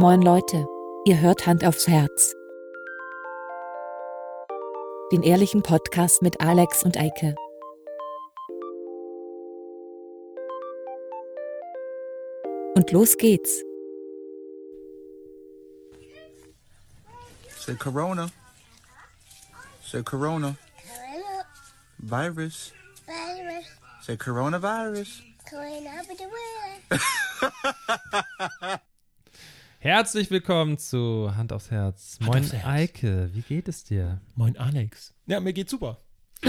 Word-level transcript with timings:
Moin 0.00 0.22
Leute, 0.22 0.64
ihr 1.06 1.18
hört 1.20 1.44
Hand 1.44 1.64
aufs 1.64 1.88
Herz. 1.88 2.32
Den 5.10 5.24
ehrlichen 5.24 5.64
Podcast 5.64 6.22
mit 6.22 6.40
Alex 6.40 6.84
und 6.84 6.96
Eike. 6.96 7.34
Und 12.76 12.92
los 12.92 13.16
geht's. 13.16 13.64
Say 17.58 17.74
Corona. 17.74 18.28
Say 19.84 20.04
Corona. 20.04 20.54
Virus. 21.98 22.72
Virus, 23.04 23.66
Say 24.06 24.16
Coronavirus. 24.16 25.22
Corona 25.50 25.90
with 26.08 26.18
the 26.18 26.28
world. 28.60 28.80
Herzlich 29.80 30.28
willkommen 30.32 30.76
zu 30.76 31.36
Hand 31.36 31.52
aufs 31.52 31.70
Herz. 31.70 32.18
Hand 32.18 32.28
Moin 32.28 32.42
aufs 32.42 32.52
Herz. 32.52 32.64
Eike, 32.66 33.30
wie 33.32 33.42
geht 33.42 33.68
es 33.68 33.84
dir? 33.84 34.20
Moin 34.34 34.56
Alex. 34.56 35.14
Ja, 35.26 35.38
mir 35.38 35.52
geht's 35.52 35.70
super. 35.70 35.98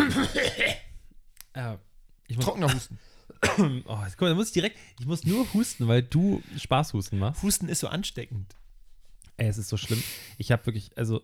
Äh, 1.53 1.77
ich 2.27 2.35
muss, 2.35 2.45
Trockener 2.45 2.71
Husten. 2.71 2.99
oh, 3.87 3.97
guck 3.97 4.21
mal, 4.21 4.29
da 4.29 4.35
muss 4.35 4.47
ich 4.47 4.53
direkt, 4.53 4.77
ich 4.99 5.07
muss 5.07 5.25
nur 5.25 5.51
husten, 5.53 5.87
weil 5.87 6.03
du 6.03 6.43
Spaßhusten 6.57 7.17
machst. 7.17 7.41
Husten 7.41 7.69
ist 7.69 7.79
so 7.79 7.87
ansteckend. 7.87 8.55
Ey, 9.37 9.47
es 9.47 9.57
ist 9.57 9.69
so 9.69 9.77
schlimm. 9.77 10.01
Ich 10.37 10.51
habe 10.51 10.63
wirklich, 10.67 10.95
also 10.95 11.23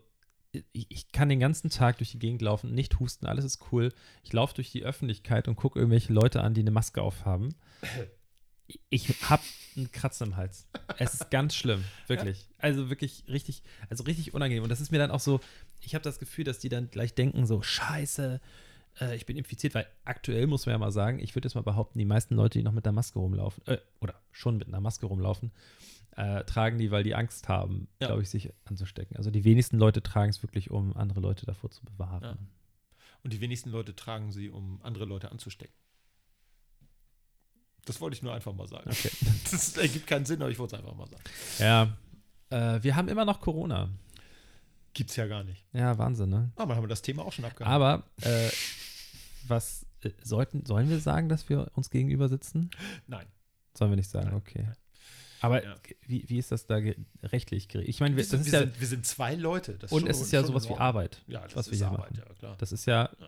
ich, 0.74 0.88
ich 0.90 1.12
kann 1.12 1.30
den 1.30 1.40
ganzen 1.40 1.70
Tag 1.70 2.00
durch 2.00 2.10
die 2.10 2.18
Gegend 2.20 2.42
laufen, 2.42 2.74
nicht 2.74 3.00
husten, 3.00 3.28
alles 3.28 3.46
ist 3.46 3.72
cool. 3.72 3.94
Ich 4.24 4.34
laufe 4.34 4.56
durch 4.56 4.72
die 4.72 4.84
Öffentlichkeit 4.84 5.48
und 5.48 5.58
gucke 5.58 5.78
irgendwelche 5.78 6.12
Leute 6.12 6.42
an, 6.42 6.56
die 6.56 6.62
eine 6.62 6.72
Maske 6.72 7.04
aufhaben. 7.04 7.54
Ich 8.90 9.10
habe 9.30 9.44
einen 9.76 9.92
Kratzen 9.92 10.28
im 10.28 10.36
Hals. 10.38 10.68
Es 10.98 11.14
ist 11.16 11.30
ganz 11.32 11.54
schlimm, 11.56 11.84
wirklich. 12.08 12.46
Also 12.58 12.90
wirklich 12.90 13.24
richtig, 13.28 13.62
also 13.90 14.04
richtig 14.06 14.34
unangenehm. 14.34 14.64
Und 14.64 14.70
das 14.70 14.82
ist 14.82 14.92
mir 14.92 14.98
dann 14.98 15.12
auch 15.12 15.20
so, 15.20 15.40
ich 15.82 15.94
habe 15.94 16.04
das 16.04 16.18
Gefühl, 16.20 16.46
dass 16.46 16.60
die 16.60 16.70
dann 16.70 16.90
gleich 16.90 17.14
denken 17.14 17.46
so, 17.46 17.62
scheiße, 17.62 18.42
äh, 19.02 19.16
ich 19.16 19.26
bin 19.26 19.38
infiziert, 19.38 19.76
weil 19.76 19.88
aktuell 20.04 20.48
muss 20.48 20.66
man 20.66 20.74
ja 20.74 20.78
mal 20.80 20.92
sagen, 20.92 21.20
ich 21.20 21.36
würde 21.36 21.48
jetzt 21.48 21.56
mal 21.56 21.62
behaupten, 21.62 22.00
die 22.00 22.06
meisten 22.06 22.36
Leute, 22.36 22.58
die 22.58 22.64
noch 22.64 22.72
mit 22.72 22.86
einer 22.86 22.94
Maske 22.94 23.20
rumlaufen, 23.20 23.64
äh, 23.68 23.78
oder 24.02 24.16
schon 24.32 24.58
mit 24.58 24.68
einer 24.68 24.82
Maske 24.82 25.06
rumlaufen, 25.06 25.52
äh, 26.16 26.44
tragen 26.46 26.78
die, 26.80 26.90
weil 26.92 27.04
die 27.04 27.14
Angst 27.14 27.48
haben, 27.50 27.88
Ja. 28.02 28.08
glaube 28.08 28.24
ich, 28.24 28.30
sich 28.30 28.52
anzustecken. 28.64 29.18
Also 29.18 29.30
die 29.30 29.44
wenigsten 29.44 29.78
Leute 29.78 30.02
tragen 30.02 30.30
es 30.30 30.42
wirklich, 30.42 30.72
um 30.72 30.96
andere 30.96 31.20
Leute 31.20 31.46
davor 31.46 31.70
zu 31.70 31.84
bewahren. 31.86 32.24
Ja. 32.24 32.38
Und 33.24 33.34
die 33.34 33.42
wenigsten 33.42 33.70
Leute 33.70 33.96
tragen 33.96 34.32
sie, 34.32 34.50
um 34.50 34.80
andere 34.82 35.06
Leute 35.06 35.32
anzustecken. 35.32 35.74
Das 37.86 38.02
wollte 38.02 38.16
ich 38.18 38.24
nur 38.24 38.34
einfach 38.34 38.54
mal 38.54 38.68
sagen. 38.68 38.90
Okay. 38.90 39.10
Das 39.52 39.78
ergibt 39.78 40.08
keinen 40.08 40.26
Sinn, 40.26 40.42
aber 40.42 40.52
ich 40.52 40.58
wollte 40.60 40.76
es 40.76 40.82
einfach 40.82 40.96
mal 40.96 41.08
sagen. 41.08 41.24
Ja. 41.60 42.76
Äh, 42.78 42.84
wir 42.84 42.96
haben 42.96 43.08
immer 43.08 43.26
noch 43.26 43.40
Corona. 43.42 43.90
Gibt's 44.94 45.16
ja 45.18 45.28
gar 45.28 45.44
nicht. 45.44 45.64
Ja, 45.74 45.98
Wahnsinn, 45.98 46.30
ne? 46.30 46.52
Aber 46.56 46.68
dann 46.70 46.78
haben 46.78 46.84
wir 46.84 46.88
das 46.90 47.02
Thema 47.02 47.24
auch 47.24 47.34
schon 47.34 47.46
abgehakt. 47.46 47.70
Aber 47.72 48.04
äh, 48.22 48.50
was 49.48 49.86
äh, 50.02 50.12
sollten, 50.24 50.66
sollen 50.66 50.90
wir 50.90 51.00
sagen, 51.00 51.30
dass 51.30 51.48
wir 51.50 51.70
uns 51.76 51.90
gegenüber 51.90 52.30
sitzen? 52.30 52.72
Nein. 53.08 53.26
Sollen 53.78 53.92
wir 53.92 53.98
nicht 53.98 54.10
sagen, 54.10 54.28
Nein. 54.28 54.36
okay. 54.38 54.66
Aber 55.42 55.64
Ja. 55.64 55.76
wie, 56.08 56.24
wie 56.30 56.38
ist 56.40 56.52
das 56.52 56.66
da 56.66 56.80
rechtlich 57.24 57.68
geregelt? 57.68 57.90
Ich 57.90 58.00
meine, 58.00 58.16
wir, 58.16 58.24
Wir, 58.24 58.24
das 58.24 58.30
sind, 58.32 58.42
ist 58.42 58.52
wir, 58.54 58.60
ja, 58.60 58.66
sind, 58.66 58.80
wir 58.80 58.88
sind 58.88 59.06
zwei 59.06 59.36
Leute. 59.36 59.78
Und 59.90 59.90
schon- 60.02 60.08
es 60.08 60.22
ist 60.22 60.32
ja 60.32 60.44
sowas 60.44 60.68
wie. 60.70 60.74
Arbeit, 60.74 61.22
Ja, 61.28 61.42
das 61.42 61.56
was 61.56 61.68
wir 61.68 61.74
ist 61.74 61.80
hier 61.80 61.88
Arbeit, 61.88 62.12
machen. 62.12 62.24
ja, 62.28 62.34
klar. 62.36 62.56
Das 62.58 62.72
ist 62.72 62.86
ja, 62.86 63.10
Ja. 63.20 63.28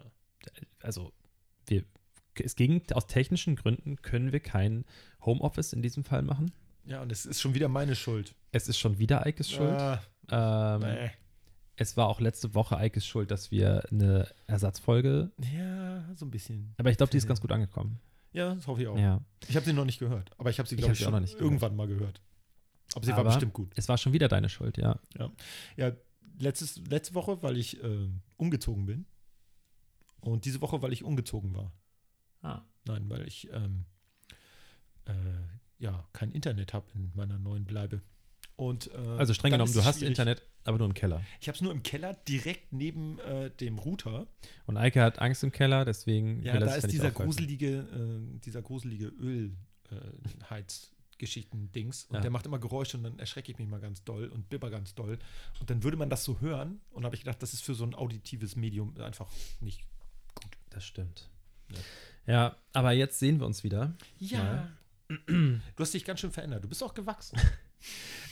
also 0.81 1.11
wir, 1.67 1.83
es 2.39 2.55
ging, 2.55 2.81
aus 2.93 3.07
technischen 3.07 3.55
Gründen 3.55 4.01
können 4.01 4.31
wir 4.31 4.39
kein 4.39 4.85
Homeoffice 5.25 5.73
in 5.73 5.81
diesem 5.81 6.03
Fall 6.03 6.21
machen. 6.21 6.51
ja, 6.85 7.01
und 7.01 7.11
es 7.11 7.25
ist 7.25 7.41
schon 7.41 7.53
wieder 7.53 7.67
meine 7.67 7.95
Schuld. 7.95 8.33
Es 8.51 8.67
ist 8.67 8.77
schon 8.79 8.97
wieder 8.99 9.25
Eikes 9.25 9.51
Schuld. 9.51 9.69
Ah, 9.71 10.01
ähm, 10.29 10.81
nee. 10.81 11.11
Es 11.79 11.95
war 11.95 12.07
auch 12.07 12.19
letzte 12.19 12.55
Woche 12.55 12.77
Eikes 12.77 13.05
Schuld, 13.05 13.29
dass 13.29 13.51
wir 13.51 13.83
eine 13.91 14.27
Ersatzfolge, 14.47 15.31
Ja, 15.53 16.03
so 16.15 16.25
ein 16.25 16.31
bisschen. 16.31 16.73
aber 16.77 16.89
ich 16.89 16.97
glaube, 16.97 17.11
die 17.11 17.17
ist 17.17 17.27
ganz 17.27 17.39
gut 17.41 17.51
angekommen. 17.51 17.99
Ja, 18.33 18.55
das 18.55 18.65
hoffe 18.67 18.81
ich 18.81 18.87
auch. 18.87 18.97
Ja. 18.97 19.21
Ich 19.47 19.55
habe 19.55 19.65
sie 19.65 19.73
noch 19.73 19.85
nicht 19.85 19.99
gehört, 19.99 20.31
aber 20.39 20.49
ich 20.49 20.59
habe 20.59 20.67
sie, 20.67 20.75
Ich 20.75 20.79
glaube 20.79 20.93
ich, 20.93 20.99
sie 20.99 21.05
auch 21.05 21.11
noch 21.11 21.19
nicht 21.19 21.33
gehört. 21.33 21.43
irgendwann 21.45 21.75
mal 21.75 21.87
gehört. 21.87 22.21
Aber 22.95 23.05
sie 23.05 23.11
war 23.11 23.19
Aber- 23.19 23.29
bestimmt 23.29 23.53
gut. 23.53 23.71
Es 23.75 23.87
war 23.89 23.97
schon 23.97 24.13
wieder 24.13 24.27
deine 24.27 24.49
Schuld, 24.49 24.77
ja. 24.77 24.99
Ja, 25.75 25.91
letztes, 26.39 26.77
letzte 26.87 27.13
Woche, 27.15 27.41
weil 27.43 27.57
ich 27.57 27.83
äh, 27.83 28.09
umgezogen 28.37 28.85
bin. 28.85 29.05
Und 30.21 30.45
diese 30.45 30.61
Woche, 30.61 30.81
weil 30.81 30.93
ich 30.93 31.03
umgezogen 31.03 31.53
war. 31.55 31.71
Ah. 32.41 32.61
Nein, 32.85 33.09
weil 33.09 33.27
ich 33.27 33.49
ähm, 33.51 33.83
äh, 35.05 35.11
ja 35.79 36.07
kein 36.13 36.31
Internet 36.31 36.73
habe 36.73 36.85
in 36.95 37.11
meiner 37.15 37.37
neuen 37.37 37.65
Bleibe. 37.65 38.01
Und, 38.55 38.89
äh, 38.93 38.97
Also 39.17 39.33
streng 39.35 39.51
genommen, 39.51 39.71
du 39.73 39.83
hast 39.83 39.97
schwierig. 39.99 40.09
Internet, 40.13 40.41
aber 40.63 40.77
nur 40.79 40.87
im 40.87 40.95
Keller. 40.95 41.21
Ich 41.39 41.47
habe 41.47 41.55
es 41.55 41.61
nur 41.61 41.71
im 41.71 41.83
Keller, 41.83 42.15
direkt 42.27 42.73
neben 42.73 43.19
äh, 43.19 43.51
dem 43.51 43.77
Router. 43.77 44.25
Und 44.65 44.77
Eike 44.77 45.01
hat 45.03 45.19
Angst 45.19 45.43
im 45.43 45.51
Keller, 45.51 45.85
deswegen 45.85 46.41
Ja, 46.41 46.53
will 46.53 46.61
da 46.61 46.73
ist 46.73 46.91
dieser 46.91 47.11
gruselige, 47.11 47.81
äh, 47.81 48.39
dieser 48.39 48.63
gruselige 48.63 49.09
Ölheizgeschichten-Dings. 49.09 52.05
Und 52.05 52.15
Ja. 52.15 52.21
der 52.21 52.31
macht 52.31 52.45
immer 52.47 52.57
Geräusche 52.59 52.97
und 52.97 53.03
dann 53.03 53.19
erschrecke 53.19 53.51
ich 53.51 53.59
mich 53.59 53.67
mal 53.67 53.79
ganz 53.79 54.03
doll 54.03 54.27
und 54.29 54.49
bibber 54.49 54.71
ganz 54.71 54.95
doll. 54.95 55.19
Und 55.59 55.69
dann 55.69 55.83
würde 55.83 55.97
man 55.97 56.09
das 56.09 56.23
so 56.23 56.39
hören. 56.39 56.81
Und 56.91 57.05
habe 57.05 57.13
ich 57.15 57.21
gedacht, 57.21 57.41
das 57.43 57.53
ist 57.53 57.61
für 57.63 57.75
so 57.75 57.83
ein 57.83 57.93
auditives 57.93 58.55
Medium 58.55 58.97
einfach 58.97 59.29
nicht 59.59 59.83
Das 60.69 60.83
stimmt. 60.83 61.29
Ja. 61.71 61.77
Ja. 62.27 62.55
aber 62.73 62.91
jetzt 62.91 63.19
sehen 63.19 63.39
wir 63.39 63.47
uns 63.47 63.63
wieder. 63.63 63.93
Ja. 64.19 64.69
Du 65.27 65.61
hast 65.79 65.93
dich 65.93 66.03
ganz 66.03 66.19
schön 66.19 66.31
verändert. 66.31 66.65
Du 66.65 66.67
bist 66.67 66.83
auch 66.83 66.93
gewachsen. 66.93 67.39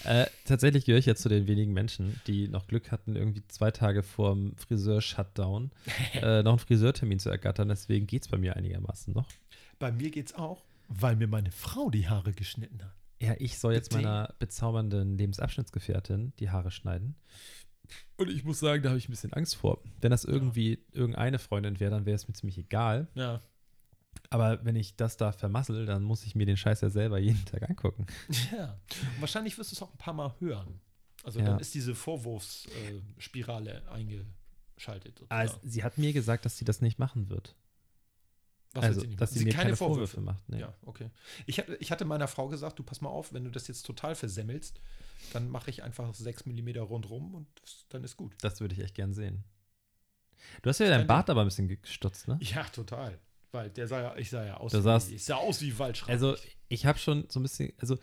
Äh, 0.03 0.25
tatsächlich 0.45 0.85
gehöre 0.85 0.99
ich 0.99 1.05
jetzt 1.05 1.21
zu 1.21 1.29
den 1.29 1.47
wenigen 1.47 1.73
Menschen, 1.73 2.19
die 2.27 2.47
noch 2.47 2.67
Glück 2.67 2.91
hatten, 2.91 3.15
irgendwie 3.15 3.43
zwei 3.47 3.71
Tage 3.71 4.03
vorm 4.03 4.55
Friseur-Shutdown 4.57 5.71
äh, 6.13 6.43
noch 6.43 6.51
einen 6.51 6.59
Friseurtermin 6.59 7.19
zu 7.19 7.29
ergattern. 7.29 7.69
Deswegen 7.69 8.05
geht 8.05 8.23
es 8.23 8.27
bei 8.27 8.37
mir 8.37 8.55
einigermaßen 8.55 9.13
noch. 9.13 9.27
Bei 9.79 9.91
mir 9.91 10.11
geht's 10.11 10.35
auch, 10.35 10.63
weil 10.89 11.15
mir 11.15 11.27
meine 11.27 11.51
Frau 11.51 11.89
die 11.89 12.07
Haare 12.07 12.33
geschnitten 12.33 12.83
hat. 12.83 12.93
Ja, 13.21 13.33
ich 13.39 13.57
soll 13.57 13.73
jetzt 13.73 13.93
meiner 13.93 14.33
bezaubernden 14.39 15.17
Lebensabschnittsgefährtin 15.17 16.33
die 16.39 16.49
Haare 16.51 16.69
schneiden. 16.69 17.15
Und 18.17 18.29
ich 18.29 18.43
muss 18.43 18.59
sagen, 18.59 18.83
da 18.83 18.89
habe 18.89 18.99
ich 18.99 19.07
ein 19.07 19.11
bisschen 19.11 19.33
Angst 19.33 19.55
vor. 19.55 19.81
Wenn 20.01 20.11
das 20.11 20.25
irgendwie 20.25 20.83
irgendeine 20.91 21.39
Freundin 21.39 21.79
wäre, 21.79 21.91
dann 21.91 22.05
wäre 22.05 22.15
es 22.15 22.27
mir 22.27 22.33
ziemlich 22.33 22.57
egal. 22.57 23.07
Ja. 23.15 23.41
Aber 24.29 24.63
wenn 24.65 24.75
ich 24.75 24.95
das 24.95 25.17
da 25.17 25.31
vermassel, 25.31 25.85
dann 25.85 26.03
muss 26.03 26.25
ich 26.25 26.35
mir 26.35 26.45
den 26.45 26.57
Scheiß 26.57 26.81
ja 26.81 26.89
selber 26.89 27.19
jeden 27.19 27.43
Tag 27.45 27.69
angucken. 27.69 28.05
Ja. 28.51 28.79
Und 29.15 29.21
wahrscheinlich 29.21 29.57
wirst 29.57 29.71
du 29.71 29.75
es 29.75 29.81
auch 29.81 29.91
ein 29.91 29.97
paar 29.97 30.13
Mal 30.13 30.33
hören. 30.39 30.79
Also 31.23 31.39
Ja. 31.39 31.45
dann 31.45 31.59
ist 31.59 31.73
diese 31.73 31.95
Vorwurfsspirale 31.95 33.83
äh, 33.87 33.89
eingeschaltet. 33.89 35.23
Also, 35.29 35.57
sie 35.63 35.83
hat 35.83 35.97
mir 35.97 36.13
gesagt, 36.13 36.45
dass 36.45 36.57
sie 36.57 36.65
das 36.65 36.81
nicht 36.81 36.99
machen 36.99 37.29
wird. 37.29 37.55
Was 38.73 38.83
also, 38.83 39.01
sie 39.01 39.15
dass 39.15 39.31
machen? 39.31 39.39
sie 39.39 39.45
mir 39.45 39.53
keine 39.53 39.75
Vorwürfe, 39.75 40.19
macht. 40.19 40.47
Nee. 40.49 40.59
Ja, 40.59 40.73
okay. 40.85 41.09
Ich 41.45 41.59
hatte, 41.59 41.75
ich 41.79 41.91
hatte 41.91 42.03
meiner 42.03 42.27
Frau 42.27 42.49
gesagt, 42.49 42.77
du 42.77 42.83
pass 42.83 42.99
mal 42.99 43.09
auf, 43.09 43.31
wenn 43.31 43.45
du 43.45 43.49
das 43.51 43.67
jetzt 43.67 43.83
total 43.83 44.15
versemmelst, 44.15 44.81
dann 45.31 45.49
mache 45.49 45.69
ich 45.69 45.81
einfach 45.81 46.13
6 46.13 46.45
mm 46.45 46.69
rundrum 46.79 47.33
und 47.35 47.47
das, 47.61 47.85
dann 47.89 48.03
ist 48.03 48.17
gut. 48.17 48.35
Das 48.41 48.59
würde 48.59 48.75
ich 48.75 48.81
echt 48.81 48.95
gern 48.95 49.13
sehen. 49.13 49.45
Du 50.61 50.69
hast 50.69 50.79
ja 50.79 50.87
deinen 50.87 50.99
Kein 50.99 51.07
Bart 51.07 51.29
aber 51.29 51.41
ein 51.41 51.47
bisschen 51.47 51.69
gestutzt, 51.69 52.27
ne? 52.27 52.37
Ja, 52.41 52.63
total. 52.65 53.17
Weil 53.55 53.69
der 53.69 53.87
sah 53.87 54.01
ja, 54.01 54.15
ich 54.17 54.29
sah 54.29 54.45
ja 54.45 54.57
aus 54.57 54.73
wie, 54.73 55.15
ich 55.15 55.23
sah 55.23 55.35
aus 55.35 55.61
wie 55.61 55.77
Waldschrank. 55.79 56.11
Also, 56.11 56.35
ich 56.67 56.85
habe 56.85 56.99
schon 56.99 57.25
so 57.29 57.39
ein 57.39 57.43
bisschen, 57.43 57.73
also, 57.79 57.97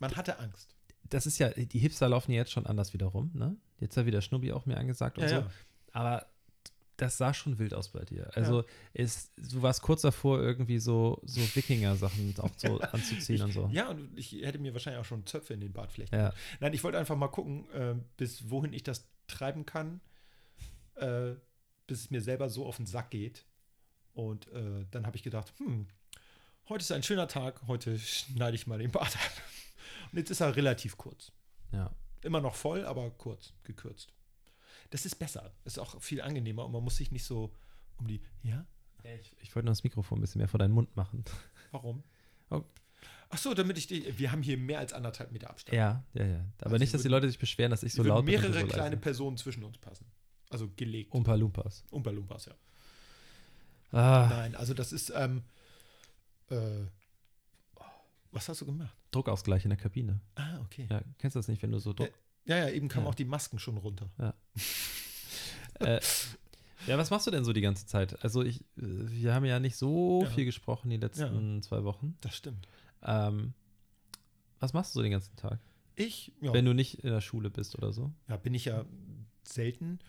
Man 0.00 0.14
hatte 0.16 0.38
Angst. 0.38 0.74
das 1.10 1.26
ist 1.26 1.38
ja, 1.38 1.50
die 1.50 1.78
Hipster 1.78 2.08
laufen 2.08 2.30
ja 2.32 2.38
jetzt 2.38 2.52
schon 2.52 2.66
anders 2.66 2.92
wiederum, 2.92 3.30
ne? 3.34 3.56
Jetzt 3.80 3.96
hat 3.96 4.06
wieder 4.06 4.20
Schnubbi 4.22 4.52
auch 4.52 4.66
mir 4.66 4.76
angesagt 4.76 5.18
und 5.18 5.24
Ja, 5.24 5.28
so. 5.28 5.34
ja. 5.36 5.50
Aber 5.92 6.26
das 6.96 7.16
sah 7.16 7.32
schon 7.32 7.58
wild 7.60 7.74
aus 7.74 7.88
bei 7.90 8.04
dir. 8.04 8.28
Also, 8.34 8.64
ist, 8.92 9.30
du 9.36 9.62
warst 9.62 9.82
kurz 9.82 10.02
davor, 10.02 10.40
irgendwie 10.42 10.78
so, 10.80 11.20
so 11.24 11.40
Wikinger-Sachen 11.54 12.34
auch 12.38 12.50
so 12.56 12.80
anzuziehen 12.92 13.42
und 13.42 13.52
so. 13.52 13.68
Ja, 13.72 13.88
und 13.88 14.18
ich 14.18 14.32
hätte 14.32 14.58
mir 14.58 14.72
wahrscheinlich 14.72 15.00
auch 15.00 15.04
schon 15.04 15.24
Zöpfe 15.24 15.54
in 15.54 15.60
den 15.60 15.72
Bart 15.72 15.92
flechten. 15.92 16.14
Ja. 16.16 16.32
Nein, 16.60 16.72
ich 16.74 16.82
wollte 16.82 16.98
einfach 16.98 17.16
mal 17.16 17.28
gucken, 17.28 17.70
äh, 17.72 17.94
bis 18.16 18.50
wohin 18.50 18.72
ich 18.72 18.82
das 18.82 19.08
treiben 19.28 19.64
kann, 19.64 20.00
äh, 20.96 21.34
bis 21.86 22.00
es 22.00 22.10
mir 22.10 22.20
selber 22.20 22.48
so 22.50 22.66
auf 22.66 22.76
den 22.78 22.86
Sack 22.86 23.10
geht. 23.10 23.44
Und 24.18 24.48
äh, 24.52 24.84
dann 24.90 25.06
habe 25.06 25.16
ich 25.16 25.22
gedacht, 25.22 25.52
hm, 25.58 25.86
heute 26.68 26.82
ist 26.82 26.90
ein 26.90 27.04
schöner 27.04 27.28
Tag, 27.28 27.62
heute 27.68 27.96
schneide 28.00 28.56
ich 28.56 28.66
mal 28.66 28.76
den 28.80 28.90
Bart 28.90 29.14
ab. 29.14 29.30
Und 30.10 30.18
jetzt 30.18 30.30
ist 30.30 30.40
er 30.40 30.56
relativ 30.56 30.96
kurz. 30.96 31.30
ja. 31.72 31.94
Immer 32.22 32.40
noch 32.40 32.56
voll, 32.56 32.84
aber 32.84 33.10
kurz, 33.10 33.52
gekürzt. 33.62 34.12
Das 34.90 35.06
ist 35.06 35.14
besser, 35.20 35.52
ist 35.64 35.78
auch 35.78 36.02
viel 36.02 36.20
angenehmer 36.20 36.64
und 36.64 36.72
man 36.72 36.82
muss 36.82 36.96
sich 36.96 37.12
nicht 37.12 37.22
so 37.22 37.54
um 37.96 38.08
die, 38.08 38.20
ja, 38.42 38.66
Ich, 39.20 39.36
ich 39.40 39.54
wollte 39.54 39.66
nur 39.66 39.70
das 39.70 39.84
Mikrofon 39.84 40.18
ein 40.18 40.20
bisschen 40.22 40.40
mehr 40.40 40.48
vor 40.48 40.58
deinen 40.58 40.72
Mund 40.74 40.96
machen. 40.96 41.24
warum? 41.70 42.02
Oh. 42.50 42.64
Ach 43.30 43.38
so, 43.38 43.54
damit 43.54 43.78
ich 43.78 43.86
die, 43.86 44.18
wir 44.18 44.32
haben 44.32 44.42
hier 44.42 44.58
mehr 44.58 44.80
als 44.80 44.92
anderthalb 44.92 45.30
Meter 45.30 45.48
Abstand. 45.48 45.76
Ja, 45.76 46.02
ja, 46.14 46.26
ja. 46.26 46.44
Aber 46.58 46.72
Also 46.72 46.78
nicht, 46.78 46.92
dass 46.92 47.02
die 47.02 47.08
Leute 47.08 47.28
sich 47.28 47.38
beschweren, 47.38 47.70
dass 47.70 47.84
ich 47.84 47.92
so 47.92 48.02
laut 48.02 48.26
bin. 48.26 48.34
und 48.34 48.42
du 48.42 48.48
mehrere 48.48 48.66
so 48.66 48.66
kleine. 48.74 48.96
Personen 48.96 49.36
zwischen 49.36 49.62
uns 49.62 49.78
passen. 49.78 50.06
Also 50.50 50.68
gelegt. 50.74 51.14
Umpa 51.14 51.36
Lumpas. 51.36 51.84
Umpa 51.92 52.10
Lumpas, 52.10 52.46
ja. 52.46 52.54
Ah, 53.92 54.26
Nein, 54.30 54.54
also 54.54 54.74
das 54.74 54.92
ist, 54.92 55.12
ähm, 55.16 55.42
äh, 56.50 56.84
was 58.32 58.48
hast 58.48 58.60
du 58.60 58.66
gemacht? 58.66 58.94
Druckausgleich 59.10 59.64
in 59.64 59.70
der 59.70 59.78
Kabine. 59.78 60.20
Ah, 60.34 60.58
okay. 60.60 60.86
Ja, 60.90 61.00
kennst 61.18 61.34
du 61.34 61.38
das 61.38 61.48
nicht, 61.48 61.62
wenn 61.62 61.72
du 61.72 61.78
so 61.78 61.92
Druck. 61.94 62.10
Ja, 62.44 62.56
ja, 62.58 62.68
eben 62.70 62.88
kamen 62.88 63.04
Ja. 63.06 63.10
auch 63.10 63.14
die 63.14 63.24
Masken 63.24 63.58
schon 63.58 63.76
runter. 63.78 64.10
Äh, 65.80 66.00
ja, 66.88 66.98
was 66.98 67.10
machst 67.10 67.26
du 67.28 67.30
denn 67.30 67.44
so 67.44 67.52
die 67.52 67.60
ganze 67.60 67.86
Zeit? 67.86 68.24
Also 68.24 68.42
ich, 68.42 68.64
wir 68.74 69.32
haben 69.32 69.44
ja 69.44 69.60
nicht 69.60 69.76
so 69.76 70.22
Ja. 70.24 70.30
viel 70.30 70.44
gesprochen 70.44 70.90
die 70.90 70.96
letzten 70.96 71.62
zwei 71.62 71.84
Wochen. 71.84 72.16
Das 72.20 72.34
stimmt. 72.34 72.66
Ähm, 73.02 73.54
was 74.58 74.72
machst 74.72 74.92
du 74.94 74.98
so 74.98 75.02
den 75.02 75.12
ganzen 75.12 75.36
Tag? 75.36 75.60
Ich, 75.94 76.32
ja, 76.40 76.52
Wenn 76.52 76.64
du 76.64 76.74
nicht 76.74 77.04
in 77.04 77.10
der 77.10 77.20
Schule 77.20 77.48
bist 77.48 77.76
oder 77.78 77.92
so? 77.92 78.12
ja 78.28 78.36
bin 78.38 78.54
ich 78.54 78.64
ja 78.64 78.84
selten. 79.44 80.00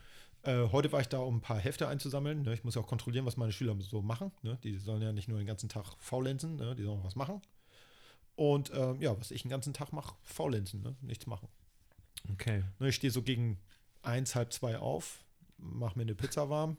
Äh, 0.44 0.70
heute 0.72 0.92
war 0.92 1.02
ich 1.02 1.10
da, 1.10 1.20
um 1.20 1.38
ein 1.38 1.42
paar 1.42 1.60
Hefte 1.60 1.88
einzusammeln. 1.88 2.44
Ne? 2.44 2.54
Ich 2.54 2.64
muss 2.64 2.76
ja 2.76 2.82
auch 2.82 2.88
kontrollieren, 2.88 3.26
was 3.26 3.36
meine 3.38 3.52
Schüler 3.52 3.76
so 3.80 4.02
machen. 4.02 4.32
Ne? 4.42 4.58
Die 4.64 4.78
sollen 4.78 5.02
ja 5.02 5.12
nicht 5.12 5.28
nur 5.28 5.38
den 5.38 5.48
ganzen 5.48 5.68
Tag 5.70 5.96
faulenzen, 6.00 6.56
ne? 6.56 6.76
die 6.76 6.84
sollen 6.84 7.00
auch 7.00 7.06
was 7.06 7.16
machen. 7.16 7.42
Und 8.36 8.72
ähm, 8.74 9.02
ja, 9.02 9.20
was 9.20 9.32
ich 9.32 9.42
den 9.42 9.50
ganzen 9.52 9.74
Tag 9.74 9.92
mache, 9.92 10.16
faulenzen, 10.24 10.82
ne? 10.82 10.96
nichts 11.02 11.28
machen. 11.28 11.50
Okay. 12.32 12.64
Ne, 12.80 12.90
ich 12.90 12.96
stehe 12.96 13.12
so 13.12 13.22
gegen 13.22 13.60
eins, 14.02 14.34
halb 14.36 14.54
zwei 14.54 14.78
auf, 14.78 15.24
mache 15.58 15.98
mir 15.98 16.04
eine 16.04 16.16
Pizza 16.16 16.50
warm 16.50 16.78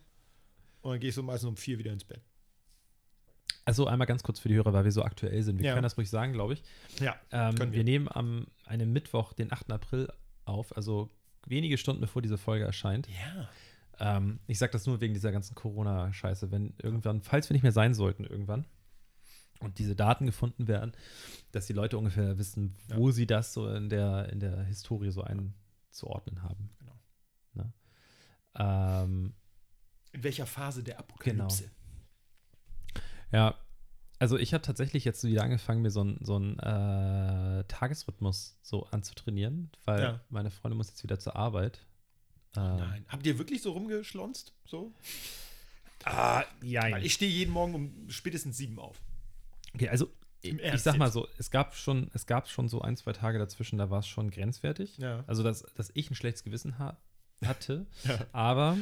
und 0.81 0.93
dann 0.93 1.01
gehe 1.01 1.11
ich 1.11 1.15
so 1.15 1.23
meistens 1.23 1.49
um 1.49 1.57
vier 1.57 1.79
wieder 1.79 1.93
ins 1.93 2.05
Bett. 2.05 2.23
Also 3.67 3.87
einmal 3.87 4.07
ganz 4.07 4.23
kurz 4.23 4.39
für 4.39 4.49
die 4.49 4.55
Hörer, 4.55 4.73
weil 4.73 4.85
wir 4.85 4.93
so 4.93 5.03
aktuell 5.03 5.43
sind. 5.43 5.59
Wir 5.59 5.67
Ja. 5.67 5.73
können 5.75 5.83
das 5.83 5.97
ruhig 5.99 6.09
sagen, 6.09 6.33
glaube 6.33 6.55
ich. 6.55 6.63
Ja, 6.99 7.15
Ähm, 7.31 7.59
wir. 7.59 7.73
wir. 7.73 7.85
nehmen 7.85 8.09
am 8.09 8.47
einem 8.65 8.93
Mittwoch, 8.93 9.33
den 9.35 9.53
8. 9.53 9.71
April 9.73 10.09
auf, 10.47 10.75
also 10.77 11.11
wenige 11.47 11.79
Stunden 11.79 12.01
bevor 12.01 12.23
diese 12.23 12.39
Folge 12.39 12.65
erscheint. 12.65 13.09
Ja. 13.09 13.49
Ähm, 13.99 14.41
ich 14.47 14.59
sage 14.59 14.73
das 14.73 14.87
nur 14.87 15.01
wegen 15.01 15.15
dieser 15.15 15.33
ganzen 15.33 15.55
Corona-Scheiße. 15.55 16.51
Wenn 16.51 16.75
irgendwann, 16.83 17.23
falls 17.23 17.49
wir 17.49 17.55
nicht 17.55 17.63
mehr 17.63 17.73
sein 17.73 17.95
sollten, 17.95 18.25
irgendwann, 18.25 18.67
und 19.61 19.79
diese 19.79 19.95
Daten 19.95 20.27
gefunden 20.27 20.69
werden, 20.69 20.93
dass 21.53 21.67
die 21.67 21.75
Leute 21.75 21.99
ungefähr 21.99 22.39
wissen, 22.39 22.75
wo 22.95 23.11
sie 23.11 23.27
das 23.27 23.53
so 23.53 23.69
in 23.69 23.91
der, 23.91 24.31
in 24.31 24.41
der 24.41 24.65
Historie 24.65 25.11
so 25.11 25.23
einzuordnen 25.23 26.43
haben. 26.43 26.71
Genau. 26.79 26.99
Ne? 27.55 27.73
Ähm, 28.55 29.35
In 30.13 30.25
welcher 30.25 30.47
Phase 30.47 30.83
der 30.83 30.99
Apokalypse? 30.99 31.71
ja, 33.33 33.55
also 34.21 34.39
ich 34.39 34.55
habe 34.55 34.63
tatsächlich 34.63 35.05
jetzt 35.05 35.25
wieder 35.25 35.43
angefangen, 35.43 35.83
mir 35.83 35.91
so 35.91 36.03
einen 36.03 36.19
so 36.25 36.37
einen, 36.37 36.59
äh, 36.61 37.65
Tagesrhythmus 37.65 38.57
so 38.63 38.85
anzutrainieren, 38.93 39.71
weil 39.85 40.01
Ja. 40.03 40.21
meine 40.29 40.51
Freundin 40.51 40.77
muss 40.77 40.89
jetzt 40.89 41.03
wieder 41.03 41.19
zur 41.19 41.35
Arbeit. 41.35 41.81
Ähm, 42.57 42.77
Nein. 42.77 43.05
Habt 43.09 43.27
ihr 43.27 43.39
wirklich 43.39 43.63
so 43.63 43.73
rumgeschlonzt? 43.73 44.53
So? 44.67 44.93
Ah, 46.05 46.45
ja. 46.63 46.99
Ich 46.99 47.15
stehe 47.15 47.31
jeden 47.31 47.53
Morgen 47.53 47.75
um 47.75 48.11
spätestens 48.11 48.57
sieben 48.57 48.79
auf. 48.79 48.97
Okay, 49.75 49.89
also 49.89 50.09
Im 50.43 50.59
ich 50.59 50.81
sag 50.83 50.97
mal 50.97 51.13
so, 51.13 51.29
es 51.39 51.51
gab 51.51 51.75
schon, 51.77 52.11
es 52.15 52.27
gab 52.27 52.49
schon 52.49 52.69
so 52.69 52.81
ein, 52.81 52.97
zwei 52.97 53.13
Tage 53.13 53.39
dazwischen, 53.39 53.79
da 53.79 53.91
war 53.91 54.01
es 54.01 54.07
schon 54.09 54.31
grenzwertig. 54.31 54.97
Ja. 54.99 55.23
Also, 55.27 55.43
dass, 55.43 55.63
dass 55.75 55.91
ich 55.95 56.11
ein 56.11 56.15
schlechtes 56.15 56.45
Gewissen 56.45 56.79
ha 56.79 56.97
hatte. 57.45 57.87
Ja. 58.05 58.27
Aber 58.33 58.77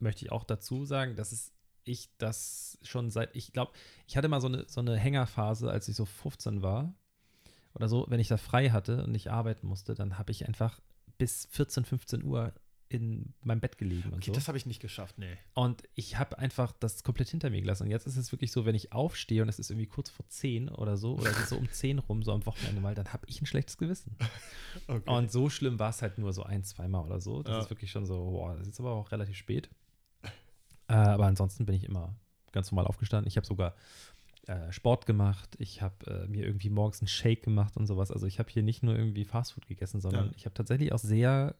möchte 0.00 0.24
ich 0.24 0.32
auch 0.32 0.44
dazu 0.44 0.84
sagen, 0.84 1.14
dass 1.16 1.32
es 1.32 1.52
ich 1.84 2.10
das 2.18 2.78
schon 2.82 3.10
seit, 3.10 3.34
ich 3.34 3.52
glaube, 3.52 3.72
ich 4.06 4.16
hatte 4.16 4.28
mal 4.28 4.40
so 4.40 4.48
eine, 4.48 4.64
so 4.68 4.80
eine 4.80 4.96
Hängerphase, 4.96 5.70
als 5.70 5.88
ich 5.88 5.96
so 5.96 6.04
15 6.04 6.62
war 6.62 6.94
oder 7.74 7.88
so, 7.88 8.06
wenn 8.08 8.20
ich 8.20 8.28
da 8.28 8.36
frei 8.36 8.70
hatte 8.70 9.04
und 9.04 9.12
nicht 9.12 9.30
arbeiten 9.30 9.66
musste, 9.66 9.94
dann 9.94 10.18
habe 10.18 10.30
ich 10.32 10.46
einfach 10.46 10.80
bis 11.18 11.46
14, 11.50 11.84
15 11.84 12.22
Uhr 12.24 12.52
in 12.88 13.32
meinem 13.42 13.60
Bett 13.60 13.78
gelegen 13.78 14.08
und 14.10 14.16
Okay, 14.18 14.26
so. 14.26 14.32
das 14.34 14.48
habe 14.48 14.58
ich 14.58 14.66
nicht 14.66 14.80
geschafft, 14.80 15.16
nee. 15.16 15.38
Und 15.54 15.82
ich 15.94 16.18
habe 16.18 16.38
einfach 16.38 16.72
das 16.78 17.02
komplett 17.02 17.30
hinter 17.30 17.48
mir 17.48 17.62
gelassen. 17.62 17.84
Und 17.84 17.90
jetzt 17.90 18.06
ist 18.06 18.18
es 18.18 18.32
wirklich 18.32 18.52
so, 18.52 18.66
wenn 18.66 18.74
ich 18.74 18.92
aufstehe 18.92 19.40
und 19.40 19.48
es 19.48 19.58
ist 19.58 19.70
irgendwie 19.70 19.86
kurz 19.86 20.10
vor 20.10 20.28
10 20.28 20.68
oder 20.68 20.98
so, 20.98 21.14
oder 21.14 21.30
es 21.30 21.38
ist 21.38 21.48
so 21.48 21.56
um 21.56 21.70
10 21.70 22.00
rum, 22.00 22.22
so 22.22 22.32
am 22.32 22.44
Wochenende 22.44 22.82
mal, 22.82 22.94
dann 22.94 23.10
habe 23.14 23.24
ich 23.28 23.40
ein 23.40 23.46
schlechtes 23.46 23.78
Gewissen. 23.78 24.16
Okay. 24.86 25.10
Und 25.10 25.30
so 25.30 25.48
schlimm 25.50 25.78
war 25.78 25.90
es 25.90 26.00
halt 26.00 26.16
nur 26.18 26.32
so 26.32 26.42
ein, 26.44 26.64
zweimal 26.64 27.04
oder 27.04 27.20
so. 27.20 27.42
Das 27.42 27.52
Ja. 27.52 27.60
ist 27.60 27.70
wirklich 27.70 27.90
schon 27.90 28.06
so, 28.06 28.16
boah, 28.30 28.56
das 28.56 28.66
ist 28.68 28.80
aber 28.80 28.92
auch 28.92 29.10
relativ 29.12 29.36
spät. 29.36 29.68
Äh, 30.92 30.96
aber 30.96 31.26
ansonsten 31.26 31.66
bin 31.66 31.74
ich 31.74 31.84
immer 31.84 32.14
ganz 32.52 32.70
normal 32.70 32.86
aufgestanden. 32.86 33.28
Ich 33.28 33.36
habe 33.36 33.46
sogar 33.46 33.74
äh, 34.46 34.70
Sport 34.72 35.06
gemacht. 35.06 35.56
Ich 35.58 35.80
habe 35.82 36.24
äh, 36.24 36.28
mir 36.28 36.44
irgendwie 36.44 36.70
morgens 36.70 37.00
einen 37.00 37.08
Shake 37.08 37.42
gemacht 37.42 37.76
und 37.76 37.86
sowas. 37.86 38.10
Also 38.10 38.26
ich 38.26 38.38
habe 38.38 38.50
hier 38.50 38.62
nicht 38.62 38.82
nur 38.82 38.96
irgendwie 38.96 39.24
Fastfood 39.24 39.66
gegessen, 39.66 40.00
sondern 40.00 40.26
Ja. 40.26 40.32
ich 40.36 40.44
habe 40.44 40.54
tatsächlich 40.54 40.92
auch 40.92 40.98
sehr 40.98 41.54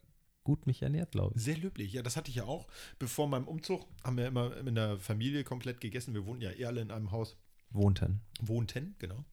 gut 0.45 0.67
mich 0.67 0.83
ernährt, 0.83 1.13
glaube 1.13 1.35
ich. 1.37 1.43
Sehr 1.43 1.57
löblich. 1.57 1.93
Ja, 1.93 2.03
das 2.03 2.17
hatte 2.17 2.29
ich 2.31 2.37
ja 2.37 2.45
auch. 2.45 2.67
Bevor 2.99 3.29
meinem 3.29 3.47
Umzug 3.47 3.87
haben 4.03 4.17
wir 4.17 4.27
immer 4.27 4.57
in 4.57 4.75
der 4.75 4.99
Familie 4.99 5.45
komplett 5.45 5.81
gegessen. 5.81 6.15
Wir 6.15 6.27
wohnten 6.27 6.43
ja 6.43 6.51
eher 6.51 6.69
alle 6.69 6.81
in 6.81 6.91
einem 6.91 7.13
Haus. 7.13 7.37
Wohnten. 7.71 8.21
Wohnten, 8.41 8.97
genau. 8.99 9.25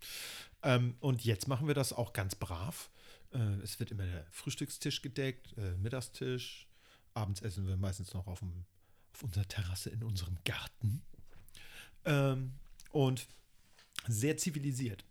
Ähm, 0.64 0.96
und 1.00 1.26
jetzt 1.26 1.48
machen 1.48 1.68
wir 1.68 1.74
das 1.74 1.92
auch 1.92 2.14
ganz 2.14 2.36
brav. 2.36 2.90
Äh, 3.34 3.40
es 3.64 3.80
wird 3.80 3.92
immer 3.92 4.06
der 4.06 4.26
Frühstückstisch 4.32 5.02
gedeckt, 5.02 5.58
äh, 5.58 5.76
Mittagstisch. 5.78 6.68
Abends 7.16 7.42
essen 7.42 7.68
wir 7.68 7.76
meistens 7.76 8.14
noch 8.14 8.28
auf, 8.28 8.40
dem, 8.40 8.66
auf 9.20 9.24
unserer 9.24 9.48
Terrasse 9.48 9.90
in 9.90 10.04
unserem 10.04 10.38
Garten. 10.46 11.02
Ähm, 12.06 12.54
und 12.92 13.28
sehr 14.08 14.38
zivilisiert. 14.38 15.04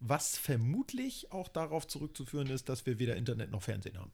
Was 0.00 0.38
vermutlich 0.38 1.30
auch 1.30 1.48
darauf 1.48 1.86
zurückzuführen 1.86 2.48
ist, 2.48 2.68
dass 2.68 2.86
wir 2.86 2.98
weder 2.98 3.16
Internet 3.16 3.50
noch 3.50 3.62
Fernsehen 3.62 3.98
haben. 3.98 4.12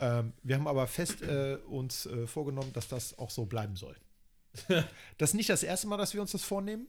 Ähm, 0.00 0.32
wir 0.42 0.56
haben 0.56 0.66
aber 0.66 0.88
fest 0.88 1.22
äh, 1.22 1.56
uns 1.68 2.06
äh, 2.06 2.26
vorgenommen, 2.26 2.72
dass 2.72 2.88
das 2.88 3.16
auch 3.16 3.30
so 3.30 3.46
bleiben 3.46 3.76
soll. 3.76 3.96
das 5.18 5.30
ist 5.30 5.34
nicht 5.34 5.50
das 5.50 5.62
erste 5.62 5.86
Mal, 5.86 5.96
dass 5.96 6.14
wir 6.14 6.20
uns 6.20 6.32
das 6.32 6.42
vornehmen. 6.42 6.88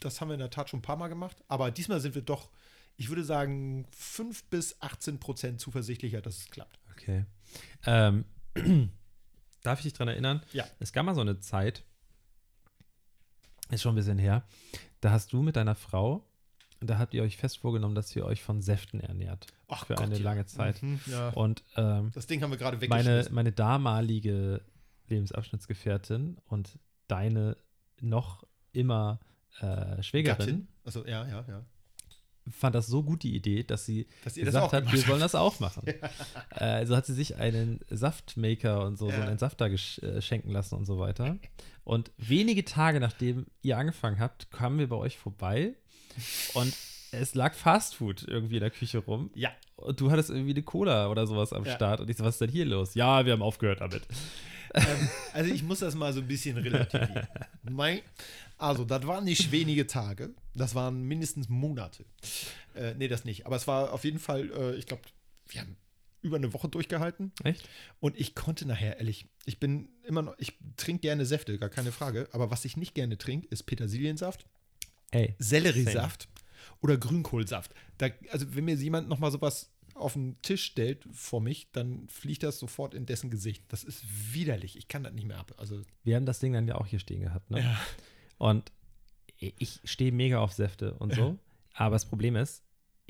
Das 0.00 0.20
haben 0.20 0.28
wir 0.28 0.34
in 0.34 0.40
der 0.40 0.50
Tat 0.50 0.70
schon 0.70 0.78
ein 0.78 0.82
paar 0.82 0.96
Mal 0.96 1.08
gemacht. 1.08 1.36
Aber 1.48 1.70
diesmal 1.70 2.00
sind 2.00 2.14
wir 2.14 2.22
doch, 2.22 2.48
ich 2.96 3.10
würde 3.10 3.24
sagen, 3.24 3.86
5 3.92 4.44
bis 4.44 4.80
18 4.80 5.20
Prozent 5.20 5.60
zuversichtlicher, 5.60 6.22
dass 6.22 6.38
es 6.38 6.50
klappt. 6.50 6.78
Okay. 6.92 7.26
Ähm, 7.84 8.24
darf 9.62 9.80
ich 9.80 9.84
dich 9.84 9.92
daran 9.94 10.08
erinnern? 10.08 10.42
Ja. 10.52 10.64
Es 10.78 10.92
gab 10.92 11.04
mal 11.06 11.14
so 11.14 11.20
eine 11.20 11.38
Zeit, 11.40 11.84
ist 13.70 13.82
schon 13.82 13.92
ein 13.92 13.96
bisschen 13.96 14.18
her, 14.18 14.44
da 15.00 15.10
hast 15.10 15.32
du 15.32 15.42
mit 15.42 15.56
deiner 15.56 15.74
Frau, 15.74 16.26
da 16.80 16.98
habt 16.98 17.14
ihr 17.14 17.22
euch 17.22 17.36
fest 17.36 17.58
vorgenommen, 17.58 17.94
dass 17.94 18.14
ihr 18.16 18.24
euch 18.24 18.42
von 18.42 18.62
Säften 18.62 19.00
ernährt. 19.00 19.46
Ach 19.68 19.86
für 19.86 19.94
Gott, 19.94 20.04
eine 20.04 20.16
ja. 20.16 20.22
lange 20.22 20.46
Zeit. 20.46 20.82
Mhm, 20.82 21.00
ja. 21.06 21.28
Und 21.30 21.62
ähm, 21.76 22.10
Das 22.14 22.26
Ding 22.26 22.42
haben 22.42 22.50
wir 22.50 22.56
gerade 22.58 22.76
meine, 22.88 23.04
weggeschmissen. 23.04 23.34
meine 23.34 23.52
damalige 23.52 24.62
Lebensabschnittsgefährtin 25.08 26.38
und 26.46 26.78
deine 27.06 27.56
noch 28.00 28.44
immer 28.72 29.20
äh, 29.60 30.02
Schwägerin 30.02 30.38
Gattin. 30.38 30.68
Also 30.84 31.06
ja, 31.06 31.26
ja, 31.26 31.44
ja. 31.48 31.64
Fand 32.50 32.74
das 32.74 32.86
so 32.86 33.02
gut, 33.02 33.22
die 33.22 33.34
Idee, 33.34 33.62
dass 33.64 33.84
sie 33.86 34.06
Dass 34.24 34.34
das 34.34 34.44
gesagt 34.44 34.64
auch 34.66 34.72
hat, 34.72 34.92
wir 34.92 35.00
sollen 35.00 35.20
das 35.20 35.34
auch 35.34 35.60
machen. 35.60 35.86
äh, 36.56 36.64
also 36.64 36.96
hat 36.96 37.06
sie 37.06 37.14
sich 37.14 37.36
einen 37.36 37.80
Saftmaker 37.90 38.84
und 38.86 38.96
so, 38.96 39.06
so 39.06 39.12
Ja. 39.12 39.22
einen 39.22 39.32
Entsafter 39.32 39.66
gesch- 39.66 40.02
äh, 40.02 40.20
schenken 40.22 40.50
lassen 40.50 40.74
und 40.76 40.84
so 40.86 40.98
weiter. 40.98 41.36
Und 41.84 42.10
wenige 42.18 42.64
Tage 42.64 43.00
nachdem 43.00 43.46
ihr 43.62 43.78
angefangen 43.78 44.18
habt, 44.20 44.50
kamen 44.50 44.78
wir 44.78 44.88
bei 44.88 44.96
euch 44.96 45.18
vorbei 45.18 45.74
und 46.54 46.74
es 47.12 47.34
lag 47.34 47.54
Fastfood 47.54 48.22
irgendwie 48.26 48.56
in 48.56 48.60
der 48.60 48.70
Küche 48.70 48.98
rum. 48.98 49.30
Ja. 49.34 49.50
Und 49.76 50.00
du 50.00 50.10
hattest 50.10 50.30
irgendwie 50.30 50.52
eine 50.52 50.62
Cola 50.62 51.08
oder 51.08 51.26
sowas 51.26 51.52
am 51.52 51.64
Ja. 51.64 51.74
Start. 51.74 52.00
Und 52.00 52.08
ich 52.10 52.16
so, 52.16 52.24
was 52.24 52.34
ist 52.36 52.40
denn 52.40 52.50
hier 52.50 52.64
los? 52.66 52.94
Ja, 52.94 53.24
wir 53.26 53.32
haben 53.32 53.42
aufgehört 53.42 53.80
damit. 53.80 54.02
Ähm, 54.74 55.08
also 55.32 55.52
ich 55.52 55.62
muss 55.62 55.80
das 55.80 55.94
mal 55.94 56.12
so 56.12 56.20
ein 56.20 56.28
bisschen 56.28 56.56
relativieren. 56.56 57.26
Also, 58.58 58.84
das 58.84 59.06
waren 59.06 59.24
nicht 59.24 59.52
wenige 59.52 59.86
Tage, 59.86 60.30
das 60.54 60.74
waren 60.74 61.02
mindestens 61.04 61.48
Monate. 61.48 62.04
Äh, 62.74 62.94
nee, 62.94 63.08
das 63.08 63.24
nicht. 63.24 63.46
Aber 63.46 63.56
es 63.56 63.66
war 63.66 63.92
auf 63.92 64.04
jeden 64.04 64.18
Fall, 64.18 64.50
äh, 64.50 64.74
ich 64.76 64.86
glaube, 64.86 65.02
wir 65.48 65.62
haben 65.62 65.76
über 66.22 66.36
eine 66.36 66.52
Woche 66.52 66.68
durchgehalten. 66.68 67.32
Echt? 67.42 67.66
Und 68.00 68.18
ich 68.18 68.34
konnte 68.34 68.66
nachher, 68.66 68.98
ehrlich, 68.98 69.26
ich 69.46 69.58
bin 69.58 69.88
immer 70.04 70.22
noch, 70.22 70.34
ich 70.38 70.58
trinke 70.76 71.00
gerne 71.00 71.24
Säfte, 71.24 71.58
gar 71.58 71.70
keine 71.70 71.92
Frage. 71.92 72.28
Aber 72.32 72.50
was 72.50 72.64
ich 72.64 72.76
nicht 72.76 72.94
gerne 72.94 73.16
trinke, 73.16 73.48
ist 73.48 73.64
Petersiliensaft, 73.64 74.44
Ey. 75.10 75.34
Selleriesaft 75.38 76.28
oder 76.80 76.96
Grünkohlsaft. 76.96 77.74
Da, 77.98 78.08
also 78.30 78.54
wenn 78.54 78.64
mir 78.64 78.74
jemand 78.74 79.08
nochmal 79.08 79.30
sowas 79.30 79.70
auf 80.00 80.14
den 80.14 80.40
Tisch 80.42 80.64
stellt 80.64 81.06
vor 81.12 81.40
mich, 81.40 81.70
dann 81.72 82.08
fliegt 82.08 82.42
das 82.42 82.58
sofort 82.58 82.94
in 82.94 83.06
dessen 83.06 83.30
Gesicht. 83.30 83.64
Das 83.68 83.84
ist 83.84 84.04
widerlich. 84.32 84.76
Ich 84.76 84.88
kann 84.88 85.02
das 85.04 85.12
nicht 85.12 85.26
mehr 85.26 85.38
ab. 85.38 85.54
Also, 85.58 85.82
Wir 86.04 86.16
haben 86.16 86.26
das 86.26 86.40
Ding 86.40 86.52
dann 86.52 86.66
ja 86.66 86.76
auch 86.76 86.86
hier 86.86 86.98
stehen 86.98 87.20
gehabt. 87.20 87.50
Ne? 87.50 87.60
ja. 87.60 87.80
Und 88.38 88.72
ich 89.38 89.80
stehe 89.84 90.12
mega 90.12 90.38
auf 90.40 90.52
Säfte 90.52 90.94
und 90.94 91.14
so. 91.14 91.38
Aber 91.74 91.94
das 91.94 92.04
Problem 92.04 92.36
ist, 92.36 92.62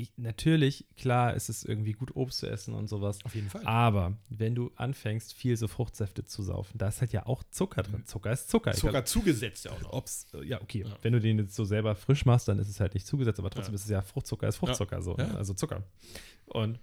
ich, 0.02 0.12
natürlich, 0.16 0.86
klar, 0.96 1.34
ist 1.34 1.48
es 1.48 1.64
irgendwie 1.64 1.92
gut, 1.92 2.14
Obst 2.16 2.38
zu 2.38 2.48
essen 2.50 2.74
und 2.74 2.88
sowas. 2.88 3.18
Auf 3.24 3.34
jeden 3.34 3.48
Fall. 3.50 3.64
Aber 3.66 4.16
wenn 4.28 4.54
du 4.54 4.70
anfängst, 4.76 5.32
viel 5.34 5.56
so 5.56 5.68
Fruchtsäfte 5.68 6.24
zu 6.24 6.42
saufen, 6.42 6.78
da 6.78 6.88
ist 6.88 7.00
halt 7.00 7.12
ja 7.12 7.26
auch 7.26 7.42
Zucker 7.50 7.82
drin. 7.82 8.04
Zucker 8.06 8.32
ist 8.32 8.48
Zucker. 8.50 8.72
Sogar 8.74 9.04
zugesetzt 9.04 9.64
ja 9.64 9.72
auch 9.72 9.80
noch. 9.82 9.92
Ob's, 9.92 10.26
äh, 10.34 10.44
ja, 10.44 10.60
okay. 10.62 10.84
Ja. 10.86 10.96
Wenn 11.02 11.12
du 11.12 11.20
den 11.20 11.38
jetzt 11.38 11.54
so 11.54 11.64
selber 11.64 11.94
frisch 11.94 12.24
machst, 12.24 12.48
dann 12.48 12.58
ist 12.58 12.68
es 12.68 12.80
halt 12.80 12.94
nicht 12.94 13.06
zugesetzt, 13.06 13.38
aber 13.38 13.50
trotzdem 13.50 13.72
Ja. 13.72 13.76
ist 13.76 13.84
es 13.84 13.90
ja 13.90 14.02
Fruchtzucker, 14.02 14.48
ist 14.48 14.56
Fruchtzucker 14.56 15.02
so, 15.02 15.16
Ja. 15.16 15.26
ne? 15.26 15.36
also 15.36 15.54
Zucker. 15.54 15.84
Und 16.46 16.78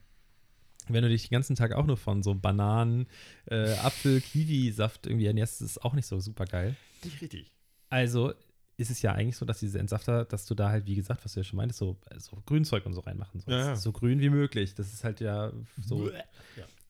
wenn 0.90 1.04
du 1.04 1.10
dich 1.10 1.24
den 1.28 1.32
ganzen 1.36 1.56
Tag 1.56 1.74
auch 1.74 1.86
nur 1.86 1.98
von 1.98 2.24
so 2.24 2.34
Bananen, 2.34 3.08
äh, 3.46 3.74
Apfel, 3.80 4.22
Kiwi-Saft 4.22 5.06
irgendwie 5.08 5.26
ernährst, 5.26 5.62
ist 5.62 5.72
es 5.72 5.78
auch 5.78 5.94
nicht 5.94 6.06
so 6.06 6.20
super 6.20 6.46
geil. 6.46 6.76
Nicht 7.04 7.22
richtig. 7.22 7.52
Also, 7.90 8.34
ist 8.78 8.92
es 8.92 9.02
ja 9.02 9.14
eigentlich 9.14 9.36
so, 9.36 9.46
dass 9.46 9.60
diese 9.60 9.80
Entsafter, 9.80 10.26
dass 10.26 10.46
du 10.46 10.54
da 10.54 10.70
halt, 10.70 10.86
wie 10.86 10.96
gesagt, 10.96 11.26
was 11.26 11.34
du 11.34 11.40
ja 11.40 11.44
schon 11.44 11.58
meintest, 11.58 11.80
so, 11.80 11.98
so 12.18 12.38
Grünzeug 12.46 12.86
und 12.86 12.94
so 12.94 13.02
reinmachen 13.02 13.42
sollst. 13.42 13.50
Ja, 13.50 13.70
ja. 13.70 13.76
So 13.76 13.92
grün 13.92 14.20
wie 14.20 14.30
möglich. 14.30 14.76
Das 14.76 14.94
ist 14.94 15.04
halt 15.04 15.20
ja 15.20 15.52
so. 15.84 16.10
Ja. 16.10 16.24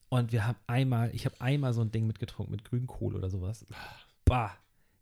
Und 0.10 0.32
wir 0.32 0.46
haben 0.46 0.58
einmal, 0.68 1.14
ich 1.14 1.26
habe 1.26 1.40
einmal 1.40 1.74
so 1.74 1.82
ein 1.82 1.92
Ding 1.92 2.06
mitgetrunken 2.06 2.52
mit 2.54 2.66
Grünkohl 2.66 3.16
oder 3.16 3.30
sowas. 3.30 3.66
Bah. 4.26 4.56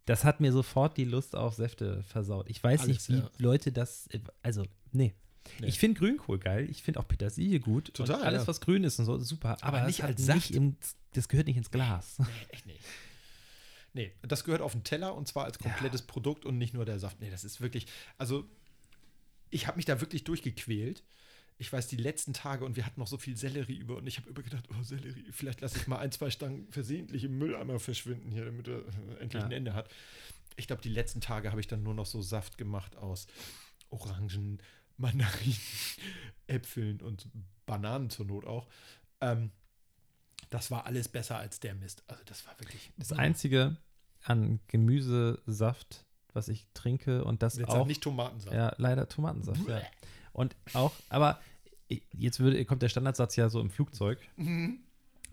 Das 0.06 0.24
hat 0.24 0.40
mir 0.40 0.52
sofort 0.52 0.98
die 0.98 1.04
Lust 1.04 1.36
auf 1.36 1.56
Säfte 1.56 2.04
versaut. 2.04 2.48
Ich 2.50 2.64
weiß 2.64 2.82
Alles, 2.82 2.88
nicht, 2.88 3.10
wie 3.10 3.24
ja. 3.24 3.32
Leute 3.40 3.72
das, 3.72 4.08
also, 4.44 4.64
nee. 4.92 5.16
Nee. 5.60 5.68
Ich 5.68 5.80
finde 5.80 6.00
Grünkohl 6.00 6.40
geil. 6.40 6.68
Ich 6.70 6.84
finde 6.84 7.00
auch 7.00 7.08
Petersilie 7.08 7.60
gut. 7.60 7.94
Total, 7.94 8.18
Und 8.18 8.24
alles, 8.24 8.42
ja. 8.44 8.48
was 8.48 8.62
grün 8.62 8.84
ist 8.84 9.00
und 9.00 9.06
so, 9.06 9.18
super. 9.20 9.58
Aber, 9.62 9.80
Aber 9.80 9.88
nicht 9.88 10.02
halt 10.04 10.18
als 10.18 10.28
nicht 10.28 10.48
Saft. 10.48 10.52
im, 10.52 10.76
das 11.14 11.28
gehört 11.28 11.48
nicht 11.48 11.58
ins 11.58 11.72
Glas. 11.72 12.18
Nee, 12.20 12.26
echt 12.50 12.66
nicht. 12.68 12.80
Nee, 13.96 14.12
das 14.24 14.44
gehört 14.44 14.62
auf 14.62 14.74
den 14.74 14.84
Teller 14.84 15.16
und 15.16 15.26
zwar 15.28 15.46
als 15.46 15.58
komplettes 15.58 16.02
Produkt 16.02 16.46
und 16.46 16.58
nicht 16.58 16.74
nur 16.74 16.84
der 16.84 17.00
Saft. 17.00 17.22
Nee, 17.22 17.30
das 17.32 17.46
ist 17.46 17.62
wirklich, 17.62 17.88
also 18.18 18.46
ich 19.50 19.68
habe 19.68 19.78
mich 19.78 19.86
da 19.86 20.02
wirklich 20.02 20.26
durchgequält. 20.26 21.02
Ich 21.58 21.72
weiß, 21.72 21.88
die 21.88 21.96
letzten 21.96 22.34
Tage 22.34 22.66
und 22.66 22.76
wir 22.76 22.86
hatten 22.86 23.00
noch 23.00 23.08
so 23.08 23.18
viel 23.18 23.38
Sellerie 23.38 23.78
über 23.78 23.96
und 23.96 24.06
ich 24.06 24.18
habe 24.18 24.30
immer 24.30 24.42
gedacht, 24.42 24.66
oh 24.78 24.84
Sellerie, 24.84 25.26
vielleicht 25.32 25.62
lasse 25.62 25.78
ich 25.78 25.88
mal 25.88 26.00
ein, 26.00 26.12
zwei 26.12 26.30
Stangen 26.30 26.68
versehentlich 26.72 27.24
im 27.24 27.38
Mülleimer 27.38 27.80
verschwinden 27.80 28.30
hier, 28.32 28.44
damit 28.44 28.68
er 28.68 28.82
endlich 29.22 29.40
Ja. 29.42 29.46
ein 29.46 29.54
Ende 29.54 29.74
hat. 29.74 29.90
Ich 30.58 30.68
glaube, 30.68 30.82
die 30.82 30.90
letzten 30.90 31.22
Tage 31.22 31.52
habe 31.52 31.62
ich 31.62 31.68
dann 31.68 31.82
nur 31.82 31.94
noch 31.94 32.06
so 32.06 32.22
Saft 32.22 32.58
gemacht 32.58 32.98
aus 32.98 33.28
Orangen, 33.90 34.62
Mandarinen, 34.98 35.56
Äpfeln 36.48 37.00
und 37.02 37.28
Bananen 37.66 38.10
zur 38.10 38.26
Not 38.26 38.46
auch. 38.46 38.68
Ähm, 39.22 39.52
das 40.50 40.70
war 40.72 40.86
alles 40.86 41.08
besser 41.08 41.38
als 41.38 41.60
der 41.62 41.76
Mist. 41.76 42.04
Also 42.08 42.24
das 42.26 42.46
war 42.46 42.60
wirklich. 42.60 42.92
Das 42.98 43.14
Einzige 43.14 43.78
an 44.26 44.60
Gemüsesaft, 44.68 46.06
was 46.34 46.48
ich 46.48 46.68
trinke 46.74 47.24
und 47.24 47.42
das 47.44 47.58
Jetzt 47.58 47.70
auch. 47.70 47.88
nicht 47.88 48.02
Tomatensaft. 48.04 48.56
Ja, 48.56 48.74
leider 48.78 49.08
Tomatensaft, 49.08 49.68
ja. 49.68 49.82
Und 50.34 50.56
auch, 50.74 50.92
aber 51.10 51.40
jetzt 52.14 52.40
würde, 52.40 52.64
kommt 52.66 52.82
der 52.82 52.90
Standardsatz 52.90 53.36
ja 53.36 53.48
so 53.50 53.62
im 53.62 53.70
Flugzeug. 53.70 54.20
Mhm. 54.36 54.80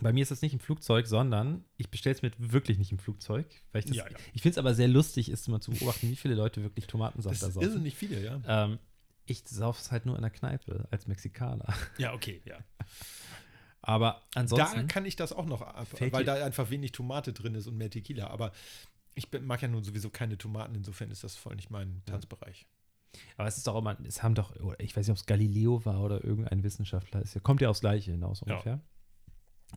Bei 0.00 0.12
mir 0.12 0.22
ist 0.22 0.30
das 0.30 0.42
nicht 0.42 0.52
im 0.52 0.60
Flugzeug, 0.60 1.06
sondern 1.06 1.64
ich 1.76 1.88
bestelle 1.90 2.14
es 2.16 2.22
mir 2.22 2.32
wirklich 2.38 2.76
nicht 2.78 2.90
im 2.92 2.98
Flugzeug. 2.98 3.46
Weil 3.72 3.80
ich 3.80 3.86
das, 3.86 3.96
Ja, 3.96 4.08
ja. 4.08 4.16
ich 4.32 4.42
finde 4.42 4.52
es 4.54 4.58
aber 4.58 4.74
sehr 4.74 4.88
lustig, 4.88 5.28
ist 5.30 5.46
immer 5.48 5.60
zu 5.60 5.70
beobachten, 5.70 6.08
wie 6.10 6.16
viele 6.16 6.34
Leute 6.34 6.62
wirklich 6.62 6.86
Tomatensaft 6.88 7.34
Das 7.34 7.40
da 7.40 7.50
saufen. 7.50 7.66
irrsinnig 7.68 7.96
viele, 7.96 8.22
ja. 8.22 8.40
Ähm, 8.46 8.78
ich 9.26 9.42
sauf 9.46 9.78
es 9.80 9.92
halt 9.92 10.04
nur 10.04 10.16
in 10.16 10.22
der 10.22 10.30
Kneipe 10.32 10.88
als 10.90 11.06
Mexikaner. 11.06 11.72
Ja, 11.98 12.12
okay, 12.14 12.42
ja. 12.44 12.56
Aber 13.82 14.22
Da 14.32 14.40
ansonsten. 14.40 14.86
kann 14.86 15.04
ich 15.04 15.16
das 15.16 15.32
auch 15.32 15.44
noch 15.46 15.60
ab, 15.60 15.88
weil 16.12 16.24
da 16.24 16.34
einfach 16.44 16.70
wenig 16.70 16.92
Tomate 16.92 17.32
drin 17.32 17.54
ist 17.56 17.66
und 17.66 17.76
mehr 17.76 17.90
Tequila. 17.90 18.28
Aber 18.28 18.52
ich 19.14 19.28
mag 19.42 19.60
ja 19.60 19.68
nun 19.68 19.82
sowieso 19.84 20.08
keine 20.08 20.38
Tomaten, 20.38 20.74
insofern 20.74 21.10
ist 21.10 21.24
das 21.24 21.34
voll 21.36 21.56
nicht 21.56 21.70
mein 21.70 22.02
Tanzbereich. 22.06 22.66
Aber 23.36 23.46
es 23.48 23.58
ist 23.58 23.66
doch 23.66 23.76
immer, 23.76 23.96
es 24.06 24.22
haben 24.22 24.34
doch, 24.34 24.54
ich 24.78 24.96
weiß 24.96 25.06
nicht, 25.06 25.10
ob 25.10 25.16
es 25.18 25.26
Galileo 25.26 25.84
war 25.84 26.00
oder 26.00 26.24
irgendein 26.24 26.62
Wissenschaftler, 26.62 27.20
es 27.20 27.36
kommt 27.42 27.60
ja 27.60 27.68
aufs 27.68 27.80
Gleiche 27.80 28.12
hinaus 28.12 28.42
Ja. 28.46 28.52
ungefähr. 28.54 28.80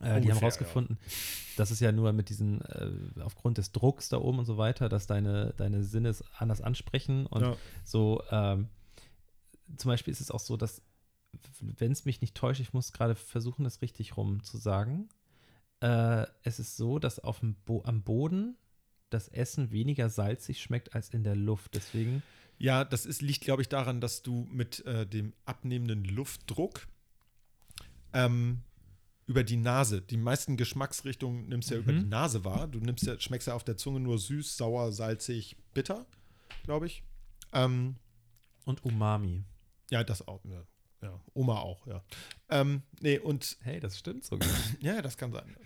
die 0.00 0.06
Ungefähr, 0.14 0.34
haben 0.36 0.44
rausgefunden, 0.44 0.98
dass 1.56 1.70
es 1.70 1.80
ja 1.80 1.90
nur 1.90 2.12
mit 2.12 2.28
diesen, 2.28 2.60
äh, 2.62 3.20
aufgrund 3.20 3.58
des 3.58 3.72
Drucks 3.72 4.08
da 4.10 4.18
oben 4.18 4.38
und 4.38 4.44
so 4.44 4.56
weiter, 4.58 4.88
dass 4.88 5.06
deine, 5.06 5.52
deine 5.56 5.82
Sinne 5.82 6.14
anders 6.38 6.60
ansprechen 6.60 7.26
und 7.26 7.42
Ja. 7.42 7.56
so, 7.84 8.22
ähm, 8.30 8.68
zum 9.76 9.88
Beispiel 9.90 10.12
ist 10.12 10.20
es 10.20 10.30
auch 10.30 10.40
so, 10.40 10.56
dass, 10.56 10.80
wenn 11.60 11.92
es 11.92 12.04
mich 12.04 12.20
nicht 12.20 12.34
täuscht, 12.34 12.60
ich 12.60 12.72
muss 12.72 12.92
gerade 12.92 13.14
versuchen, 13.14 13.64
das 13.64 13.82
richtig 13.82 14.16
rum 14.16 14.42
zu 14.42 14.56
sagen, 14.58 15.08
äh, 15.80 16.26
es 16.42 16.58
ist 16.58 16.76
so, 16.76 16.98
dass 16.98 17.18
auf 17.18 17.40
dem 17.40 17.54
Bo 17.66 17.82
am 17.84 18.02
Boden 18.02 18.56
das 19.10 19.28
Essen 19.28 19.70
weniger 19.70 20.08
salzig 20.08 20.60
schmeckt 20.62 20.94
als 20.94 21.10
in 21.10 21.22
der 21.22 21.36
Luft. 21.36 21.74
Deswegen 21.74 22.22
Ja, 22.58 22.84
das 22.84 23.06
ist, 23.06 23.22
liegt, 23.22 23.42
glaube 23.42 23.62
ich, 23.62 23.68
daran, 23.68 24.00
dass 24.00 24.22
du 24.22 24.46
mit 24.50 24.84
äh, 24.86 25.06
dem 25.06 25.32
abnehmenden 25.44 26.04
Luftdruck 26.04 26.86
ähm, 28.12 28.62
über 29.26 29.44
die 29.44 29.56
Nase, 29.56 30.00
die 30.00 30.16
meisten 30.16 30.56
Geschmacksrichtungen 30.56 31.48
nimmst 31.48 31.70
du 31.70 31.74
ja 31.74 31.80
über 31.80 31.92
Mhm. 31.92 31.98
die 32.00 32.06
Nase 32.06 32.44
wahr. 32.44 32.68
Du 32.68 32.78
nimmst 32.80 33.04
ja, 33.06 33.18
schmeckst 33.18 33.48
ja 33.48 33.54
auf 33.54 33.64
der 33.64 33.76
Zunge 33.76 34.00
nur 34.00 34.18
süß, 34.18 34.56
sauer, 34.56 34.92
salzig, 34.92 35.56
bitter, 35.74 36.06
glaube 36.62 36.86
ich. 36.86 37.02
Ähm, 37.52 37.96
und 38.64 38.84
Umami. 38.84 39.44
ja, 39.90 40.02
das 40.04 40.26
auch. 40.26 40.44
Ja. 40.44 40.62
Ja. 41.02 41.20
Oma 41.34 41.58
auch, 41.58 41.86
ja. 41.86 42.02
Ähm, 42.48 42.82
nee, 43.00 43.18
und 43.18 43.56
Hey, 43.62 43.80
das 43.80 43.98
stimmt 43.98 44.24
sogar. 44.24 44.48
ja, 44.80 45.02
das 45.02 45.16
kann 45.16 45.32
sein. 45.32 45.56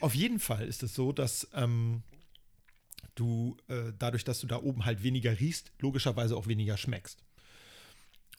Auf 0.00 0.14
jeden 0.14 0.40
Fall 0.40 0.66
ist 0.66 0.82
es 0.82 0.94
so, 0.94 1.12
dass 1.12 1.48
ähm, 1.54 2.02
du 3.14 3.56
äh, 3.68 3.92
dadurch, 3.98 4.24
dass 4.24 4.40
du 4.40 4.46
da 4.46 4.62
oben 4.62 4.84
halt 4.84 5.02
weniger 5.02 5.38
riechst, 5.38 5.72
logischerweise 5.80 6.36
auch 6.36 6.46
weniger 6.46 6.76
schmeckst. 6.76 7.22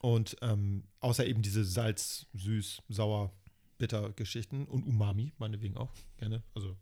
Und 0.00 0.36
ähm, 0.42 0.84
außer 1.00 1.26
eben 1.26 1.42
diese 1.42 1.64
Salz, 1.64 2.26
Süß, 2.34 2.82
Sauer, 2.88 3.32
Bitter 3.78 4.10
Geschichten 4.12 4.66
und 4.66 4.84
Umami, 4.84 5.32
meinetwegen 5.38 5.76
auch 5.76 5.92
gerne. 6.18 6.42
Also 6.54 6.76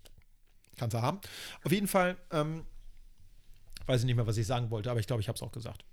kannst 0.77 0.95
du 0.95 1.03
haben. 1.03 1.21
Auf 1.63 1.73
jeden 1.73 1.89
Fall, 1.89 2.17
ähm, 2.31 2.65
weiß 3.87 4.01
ich 4.01 4.07
nicht 4.07 4.17
mehr, 4.17 4.27
was 4.27 4.37
ich 4.37 4.47
sagen 4.47 4.71
wollte, 4.71 4.91
aber 4.91 5.01
ich 5.01 5.07
glaube, 5.07 5.23
ich 5.23 5.29
habe 5.29 5.37
es 5.37 5.43
auch 5.43 5.53
gesagt. 5.53 5.85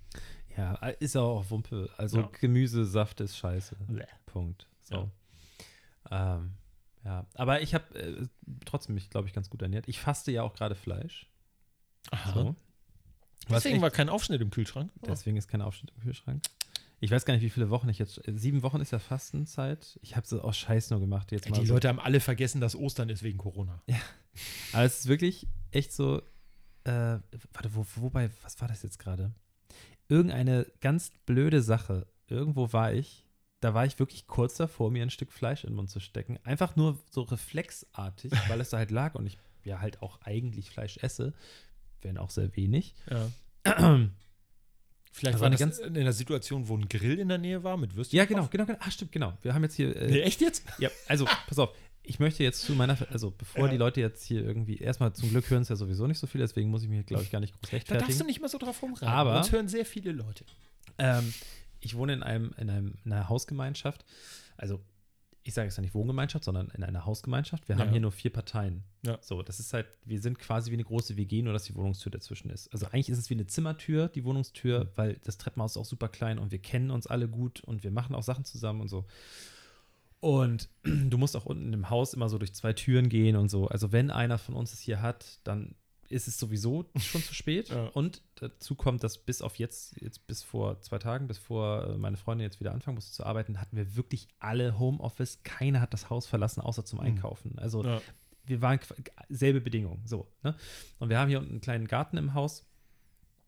Ja, 0.57 0.73
ist 0.99 1.15
ja 1.15 1.21
auch 1.21 1.49
Wumpe. 1.49 1.89
Also 1.97 2.21
Ja. 2.21 2.29
Gemüsesaft 2.39 3.19
ist 3.21 3.37
scheiße. 3.37 3.75
Bleh. 3.87 4.05
Punkt. 4.25 4.67
So. 4.81 5.09
Ja, 6.11 6.35
ähm, 6.35 6.51
ja. 7.03 7.25
aber 7.35 7.61
ich 7.61 7.73
habe 7.73 7.95
äh, 7.99 8.27
trotzdem 8.65 8.95
mich, 8.95 9.09
glaube 9.09 9.27
ich, 9.27 9.33
ganz 9.33 9.49
gut 9.49 9.61
ernährt. 9.61 9.87
Ich 9.87 9.99
faste 9.99 10.31
ja 10.31 10.43
auch 10.43 10.53
gerade 10.53 10.75
Fleisch. 10.75 11.27
So. 12.33 12.55
Was 13.47 13.63
Deswegen 13.63 13.75
echt- 13.75 13.81
war 13.83 13.91
kein 13.91 14.09
Aufschnitt 14.09 14.41
im 14.41 14.49
Kühlschrank. 14.51 14.91
Deswegen 15.07 15.37
ist 15.37 15.47
kein 15.47 15.61
Aufschnitt 15.61 15.91
im 15.95 16.01
Kühlschrank. 16.03 16.43
Ich 16.99 17.11
weiß 17.11 17.25
gar 17.25 17.33
nicht, 17.33 17.43
wie 17.43 17.49
viele 17.49 17.69
Wochen 17.69 17.89
ich 17.89 17.99
jetzt. 17.99 18.25
äh, 18.27 18.33
Sieben 18.37 18.63
Wochen 18.63 18.79
ist 18.79 18.91
ja 18.91 18.99
Fastenzeit. 18.99 19.99
Ich 20.01 20.15
habe 20.15 20.25
es 20.25 20.31
aus 20.33 20.57
Scheiß 20.57 20.89
nur 20.91 20.99
gemacht. 21.01 21.31
Jetzt 21.33 21.49
mal 21.49 21.59
Die 21.59 21.65
so. 21.65 21.73
Leute 21.73 21.89
haben 21.89 21.99
alle 21.99 22.19
vergessen, 22.21 22.61
dass 22.61 22.75
Ostern 22.75 23.09
ist 23.09 23.23
wegen 23.23 23.37
Corona. 23.37 23.81
Aber 24.71 24.83
es 24.83 24.99
ist 25.01 25.07
wirklich 25.07 25.47
echt 25.71 25.91
so. 25.91 26.21
Äh, 26.85 27.19
warte, 27.53 27.73
wo, 27.75 27.85
wobei, 27.95 28.29
was 28.43 28.59
war 28.61 28.67
das 28.67 28.83
jetzt 28.83 28.99
gerade? 28.99 29.33
Irgendeine 30.13 30.67
ganz 30.79 31.11
blöde 31.25 31.61
Sache. 31.61 32.05
Irgendwo 32.27 32.71
war 32.71 32.93
ich. 32.93 33.25
Da 33.61 33.73
war 33.73 33.85
ich 33.85 33.97
wirklich 33.97 34.27
kurz 34.27 34.55
davor, 34.55 34.91
mir 34.91 35.01
ein 35.03 35.09
Stück 35.09 35.31
Fleisch 35.31 35.63
in 35.63 35.71
den 35.71 35.75
Mund 35.77 35.89
zu 35.89 35.99
stecken. 35.99 36.37
Einfach 36.43 36.75
nur 36.75 36.99
so 37.09 37.21
reflexartig, 37.21 38.31
weil 38.49 38.61
es 38.61 38.69
da 38.69 38.77
halt 38.77 38.91
lag 38.91 39.15
und 39.15 39.25
ich 39.25 39.37
ja 39.63 39.79
halt 39.79 40.01
auch 40.01 40.21
eigentlich 40.21 40.69
Fleisch 40.69 40.97
esse. 40.97 41.33
Wenn 42.01 42.17
auch 42.17 42.29
sehr 42.29 42.55
wenig. 42.55 42.93
Ja. 43.09 43.29
Vielleicht 45.11 45.35
Das 45.35 45.41
war 45.41 45.49
das 45.49 45.59
ganz- 45.59 45.77
in 45.79 45.97
einer 45.97 46.11
Situation, 46.13 46.67
wo 46.67 46.75
ein 46.75 46.89
Grill 46.89 47.19
in 47.19 47.29
der 47.29 47.37
Nähe 47.37 47.63
war 47.63 47.77
mit 47.77 47.95
Würstchen. 47.95 48.17
Ja, 48.17 48.25
genau, 48.25 48.47
genau, 48.51 48.65
genau. 48.65 48.79
Ah, 48.81 48.91
stimmt, 48.91 49.11
genau. 49.11 49.33
Wir 49.41 49.53
haben 49.53 49.63
jetzt 49.63 49.75
hier. 49.75 49.95
Äh, 49.95 50.07
Nee, 50.11 50.21
echt 50.21 50.41
jetzt? 50.41 50.63
Ja, 50.79 50.89
also, 51.07 51.25
pass 51.47 51.59
auf. 51.59 51.69
Ich 52.05 52.19
möchte 52.19 52.43
jetzt 52.43 52.61
zu 52.63 52.73
meiner, 52.73 52.97
also 53.11 53.31
bevor 53.31 53.65
Ja. 53.65 53.71
die 53.71 53.77
Leute 53.77 54.01
jetzt 54.01 54.23
hier 54.25 54.43
irgendwie, 54.43 54.77
erstmal 54.77 55.13
zum 55.13 55.29
Glück 55.29 55.49
hören 55.49 55.61
es 55.61 55.69
ja 55.69 55.75
sowieso 55.77 56.05
nicht 56.05 56.19
so 56.19 56.27
viel, 56.27 56.41
deswegen 56.41 56.69
muss 56.69 56.83
ich 56.83 56.89
mich, 56.89 57.05
glaube 57.05 57.23
ich, 57.23 57.31
gar 57.31 57.39
nicht 57.39 57.53
groß 57.53 57.61
Da 57.61 57.77
darfst 57.77 57.89
du 57.89 57.93
rechtfertigen. 57.95 58.27
nicht 58.27 58.41
mal 58.41 58.49
so 58.49 58.57
drauf 58.57 58.81
rumreiten. 58.81 59.07
Aber- 59.07 59.37
Uns 59.37 59.51
hören 59.51 59.67
sehr 59.69 59.85
viele 59.85 60.11
Leute. 60.11 60.43
Ähm, 60.97 61.33
ich 61.79 61.95
wohne 61.95 62.13
in 62.13 62.23
einem, 62.23 62.53
in 62.57 62.69
einem, 62.69 62.95
in 63.05 63.13
einer 63.13 63.29
Hausgemeinschaft. 63.29 64.03
Also, 64.57 64.81
ich 65.45 65.53
sage 65.53 65.67
jetzt 65.67 65.77
nicht 65.79 65.93
Wohngemeinschaft, 65.93 66.43
sondern 66.45 66.69
in 66.69 66.83
einer 66.83 67.05
Hausgemeinschaft. 67.05 67.67
Wir 67.67 67.77
haben 67.77 67.87
Ja. 67.87 67.91
hier 67.91 67.99
nur 68.01 68.11
vier 68.13 68.31
Parteien. 68.31 68.83
Ja. 69.05 69.17
So, 69.21 69.41
das 69.41 69.59
ist 69.59 69.73
halt, 69.73 69.87
wir 70.05 70.21
sind 70.21 70.39
quasi 70.39 70.71
wie 70.71 70.75
eine 70.75 70.85
große 70.85 71.17
WG, 71.17 71.41
nur 71.41 71.51
dass 71.53 71.65
die 71.65 71.75
Wohnungstür 71.75 72.11
dazwischen 72.11 72.49
ist. 72.49 72.71
Also 72.73 72.85
eigentlich 72.87 73.09
ist 73.09 73.17
es 73.17 73.29
wie 73.29 73.33
eine 73.33 73.45
Zimmertür, 73.47 74.07
die 74.09 74.23
Wohnungstür, 74.23 74.91
weil 74.95 75.17
das 75.23 75.37
Treppenhaus 75.37 75.71
ist 75.71 75.77
auch 75.77 75.85
super 75.85 76.07
klein 76.09 76.37
und 76.39 76.51
wir 76.51 76.59
kennen 76.59 76.91
uns 76.91 77.07
alle 77.07 77.27
gut 77.27 77.61
und 77.61 77.83
wir 77.83 77.91
machen 77.91 78.15
auch 78.15 78.23
Sachen 78.23 78.45
zusammen 78.45 78.79
und 78.81 78.87
so. 78.89 79.05
Und 80.23 80.69
du 80.83 81.17
musst 81.17 81.35
auch 81.35 81.45
unten 81.45 81.73
im 81.73 81.89
Haus 81.89 82.13
immer 82.13 82.29
so 82.29 82.37
durch 82.37 82.53
zwei 82.53 82.71
Türen 82.71 83.09
gehen 83.09 83.35
und 83.35 83.49
so. 83.49 83.67
Also 83.67 83.91
wenn 83.91 84.09
einer 84.09 84.37
von 84.37 84.55
uns 84.55 84.71
es 84.71 84.79
hier 84.79 85.01
hat, 85.01 85.39
dann 85.43 85.75
ist 86.07 86.29
es 86.29 86.39
sowieso 86.39 86.85
schon 86.97 87.21
zu 87.21 87.33
spät. 87.33 87.69
Ja. 87.73 87.87
Und 87.87 88.21
dazu 88.35 88.75
kommt, 88.75 89.03
dass 89.03 89.17
bis 89.17 89.41
auf 89.41 89.57
jetzt, 89.57 89.99
jetzt 90.01 90.25
bis 90.25 90.41
vor 90.41 90.79
zwei 90.79 90.97
Tagen, 90.97 91.27
bis 91.27 91.37
vor 91.39 91.87
äh, 91.87 91.97
meine 91.97 92.15
Freundin 92.15 92.45
jetzt 92.45 92.61
wieder 92.61 92.71
anfangen 92.71 92.95
musste 92.95 93.11
zu 93.11 93.25
arbeiten, 93.25 93.59
hatten 93.59 93.75
wir 93.75 93.97
wirklich 93.97 94.29
alle 94.39 94.79
Homeoffice. 94.79 95.43
Keiner 95.43 95.81
hat 95.81 95.93
das 95.93 96.09
Haus 96.09 96.25
verlassen, 96.25 96.61
außer 96.61 96.85
zum 96.85 97.01
Einkaufen. 97.01 97.59
Also 97.59 97.83
Ja. 97.83 98.01
wir 98.45 98.61
waren 98.61 98.79
selbe 99.27 99.59
Bedingungen. 99.59 100.03
So, 100.05 100.31
ne? 100.41 100.55
Und 100.99 101.09
wir 101.09 101.19
haben 101.19 101.27
hier 101.27 101.39
unten 101.39 101.51
einen 101.51 101.61
kleinen 101.61 101.87
Garten 101.87 102.15
im 102.15 102.33
Haus 102.33 102.65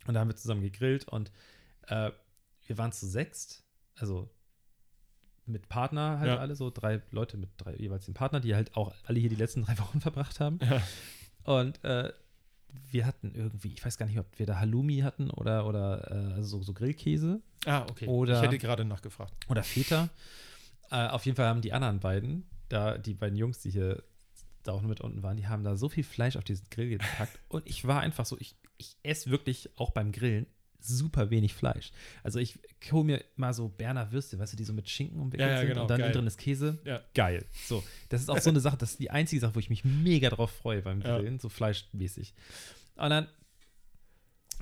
und 0.08 0.14
da 0.14 0.20
haben 0.20 0.28
wir 0.30 0.36
zusammen 0.36 0.62
gegrillt 0.62 1.08
und 1.08 1.32
äh, 1.88 2.12
wir 2.68 2.78
waren 2.78 2.92
zu 2.92 3.06
sechst, 3.08 3.64
also 3.96 4.30
mit 5.46 5.70
Partner 5.70 6.20
halt 6.20 6.30
Ja. 6.30 6.38
alle, 6.38 6.56
so 6.56 6.70
drei 6.72 7.02
Leute 7.12 7.38
mit 7.38 7.50
drei 7.58 7.76
jeweils 7.76 8.06
den 8.06 8.14
Partner, 8.14 8.40
die 8.40 8.56
halt 8.56 8.76
auch 8.76 8.94
alle 9.06 9.20
hier 9.20 9.30
die 9.30 9.36
letzten 9.36 9.62
drei 9.66 9.78
Wochen 9.80 10.02
verbracht 10.02 10.40
haben. 10.40 10.60
Ja. 10.62 10.82
Und 11.44 11.84
äh, 11.84 12.12
wir 12.92 13.06
hatten 13.06 13.34
irgendwie, 13.36 13.70
ich 13.74 13.86
weiß 13.86 13.98
gar 13.98 14.06
nicht, 14.06 14.20
ob 14.20 14.26
wir 14.38 14.46
da 14.46 14.60
Halloumi 14.60 15.00
hatten 15.00 15.30
oder, 15.30 15.66
oder 15.68 16.12
äh, 16.12 16.34
also 16.34 16.58
so, 16.58 16.64
so 16.64 16.74
Grillkäse 16.74 17.42
Ah, 17.66 17.84
okay. 17.90 18.08
Oder- 18.08 18.38
ich 18.38 18.42
hätte 18.48 18.58
gerade 18.58 18.86
nachgefragt. 18.86 19.34
oder 19.50 19.64
Feta. 19.64 20.10
Äh, 20.92 21.08
auf 21.08 21.26
jeden 21.26 21.36
Fall 21.36 21.48
haben 21.48 21.62
die 21.62 21.74
anderen 21.74 22.00
beiden, 22.00 22.46
da 22.70 22.98
die 22.98 23.14
beiden 23.14 23.38
Jungs, 23.38 23.60
die 23.60 23.72
hier 23.72 24.04
da 24.64 24.72
auch 24.74 24.82
mit 24.82 25.00
unten 25.02 25.22
waren, 25.24 25.38
die 25.38 25.48
haben 25.48 25.64
da 25.64 25.76
so 25.78 25.90
viel 25.90 26.04
Fleisch 26.04 26.36
auf 26.38 26.44
diesen 26.44 26.68
Grill 26.70 26.90
gepackt. 26.90 27.40
Und 27.50 27.68
ich 27.68 27.86
war 27.88 28.02
einfach 28.02 28.26
so, 28.26 28.36
ich, 28.40 28.56
ich 28.78 28.98
esse 29.04 29.30
wirklich 29.30 29.70
auch 29.78 29.92
beim 29.92 30.12
Grillen 30.12 30.46
super 30.88 31.30
wenig 31.30 31.54
Fleisch. 31.54 31.92
Also 32.24 32.40
ich 32.40 32.58
hole 32.92 33.04
mir 33.04 33.24
mal 33.36 33.54
so 33.54 33.68
Berner 33.70 34.12
Würste, 34.12 34.38
weißt 34.40 34.54
du, 34.54 34.58
die 34.58 34.64
so 34.64 34.74
mit 34.74 34.90
Schinken 34.90 35.20
umwickelt 35.20 35.50
Ja, 35.50 35.56
ja, 35.56 35.60
sind 35.60 35.70
genau, 35.70 35.82
und 35.84 35.90
dann 35.90 36.00
geil. 36.00 36.12
drin 36.12 36.28
ist 36.28 36.38
Käse. 36.38 36.80
Ja. 36.86 37.02
Geil. 37.14 37.46
So, 37.66 37.84
das 38.10 38.22
ist 38.22 38.30
auch 38.30 38.40
so 38.40 38.50
eine 38.50 38.60
Sache, 38.60 38.78
das 38.78 38.92
ist 38.92 39.00
die 39.00 39.12
einzige 39.12 39.40
Sache, 39.40 39.56
wo 39.56 39.60
ich 39.60 39.70
mich 39.70 39.84
mega 39.86 40.30
drauf 40.30 40.52
freue 40.52 40.82
beim. 40.82 41.02
Grillen, 41.02 41.40
so 41.40 41.50
fleischmäßig. 41.50 42.34
Und 42.96 43.10
dann 43.10 43.28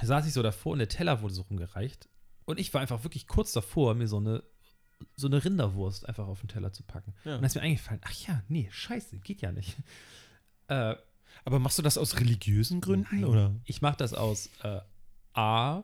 saß 0.02 0.26
ich 0.28 0.34
so 0.34 0.42
davor 0.42 0.74
und 0.74 0.80
der 0.80 0.90
Teller 0.90 1.22
wurde 1.22 1.34
so 1.34 1.44
rumgereicht 1.44 2.08
und 2.46 2.60
ich 2.60 2.74
war 2.74 2.82
einfach 2.82 3.04
wirklich 3.04 3.28
kurz 3.28 3.52
davor, 3.54 3.94
mir 3.94 4.08
so 4.08 4.18
eine 4.18 4.44
so 5.16 5.28
eine 5.28 5.44
Rinderwurst 5.44 6.08
einfach 6.08 6.28
auf 6.28 6.40
den 6.40 6.48
Teller 6.48 6.72
zu 6.72 6.82
packen. 6.84 7.12
Und 7.26 7.32
dann 7.32 7.44
ist 7.44 7.56
mir 7.56 7.62
eingefallen, 7.62 8.00
ach 8.06 8.14
ja, 8.26 8.42
nee, 8.48 8.70
scheiße, 8.72 9.20
geht 9.20 9.42
ja 9.42 9.52
nicht. 9.52 9.76
Äh, 10.70 10.96
Aber 11.44 11.60
machst 11.60 11.78
du 11.78 11.82
das 11.82 11.98
aus 11.98 12.22
religiösen 12.22 12.80
Gründen? 12.80 13.08
Nein. 13.12 13.26
Oder? 13.26 13.54
ich 13.66 13.82
mache 13.82 13.98
das 13.98 14.14
aus 14.14 14.50
äh, 14.64 14.80
A, 15.34 15.84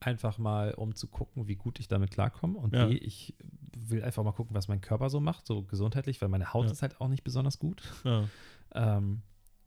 einfach 0.00 0.38
mal, 0.38 0.74
um 0.74 0.94
zu 0.94 1.06
gucken, 1.08 1.48
wie 1.48 1.56
gut 1.56 1.80
ich 1.80 1.88
damit 1.88 2.10
klarkomme. 2.10 2.58
Und 2.58 2.74
Ja. 2.74 2.86
B, 2.86 2.94
ich 2.94 3.34
will 3.76 4.02
einfach 4.02 4.22
mal 4.24 4.32
gucken, 4.32 4.54
was 4.54 4.68
mein 4.68 4.80
Körper 4.80 5.10
so 5.10 5.20
macht, 5.20 5.46
so 5.46 5.62
gesundheitlich, 5.62 6.20
weil 6.20 6.28
meine 6.28 6.52
Haut 6.52 6.66
Ja. 6.66 6.72
ist 6.72 6.82
halt 6.82 7.00
auch 7.00 7.08
nicht 7.08 7.24
besonders 7.24 7.58
gut. 7.58 7.82
Ja. 8.04 8.28
Ähm, 8.74 9.22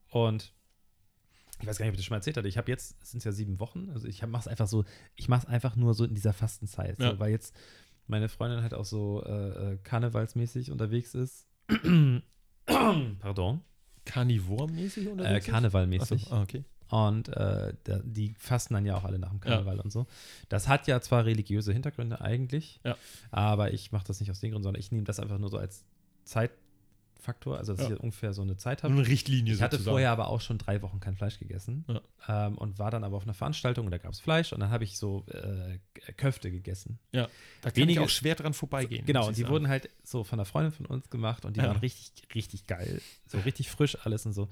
und 0.10 0.54
ich 1.60 1.68
weiß 1.68 1.78
gar 1.78 1.86
nicht, 1.86 1.92
ob 1.92 1.94
ich 1.94 2.00
das 2.00 2.06
schon 2.06 2.14
mal 2.14 2.18
erzählt 2.18 2.38
hatte. 2.38 2.48
Ich 2.48 2.58
habe 2.58 2.72
jetzt, 2.72 2.98
es 3.02 3.12
sind 3.12 3.24
ja 3.24 3.32
sieben 3.32 3.60
Wochen, 3.60 3.90
also 3.92 4.08
ich 4.08 4.22
mache 4.26 4.42
es 4.42 4.48
einfach 4.48 4.68
so, 4.68 4.84
ich 5.16 5.30
mache 5.30 5.42
es 5.46 5.48
einfach 5.48 5.76
nur 5.76 5.94
so 5.94 6.06
in 6.06 6.14
dieser 6.16 6.34
Fastenzeit, 6.34 6.98
so, 7.00 7.20
weil 7.20 7.32
jetzt 7.32 7.56
meine 8.08 8.30
Freundin 8.30 8.62
halt 8.62 8.74
auch 8.74 8.86
so 8.86 9.24
äh, 9.24 9.74
äh, 9.74 9.78
karnevalsmäßig 9.78 10.72
unterwegs 10.72 11.14
ist. 11.14 11.48
Pardon. 12.66 13.62
Karnivormäßig 14.06 15.06
Äh, 15.06 15.10
unterwegs? 15.10 15.46
ist? 15.46 15.52
Karnevalmäßig. 15.52 16.26
So, 16.26 16.36
ah, 16.36 16.42
okay. 16.42 16.64
Und 16.92 17.30
äh, 17.30 17.74
die 18.04 18.36
fasten 18.38 18.74
dann 18.76 18.86
ja 18.86 18.96
auch 18.98 19.04
alle 19.06 19.18
nach 19.18 19.30
dem 19.30 19.40
Karneval 19.40 19.80
und 19.80 19.92
so. 19.92 20.06
Das 20.50 20.68
hat 20.68 20.88
ja 20.88 21.00
zwar 21.02 21.26
religiöse 21.26 21.72
Hintergründe 21.74 22.20
eigentlich, 22.22 22.80
Ja. 22.84 22.98
aber 23.32 23.74
ich 23.74 23.92
mache 23.94 24.06
das 24.06 24.20
nicht 24.20 24.30
aus 24.30 24.40
den 24.42 24.52
Gründen, 24.52 24.64
sondern 24.64 24.80
ich 24.80 24.92
nehme 24.92 25.06
das 25.06 25.20
einfach 25.20 25.38
nur 25.38 25.50
so 25.50 25.58
als 25.58 25.86
Zeitfaktor, 26.26 27.58
also 27.58 27.74
dass 27.76 27.88
Ja. 27.88 27.96
ich 27.96 28.00
ungefähr 28.02 28.34
so 28.34 28.42
eine 28.42 28.58
Zeit 28.58 28.80
So 28.82 28.84
habe. 28.90 28.96
eine 29.00 29.08
Richtlinie 29.08 29.54
Ich 29.54 29.62
hatte 29.62 29.78
sozusagen. 29.78 29.94
vorher 29.94 30.12
aber 30.12 30.28
auch 30.28 30.42
schon 30.42 30.58
drei 30.58 30.82
Wochen 30.82 31.00
kein 31.00 31.16
Fleisch 31.16 31.40
gegessen 31.40 31.86
Ja. 31.88 32.48
ähm, 32.48 32.58
und 32.58 32.78
war 32.80 32.92
dann 32.92 33.04
aber 33.04 33.16
auf 33.18 33.24
einer 33.24 33.34
Veranstaltung 33.34 33.86
und 33.86 33.92
da 33.92 33.98
gab 33.98 34.12
es 34.12 34.20
Fleisch 34.20 34.52
und 34.52 34.60
dann 34.60 34.70
habe 34.70 34.84
ich 34.84 34.98
so 34.98 35.26
äh, 35.28 35.80
Köfte 36.18 36.52
gegessen. 36.52 37.00
Ja, 37.14 37.30
da 37.62 37.70
kann 37.70 37.78
Wenige- 37.84 38.02
ich 38.02 38.06
auch 38.06 38.10
schwer 38.10 38.36
dran 38.36 38.54
vorbeigehen. 38.54 39.06
Genau, 39.06 39.28
und 39.28 39.38
die 39.38 39.42
sagen. 39.44 39.54
wurden 39.54 39.68
halt 39.70 39.90
so 40.04 40.24
von 40.24 40.40
einer 40.40 40.46
Freundin 40.46 40.74
von 40.74 40.86
uns 40.88 41.10
gemacht 41.10 41.46
und 41.46 41.56
die 41.56 41.62
Ja. 41.62 41.68
waren 41.68 41.78
richtig, 41.78 42.12
richtig 42.36 42.68
geil. 42.68 43.02
So 43.28 43.38
richtig 43.40 43.70
frisch 43.70 43.98
alles 44.04 44.26
und 44.26 44.34
so. 44.34 44.50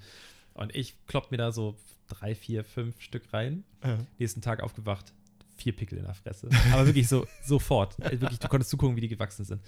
Und 0.60 0.74
ich 0.76 0.94
klopp 1.06 1.30
mir 1.30 1.38
da 1.38 1.52
so 1.52 1.76
drei, 2.08 2.34
vier, 2.34 2.64
fünf 2.64 3.00
Stück 3.00 3.32
rein. 3.32 3.64
Ja. 3.82 3.98
Nächsten 4.18 4.42
Tag 4.42 4.62
aufgewacht, 4.62 5.12
vier 5.56 5.74
Pickel 5.74 5.98
in 5.98 6.04
der 6.04 6.14
Fresse. 6.14 6.48
Aber 6.72 6.86
wirklich 6.86 7.08
so, 7.08 7.26
sofort. 7.44 7.98
Äh, 8.00 8.20
Wirklich, 8.20 8.38
du 8.38 8.48
konntest 8.48 8.70
zugucken, 8.70 8.94
wie 8.96 9.00
die 9.00 9.08
gewachsen 9.08 9.44
sind. 9.44 9.62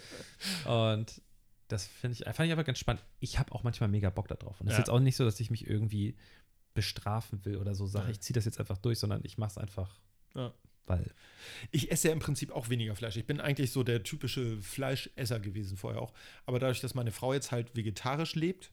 Und 0.66 1.20
das 1.68 1.86
finde 1.86 2.18
ich, 2.18 2.24
fand 2.34 2.46
ich 2.46 2.52
aber 2.52 2.64
ganz 2.64 2.78
spannend. 2.78 3.02
Ich 3.20 3.38
habe 3.38 3.52
auch 3.52 3.62
manchmal 3.62 3.88
mega 3.88 4.10
Bock 4.10 4.28
da 4.28 4.34
drauf. 4.34 4.60
Und 4.60 4.66
es 4.66 4.72
Ja. 4.72 4.78
ist 4.78 4.86
jetzt 4.86 4.90
auch 4.90 5.00
nicht 5.00 5.16
so, 5.16 5.24
dass 5.24 5.40
ich 5.40 5.50
mich 5.50 5.66
irgendwie 5.66 6.14
bestrafen 6.74 7.44
will 7.44 7.56
oder 7.56 7.74
so 7.74 7.86
sage, 7.86 8.10
ich 8.10 8.20
ziehe 8.20 8.34
das 8.34 8.44
jetzt 8.44 8.58
einfach 8.60 8.78
durch, 8.78 8.98
sondern 8.98 9.20
ich 9.24 9.38
mache 9.38 9.50
es 9.50 9.58
einfach, 9.58 10.00
Ja. 10.34 10.52
weil. 10.86 11.10
Ich 11.70 11.90
esse 11.90 12.08
ja 12.08 12.12
im 12.14 12.20
Prinzip 12.20 12.50
auch 12.50 12.68
weniger 12.68 12.94
Fleisch. 12.96 13.16
Ich 13.16 13.26
bin 13.26 13.40
eigentlich 13.40 13.72
so 13.72 13.82
der 13.82 14.02
typische 14.02 14.60
Fleischesser 14.60 15.40
gewesen 15.40 15.76
vorher 15.76 16.00
auch. 16.02 16.12
Aber 16.46 16.58
dadurch, 16.58 16.80
dass 16.80 16.94
meine 16.94 17.12
Frau 17.12 17.32
jetzt 17.32 17.50
halt 17.50 17.74
vegetarisch 17.76 18.34
lebt, 18.34 18.70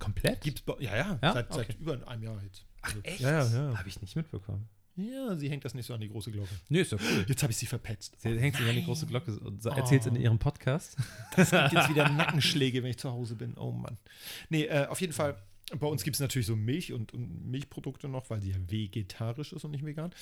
Komplett? 0.00 0.40
gibt's 0.40 0.64
ja, 0.80 0.96
ja, 0.96 1.18
Ja? 1.22 1.32
seit, 1.32 1.50
Okay. 1.50 1.64
seit 1.68 1.78
über 1.80 2.08
einem 2.08 2.22
Jahr 2.24 2.42
jetzt. 2.42 2.64
Ach, 2.82 2.88
Also, 2.88 3.00
echt? 3.04 3.20
Ja, 3.20 3.44
ja, 3.44 3.68
ja. 3.70 3.78
Habe 3.78 3.88
ich 3.88 4.00
nicht 4.00 4.16
mitbekommen. 4.16 4.68
Ja, 4.96 5.36
sie 5.36 5.48
hängt 5.48 5.64
das 5.64 5.72
nicht 5.72 5.86
so 5.86 5.94
an 5.94 6.00
die 6.00 6.08
große 6.08 6.30
Glocke. 6.32 6.50
Nö, 6.68 6.80
ist 6.80 6.92
ja 6.92 6.98
cool. 7.00 7.24
Jetzt 7.28 7.42
habe 7.42 7.52
ich 7.52 7.56
sie 7.56 7.66
verpetzt. 7.66 8.20
Sie 8.20 8.38
hängt 8.38 8.56
sich 8.56 8.68
an 8.68 8.74
die 8.74 8.84
große 8.84 9.06
Glocke 9.06 9.38
und 9.38 9.64
erzählt 9.64 10.00
es 10.02 10.06
in 10.08 10.16
Oh. 10.16 10.20
ihrem 10.20 10.38
Podcast. 10.38 10.96
Es 11.36 11.50
gibt 11.50 11.72
jetzt 11.72 11.88
wieder 11.90 12.08
Nackenschläge, 12.10 12.82
wenn 12.82 12.90
ich 12.90 12.98
zu 12.98 13.10
Hause 13.10 13.36
bin. 13.36 13.54
Oh 13.56 13.70
Mann. 13.70 13.96
Nee, 14.50 14.64
äh, 14.64 14.86
auf 14.86 15.00
jeden 15.00 15.12
Fall. 15.12 15.40
Bei 15.78 15.86
uns 15.86 16.02
gibt 16.02 16.16
es 16.16 16.20
natürlich 16.20 16.46
so 16.46 16.56
Milch 16.56 16.92
und, 16.92 17.14
und 17.14 17.46
Milchprodukte 17.48 18.08
noch, 18.08 18.28
weil 18.28 18.42
sie 18.42 18.50
ja 18.50 18.56
vegetarisch 18.66 19.52
ist 19.52 19.64
und 19.64 19.70
nicht 19.70 19.86
vegan. 19.86 20.12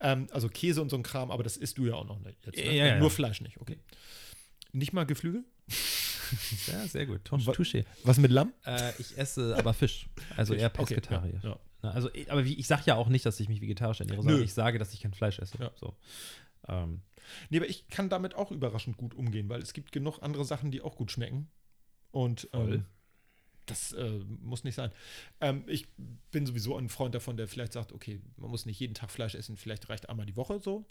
Ähm, 0.00 0.26
also 0.32 0.48
Käse 0.48 0.80
und 0.80 0.88
so 0.88 0.96
ein 0.96 1.02
Kram, 1.02 1.30
aber 1.30 1.42
das 1.42 1.58
isst 1.58 1.76
du 1.76 1.86
ja 1.86 1.92
auch 1.94 2.06
noch 2.06 2.18
nicht. 2.20 2.38
Jetzt, 2.46 2.56
ne? 2.56 2.64
Ja, 2.74 2.86
ja, 2.86 2.98
Nur 2.98 3.08
ja. 3.08 3.14
Fleisch 3.14 3.40
nicht, 3.42 3.60
okay. 3.60 3.76
Nicht 4.72 4.94
mal 4.94 5.04
Geflügel? 5.04 5.44
Ja, 6.66 6.86
sehr 6.86 7.06
gut. 7.06 7.24
Touche. 7.24 7.50
Touché. 7.52 7.84
Was 8.04 8.18
mit 8.18 8.30
Lamm? 8.30 8.52
Äh, 8.64 8.92
ich 8.98 9.16
esse 9.18 9.56
aber 9.56 9.74
Fisch. 9.74 10.08
Also 10.36 10.54
eher 10.54 10.68
Okay, 10.68 10.78
Pesketarier. 10.94 11.40
ja, 11.42 11.50
ja. 11.50 11.58
Na, 11.82 11.90
Also, 11.90 12.08
aber 12.28 12.44
wie, 12.44 12.54
ich 12.54 12.66
sage 12.66 12.82
ja 12.86 12.94
auch 12.96 13.08
nicht, 13.08 13.26
dass 13.26 13.38
ich 13.40 13.48
mich 13.48 13.60
vegetarisch 13.60 14.00
ernähre, 14.00 14.18
sondern 14.22 14.38
Nö. 14.38 14.44
ich 14.44 14.54
sage, 14.54 14.78
dass 14.78 14.92
ich 14.94 15.00
kein 15.00 15.12
Fleisch 15.14 15.38
esse. 15.38 15.58
Ja. 15.58 15.70
So. 15.76 15.94
Ähm, 16.68 17.00
Nee, 17.48 17.56
aber 17.56 17.68
ich 17.68 17.88
kann 17.88 18.10
damit 18.10 18.34
auch 18.34 18.50
überraschend 18.50 18.98
gut 18.98 19.14
umgehen, 19.14 19.48
weil 19.48 19.62
es 19.62 19.72
gibt 19.72 19.92
genug 19.92 20.18
andere 20.20 20.44
Sachen, 20.44 20.70
die 20.70 20.82
auch 20.82 20.94
gut 20.96 21.10
schmecken. 21.10 21.48
Und 22.10 22.50
ähm, 22.52 22.84
das 23.64 23.92
äh, 23.92 24.20
muss 24.42 24.62
nicht 24.62 24.74
sein. 24.74 24.90
Ähm, 25.40 25.64
ich 25.66 25.86
bin 26.30 26.44
sowieso 26.44 26.76
ein 26.76 26.90
Freund 26.90 27.14
davon, 27.14 27.38
der 27.38 27.48
vielleicht 27.48 27.72
sagt, 27.72 27.92
okay, 27.92 28.20
man 28.36 28.50
muss 28.50 28.66
nicht 28.66 28.78
jeden 28.78 28.92
Tag 28.92 29.10
Fleisch 29.10 29.34
essen, 29.34 29.56
vielleicht 29.56 29.88
reicht 29.88 30.10
einmal 30.10 30.26
die 30.26 30.36
Woche 30.36 30.60
so. 30.60 30.84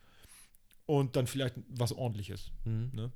Und 0.88 1.16
dann 1.16 1.28
vielleicht 1.28 1.54
was 1.70 1.92
ordentliches. 1.94 2.52
mhm. 2.66 2.90
Ne? 2.94 3.12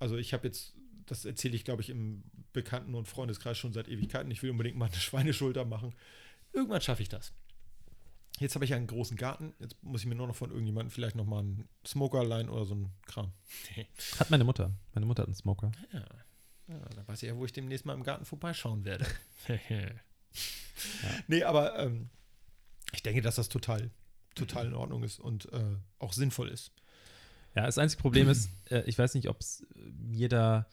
Also 0.00 0.16
ich 0.16 0.32
habe 0.32 0.46
jetzt, 0.48 0.74
das 1.08 1.24
erzähle 1.24 1.56
ich, 1.56 1.64
glaube 1.64 1.82
ich, 1.82 1.90
im 1.90 2.22
Bekannten- 2.52 2.94
und 2.94 3.08
Freundeskreis 3.08 3.58
schon 3.58 3.72
seit 3.72 3.88
Ewigkeiten. 3.88 4.30
Ich 4.30 4.42
will 4.42 4.50
unbedingt 4.50 4.76
mal 4.76 4.86
eine 4.86 4.96
Schweineschulter 5.00 5.64
machen. 5.64 5.94
Irgendwann 6.52 6.80
schaffe 6.80 7.02
ich 7.02 7.08
das. 7.08 7.32
Jetzt 8.38 8.54
habe 8.54 8.64
ich 8.64 8.70
ja 8.70 8.76
einen 8.76 8.86
großen 8.86 9.16
Garten. 9.16 9.54
Jetzt 9.58 9.82
muss 9.82 10.02
ich 10.02 10.06
mir 10.06 10.14
nur 10.14 10.28
noch 10.28 10.36
von 10.36 10.50
irgendjemandem 10.50 10.90
vielleicht 10.90 11.16
noch 11.16 11.26
mal 11.26 11.40
einen 11.40 11.68
Smoker 11.86 12.24
leihen 12.24 12.48
oder 12.48 12.64
so 12.64 12.74
einen 12.74 12.92
Kram. 13.06 13.32
Hat 14.18 14.30
meine 14.30 14.44
Mutter. 14.44 14.70
Meine 14.94 15.06
Mutter 15.06 15.22
hat 15.22 15.28
einen 15.28 15.34
Smoker. 15.34 15.72
Ja, 15.92 16.04
ja 16.68 16.78
dann 16.94 17.08
weiß 17.08 17.22
ich 17.22 17.28
ja, 17.28 17.36
wo 17.36 17.44
ich 17.44 17.52
demnächst 17.52 17.84
mal 17.84 17.94
im 17.94 18.04
Garten 18.04 18.24
vorbeischauen 18.24 18.84
werde. 18.84 19.06
Nee, 21.26 21.42
aber 21.42 21.78
ähm, 21.78 22.08
ich 22.92 23.02
denke, 23.02 23.20
dass 23.22 23.36
das 23.36 23.48
total, 23.48 23.90
total 24.34 24.66
in 24.66 24.74
Ordnung 24.74 25.02
ist 25.02 25.18
und 25.18 25.52
äh, 25.52 25.76
auch 25.98 26.12
sinnvoll 26.12 26.48
ist. 26.48 26.72
Ja, 27.58 27.66
das 27.66 27.76
einzige 27.76 28.00
Problem 28.00 28.28
ist, 28.28 28.50
äh, 28.70 28.84
ich 28.86 28.96
weiß 28.96 29.14
nicht, 29.14 29.28
ob 29.28 29.40
es 29.40 29.66
mir 29.74 30.28
da 30.28 30.68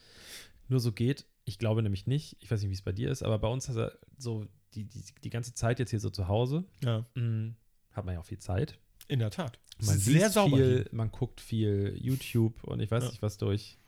nur 0.68 0.80
so 0.80 0.92
geht. 0.92 1.26
Ich 1.44 1.58
glaube 1.58 1.82
nämlich 1.82 2.06
nicht. 2.06 2.38
Ich 2.42 2.52
weiß 2.52 2.62
nicht, 2.62 2.70
wie 2.70 2.76
es 2.76 2.84
bei 2.84 2.92
dir 2.92 3.10
ist, 3.10 3.24
aber 3.24 3.40
bei 3.40 3.48
uns 3.48 3.68
hat 3.70 3.76
er 3.76 3.98
so 4.20 4.46
die, 4.76 4.84
die, 4.86 5.04
die 5.24 5.30
ganze 5.32 5.56
Zeit 5.56 5.80
jetzt 5.80 5.90
hier 5.90 6.00
so 6.00 6.12
zu 6.12 6.28
Hause, 6.28 6.64
Ja, 6.84 7.04
mh, 7.16 7.56
hat 7.94 8.06
man 8.06 8.14
ja 8.14 8.20
auch 8.20 8.26
viel 8.26 8.38
Zeit. 8.38 8.78
in 9.08 9.18
der 9.18 9.32
Tat. 9.32 9.60
Man 9.80 9.98
Sehr 9.98 10.30
sauber 10.30 10.58
viel, 10.58 10.88
man 10.92 11.10
guckt 11.12 11.42
viel 11.42 11.98
YouTube 12.00 12.64
und 12.64 12.80
ich 12.82 12.92
weiß 12.92 13.04
Ja. 13.06 13.10
nicht 13.10 13.22
was 13.24 13.38
durch. 13.40 13.80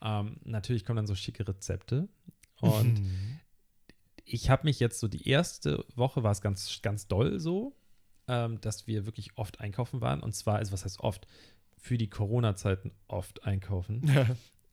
Ähm, 0.00 0.36
natürlich 0.44 0.84
kommen 0.84 0.98
dann 0.98 1.06
so 1.08 1.16
schicke 1.16 1.48
Rezepte. 1.48 2.08
Und 2.60 3.00
Mhm. 3.00 3.40
ich 4.24 4.50
habe 4.50 4.64
mich 4.66 4.78
jetzt 4.78 5.00
so 5.00 5.08
die 5.08 5.28
erste 5.28 5.84
Woche 5.96 6.22
war 6.22 6.30
es 6.30 6.40
ganz, 6.40 6.80
ganz 6.82 7.08
doll 7.08 7.40
so, 7.40 7.74
ähm, 8.28 8.60
dass 8.60 8.86
wir 8.86 9.04
wirklich 9.06 9.36
oft 9.36 9.60
einkaufen 9.60 10.00
waren. 10.00 10.20
Und 10.20 10.32
zwar, 10.34 10.56
also 10.56 10.72
was 10.72 10.84
heißt 10.84 11.00
oft? 11.00 11.26
Für 11.86 11.96
die 11.98 12.10
Corona-Zeiten 12.10 12.90
oft 13.06 13.44
einkaufen. 13.44 14.02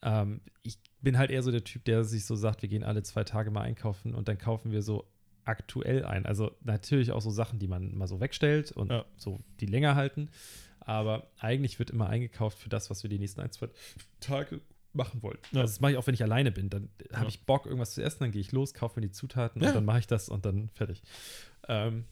Ähm, 0.01 0.41
ich 0.63 0.79
bin 0.99 1.17
halt 1.19 1.29
eher 1.29 1.43
so 1.43 1.51
der 1.51 1.63
Typ, 1.63 1.85
der 1.85 2.03
sich 2.03 2.25
so 2.25 2.35
sagt, 2.35 2.63
wir 2.63 2.69
gehen 2.69 2.83
alle 2.83 3.03
zwei 3.03 3.23
Tage 3.23 3.51
mal 3.51 3.61
einkaufen 3.61 4.15
und 4.15 4.27
dann 4.27 4.37
kaufen 4.39 4.71
wir 4.71 4.81
so 4.81 5.07
aktuell 5.45 6.03
ein. 6.05 6.25
Also 6.25 6.51
natürlich 6.61 7.11
auch 7.11 7.21
so 7.21 7.29
Sachen, 7.29 7.59
die 7.59 7.67
man 7.67 7.95
mal 7.95 8.07
so 8.07 8.19
wegstellt 8.19 8.71
und 8.71 8.89
Ja. 8.89 9.05
so 9.15 9.39
die 9.59 9.67
länger 9.67 9.93
halten. 9.95 10.29
Aber 10.79 11.27
eigentlich 11.37 11.77
wird 11.79 11.91
immer 11.91 12.09
eingekauft 12.09 12.57
für 12.57 12.69
das, 12.69 12.89
was 12.89 13.03
wir 13.03 13.09
die 13.09 13.19
nächsten 13.19 13.41
ein, 13.41 13.51
zwei 13.51 13.69
Tage 14.19 14.59
machen 14.91 15.21
wollen. 15.21 15.37
Ja. 15.51 15.61
Also 15.61 15.73
das 15.73 15.79
mache 15.81 15.91
ich 15.93 15.97
auch, 15.97 16.07
wenn 16.07 16.15
ich 16.15 16.23
alleine 16.23 16.51
bin. 16.51 16.69
Dann 16.71 16.89
habe 17.13 17.23
Ja. 17.25 17.27
ich 17.29 17.45
Bock, 17.45 17.65
irgendwas 17.67 17.93
zu 17.93 18.01
essen, 18.03 18.17
dann 18.21 18.31
gehe 18.31 18.41
ich 18.41 18.51
los, 18.51 18.73
kaufe 18.73 18.99
mir 18.99 19.05
die 19.07 19.11
Zutaten 19.13 19.61
und 19.61 19.73
dann 19.75 19.85
mache 19.85 19.99
ich 19.99 20.07
das 20.07 20.29
und 20.29 20.45
dann 20.45 20.69
fertig. 20.69 21.01
Ähm, 21.67 22.05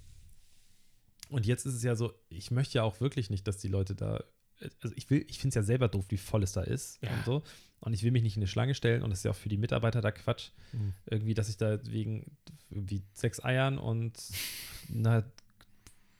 und 1.29 1.45
jetzt 1.45 1.65
ist 1.65 1.73
es 1.75 1.83
ja 1.83 1.95
so, 1.95 2.13
ich 2.29 2.51
möchte 2.51 2.75
ja 2.77 2.83
auch 2.83 3.01
wirklich 3.01 3.29
nicht, 3.29 3.47
dass 3.47 3.57
die 3.57 3.67
Leute 3.69 3.95
da, 3.95 4.23
also 4.81 4.95
ich 4.95 5.09
will, 5.09 5.25
ich 5.27 5.39
finde 5.39 5.49
es 5.49 5.55
ja 5.55 5.63
selber 5.63 5.87
doof, 5.87 6.05
wie 6.09 6.17
voll 6.17 6.43
es 6.43 6.51
da 6.53 6.61
ist 6.61 6.99
Ja. 7.03 7.11
und 7.13 7.25
so. 7.25 7.43
Und 7.79 7.93
ich 7.93 8.03
will 8.03 8.11
mich 8.11 8.21
nicht 8.21 8.35
in 8.37 8.41
eine 8.41 8.47
Schlange 8.47 8.75
stellen 8.75 9.01
und 9.01 9.09
das 9.09 9.19
ist 9.19 9.23
ja 9.25 9.31
auch 9.31 9.35
für 9.35 9.49
die 9.49 9.57
Mitarbeiter 9.57 10.01
da 10.01 10.11
Quatsch. 10.11 10.49
Mhm. 10.71 10.93
Irgendwie, 11.07 11.33
dass 11.33 11.49
ich 11.49 11.57
da 11.57 11.79
wegen 11.87 12.37
irgendwie 12.69 13.01
sechs 13.13 13.43
Eiern 13.43 13.77
und 13.79 14.13
einer 14.93 15.23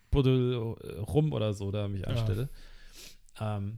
Buddel 0.10 0.56
rum 0.56 1.32
oder 1.34 1.54
so 1.54 1.72
da 1.72 1.88
mich 1.88 2.02
Ja. 2.02 2.08
anstelle. 2.08 2.50
Ähm, 3.40 3.78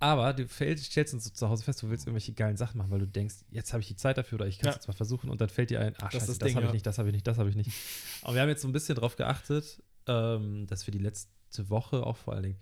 aber 0.00 0.32
du 0.34 0.46
stellst 0.48 1.14
uns 1.14 1.24
so 1.24 1.30
zu 1.30 1.48
Hause 1.48 1.64
fest, 1.64 1.82
du 1.82 1.88
willst 1.90 2.06
irgendwelche 2.06 2.32
geilen 2.32 2.56
Sachen 2.56 2.78
machen, 2.78 2.90
weil 2.90 2.98
du 3.00 3.06
denkst, 3.06 3.36
jetzt 3.50 3.72
habe 3.72 3.80
ich 3.80 3.88
die 3.88 3.96
Zeit 3.96 4.18
dafür 4.18 4.36
oder 4.38 4.46
ich 4.46 4.58
kann 4.58 4.68
es 4.68 4.74
Ja. 4.74 4.78
jetzt 4.78 4.86
mal 4.88 4.94
versuchen 4.94 5.30
und 5.30 5.40
dann 5.40 5.48
fällt 5.48 5.70
dir 5.70 5.80
ein, 5.80 5.94
ach, 5.96 6.10
Das 6.10 6.12
scheiße, 6.12 6.26
das 6.26 6.38
das, 6.38 6.54
habe 6.54 6.64
ich 6.66 6.68
ja. 6.68 6.72
nicht, 6.74 6.86
das 6.86 6.98
habe 6.98 7.08
ich 7.08 7.14
nicht, 7.14 7.26
das 7.26 7.38
habe 7.38 7.48
ich 7.48 7.56
nicht. 7.56 7.70
Aber 8.22 8.34
wir 8.34 8.42
haben 8.42 8.48
jetzt 8.48 8.62
so 8.62 8.68
ein 8.68 8.72
bisschen 8.72 8.94
drauf 8.96 9.16
geachtet, 9.16 9.82
ähm, 10.06 10.66
dass 10.66 10.86
wir 10.86 10.92
die 10.92 10.98
letzte 10.98 11.28
Woche 11.70 12.04
auch 12.04 12.16
vor 12.16 12.34
allen 12.34 12.42
Dingen 12.44 12.58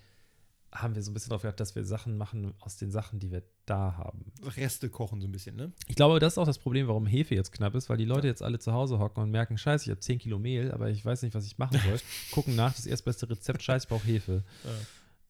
haben 0.72 0.94
wir 0.94 1.02
so 1.02 1.10
ein 1.10 1.14
bisschen 1.14 1.30
drauf 1.30 1.42
geachtet, 1.42 1.60
dass 1.60 1.74
wir 1.74 1.84
Sachen 1.84 2.16
machen 2.16 2.54
aus 2.60 2.76
den 2.78 2.90
Sachen, 2.90 3.18
die 3.20 3.30
wir 3.30 3.42
da 3.66 3.96
haben. 3.98 4.32
Reste 4.56 4.88
kochen 4.88 5.20
so 5.20 5.28
ein 5.28 5.32
bisschen, 5.32 5.54
ne? 5.54 5.72
Ich 5.86 5.96
glaube, 5.96 6.18
das 6.18 6.34
ist 6.34 6.38
auch 6.38 6.46
das 6.46 6.58
Problem, 6.58 6.88
warum 6.88 7.06
Hefe 7.06 7.34
jetzt 7.34 7.52
knapp 7.52 7.74
ist, 7.74 7.90
weil 7.90 7.98
die 7.98 8.06
Leute 8.06 8.26
jetzt 8.26 8.42
alle 8.42 8.58
zu 8.58 8.72
Hause 8.72 8.98
hocken 8.98 9.22
und 9.22 9.30
merken, 9.30 9.58
scheiße, 9.58 9.84
ich 9.84 9.90
habe 9.90 10.00
10 10.00 10.18
Kilo 10.18 10.38
Mehl, 10.38 10.72
aber 10.72 10.88
ich 10.88 11.04
weiß 11.04 11.22
nicht, 11.22 11.34
was 11.34 11.44
ich 11.46 11.58
machen 11.58 11.78
soll. 11.84 12.00
Gucken 12.32 12.56
nach, 12.56 12.74
das 12.74 12.86
erstbeste 12.86 13.28
Rezept, 13.28 13.62
scheiße, 13.62 13.84
ich 13.84 13.88
brauche 13.88 14.06
Hefe. 14.06 14.44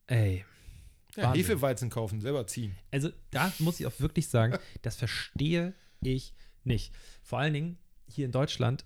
Ey. 0.06 0.44
Ja. 1.16 1.32
Hefeweizen 1.34 1.90
kaufen, 1.90 2.20
selber 2.20 2.46
ziehen. 2.46 2.74
Also 2.90 3.10
da 3.30 3.52
muss 3.58 3.80
ich 3.80 3.86
auch 3.86 3.98
wirklich 3.98 4.28
sagen, 4.28 4.56
das 4.82 4.96
verstehe 4.96 5.74
ich 6.00 6.34
nicht. 6.64 6.94
Vor 7.22 7.38
allen 7.38 7.52
Dingen 7.52 7.78
hier 8.06 8.24
in 8.26 8.32
Deutschland 8.32 8.84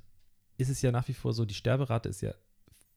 ist 0.57 0.71
es 0.71 0.83
ja 0.83 0.90
nach 0.90 1.07
wie 1.07 1.14
vor 1.14 1.35
so, 1.35 1.45
die 1.45 1.55
Sterberate 1.55 2.09
ist 2.09 2.23
ja 2.23 2.35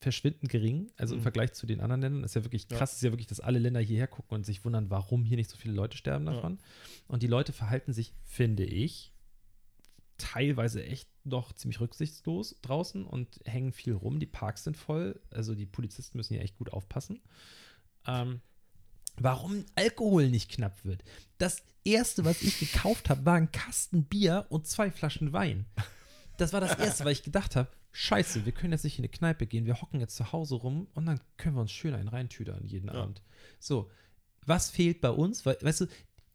verschwindend 0.02 0.50
gering, 0.50 0.90
also 0.98 1.14
im 1.16 1.20
Mhm. 1.20 1.24
Vergleich 1.24 1.54
zu 1.54 1.66
den 1.68 1.82
anderen 1.82 2.02
Ländern. 2.02 2.24
Ist 2.24 2.36
ja 2.36 2.44
wirklich 2.46 2.68
Ja. 2.72 2.78
krass, 2.78 2.94
ist 2.94 3.02
ja 3.04 3.12
wirklich, 3.12 3.28
dass 3.28 3.40
alle 3.42 3.60
Länder 3.60 3.82
hierher 3.82 4.08
gucken 4.08 4.36
und 4.36 4.46
sich 4.46 4.64
wundern, 4.64 4.90
warum 4.90 5.26
hier 5.26 5.36
nicht 5.38 5.50
so 5.50 5.58
viele 5.58 5.74
Leute 5.74 5.98
sterben 5.98 6.26
Ja. 6.26 6.34
davon. 6.34 6.58
Und 7.08 7.22
die 7.24 7.28
Leute 7.28 7.52
verhalten 7.52 7.92
sich, 7.94 8.14
finde 8.24 8.64
ich, 8.64 9.12
teilweise 10.18 10.84
echt 10.86 11.10
noch 11.24 11.54
ziemlich 11.54 11.80
rücksichtslos 11.80 12.56
draußen 12.62 13.06
und 13.06 13.40
hängen 13.46 13.72
viel 13.72 13.94
rum. 13.94 14.20
Die 14.20 14.26
Parks 14.26 14.64
sind 14.66 14.76
voll, 14.78 15.20
also 15.32 15.56
die 15.56 15.66
Polizisten 15.66 16.18
müssen 16.18 16.34
hier 16.34 16.44
echt 16.44 16.58
gut 16.58 16.74
aufpassen. 16.74 17.22
Ähm, 18.06 18.42
warum 19.18 19.66
Alkohol 19.76 20.30
nicht 20.30 20.50
knapp 20.52 20.84
wird. 20.86 21.04
Das 21.38 21.62
erste, 21.84 22.26
was 22.26 22.42
ich 22.42 22.60
gekauft 22.60 23.10
habe, 23.10 23.26
war 23.26 23.36
ein 23.36 23.52
Kasten 23.52 24.04
Bier 24.04 24.46
und 24.50 24.68
zwei 24.68 24.92
Flaschen 24.92 25.32
Wein. 25.34 25.66
Das 26.38 26.54
war 26.54 26.62
das 26.62 26.78
erste, 26.80 27.06
weil 27.06 27.14
ich 27.14 27.24
gedacht 27.24 27.56
habe, 27.56 27.70
scheiße, 27.92 28.46
wir 28.46 28.52
können 28.52 28.72
jetzt 28.74 28.84
nicht 28.84 28.98
in 29.00 29.04
eine 29.04 29.10
Kneipe 29.10 29.46
gehen, 29.48 29.66
wir 29.66 29.82
hocken 29.82 30.00
jetzt 30.00 30.16
zu 30.16 30.32
Hause 30.32 30.56
rum 30.56 30.88
und 30.94 31.06
dann 31.06 31.20
können 31.38 31.56
wir 31.56 31.62
uns 31.62 31.72
schön 31.72 31.94
einen 31.94 32.08
reintüdern 32.08 32.66
jeden 32.68 32.88
Ja. 32.88 32.96
Abend. 33.02 33.22
So, 33.60 33.90
was 34.46 34.70
fehlt 34.70 35.02
bei 35.02 35.10
uns? 35.10 35.46
Weil, 35.46 35.58
weißt 35.62 35.82
du, 35.82 35.86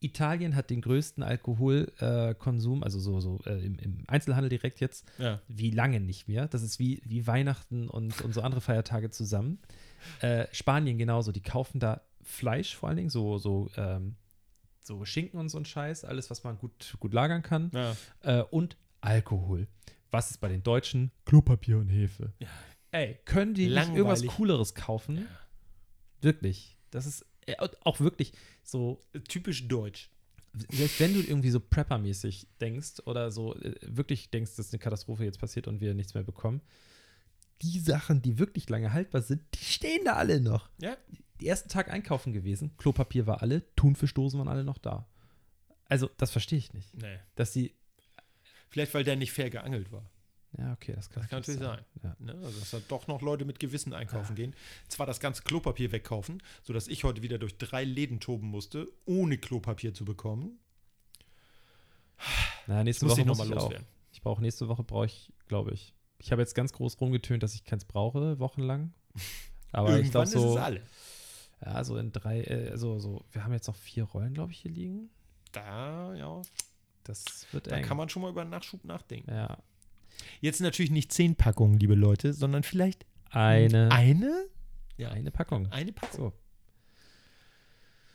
Italien 0.00 0.54
hat 0.54 0.68
den 0.68 0.82
größten 0.82 1.22
Alkoholkonsum, 1.22 2.82
also 2.82 2.98
so, 2.98 3.20
so 3.20 3.40
äh, 3.46 3.64
im, 3.64 3.78
im 3.78 4.04
Einzelhandel 4.06 4.50
direkt 4.50 4.80
jetzt, 4.80 5.06
Ja. 5.18 5.40
wie 5.48 5.70
lange 5.70 6.00
nicht 6.00 6.28
mehr. 6.28 6.46
Das 6.48 6.62
ist 6.62 6.78
wie, 6.78 7.00
wie 7.04 7.26
Weihnachten 7.26 7.88
und, 7.88 8.20
und 8.22 8.34
so 8.34 8.42
andere 8.42 8.60
Feiertage 8.60 9.10
zusammen. 9.10 9.58
Äh, 10.20 10.46
Spanien 10.52 10.98
genauso, 10.98 11.32
die 11.32 11.40
kaufen 11.42 11.80
da 11.80 12.02
Fleisch 12.22 12.74
vor 12.76 12.88
allen 12.88 12.96
Dingen, 12.96 13.10
so, 13.10 13.38
so, 13.38 13.70
ähm, 13.76 14.16
so 14.80 15.04
Schinken 15.04 15.38
und 15.40 15.48
so 15.48 15.58
ein 15.58 15.64
Scheiß, 15.64 16.04
alles, 16.04 16.28
was 16.30 16.44
man 16.44 16.58
gut, 16.58 16.96
gut 17.00 17.14
lagern 17.14 17.42
kann. 17.42 17.70
Ja. 17.72 17.96
Äh, 18.20 18.42
und 18.42 18.76
Alkohol. 19.00 19.66
Was 20.14 20.30
ist 20.30 20.38
bei 20.38 20.48
den 20.48 20.62
Deutschen? 20.62 21.10
Klopapier 21.24 21.76
und 21.76 21.88
Hefe. 21.88 22.32
Ja. 22.38 22.46
Ey, 22.92 23.18
können 23.24 23.52
die 23.54 23.64
nicht 23.64 23.74
Langweilig. 23.74 23.96
irgendwas 23.98 24.26
Cooleres 24.36 24.74
kaufen? 24.76 25.26
Wirklich. 26.20 26.78
Das 26.92 27.04
ist 27.06 27.26
äh, 27.46 27.56
auch 27.82 27.98
wirklich 27.98 28.32
so 28.62 29.00
Typisch 29.28 29.66
deutsch. 29.66 30.10
selbst 30.70 31.00
wenn 31.00 31.14
du 31.14 31.20
irgendwie 31.20 31.50
so 31.50 31.58
Prepper-mäßig 31.58 32.46
denkst 32.60 33.02
oder 33.06 33.32
so 33.32 33.56
äh, 33.56 33.74
wirklich 33.82 34.30
denkst, 34.30 34.54
dass 34.54 34.72
eine 34.72 34.78
Katastrophe 34.78 35.24
jetzt 35.24 35.40
passiert 35.40 35.66
und 35.66 35.80
wir 35.80 35.94
nichts 35.94 36.14
mehr 36.14 36.22
bekommen, 36.22 36.60
die 37.62 37.80
Sachen, 37.80 38.22
die 38.22 38.38
wirklich 38.38 38.68
lange 38.68 38.92
haltbar 38.92 39.22
sind, 39.22 39.42
die 39.54 39.64
stehen 39.64 40.04
da 40.04 40.12
alle 40.14 40.40
noch. 40.40 40.70
Ja. 40.80 40.96
Die 41.40 41.48
ersten 41.48 41.68
Tag 41.68 41.90
einkaufen 41.90 42.32
gewesen, 42.32 42.76
Klopapier 42.76 43.26
war 43.26 43.42
alle, 43.42 43.64
Thunfischdosen 43.74 44.38
waren 44.38 44.48
alle 44.48 44.62
noch 44.62 44.78
da. 44.78 45.08
Also, 45.88 46.08
das 46.16 46.30
verstehe 46.30 46.58
ich 46.58 46.72
nicht. 46.72 46.94
Nee. 46.94 47.18
Dass 47.34 47.52
die, 47.52 47.74
Vielleicht, 48.74 48.92
weil 48.92 49.04
der 49.04 49.14
nicht 49.14 49.30
fair 49.30 49.50
geangelt 49.50 49.92
war. 49.92 50.02
ja, 50.58 50.72
okay, 50.72 50.94
das 50.96 51.08
kann, 51.10 51.22
Das 51.22 51.30
kann 51.30 51.38
natürlich 51.42 51.60
sein. 51.60 51.78
Ja. 52.02 52.16
Ne? 52.18 52.32
Also, 52.42 52.58
dass 52.58 52.72
da 52.72 52.80
doch 52.88 53.06
noch 53.06 53.22
Leute 53.22 53.44
mit 53.44 53.60
Gewissen 53.60 53.92
einkaufen 53.92 54.34
gehen. 54.34 54.52
Zwar 54.88 55.06
das 55.06 55.20
ganze 55.20 55.44
Klopapier 55.44 55.92
wegkaufen, 55.92 56.42
sodass 56.64 56.88
ich 56.88 57.04
heute 57.04 57.22
wieder 57.22 57.38
durch 57.38 57.56
drei 57.56 57.84
Läden 57.84 58.18
toben 58.18 58.48
musste, 58.48 58.88
ohne 59.04 59.38
Klopapier 59.38 59.94
zu 59.94 60.04
bekommen. 60.04 60.58
Na, 62.66 62.82
nächste 62.82 63.08
Woche 63.08 63.20
ich 63.20 63.26
noch 63.26 63.36
muss 63.36 63.46
mal 63.46 63.46
ich 63.46 63.52
auch. 63.60 63.62
loswerden. 63.62 63.86
Ich 64.10 64.22
brauche 64.22 64.42
nächste 64.42 64.66
Woche, 64.66 64.82
brauche 64.82 65.06
ich, 65.06 65.32
glaube 65.46 65.72
ich. 65.72 65.94
Ich 66.18 66.32
habe 66.32 66.42
jetzt 66.42 66.56
ganz 66.56 66.72
groß 66.72 67.00
rumgetönt, 67.00 67.44
dass 67.44 67.54
ich 67.54 67.62
keins 67.62 67.84
brauche, 67.84 68.40
wochenlang. 68.40 68.92
Aber 69.70 69.90
ich 69.90 70.06
Irgendwann 70.06 70.10
glaube 70.10 70.40
so, 70.40 70.48
ist 70.48 70.56
es 70.56 70.60
alle. 70.60 70.82
ja, 71.64 71.84
so 71.84 71.96
in 71.96 72.10
drei, 72.10 72.40
äh, 72.42 72.70
also 72.70 72.98
so, 72.98 73.24
wir 73.30 73.44
haben 73.44 73.52
jetzt 73.52 73.68
noch 73.68 73.76
vier 73.76 74.02
Rollen, 74.02 74.34
glaube 74.34 74.50
ich, 74.50 74.58
hier 74.58 74.72
liegen. 74.72 75.10
Da, 75.52 76.12
ja, 76.16 76.42
Das 77.04 77.46
wird 77.52 77.66
da 77.68 77.76
eng. 77.76 77.84
kann 77.84 77.96
man 77.96 78.08
schon 78.08 78.22
mal 78.22 78.30
über 78.30 78.40
einen 78.42 78.50
Nachschub 78.50 78.84
nachdenken. 78.84 79.30
ja. 79.30 79.58
Jetzt 80.40 80.60
natürlich 80.60 80.92
nicht 80.92 81.12
zehn 81.12 81.34
Packungen, 81.34 81.78
liebe 81.78 81.94
Leute, 81.96 82.32
sondern 82.32 82.62
vielleicht 82.62 83.04
Eine, 83.30 83.90
eine? 83.90 84.46
Ja, 84.96 85.10
eine 85.10 85.30
Packung. 85.32 85.66
eine 85.72 85.92
Packung. 85.92 86.16
So. 86.16 86.32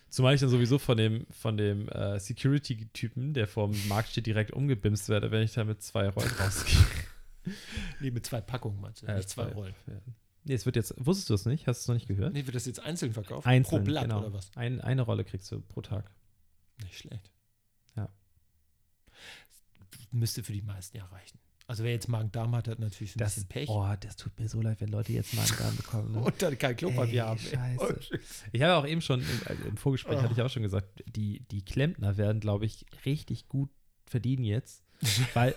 Zumal 0.10 0.34
ich 0.34 0.40
dann 0.42 0.50
sowieso 0.50 0.80
von 0.80 0.98
dem, 0.98 1.28
von 1.30 1.58
dem 1.58 1.88
äh, 1.90 2.20
Security-Typen, 2.20 3.34
der 3.34 3.48
vor 3.48 3.70
dem 3.70 3.88
Markt 3.90 4.10
steht, 4.10 4.26
direkt 4.26 4.52
umgebimst 4.52 5.10
werde, 5.10 5.30
wenn 5.30 5.44
ich 5.44 5.54
da 5.54 5.64
mit 5.66 5.82
zwei 5.84 6.08
Rollen 6.10 6.32
rausgehe. 6.40 6.78
Nee, 8.00 8.12
mit 8.12 8.26
zwei 8.26 8.42
Packungen 8.42 8.80
meinst 8.82 9.02
du, 9.04 9.08
Äh, 9.08 9.18
nicht 9.18 9.30
zwei 9.30 9.46
Rollen. 9.48 9.76
Ja. 9.88 9.94
Nee, 10.46 10.54
es 10.54 10.66
wird 10.66 10.78
jetzt, 10.78 10.94
wusstest 10.98 11.30
du 11.30 11.34
es 11.36 11.46
nicht? 11.46 11.68
Hast 11.68 11.82
du 11.82 11.84
es 11.84 11.88
noch 11.90 11.96
nicht 11.96 12.08
gehört? 12.08 12.34
Nee, 12.34 12.46
wird 12.46 12.56
das 12.56 12.66
jetzt 12.66 12.80
einzeln 12.80 13.14
verkauft? 13.14 13.46
Einzeln, 13.46 13.84
Pro 13.84 13.86
Blatt 13.86 14.04
genau. 14.06 14.20
oder 14.22 14.34
was? 14.34 14.50
Ein, 14.56 14.82
eine 14.82 15.02
Rolle 15.04 15.26
kriegst 15.26 15.52
du 15.52 15.60
pro 15.60 15.82
Tag. 15.82 16.10
Nicht 16.82 16.98
schlecht. 16.98 17.30
Müsste 20.12 20.44
für 20.44 20.54
die 20.54 20.62
meisten 20.62 20.98
ja 20.98 21.06
reichen. 21.06 21.40
Also 21.68 21.84
wer 21.84 21.92
jetzt 21.92 22.08
Magen-Darm 22.08 22.56
hat, 22.56 22.68
hat 22.68 22.80
natürlich 22.80 23.16
ein 23.16 23.20
Das, 23.20 23.36
bisschen 23.36 23.48
Pech. 23.48 23.70
oh, 23.70 23.88
das 24.00 24.16
tut 24.16 24.40
mir 24.40 24.50
so 24.50 24.60
leid, 24.60 24.82
wenn 24.82 24.90
Leute 24.90 25.14
jetzt 25.14 25.36
mal 25.36 25.44
einen 25.46 25.58
Darm 25.58 25.76
bekommen. 25.76 26.12
Ne? 26.14 26.20
Und 26.24 26.42
dann 26.42 26.58
kein 26.58 26.76
Klopapier 26.76 27.28
haben. 27.28 27.40
scheiße. 27.40 28.00
Ich 28.52 28.62
habe 28.64 28.74
auch 28.76 28.88
eben 28.88 29.02
schon, 29.02 29.22
im, 29.22 29.28
also 29.46 29.64
im 29.66 29.78
Vorgespräch 29.78 30.18
Oh. 30.18 30.22
hatte 30.24 30.34
ich 30.34 30.42
auch 30.42 30.50
schon 30.50 30.64
gesagt, 30.64 31.04
die, 31.06 31.42
die 31.52 31.64
Klempner 31.64 32.18
werden, 32.18 32.40
glaube 32.42 32.66
ich, 32.66 32.88
richtig 33.06 33.48
gut 33.50 33.70
verdienen 34.08 34.44
jetzt. 34.46 34.84
Weil 35.36 35.54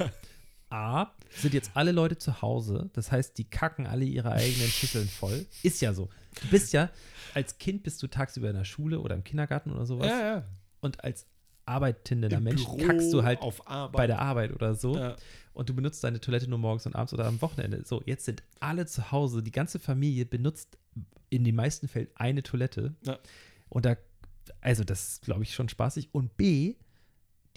A, 0.68 1.12
sind 1.30 1.54
jetzt 1.54 1.70
alle 1.74 1.92
Leute 1.92 2.18
zu 2.18 2.42
Hause. 2.42 2.90
Das 2.92 3.10
heißt, 3.10 3.38
die 3.38 3.44
kacken 3.44 3.86
alle 3.86 4.04
ihre 4.04 4.32
eigenen 4.32 4.68
Schüsseln 4.68 5.08
voll. 5.08 5.46
Ist 5.62 5.80
ja 5.80 5.94
so. 5.94 6.10
Du 6.42 6.48
bist 6.48 6.74
ja, 6.74 6.90
als 7.32 7.56
Kind 7.56 7.82
bist 7.84 8.02
du 8.02 8.06
tagsüber 8.06 8.50
in 8.50 8.56
der 8.56 8.64
Schule 8.64 9.00
oder 9.00 9.14
im 9.14 9.24
Kindergarten 9.24 9.70
oder 9.72 9.86
sowas. 9.86 10.08
Ja, 10.08 10.20
ja. 10.20 10.44
Und 10.80 11.02
als 11.04 11.26
arbeitender 11.66 12.30
Im 12.30 12.44
Mensch 12.44 12.64
Büro, 12.64 12.76
kackst 12.76 13.12
du 13.12 13.22
halt 13.22 13.40
bei 13.92 14.06
der 14.06 14.20
Arbeit 14.20 14.52
oder 14.52 14.74
so. 14.74 14.96
Ja. 14.96 15.16
Und 15.54 15.68
du 15.68 15.74
benutzt 15.74 16.02
deine 16.02 16.20
Toilette 16.20 16.48
nur 16.48 16.58
morgens 16.58 16.86
und 16.86 16.94
abends 16.96 17.12
oder 17.12 17.26
am 17.26 17.40
Wochenende. 17.42 17.82
So, 17.84 18.02
jetzt 18.06 18.24
sind 18.24 18.42
alle 18.60 18.86
zu 18.86 19.12
Hause. 19.12 19.42
Die 19.42 19.52
ganze 19.52 19.78
Familie 19.78 20.24
benutzt 20.24 20.78
in 21.28 21.44
den 21.44 21.54
meisten 21.54 21.88
Fällen 21.88 22.08
eine 22.14 22.42
Toilette. 22.42 22.94
Ja. 23.04 23.18
Und 23.68 23.84
da, 23.84 23.96
also 24.60 24.84
das 24.84 25.08
ist, 25.08 25.22
glaube 25.22 25.42
ich, 25.42 25.54
schon 25.54 25.68
spaßig. 25.68 26.08
Und 26.12 26.36
B, 26.36 26.74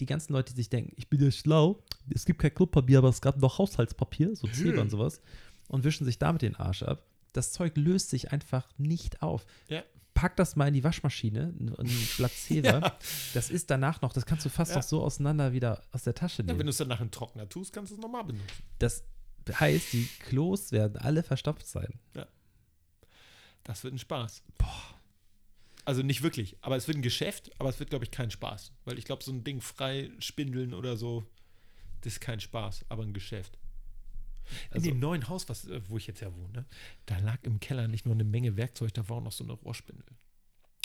die 0.00 0.06
ganzen 0.06 0.32
Leute, 0.34 0.52
die 0.52 0.60
sich 0.60 0.70
denken, 0.70 0.92
ich 0.96 1.08
bin 1.08 1.22
ja 1.22 1.30
schlau, 1.30 1.82
es 2.14 2.26
gibt 2.26 2.40
kein 2.40 2.54
Klopapier, 2.54 2.98
aber 2.98 3.08
es 3.08 3.20
gab 3.20 3.38
noch 3.38 3.58
Haushaltspapier, 3.58 4.36
so 4.36 4.46
Zewa 4.46 4.82
und 4.82 4.90
sowas, 4.90 5.20
und 5.68 5.84
wischen 5.84 6.04
sich 6.04 6.18
damit 6.18 6.42
den 6.42 6.54
Arsch 6.56 6.82
ab. 6.82 7.02
Das 7.32 7.52
Zeug 7.52 7.76
löst 7.76 8.10
sich 8.10 8.32
einfach 8.32 8.68
nicht 8.78 9.22
auf. 9.22 9.46
Ja. 9.68 9.82
Pack 10.16 10.34
das 10.36 10.56
mal 10.56 10.66
in 10.66 10.74
die 10.74 10.82
Waschmaschine, 10.82 11.54
ein 11.58 11.74
Blatt 12.16 12.32
Zewa. 12.32 12.96
Das 13.34 13.50
ist 13.50 13.70
danach 13.70 14.00
noch, 14.00 14.12
das 14.12 14.24
kannst 14.26 14.44
du 14.44 14.48
fast 14.48 14.70
Ja. 14.72 14.78
noch 14.78 14.82
so 14.82 15.02
auseinander 15.04 15.52
wieder 15.52 15.82
aus 15.92 16.02
der 16.04 16.14
Tasche 16.14 16.42
Ja, 16.42 16.46
nehmen. 16.46 16.58
wenn 16.60 16.66
du 16.66 16.70
es 16.70 16.78
dann 16.78 16.88
nach 16.88 17.00
einem 17.00 17.10
Trockner 17.10 17.48
tust, 17.48 17.72
kannst 17.72 17.90
du 17.92 17.96
es 17.96 18.00
nochmal 18.00 18.24
benutzen. 18.24 18.46
Das 18.78 19.04
heißt, 19.48 19.92
die 19.92 20.08
Klos 20.20 20.72
werden 20.72 20.96
alle 20.96 21.22
verstopft 21.22 21.66
sein. 21.68 22.00
Das 23.64 23.84
wird 23.84 23.94
ein 23.94 23.98
Spaß. 23.98 24.42
Also 25.84 26.02
nicht 26.02 26.22
wirklich, 26.22 26.56
aber 26.62 26.76
es 26.76 26.88
wird 26.88 26.98
ein 26.98 27.02
Geschäft, 27.02 27.50
aber 27.60 27.68
es 27.68 27.78
wird, 27.78 27.90
glaube 27.90 28.04
ich, 28.04 28.10
kein 28.10 28.30
Spaß. 28.30 28.72
Weil 28.84 28.98
ich 28.98 29.04
glaube, 29.04 29.22
so 29.22 29.30
ein 29.32 29.44
Ding 29.44 29.60
frei 29.60 30.10
spindeln 30.18 30.74
oder 30.74 30.96
so, 30.96 31.24
das 32.00 32.14
ist 32.14 32.20
kein 32.20 32.40
Spaß, 32.40 32.86
aber 32.88 33.02
ein 33.04 33.12
Geschäft. 33.12 33.58
In 34.70 34.76
Also- 34.76 34.90
dem 34.90 34.98
neuen 35.00 35.28
Haus, 35.28 35.48
was, 35.48 35.66
äh, 35.66 35.80
wo 35.88 35.96
ich 35.96 36.06
jetzt 36.06 36.20
ja 36.20 36.34
wohne, 36.34 36.64
da 37.06 37.18
lag 37.18 37.38
im 37.42 37.60
Keller 37.60 37.88
nicht 37.88 38.04
nur 38.06 38.14
eine 38.14 38.24
Menge 38.24 38.56
Werkzeug, 38.56 38.92
da 38.94 39.08
war 39.08 39.16
auch 39.18 39.22
noch 39.22 39.32
so 39.32 39.44
eine 39.44 39.52
Rohrspindel. 39.54 40.04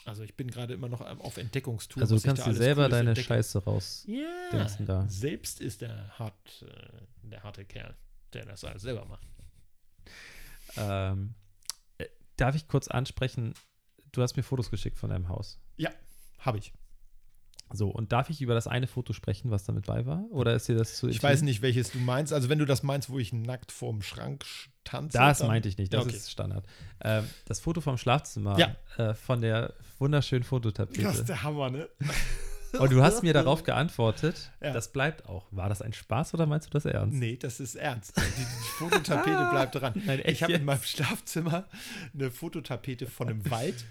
Also 0.06 0.24
ich 0.24 0.36
bin 0.36 0.50
gerade 0.50 0.74
immer 0.74 0.90
noch 0.90 1.02
auf 1.02 1.38
Entdeckungstour. 1.38 2.02
Also 2.02 2.16
du 2.16 2.22
kannst 2.24 2.46
dir 2.48 2.56
selber 2.56 2.84
Cooles 2.86 2.98
deine 2.98 3.10
entdecke. 3.12 3.28
Scheiße 3.28 3.64
raus. 3.64 4.04
Ja, 4.08 4.68
da. 4.80 5.08
selbst 5.08 5.62
ist 5.62 5.82
der, 5.82 6.18
hart, 6.18 6.66
äh, 6.68 7.28
der 7.28 7.44
harte 7.44 7.66
Kerl, 7.66 7.96
der 8.34 8.46
das 8.46 8.64
alles 8.64 8.82
selber 8.82 9.06
macht. 9.06 9.28
Ähm, 10.78 11.36
äh, 12.00 12.06
darf 12.38 12.56
ich 12.56 12.68
kurz 12.68 12.88
ansprechen, 12.88 13.54
du 14.12 14.22
hast 14.24 14.38
mir 14.38 14.44
Fotos 14.44 14.72
geschickt 14.72 14.98
von 14.98 15.12
deinem 15.12 15.28
Haus. 15.30 15.60
Ja, 15.78 15.92
habe 16.40 16.58
ich. 16.58 16.74
So, 17.74 17.90
und 17.90 18.12
darf 18.12 18.30
ich 18.30 18.42
über 18.42 18.54
das 18.54 18.68
eine 18.68 18.88
Foto 18.88 19.14
sprechen, 19.14 19.52
was 19.52 19.64
damit 19.64 19.86
bei 19.86 20.06
war? 20.06 20.26
Oder 20.32 20.56
ist 20.56 20.68
dir 20.68 20.76
das 20.76 20.98
zu 20.98 21.08
Ich 21.08 21.22
weiß 21.22 21.42
nicht, 21.44 21.62
welches 21.62 21.92
du 21.92 22.00
meinst. 22.00 22.34
Also 22.34 22.50
wenn 22.50 22.60
du 22.60 22.66
das 22.66 22.84
meinst, 22.84 23.10
wo 23.10 23.18
ich 23.20 23.32
nackt 23.34 23.72
vorm 23.72 24.02
Schrank 24.02 24.44
tanze. 24.84 25.18
Das 25.18 25.42
meinte 25.44 25.70
ich 25.70 25.78
nicht, 25.78 25.94
das 25.94 26.06
okay. 26.06 26.16
ist 26.16 26.32
Standard. 26.32 26.66
Ähm, 27.04 27.24
das 27.46 27.60
Foto 27.60 27.82
vom 27.82 27.98
Schlafzimmer 27.98 28.58
Ja. 28.60 28.76
äh, 28.98 29.14
von 29.14 29.42
der 29.42 29.74
wunderschönen 30.00 30.42
Das 30.42 30.46
ist 30.46 30.50
Fototapete. 30.50 31.24
der 31.26 31.44
Hammer, 31.44 31.70
ne? 31.70 31.88
Und 32.80 32.92
du 32.94 33.04
hast 33.04 33.22
mir 33.22 33.34
darauf 33.34 33.64
geantwortet, 33.64 34.50
Ja. 34.62 34.72
das 34.72 34.92
bleibt 34.94 35.28
auch. 35.28 35.46
War 35.52 35.68
das 35.68 35.82
ein 35.82 35.92
Spaß 35.94 36.34
oder 36.34 36.46
meinst 36.46 36.68
du 36.68 36.72
das 36.72 36.86
ernst? 36.86 37.18
Nee, 37.18 37.36
das 37.36 37.60
ist 37.60 37.76
ernst. 37.76 38.16
Die, 38.18 38.22
die 38.22 38.46
Fototapete 38.78 39.48
bleibt 39.52 39.76
dran. 39.76 39.94
Nein, 40.06 40.22
ich 40.26 40.42
habe 40.42 40.54
in 40.54 40.64
meinem 40.66 40.82
Schlafzimmer 40.82 41.66
eine 42.14 42.32
Fototapete 42.32 43.08
von 43.08 43.28
einem 43.30 43.50
Wald 43.52 43.84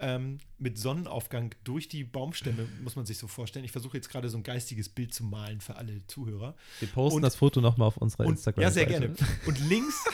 ähm, 0.00 0.38
mit 0.58 0.78
Sonnenaufgang 0.78 1.54
durch 1.64 1.88
die 1.88 2.04
Baumstämme, 2.04 2.66
muss 2.82 2.96
man 2.96 3.06
sich 3.06 3.18
so 3.18 3.28
vorstellen. 3.28 3.64
Ich 3.64 3.72
versuche 3.72 3.96
jetzt 3.96 4.08
gerade 4.08 4.28
so 4.28 4.36
ein 4.38 4.42
geistiges 4.42 4.88
Bild 4.88 5.12
zu 5.14 5.24
malen 5.24 5.60
für 5.60 5.76
alle 5.76 6.06
Zuhörer. 6.06 6.56
Wir 6.80 6.88
posten 6.88 7.16
Und- 7.16 7.22
das 7.22 7.36
Foto 7.36 7.60
nochmal 7.60 7.88
auf 7.88 7.96
unserer 7.98 8.24
Und, 8.26 8.32
instagram 8.34 8.62
ja, 8.62 8.70
sehr 8.70 8.86
gerne. 8.86 9.14
Und 9.46 9.58
links, 9.68 10.04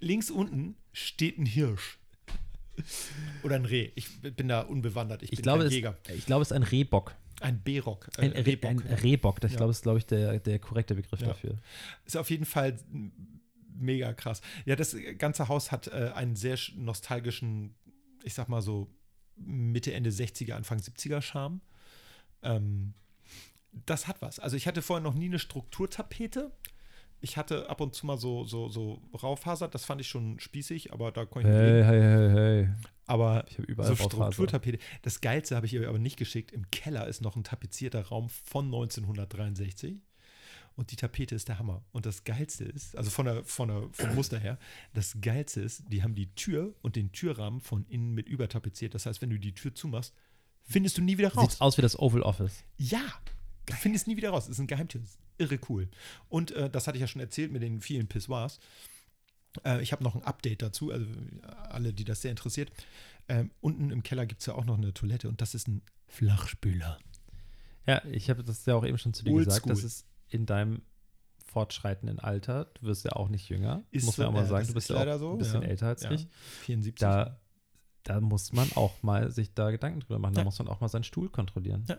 links 0.00 0.30
unten 0.30 0.76
steht 0.92 1.38
ein 1.38 1.46
Hirsch. 1.46 1.98
Oder 3.42 3.56
ein 3.56 3.64
Reh. 3.66 3.90
Ich 3.94 4.20
bin 4.20 4.48
da 4.48 4.62
unbewandert. 4.62 5.22
Ich, 5.22 5.32
Ich 5.32 5.36
bin 5.38 5.42
glaube, 5.42 5.58
kein 5.60 5.66
es, 5.68 5.74
Jäger. 5.74 5.98
ich 6.14 6.26
glaube, 6.26 6.42
es 6.42 6.48
ist 6.48 6.56
ein 6.56 6.62
Rehbock. 6.62 7.14
Ein 7.40 7.60
B-Rock. 7.60 8.08
Äh, 8.18 8.22
Ein, 8.22 8.30
Re 8.32 8.46
Rehbock. 8.46 8.70
ein 8.70 8.78
Rehbock. 8.80 9.40
Das, 9.40 9.50
Ich 9.50 9.54
Ja. 9.54 9.58
glaube, 9.58 9.70
ist, 9.72 9.82
glaube 9.82 9.98
ich, 9.98 10.06
der, 10.06 10.38
der 10.40 10.58
korrekte 10.58 10.94
Begriff 10.94 11.20
Ja. 11.20 11.28
dafür. 11.28 11.56
Ist 12.06 12.16
auf 12.16 12.30
jeden 12.30 12.44
Fall 12.46 12.78
mega 13.74 14.12
krass. 14.14 14.40
Ja, 14.64 14.76
das 14.76 14.96
ganze 15.18 15.48
Haus 15.48 15.70
hat 15.72 15.88
äh, 15.88 16.12
einen 16.14 16.36
sehr 16.36 16.56
sch- 16.56 16.76
nostalgischen, 16.78 17.74
ich 18.22 18.34
sag 18.34 18.48
mal 18.48 18.62
so 18.62 18.88
Mitte, 19.36 19.92
Ende 19.92 20.10
60er, 20.10 20.54
Anfang 20.54 20.78
70er 20.78 21.20
Charme. 21.22 21.60
Ähm, 22.42 22.94
das 23.86 24.06
hat 24.06 24.20
was. 24.20 24.38
Also 24.38 24.56
ich 24.56 24.66
hatte 24.66 24.82
vorher 24.82 25.02
noch 25.02 25.14
nie 25.14 25.26
eine 25.26 25.38
Strukturtapete. 25.38 26.52
Ich 27.20 27.36
hatte 27.36 27.70
ab 27.70 27.80
und 27.80 27.94
zu 27.94 28.04
mal 28.04 28.18
so, 28.18 28.44
so, 28.44 28.68
so 28.68 29.00
Raufaser, 29.22 29.68
das 29.68 29.84
fand 29.84 30.00
ich 30.00 30.08
schon 30.08 30.40
spießig, 30.40 30.92
aber 30.92 31.12
da 31.12 31.24
konnte 31.24 31.48
ich 31.48 31.54
mit 31.54 31.64
leben. 31.64 31.84
hey, 31.84 32.00
hey, 32.00 32.30
hey. 32.30 32.68
Aber 33.06 33.44
Ich 33.48 33.58
überall 33.58 33.94
so 33.94 34.02
Raufaser. 34.02 34.32
Strukturtapete. 34.32 34.78
Das 35.02 35.20
Geilste 35.20 35.54
habe 35.54 35.66
ich 35.66 35.74
ihr 35.74 35.88
aber 35.88 35.98
nicht 35.98 36.16
geschickt. 36.16 36.50
Im 36.50 36.70
Keller 36.70 37.06
ist 37.06 37.22
noch 37.22 37.36
ein 37.36 37.44
tapezierter 37.44 38.06
Raum 38.06 38.28
von 38.28 38.66
1963. 38.66 40.00
Und 40.74 40.90
die 40.90 40.96
Tapete 40.96 41.34
ist 41.34 41.48
der 41.48 41.58
Hammer. 41.58 41.84
Und 41.92 42.06
das 42.06 42.24
Geilste 42.24 42.64
ist, 42.64 42.96
also 42.96 43.10
von 43.10 43.26
der, 43.26 43.44
von 43.44 43.68
der, 43.68 43.88
vom 43.92 44.14
Muster 44.14 44.38
her, 44.38 44.58
das 44.94 45.16
Geilste 45.20 45.60
ist, 45.60 45.84
die 45.88 46.02
haben 46.02 46.14
die 46.14 46.34
Tür 46.34 46.74
und 46.82 46.96
den 46.96 47.12
Türrahmen 47.12 47.60
von 47.60 47.84
innen 47.86 48.12
mit 48.14 48.28
übertapeziert. 48.28 48.94
Das 48.94 49.06
heißt, 49.06 49.20
wenn 49.22 49.30
du 49.30 49.38
die 49.38 49.54
Tür 49.54 49.74
zumachst, 49.74 50.14
findest 50.62 50.98
du 50.98 51.02
nie 51.02 51.18
wieder 51.18 51.32
raus. 51.32 51.52
Sieht 51.52 51.60
aus 51.60 51.76
wie 51.76 51.82
das 51.82 51.98
Oval 51.98 52.22
Office. 52.22 52.64
Ja, 52.78 53.02
du 53.66 53.74
findest 53.74 54.06
nie 54.06 54.16
wieder 54.16 54.30
raus. 54.30 54.44
Das 54.46 54.56
ist 54.56 54.60
ein 54.60 54.66
Geheimtipp. 54.66 55.02
Ist 55.02 55.18
irre 55.38 55.58
cool. 55.68 55.88
Und 56.28 56.52
äh, 56.52 56.70
das 56.70 56.86
hatte 56.86 56.96
ich 56.96 57.02
ja 57.02 57.08
schon 57.08 57.20
erzählt 57.20 57.52
mit 57.52 57.62
den 57.62 57.80
vielen 57.80 58.06
Pissoirs. 58.08 58.58
Äh, 59.64 59.82
ich 59.82 59.92
habe 59.92 60.02
noch 60.02 60.14
ein 60.14 60.22
Update 60.22 60.62
dazu, 60.62 60.90
also 60.90 61.04
äh, 61.04 61.46
alle, 61.68 61.92
die 61.92 62.04
das 62.04 62.22
sehr 62.22 62.30
interessiert. 62.30 62.72
Ähm, 63.28 63.50
unten 63.60 63.90
im 63.90 64.02
Keller 64.02 64.26
gibt 64.26 64.40
es 64.40 64.46
ja 64.46 64.54
auch 64.54 64.64
noch 64.64 64.78
eine 64.78 64.94
Toilette 64.94 65.28
und 65.28 65.40
das 65.40 65.54
ist 65.54 65.68
ein 65.68 65.82
Flachspüler. 66.06 66.98
Ja, 67.86 68.04
ich 68.06 68.30
habe 68.30 68.44
das 68.44 68.64
ja 68.66 68.74
auch 68.74 68.84
eben 68.84 68.98
schon 68.98 69.12
zu 69.12 69.24
dir 69.24 69.32
gesagt. 69.32 69.66
Oldschool. 69.66 69.72
Das 69.72 69.84
ist 69.84 70.06
in 70.32 70.46
deinem 70.46 70.82
fortschreitenden 71.44 72.18
Alter. 72.18 72.64
Du 72.74 72.82
wirst 72.86 73.04
ja 73.04 73.12
auch 73.12 73.28
nicht 73.28 73.48
jünger. 73.48 73.84
Ist 73.90 74.06
muss 74.06 74.16
man 74.16 74.24
so, 74.26 74.28
auch 74.30 74.34
mal 74.34 74.40
ja, 74.42 74.46
sagen. 74.46 74.66
Du 74.68 74.74
bist 74.74 74.90
ist 74.90 74.96
ja 74.96 75.14
auch 75.14 75.18
so, 75.18 75.32
ein 75.32 75.38
bisschen 75.38 75.62
ja. 75.62 75.68
älter 75.68 75.86
als 75.88 76.02
Ja. 76.02 76.10
ich. 76.12 76.26
74. 76.62 77.00
Da, 77.00 77.38
da 78.04 78.20
muss 78.20 78.52
man 78.52 78.72
auch 78.72 79.02
mal 79.02 79.30
sich 79.30 79.52
da 79.54 79.70
Gedanken 79.70 80.00
drüber 80.00 80.18
machen. 80.18 80.34
Da 80.34 80.40
Ja. 80.40 80.44
muss 80.46 80.58
man 80.58 80.68
auch 80.68 80.80
mal 80.80 80.88
seinen 80.88 81.04
Stuhl 81.04 81.28
kontrollieren. 81.28 81.84
Ja. 81.88 81.98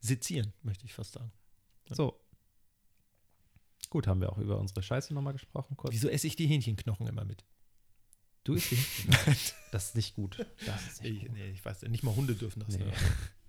Sezieren, 0.00 0.52
möchte 0.62 0.84
ich 0.84 0.94
fast 0.94 1.12
sagen. 1.12 1.30
So. 1.90 2.18
Gut, 3.88 4.06
haben 4.06 4.20
wir 4.20 4.32
auch 4.32 4.38
über 4.38 4.58
unsere 4.58 4.82
Scheiße 4.82 5.14
nochmal 5.14 5.32
gesprochen 5.32 5.76
kurz. 5.76 5.92
Wieso 5.92 6.08
esse 6.08 6.26
ich 6.26 6.36
die 6.36 6.46
Hähnchenknochen 6.46 7.06
immer 7.06 7.24
mit? 7.24 7.44
Du 8.44 8.54
isst 8.54 8.70
die? 8.70 8.78
das 9.72 9.88
ist 9.88 9.96
nicht 9.96 10.14
gut. 10.14 10.44
Das 10.66 10.86
ist 10.86 11.02
nicht 11.02 11.14
Ich, 11.14 11.20
gut. 11.26 11.32
nee, 11.36 11.50
ich 11.50 11.64
weiß, 11.64 11.82
nicht 11.82 12.02
mal 12.02 12.16
Hunde 12.16 12.34
dürfen 12.34 12.60
das. 12.60 12.76
Nee. 12.76 12.84
Ne? 12.84 12.92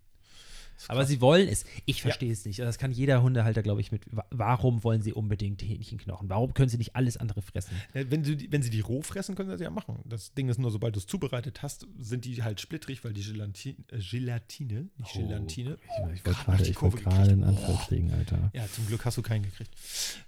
Aber 0.89 1.05
sie 1.05 1.21
wollen 1.21 1.47
es. 1.47 1.65
Ich 1.85 2.01
verstehe 2.01 2.31
es 2.31 2.45
nicht. 2.45 2.59
Das 2.59 2.77
kann 2.77 2.91
jeder 2.91 3.21
Hundehalter, 3.21 3.61
glaube 3.63 3.81
ich, 3.81 3.91
mit. 3.91 4.03
wa- 4.15 4.25
Warum 4.29 4.83
wollen 4.83 5.01
sie 5.01 5.13
unbedingt 5.13 5.61
Hähnchenknochen? 5.61 6.29
Warum 6.29 6.53
können 6.53 6.69
sie 6.69 6.77
nicht 6.77 6.95
alles 6.95 7.17
andere 7.17 7.41
fressen? 7.41 7.75
Ja, 7.93 8.09
Wenn, 8.09 8.23
sie, 8.23 8.35
die- 8.37 8.51
wenn 8.51 8.63
sie 8.63 8.69
die 8.69 8.79
roh 8.81 9.01
fressen, 9.01 9.35
können 9.35 9.49
sie 9.49 9.53
das 9.53 9.61
ja 9.61 9.69
machen. 9.69 9.99
Das 10.05 10.33
Ding 10.33 10.49
ist 10.49 10.57
nur, 10.59 10.71
sobald 10.71 10.95
du 10.95 10.99
es 10.99 11.07
zubereitet 11.07 11.61
hast, 11.61 11.87
sind 11.99 12.25
die 12.25 12.41
halt 12.43 12.59
splittrig, 12.61 13.03
weil 13.03 13.13
die 13.13 13.23
Gelatine, 13.23 13.77
äh, 13.91 13.99
Gelatine 13.99 14.89
nicht 14.97 15.13
Gelatine. 15.13 15.77
Oh, 16.01 16.07
Ich, 16.13 16.19
ich 16.19 16.25
wollte 16.25 16.43
gerade 16.45 16.67
ich 16.67 16.81
wollte 16.81 16.97
gerade 16.97 17.31
einen. 17.31 17.43
Anfall 17.43 17.75
kriegen, 17.87 18.11
Alter. 18.11 18.51
Ja, 18.53 18.67
zum 18.67 18.87
Glück 18.87 19.05
hast 19.05 19.17
du 19.17 19.21
keinen 19.21 19.43
gekriegt. 19.43 19.71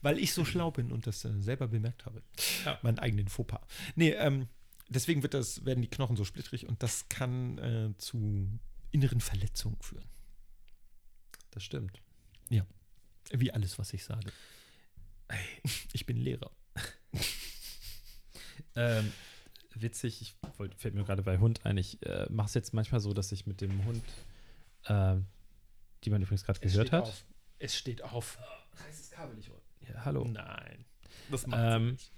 Weil 0.01 0.17
ich 0.19 0.33
so 0.33 0.45
schlau 0.45 0.71
bin 0.71 0.91
und 0.91 1.07
das 1.07 1.23
äh, 1.25 1.31
selber 1.39 1.67
bemerkt 1.67 2.05
habe. 2.05 2.21
Meinen 2.81 2.99
eigenen 2.99 3.27
Fauxpas. 3.27 3.61
Nee, 3.95 4.09
ähm, 4.11 4.47
deswegen 4.89 5.23
wird 5.23 5.33
das, 5.33 5.65
werden 5.65 5.81
die 5.81 5.87
Knochen 5.89 6.15
so 6.15 6.23
splittrig 6.25 6.67
und 6.67 6.81
das 6.83 7.07
kann 7.09 7.57
äh, 7.57 7.89
zu 7.97 8.47
inneren 8.91 9.21
Verletzungen 9.21 9.77
führen. 9.81 10.03
Das 11.53 11.63
stimmt. 11.63 12.01
Wie 13.35 13.51
alles, 13.51 13.79
was 13.79 13.93
ich 13.93 14.03
sage. 14.03 14.31
Ich 15.93 16.05
bin 16.05 16.17
Lehrer. 16.17 16.51
Ähm, 18.75 19.13
witzig, 19.75 20.19
ich 20.21 20.35
wollte, 20.57 20.75
fällt 20.77 20.95
mir 20.95 21.03
gerade 21.03 21.21
bei 21.21 21.37
Hund 21.37 21.63
ein. 21.63 21.77
Ich 21.77 22.03
äh, 22.07 22.25
mache 22.31 22.47
es 22.47 22.55
jetzt 22.55 22.73
manchmal 22.73 23.01
so, 23.01 23.13
dass 23.13 23.31
ich 23.31 23.45
mit 23.45 23.61
dem 23.61 23.85
Hund, 23.85 24.03
äh, 24.85 25.15
die 26.03 26.09
man 26.09 26.23
übrigens 26.23 26.43
gerade 26.43 26.59
gehört 26.59 26.91
hat. 26.91 27.03
Auf. 27.03 27.25
Es 27.59 27.77
steht 27.77 28.01
auf. 28.01 28.39
Reiß 28.73 28.97
das 28.97 29.11
Kabel 29.11 29.35
nicht 29.35 29.51
Ja, 29.81 30.05
hallo. 30.05 30.25
Nein. 30.25 30.85
Das 31.29 31.45
macht 31.45 31.59
Ähm, 31.75 31.91
nicht. 31.91 32.11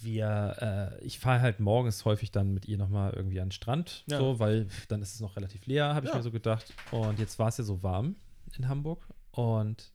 Wir, 0.00 0.96
äh, 1.00 1.04
ich 1.04 1.18
fahre 1.18 1.40
halt 1.40 1.60
morgens 1.60 2.04
häufig 2.04 2.30
dann 2.30 2.52
mit 2.54 2.66
ihr 2.66 2.78
nochmal 2.78 3.12
irgendwie 3.14 3.40
an 3.40 3.48
den 3.48 3.52
Strand, 3.52 4.04
Ja. 4.08 4.18
so, 4.18 4.38
weil 4.38 4.68
dann 4.88 5.02
ist 5.02 5.14
es 5.14 5.20
noch 5.20 5.36
relativ 5.36 5.66
leer, 5.66 5.94
habe 5.94 6.06
ich 6.06 6.12
Ja. 6.12 6.16
mir 6.18 6.22
so 6.22 6.30
gedacht. 6.30 6.72
Und 6.90 7.18
jetzt 7.18 7.38
war 7.38 7.48
es 7.48 7.56
ja 7.58 7.64
so 7.64 7.82
warm 7.82 8.16
in 8.56 8.68
Hamburg 8.68 9.06
und 9.32 9.92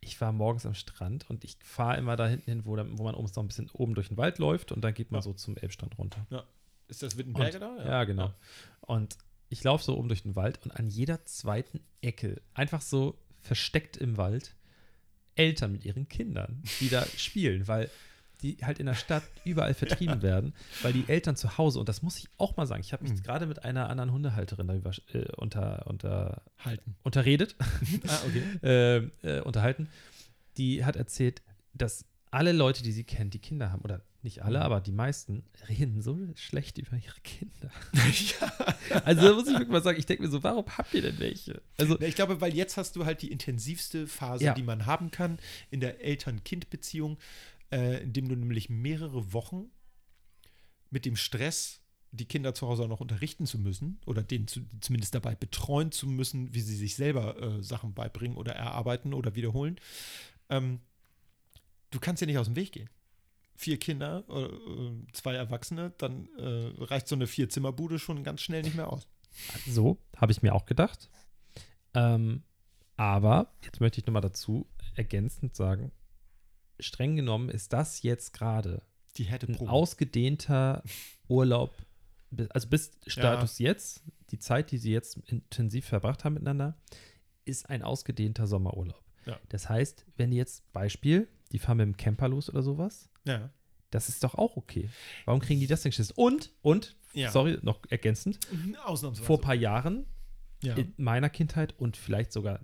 ich 0.00 0.20
war 0.20 0.32
morgens 0.32 0.66
am 0.66 0.74
Strand 0.74 1.28
und 1.30 1.44
ich 1.44 1.56
fahre 1.62 1.96
immer 1.96 2.16
da 2.16 2.26
hinten 2.26 2.50
hin, 2.50 2.62
wo, 2.66 2.76
wo 2.76 3.04
man 3.04 3.14
oben 3.14 3.26
so 3.28 3.40
ein 3.40 3.46
bisschen 3.46 3.70
oben 3.72 3.94
durch 3.94 4.08
den 4.08 4.16
Wald 4.18 4.38
läuft 4.38 4.70
und 4.72 4.82
dann 4.82 4.92
geht 4.94 5.10
man 5.10 5.18
Ja. 5.18 5.22
so 5.22 5.32
zum 5.32 5.56
Elbstrand 5.56 5.98
runter. 5.98 6.26
Ist 6.88 7.02
das 7.02 7.16
Wittenberger 7.16 7.70
Und- 7.70 7.78
da? 7.78 7.84
Ja, 7.86 8.04
genau. 8.04 8.34
Und 8.82 9.16
ich 9.48 9.64
laufe 9.64 9.82
so 9.84 9.96
oben 9.96 10.08
durch 10.08 10.22
den 10.22 10.36
Wald 10.36 10.60
und 10.64 10.72
an 10.72 10.88
jeder 10.88 11.24
zweiten 11.24 11.80
Ecke, 12.02 12.42
einfach 12.52 12.82
so 12.82 13.18
versteckt 13.40 13.96
im 13.96 14.16
Wald, 14.18 14.54
Eltern 15.36 15.72
mit 15.72 15.84
ihren 15.84 16.08
Kindern, 16.08 16.62
die 16.80 16.88
da 16.90 17.04
spielen, 17.16 17.66
weil 17.66 17.90
die 18.42 18.58
halt 18.62 18.78
in 18.78 18.86
der 18.86 18.94
Stadt 18.94 19.22
überall 19.44 19.74
vertrieben 19.74 20.22
werden, 20.22 20.54
weil 20.82 20.92
die 20.92 21.04
Eltern 21.08 21.36
zu 21.36 21.56
Hause, 21.58 21.78
und 21.80 21.88
das 21.88 22.02
muss 22.02 22.18
ich 22.18 22.28
auch 22.38 22.56
mal 22.56 22.66
sagen, 22.66 22.80
ich 22.82 22.92
habe 22.92 23.02
mich 23.04 23.12
Mhm. 23.12 23.22
gerade 23.22 23.46
mit 23.46 23.64
einer 23.64 23.88
anderen 23.88 24.12
Hundehalterin 24.12 24.66
darüber 24.66 24.90
äh, 25.12 25.24
unter, 25.36 25.86
unter, 25.86 26.42
Halten. 26.58 26.96
unterredet, 27.02 27.56
ah, 28.06 28.18
okay. 28.26 28.42
äh, 29.22 29.36
äh, 29.38 29.40
unterhalten, 29.42 29.88
die 30.56 30.84
hat 30.84 30.96
erzählt, 30.96 31.42
dass 31.72 32.04
alle 32.30 32.52
Leute, 32.52 32.82
die 32.82 32.92
sie 32.92 33.04
kennt, 33.04 33.32
die 33.34 33.38
Kinder 33.38 33.70
haben, 33.70 33.82
oder 33.82 34.02
nicht 34.22 34.42
alle, 34.42 34.58
Mhm. 34.58 34.64
aber 34.64 34.80
die 34.80 34.90
meisten, 34.92 35.44
reden 35.68 36.00
so 36.00 36.18
schlecht 36.34 36.78
über 36.78 36.96
ihre 36.96 37.20
Kinder. 37.22 37.70
ja. 37.92 39.00
Also 39.04 39.22
da 39.22 39.34
muss 39.34 39.46
ich 39.46 39.52
wirklich 39.52 39.68
mal 39.68 39.82
sagen, 39.82 39.98
ich 39.98 40.06
denke 40.06 40.22
mir 40.22 40.30
so, 40.30 40.42
warum 40.42 40.64
habt 40.78 40.94
ihr 40.94 41.02
denn 41.02 41.18
welche? 41.18 41.60
Also, 41.76 41.98
Ja, 41.98 42.06
Ich 42.06 42.14
glaube, 42.14 42.40
weil 42.40 42.54
jetzt 42.54 42.76
hast 42.78 42.96
du 42.96 43.04
halt 43.04 43.20
die 43.22 43.30
intensivste 43.30 44.06
Phase, 44.06 44.44
Ja. 44.44 44.54
die 44.54 44.62
man 44.62 44.86
haben 44.86 45.10
kann 45.10 45.38
in 45.70 45.80
der 45.80 46.02
Eltern-Kind-Beziehung, 46.02 47.18
äh, 47.74 48.02
indem 48.02 48.28
du 48.28 48.36
nämlich 48.36 48.70
mehrere 48.70 49.32
Wochen 49.32 49.66
mit 50.90 51.04
dem 51.04 51.16
Stress, 51.16 51.80
die 52.12 52.26
Kinder 52.26 52.54
zu 52.54 52.68
Hause 52.68 52.84
auch 52.84 52.88
noch 52.88 53.00
unterrichten 53.00 53.46
zu 53.46 53.58
müssen 53.58 54.00
oder 54.06 54.22
denen 54.22 54.46
zu, 54.46 54.60
zumindest 54.80 55.16
dabei 55.16 55.34
betreuen 55.34 55.90
zu 55.90 56.06
müssen, 56.06 56.54
wie 56.54 56.60
sie 56.60 56.76
sich 56.76 56.94
selber 56.94 57.36
äh, 57.42 57.62
Sachen 57.64 57.92
beibringen 57.92 58.36
oder 58.36 58.54
erarbeiten 58.54 59.12
oder 59.12 59.34
wiederholen. 59.34 59.80
Ähm, 60.48 60.80
du 61.90 61.98
kannst 61.98 62.20
ja 62.20 62.26
nicht 62.26 62.38
aus 62.38 62.46
dem 62.46 62.54
Weg 62.54 62.70
gehen. 62.70 62.88
Vier 63.56 63.78
Kinder, 63.78 64.24
äh, 64.28 64.44
äh, 64.44 65.06
zwei 65.12 65.34
Erwachsene, 65.34 65.92
dann 65.98 66.28
äh, 66.38 66.84
reicht 66.84 67.08
so 67.08 67.16
eine 67.16 67.26
Vier-Zimmer-Bude 67.26 67.98
schon 67.98 68.22
ganz 68.22 68.40
schnell 68.40 68.62
nicht 68.62 68.76
mehr 68.76 68.92
aus. 68.92 69.08
so 69.66 69.98
habe 70.16 70.30
ich 70.30 70.42
mir 70.42 70.54
auch 70.54 70.66
gedacht. 70.66 71.10
Ähm, 71.94 72.44
aber 72.96 73.52
jetzt 73.64 73.80
möchte 73.80 74.00
ich 74.00 74.06
nochmal 74.06 74.22
dazu 74.22 74.68
ergänzend 74.94 75.56
sagen, 75.56 75.90
streng 76.80 77.16
genommen 77.16 77.48
ist 77.48 77.72
das 77.72 78.02
jetzt 78.02 78.32
gerade 78.32 78.82
Die 79.16 79.24
hätte 79.24 79.46
ein 79.46 79.68
ausgedehnter 79.68 80.82
Urlaub, 81.28 81.76
also 82.50 82.68
bis 82.68 82.92
Status 83.06 83.58
jetzt, 83.58 84.02
die 84.30 84.38
Zeit, 84.38 84.70
die 84.70 84.78
sie 84.78 84.92
jetzt 84.92 85.18
intensiv 85.26 85.86
verbracht 85.86 86.24
haben 86.24 86.34
miteinander, 86.34 86.76
ist 87.44 87.68
ein 87.70 87.82
ausgedehnter 87.82 88.46
Sommerurlaub. 88.46 89.02
Ja. 89.26 89.38
Das 89.48 89.68
heißt, 89.68 90.04
wenn 90.16 90.32
jetzt, 90.32 90.70
Beispiel, 90.72 91.28
die 91.52 91.58
fahren 91.58 91.76
mit 91.78 91.86
dem 91.86 91.96
Camper 91.96 92.28
los 92.28 92.50
oder 92.50 92.62
sowas, 92.62 93.08
Ja. 93.24 93.50
das 93.90 94.08
ist 94.08 94.24
doch 94.24 94.34
auch 94.34 94.56
okay. 94.56 94.90
Warum 95.24 95.40
kriegen 95.40 95.60
die 95.60 95.66
das 95.66 95.82
denn 95.82 95.90
geschissen? 95.90 96.14
Und, 96.16 96.52
und, 96.62 96.96
Ja. 97.12 97.30
sorry, 97.30 97.58
noch 97.62 97.80
ergänzend, 97.90 98.38
Ausnahmsweise. 98.84 99.24
vor 99.26 99.38
ein 99.38 99.42
paar 99.42 99.54
Jahren 99.54 100.06
ja. 100.62 100.74
in 100.74 100.92
meiner 100.96 101.30
Kindheit 101.30 101.78
und 101.78 101.96
vielleicht 101.96 102.32
sogar, 102.32 102.60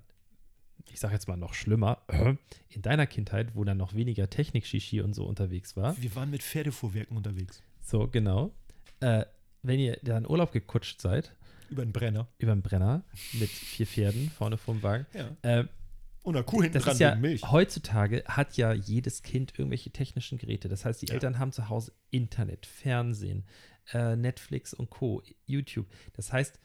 ich 0.93 1.01
sage 1.01 1.14
jetzt 1.14 1.29
mal 1.29 1.37
noch 1.37 1.55
schlimmer, 1.55 1.99
in 2.69 2.83
deiner 2.83 3.07
Kindheit, 3.07 3.55
wo 3.55 3.64
dann 3.64 3.77
noch 3.77 3.95
weniger 3.95 4.29
Technik-Shishi 4.31 5.01
und 5.01 5.14
so 5.14 5.25
unterwegs 5.25 5.77
war. 5.77 6.01
Wir 6.01 6.14
waren 6.14 6.31
mit 6.31 6.43
Pferdefuhrwerken 6.43 7.16
unterwegs. 7.16 7.62
So, 7.83 8.07
genau. 8.09 8.53
Äh, 9.01 9.25
wenn 9.62 9.79
ihr 9.79 9.99
da 10.03 10.16
in 10.19 10.29
Urlaub 10.29 10.53
gekutscht 10.53 11.01
seid, 11.01 11.35
Über 11.71 11.85
den 11.85 11.93
Brenner. 11.93 12.29
über 12.38 12.55
den 12.55 12.62
Brenner 12.62 13.05
mit 13.33 13.49
vier 13.51 13.87
Pferden 13.87 14.31
vorne 14.31 14.57
vom 14.57 14.83
Wagen, 14.83 15.07
Ja. 15.14 15.37
äh, 15.43 15.64
Und 16.23 16.37
eine 16.37 16.45
Kuh 16.45 16.62
hinten 16.62 16.75
das 16.75 16.85
dran 16.85 16.93
ist 16.95 17.01
ja, 17.01 17.14
Milch. 17.14 17.43
heutzutage 17.51 18.25
hat 18.27 18.57
ja 18.57 18.73
jedes 18.73 19.23
Kind 19.23 19.53
irgendwelche 19.59 19.90
technischen 19.90 20.38
Geräte. 20.38 20.69
Das 20.69 20.85
heißt, 20.85 21.01
die 21.03 21.07
Ja. 21.07 21.14
Eltern 21.14 21.38
haben 21.38 21.53
zu 21.53 21.69
Hause 21.69 21.93
Internet, 22.11 22.66
Fernsehen, 22.66 23.45
äh, 23.93 24.16
Netflix 24.16 24.73
und 24.75 24.90
Co., 24.90 25.23
YouTube. 25.47 25.87
Das 26.14 26.33
heißt, 26.33 26.59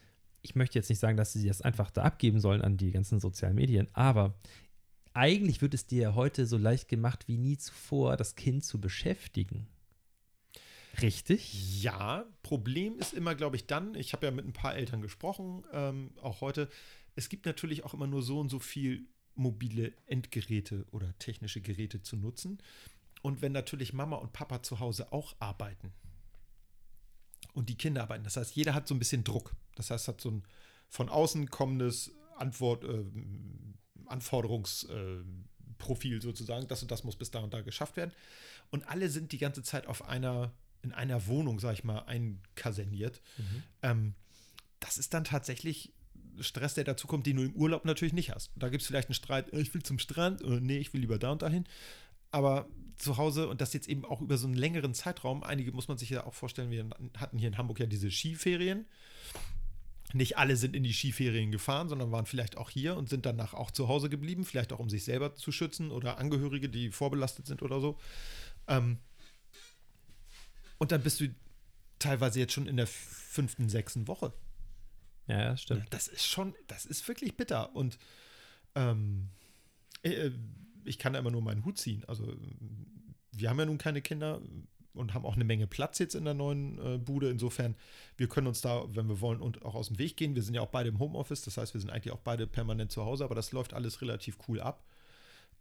ich 0.46 0.54
möchte 0.54 0.78
jetzt 0.78 0.88
nicht 0.88 1.00
sagen, 1.00 1.16
dass 1.16 1.32
sie 1.32 1.46
das 1.46 1.60
einfach 1.60 1.90
da 1.90 2.02
abgeben 2.02 2.38
sollen 2.38 2.62
an 2.62 2.76
die 2.76 2.92
ganzen 2.92 3.18
sozialen 3.18 3.56
Medien, 3.56 3.88
aber 3.94 4.38
eigentlich 5.12 5.60
wird 5.60 5.74
es 5.74 5.86
dir 5.86 6.14
heute 6.14 6.46
so 6.46 6.56
leicht 6.56 6.88
gemacht 6.88 7.26
wie 7.26 7.36
nie 7.36 7.56
zuvor, 7.58 8.16
das 8.16 8.36
Kind 8.36 8.64
zu 8.64 8.80
beschäftigen. 8.80 9.66
Richtig? 11.02 11.82
Ja, 11.82 12.24
Problem 12.42 12.98
ist 12.98 13.12
immer, 13.12 13.34
glaube 13.34 13.56
ich, 13.56 13.66
dann, 13.66 13.96
ich 13.96 14.12
habe 14.12 14.26
ja 14.26 14.30
mit 14.30 14.46
ein 14.46 14.52
paar 14.52 14.76
Eltern 14.76 15.02
gesprochen, 15.02 15.64
ähm, 15.72 16.12
auch 16.22 16.40
heute, 16.42 16.68
es 17.16 17.28
gibt 17.28 17.44
natürlich 17.44 17.84
auch 17.84 17.92
immer 17.92 18.06
nur 18.06 18.22
so 18.22 18.38
und 18.38 18.48
so 18.48 18.60
viel 18.60 19.08
mobile 19.34 19.92
Endgeräte 20.06 20.86
oder 20.92 21.18
technische 21.18 21.60
Geräte 21.60 22.02
zu 22.02 22.16
nutzen. 22.16 22.58
Und 23.20 23.42
wenn 23.42 23.52
natürlich 23.52 23.92
Mama 23.92 24.16
und 24.16 24.32
Papa 24.32 24.62
zu 24.62 24.78
Hause 24.78 25.12
auch 25.12 25.34
arbeiten 25.40 25.92
und 27.56 27.68
die 27.68 27.76
Kinder 27.76 28.02
arbeiten, 28.02 28.24
das 28.24 28.36
heißt, 28.36 28.54
jeder 28.54 28.74
hat 28.74 28.86
so 28.86 28.94
ein 28.94 28.98
bisschen 28.98 29.24
Druck. 29.24 29.56
Das 29.74 29.90
heißt, 29.90 30.08
hat 30.08 30.20
so 30.20 30.30
ein 30.30 30.42
von 30.88 31.08
außen 31.08 31.50
kommendes 31.50 32.12
Antwort, 32.36 32.84
äh, 32.84 33.04
Anforderungsprofil 34.06 36.22
sozusagen, 36.22 36.68
das 36.68 36.82
und 36.82 36.90
das 36.90 37.02
muss 37.02 37.16
bis 37.16 37.30
da 37.30 37.40
und 37.40 37.54
da 37.54 37.62
geschafft 37.62 37.96
werden. 37.96 38.12
Und 38.70 38.86
alle 38.88 39.08
sind 39.08 39.32
die 39.32 39.38
ganze 39.38 39.62
Zeit 39.62 39.86
auf 39.86 40.06
einer, 40.06 40.52
in 40.82 40.92
einer 40.92 41.26
Wohnung, 41.26 41.58
sag 41.58 41.72
ich 41.72 41.82
mal, 41.82 42.00
einkaserniert. 42.00 43.22
Ähm, 43.82 44.14
das 44.80 44.98
ist 44.98 45.14
dann 45.14 45.24
tatsächlich 45.24 45.94
Stress, 46.40 46.74
der 46.74 46.84
dazu 46.84 47.06
kommt, 47.06 47.26
den 47.26 47.38
du 47.38 47.44
im 47.44 47.54
Urlaub 47.54 47.86
natürlich 47.86 48.12
nicht 48.12 48.30
hast. 48.30 48.50
Da 48.56 48.68
gibt 48.68 48.82
es 48.82 48.86
vielleicht 48.86 49.08
einen 49.08 49.14
Streit, 49.14 49.50
äh, 49.52 49.60
ich 49.60 49.72
will 49.74 49.82
zum 49.82 49.98
Strand, 49.98 50.44
oder 50.44 50.60
nee, 50.60 50.78
ich 50.78 50.92
will 50.92 51.00
lieber 51.00 51.18
da 51.18 51.32
und 51.32 51.42
dahin. 51.42 51.64
Aber 52.30 52.68
zu 52.96 53.16
Hause 53.16 53.48
und 53.48 53.60
das 53.60 53.72
jetzt 53.72 53.88
eben 53.88 54.04
auch 54.04 54.20
über 54.20 54.38
so 54.38 54.46
einen 54.46 54.54
längeren 54.54 54.94
Zeitraum, 54.94 55.42
einige 55.42 55.72
muss 55.72 55.88
man 55.88 55.98
sich 55.98 56.10
ja 56.10 56.24
auch 56.24 56.34
vorstellen, 56.34 56.70
wir 56.70 56.88
hatten 57.16 57.38
hier 57.38 57.48
in 57.48 57.58
Hamburg 57.58 57.80
ja 57.80 57.86
diese 57.86 58.10
Skiferien. 58.10 58.86
Nicht 60.12 60.38
alle 60.38 60.56
sind 60.56 60.76
in 60.76 60.84
die 60.84 60.92
Skiferien 60.92 61.50
gefahren, 61.50 61.88
sondern 61.88 62.12
waren 62.12 62.26
vielleicht 62.26 62.56
auch 62.56 62.70
hier 62.70 62.96
und 62.96 63.08
sind 63.08 63.26
danach 63.26 63.54
auch 63.54 63.70
zu 63.70 63.88
Hause 63.88 64.08
geblieben, 64.08 64.44
vielleicht 64.44 64.72
auch 64.72 64.78
um 64.78 64.88
sich 64.88 65.04
selber 65.04 65.34
zu 65.34 65.52
schützen 65.52 65.90
oder 65.90 66.18
Angehörige, 66.18 66.68
die 66.68 66.90
vorbelastet 66.90 67.46
sind 67.46 67.62
oder 67.62 67.80
so. 67.80 67.98
Ähm, 68.68 68.98
und 70.78 70.92
dann 70.92 71.02
bist 71.02 71.20
du 71.20 71.34
teilweise 71.98 72.38
jetzt 72.38 72.52
schon 72.52 72.66
in 72.66 72.76
der 72.76 72.86
fünften, 72.86 73.68
sechsten 73.68 74.06
Woche. 74.06 74.32
Ja, 75.26 75.56
stimmt. 75.56 75.86
Das 75.90 76.08
ist 76.08 76.26
schon, 76.26 76.54
das 76.68 76.86
ist 76.86 77.06
wirklich 77.08 77.36
bitter. 77.36 77.74
Und 77.74 77.98
ähm, 78.74 79.30
äh, 80.02 80.30
ich 80.86 80.98
kann 80.98 81.12
da 81.12 81.18
immer 81.18 81.30
nur 81.30 81.42
meinen 81.42 81.64
Hut 81.64 81.78
ziehen. 81.78 82.04
Also 82.06 82.34
wir 83.32 83.50
haben 83.50 83.58
ja 83.58 83.66
nun 83.66 83.78
keine 83.78 84.02
Kinder 84.02 84.40
und 84.94 85.14
haben 85.14 85.26
auch 85.26 85.34
eine 85.34 85.44
Menge 85.44 85.66
Platz 85.66 85.98
jetzt 85.98 86.14
in 86.14 86.24
der 86.24 86.34
neuen 86.34 86.78
äh, 86.78 86.98
Bude. 86.98 87.30
Insofern, 87.30 87.76
wir 88.16 88.28
können 88.28 88.46
uns 88.46 88.60
da, 88.60 88.84
wenn 88.94 89.08
wir 89.08 89.20
wollen, 89.20 89.40
und 89.40 89.64
auch 89.64 89.74
aus 89.74 89.88
dem 89.88 89.98
Weg 89.98 90.16
gehen. 90.16 90.34
Wir 90.34 90.42
sind 90.42 90.54
ja 90.54 90.62
auch 90.62 90.70
beide 90.70 90.88
im 90.88 90.98
Homeoffice, 90.98 91.42
das 91.42 91.58
heißt, 91.58 91.74
wir 91.74 91.80
sind 91.80 91.90
eigentlich 91.90 92.12
auch 92.12 92.20
beide 92.20 92.46
permanent 92.46 92.90
zu 92.90 93.04
Hause, 93.04 93.24
aber 93.24 93.34
das 93.34 93.52
läuft 93.52 93.74
alles 93.74 94.00
relativ 94.00 94.38
cool 94.48 94.60
ab. 94.60 94.84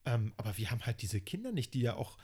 Ähm, 0.06 0.34
aber 0.38 0.58
wir 0.58 0.72
haben 0.72 0.86
halt 0.86 1.02
diese 1.02 1.20
Kinder 1.20 1.52
nicht, 1.52 1.74
die 1.74 1.82
ja 1.82 1.96
auch, 1.96 2.18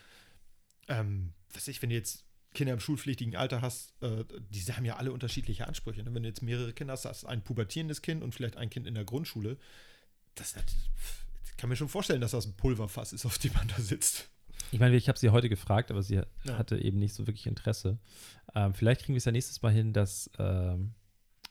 ähm, 0.87 1.33
was 1.53 1.67
ich, 1.67 1.81
wenn 1.81 1.89
du 1.89 1.95
jetzt 1.95 2.25
Kinder 2.53 2.73
im 2.73 2.79
schulpflichtigen 2.79 3.35
Alter 3.35 3.61
hast, 3.61 3.93
äh, 4.01 4.25
die 4.49 4.61
haben 4.61 4.85
ja 4.85 4.97
alle 4.97 5.11
unterschiedliche 5.11 5.67
Ansprüche. 5.67 6.03
Ne? 6.03 6.13
Wenn 6.13 6.23
du 6.23 6.29
jetzt 6.29 6.41
mehrere 6.41 6.73
Kinder 6.73 6.93
hast, 6.93 7.05
hast 7.05 7.25
ein 7.25 7.43
pubertierendes 7.43 8.01
Kind 8.01 8.23
und 8.23 8.35
vielleicht 8.35 8.57
ein 8.57 8.69
Kind 8.69 8.87
in 8.87 8.93
der 8.93 9.05
Grundschule, 9.05 9.57
das, 10.35 10.55
ich 10.55 11.20
kann 11.61 11.69
mir 11.69 11.75
schon 11.75 11.87
vorstellen, 11.89 12.19
dass 12.21 12.31
das 12.31 12.45
ein 12.47 12.53
Pulverfass 12.57 13.13
ist, 13.13 13.25
auf 13.25 13.37
dem 13.37 13.53
man 13.53 13.67
da 13.67 13.75
sitzt. 13.79 14.29
Ich 14.71 14.79
meine, 14.79 14.95
ich 14.95 15.07
habe 15.07 15.17
sie 15.19 15.29
heute 15.29 15.47
gefragt, 15.49 15.91
aber 15.91 16.01
sie 16.03 16.15
Ja. 16.43 16.57
hatte 16.57 16.77
eben 16.77 16.97
nicht 16.99 17.13
so 17.13 17.27
wirklich 17.27 17.45
Interesse. 17.47 17.99
Ähm, 18.55 18.73
vielleicht 18.73 19.01
kriegen 19.01 19.13
wir 19.13 19.17
es 19.19 19.25
ja 19.25 19.31
nächstes 19.31 19.61
Mal 19.61 19.71
hin, 19.71 19.93
dass 19.93 20.29
ähm, 20.39 20.93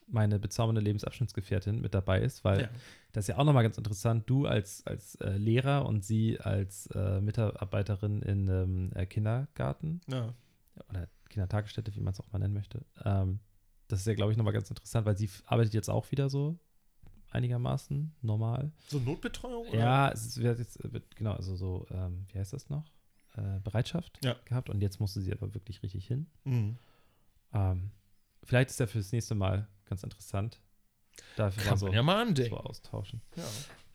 meine 0.09 0.39
bezaubernde 0.41 0.81
Lebensabschnittsgefährtin 0.81 1.81
mit 1.81 1.95
dabei 1.95 2.21
ist, 2.21 2.45
weil 2.45 2.63
Ja. 2.63 2.69
das 3.13 3.25
ist 3.25 3.29
ja 3.29 3.39
auch 3.39 3.45
nochmal 3.45 3.63
ganz 3.63 3.79
interessant. 3.79 4.29
Du 4.29 4.47
als, 4.47 4.85
als 4.87 5.15
äh, 5.17 5.37
Lehrer 5.37 5.87
und 5.87 6.05
sie 6.05 6.41
als 6.41 6.87
äh, 6.89 7.21
Mitarbeiterin 7.21 8.23
in 8.23 8.49
einem 8.51 8.93
äh, 8.95 9.07
Kindergarten 9.07 10.01
Ja. 10.09 10.35
oder 10.89 11.09
Kindertagesstätte, 11.29 11.95
wie 11.95 12.01
man 12.01 12.13
es 12.15 12.21
auch 12.21 12.33
mal 12.33 12.39
nennen 12.41 12.55
möchte. 12.55 12.85
Ähm, 13.05 13.39
das 13.87 14.01
ist 14.01 14.07
ja, 14.07 14.15
glaube 14.15 14.33
ich, 14.33 14.39
nochmal 14.39 14.53
ganz 14.55 14.69
interessant, 14.71 15.07
weil 15.07 15.17
sie 15.17 15.31
arbeitet 15.47 15.75
jetzt 15.75 15.89
auch 15.91 16.11
wieder 16.11 16.29
so 16.31 16.59
einigermaßen 17.31 18.15
normal. 18.23 18.73
So 18.89 18.99
Notbetreuung? 18.99 19.69
Oder? 19.69 19.79
Ja, 19.79 20.09
es 20.11 20.37
wird 20.39 20.59
jetzt, 20.59 20.79
wird, 20.93 21.15
genau, 21.17 21.33
also 21.33 21.57
so, 21.57 21.87
ähm, 21.91 22.27
wie 22.33 22.39
heißt 22.39 22.53
das 22.53 22.69
noch? 22.69 22.85
Äh, 23.37 23.61
Bereitschaft 23.61 24.19
Ja. 24.25 24.37
gehabt 24.45 24.69
und 24.71 24.81
jetzt 24.81 25.01
musste 25.01 25.21
sie 25.21 25.33
aber 25.33 25.55
wirklich 25.55 25.83
richtig 25.83 26.07
hin. 26.07 26.27
Mhm. 26.45 26.77
Ähm, 27.53 27.91
vielleicht 28.43 28.71
ist 28.71 28.81
ja 28.81 28.87
fürs 28.87 29.13
nächste 29.13 29.35
Mal 29.35 29.69
ganz 29.85 30.03
interessant. 30.03 30.61
Dafür 31.37 31.63
Kann 31.63 31.73
mal 31.73 31.77
so, 31.79 31.87
man 31.87 31.95
ja 31.95 32.03
mal 32.03 32.25
so 32.25 32.29
andenken. 32.29 32.57
austauschen. 32.57 33.21
Ja. 33.37 33.45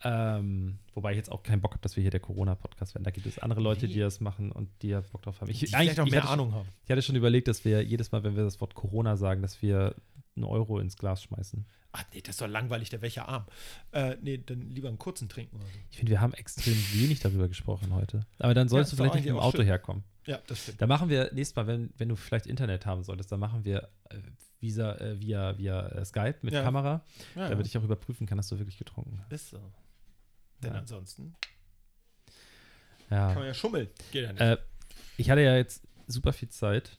Ähm, 0.04 0.78
wobei 0.94 1.12
ich 1.12 1.16
jetzt 1.16 1.32
auch 1.32 1.42
keinen 1.42 1.60
Bock 1.60 1.72
habe, 1.72 1.82
dass 1.82 1.96
wir 1.96 2.02
hier 2.02 2.10
der 2.10 2.20
Corona-Podcast 2.20 2.94
werden. 2.94 3.04
Da 3.04 3.10
gibt 3.10 3.26
es 3.26 3.38
andere 3.38 3.60
Leute, 3.60 3.88
die 3.88 3.98
das 3.98 4.20
machen 4.20 4.52
und 4.52 4.68
die 4.82 4.88
ja 4.88 5.00
Bock 5.00 5.22
drauf 5.22 5.40
haben. 5.40 5.50
Ich, 5.50 5.60
Die 5.60 5.66
vielleicht 5.66 5.98
auch 5.98 6.06
mehr 6.06 6.22
hatte 6.22 6.32
Ahnung 6.32 6.52
haben. 6.52 6.64
Schon, 6.66 6.74
ich 6.84 6.90
hatte 6.90 7.02
schon 7.02 7.16
überlegt, 7.16 7.48
dass 7.48 7.64
wir 7.64 7.82
jedes 7.82 8.12
Mal, 8.12 8.22
wenn 8.22 8.36
wir 8.36 8.44
das 8.44 8.60
Wort 8.60 8.74
Corona 8.74 9.16
sagen, 9.16 9.42
dass 9.42 9.62
wir 9.62 9.94
einen 10.36 10.44
Euro 10.44 10.78
ins 10.80 10.96
Glas 10.98 11.22
schmeißen. 11.22 11.64
Ach 11.92 12.04
nee, 12.12 12.20
das 12.20 12.34
ist 12.34 12.42
doch 12.42 12.46
langweilig, 12.46 12.90
der 12.90 13.00
welcher 13.00 13.26
Arm. 13.26 13.46
Äh, 13.92 14.16
nee, 14.20 14.36
dann 14.36 14.70
lieber 14.70 14.88
einen 14.88 14.98
kurzen 14.98 15.30
trinken. 15.30 15.56
Oder 15.56 15.64
so. 15.64 15.78
Ich 15.90 15.96
finde, 15.96 16.10
wir 16.10 16.20
haben 16.20 16.34
extrem 16.34 16.74
wenig 16.92 17.20
darüber 17.20 17.48
gesprochen 17.48 17.94
heute. 17.94 18.20
Aber 18.38 18.52
dann 18.52 18.68
solltest 18.68 18.92
ist 18.92 18.98
du 18.98 19.02
vielleicht 19.02 19.14
nicht 19.14 19.24
mit 19.24 19.30
dem 19.30 19.36
eigentlich 19.36 19.42
auch 19.44 19.48
Auto 19.48 19.56
schön. 19.58 19.66
herkommen. 19.66 20.04
Ja, 20.26 20.38
das 20.46 20.60
stimmt. 20.62 20.82
Da 20.82 20.86
machen 20.86 21.08
wir 21.08 21.32
nächstes 21.32 21.56
Mal, 21.56 21.66
wenn, 21.66 21.90
wenn 21.96 22.10
du 22.10 22.16
vielleicht 22.16 22.46
Internet 22.46 22.84
haben 22.84 23.02
solltest, 23.02 23.32
dann 23.32 23.40
machen 23.40 23.64
wir 23.64 23.88
äh, 24.10 24.16
via, 24.60 24.94
äh, 24.96 25.20
via, 25.20 25.56
via 25.56 25.86
äh, 25.88 26.04
Skype 26.04 26.36
mit 26.42 26.52
Ja. 26.52 26.62
Kamera, 26.62 27.02
Ja, 27.34 27.48
damit 27.48 27.66
ich 27.66 27.78
auch 27.78 27.84
überprüfen 27.84 28.26
kann, 28.26 28.36
dass 28.36 28.48
du 28.48 28.58
wirklich 28.58 28.76
getrunken 28.76 29.18
hast. 29.22 29.32
ist 29.32 29.50
so. 29.50 29.58
Denn 30.62 30.72
Ja. 30.72 30.78
ansonsten 30.78 31.34
Ja. 33.10 33.28
kann 33.28 33.38
man 33.38 33.46
ja 33.46 33.54
schummeln. 33.54 33.88
Geht 34.12 34.24
ja 34.24 34.32
nicht. 34.32 34.40
Äh, 34.40 34.56
ich 35.16 35.30
hatte 35.30 35.42
ja 35.42 35.56
jetzt 35.56 35.82
super 36.06 36.32
viel 36.32 36.48
Zeit, 36.48 36.98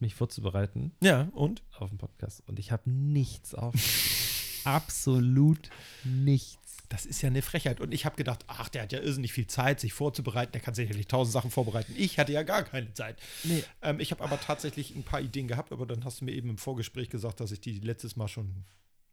mich 0.00 0.14
vorzubereiten 0.14 0.92
ja, 1.02 1.28
und? 1.32 1.62
auf 1.78 1.88
den 1.90 1.98
Podcast 1.98 2.42
und 2.46 2.58
ich 2.58 2.70
habe 2.72 2.88
nichts 2.90 3.54
auf. 3.54 3.74
Absolut 4.64 5.70
nichts. 6.04 6.76
Das 6.88 7.04
ist 7.04 7.20
ja 7.22 7.28
eine 7.28 7.42
Frechheit. 7.42 7.80
Und 7.80 7.92
ich 7.92 8.04
habe 8.06 8.16
gedacht, 8.16 8.44
ach, 8.46 8.68
der 8.68 8.82
hat 8.82 8.92
ja 8.92 9.00
irrsinnig 9.00 9.32
viel 9.32 9.46
Zeit, 9.46 9.78
sich 9.80 9.92
vorzubereiten. 9.92 10.52
Der 10.52 10.60
kann 10.60 10.74
sicherlich 10.74 11.06
tausend 11.06 11.32
Sachen 11.34 11.50
vorbereiten. 11.50 11.94
Ich 11.96 12.18
hatte 12.18 12.32
ja 12.32 12.42
gar 12.42 12.62
keine 12.64 12.92
Zeit. 12.94 13.18
Nee. 13.44 13.62
Ähm, 13.82 14.00
ich 14.00 14.10
habe 14.10 14.24
aber 14.24 14.40
tatsächlich 14.40 14.94
ein 14.94 15.02
paar 15.02 15.20
Ideen 15.20 15.48
gehabt, 15.48 15.70
aber 15.72 15.84
dann 15.86 16.04
hast 16.04 16.20
du 16.20 16.24
mir 16.24 16.32
eben 16.32 16.48
im 16.50 16.58
Vorgespräch 16.58 17.10
gesagt, 17.10 17.40
dass 17.40 17.50
ich 17.52 17.60
die 17.60 17.78
letztes 17.80 18.16
Mal 18.16 18.28
schon 18.28 18.64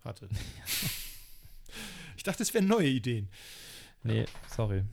hatte. 0.04 0.30
ich 2.15 2.23
dachte, 2.23 2.43
es 2.43 2.54
wären 2.54 2.67
neue 2.67 2.88
Ideen. 2.88 3.30
Nee, 4.04 4.25
sorry. 4.56 4.84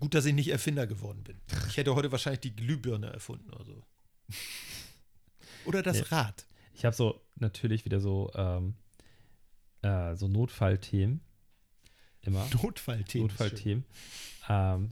Gut, 0.00 0.14
dass 0.14 0.26
ich 0.26 0.34
nicht 0.34 0.48
Erfinder 0.48 0.86
geworden 0.86 1.22
bin. 1.24 1.36
Ich 1.68 1.76
hätte 1.78 1.94
heute 1.94 2.12
wahrscheinlich 2.12 2.40
die 2.40 2.54
Glühbirne 2.54 3.10
erfunden 3.10 3.50
oder 3.50 3.64
so. 3.64 3.82
Oder 5.64 5.82
das 5.82 5.96
Nee. 5.98 6.04
Rad. 6.10 6.46
Ich 6.74 6.84
habe 6.84 6.94
so 6.94 7.20
natürlich 7.36 7.84
wieder 7.84 7.98
so, 8.00 8.30
ähm, 8.34 8.74
äh, 9.82 10.14
so 10.14 10.28
Notfallthemen. 10.28 11.20
Immer. 12.20 12.46
Notfallthemen. 12.62 13.28
Notfallthemen. 13.28 13.84
Ähm, 14.48 14.90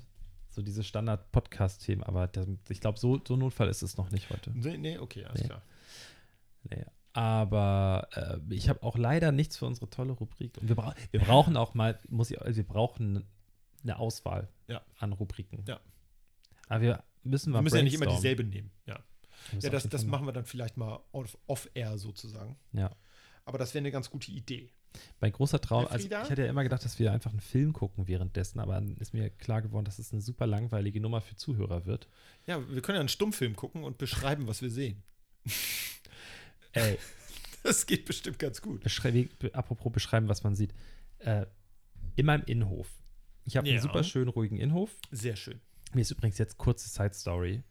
so 0.49 0.63
diese 0.63 0.83
Standard-Podcast-Themen, 0.83 2.03
aber 2.03 2.29
das, 2.29 2.47
ich 2.71 2.81
glaube, 2.81 2.99
so, 2.99 3.21
so 3.27 3.37
Notfall 3.37 3.69
ist 3.69 3.83
es 3.83 3.99
noch 3.99 4.11
nicht 4.11 4.31
heute. 4.31 4.51
Nee, 4.55 4.79
nee, 4.79 4.99
okay, 4.99 5.25
alles 5.27 5.43
Nee. 5.43 5.47
klar. 5.49 5.63
Nee. 6.71 6.85
Aber 7.17 8.09
äh, 8.15 8.55
ich 8.55 8.69
habe 8.69 8.83
auch 8.83 8.97
leider 8.99 9.33
nichts 9.33 9.57
für 9.57 9.67
unsere 9.67 9.89
tolle 9.89 10.13
Rubrik. 10.13 10.59
Und 10.59 10.69
wir, 10.69 10.77
bra 10.77 10.95
wir 11.11 11.21
brauchen 11.21 11.57
auch 11.57 11.75
mal, 11.75 11.99
muss 12.09 12.31
ich, 12.31 12.41
also 12.41 12.57
wir 12.57 12.65
brauchen 12.67 13.25
eine 13.83 13.99
Auswahl 13.99 14.49
Ja. 14.69 14.83
an 14.99 15.13
Rubriken. 15.13 15.65
Ja. 15.67 15.81
Aber 16.69 16.81
wir 16.83 17.03
müssen 17.23 17.53
mal 17.53 17.59
Wir 17.61 17.63
müssen 17.63 17.77
ja 17.79 17.83
nicht 17.85 17.95
immer 17.95 18.07
dieselbe 18.07 18.45
nehmen. 18.45 18.71
Ja, 18.87 18.99
ja 19.61 19.71
das, 19.71 19.89
das 19.89 20.05
machen 20.05 20.27
wir 20.27 20.33
dann 20.33 20.45
vielleicht 20.45 20.77
mal 20.77 21.01
off- 21.13 21.39
off-air 21.47 21.97
sozusagen. 21.99 22.57
Ja. 22.73 22.91
Aber 23.45 23.59
das 23.59 23.73
wäre 23.73 23.81
eine 23.83 23.93
ganz 23.93 24.11
gute 24.11 24.31
Idee. 24.33 24.71
Mein 25.21 25.33
großer 25.33 25.61
Traum, 25.61 25.85
Herr 25.85 25.93
also 25.93 26.07
ich 26.09 26.31
hätte 26.31 26.43
ja 26.43 26.49
immer 26.51 26.63
gedacht, 26.65 26.85
dass 26.85 26.99
wir 26.99 27.13
einfach 27.13 27.31
einen 27.31 27.41
Film 27.41 27.73
gucken 27.73 28.09
währenddessen, 28.09 28.61
aber 28.61 28.75
dann 28.75 28.97
ist 28.97 29.13
mir 29.15 29.29
klar 29.31 29.63
geworden, 29.63 29.85
dass 29.85 29.99
es 29.99 30.11
eine 30.13 30.23
super 30.23 30.47
langweilige 30.47 31.01
Nummer 31.01 31.21
für 31.21 31.37
Zuhörer 31.37 31.85
wird. 31.87 32.09
Ja, 32.47 32.67
wir 32.69 32.83
können 32.83 32.97
ja 32.97 33.01
einen 33.01 33.09
Stummfilm 33.09 33.57
gucken 33.57 33.85
und 33.85 33.99
beschreiben, 33.99 34.47
was 34.47 34.63
wir 34.63 34.71
sehen. 34.71 35.03
Ey, 36.77 36.99
Das 37.63 37.85
geht 37.87 38.05
bestimmt 38.05 38.39
ganz 38.39 38.63
gut. 38.63 38.85
beschrei- 38.85 39.29
be- 39.41 39.53
apropos 39.55 39.93
beschreiben, 39.93 40.29
was 40.29 40.45
man 40.45 40.55
sieht. 40.55 40.73
Äh, 41.19 41.47
in 42.15 42.27
meinem 42.27 42.45
Innenhof. 42.47 42.89
Ich 43.45 43.57
habe 43.57 43.67
Ja. 43.67 43.75
einen 43.75 43.83
super 43.83 44.05
schönen, 44.05 44.29
ruhigen 44.29 44.57
Innenhof. 44.59 44.91
Sehr 45.11 45.35
schön. 45.37 45.61
Mir 45.93 46.03
ist 46.03 46.11
übrigens 46.13 46.39
jetzt 46.39 46.59
kurze 46.59 46.89
Side 46.89 47.15
Story. 47.15 47.63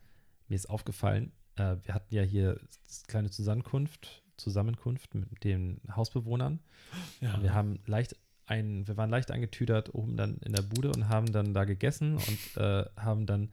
Mir 0.47 0.55
ist 0.55 0.69
aufgefallen, 0.69 1.31
äh, 1.55 1.75
wir 1.83 1.93
hatten 1.93 2.13
ja 2.13 2.21
hier 2.23 2.59
kleine 3.07 3.29
Zusammenkunft, 3.29 4.21
Zusammenkunft 4.37 5.15
mit 5.15 5.43
den 5.43 5.79
Hausbewohnern. 5.95 6.59
Ja. 7.21 7.41
Wir 7.41 7.53
haben 7.53 7.79
leicht 7.85 8.15
ein, 8.47 8.87
wir 8.87 8.95
waren 8.97 9.09
leicht 9.09 9.31
angetüdert 9.31 9.95
oben 9.95 10.17
dann 10.17 10.37
in 10.39 10.53
der 10.53 10.61
Bude 10.61 10.91
und 10.91 11.07
haben 11.09 11.31
dann 11.31 11.53
da 11.53 11.63
gegessen 11.65 12.17
und 12.17 12.57
äh, 12.61 12.85
haben 12.97 13.25
dann 13.25 13.49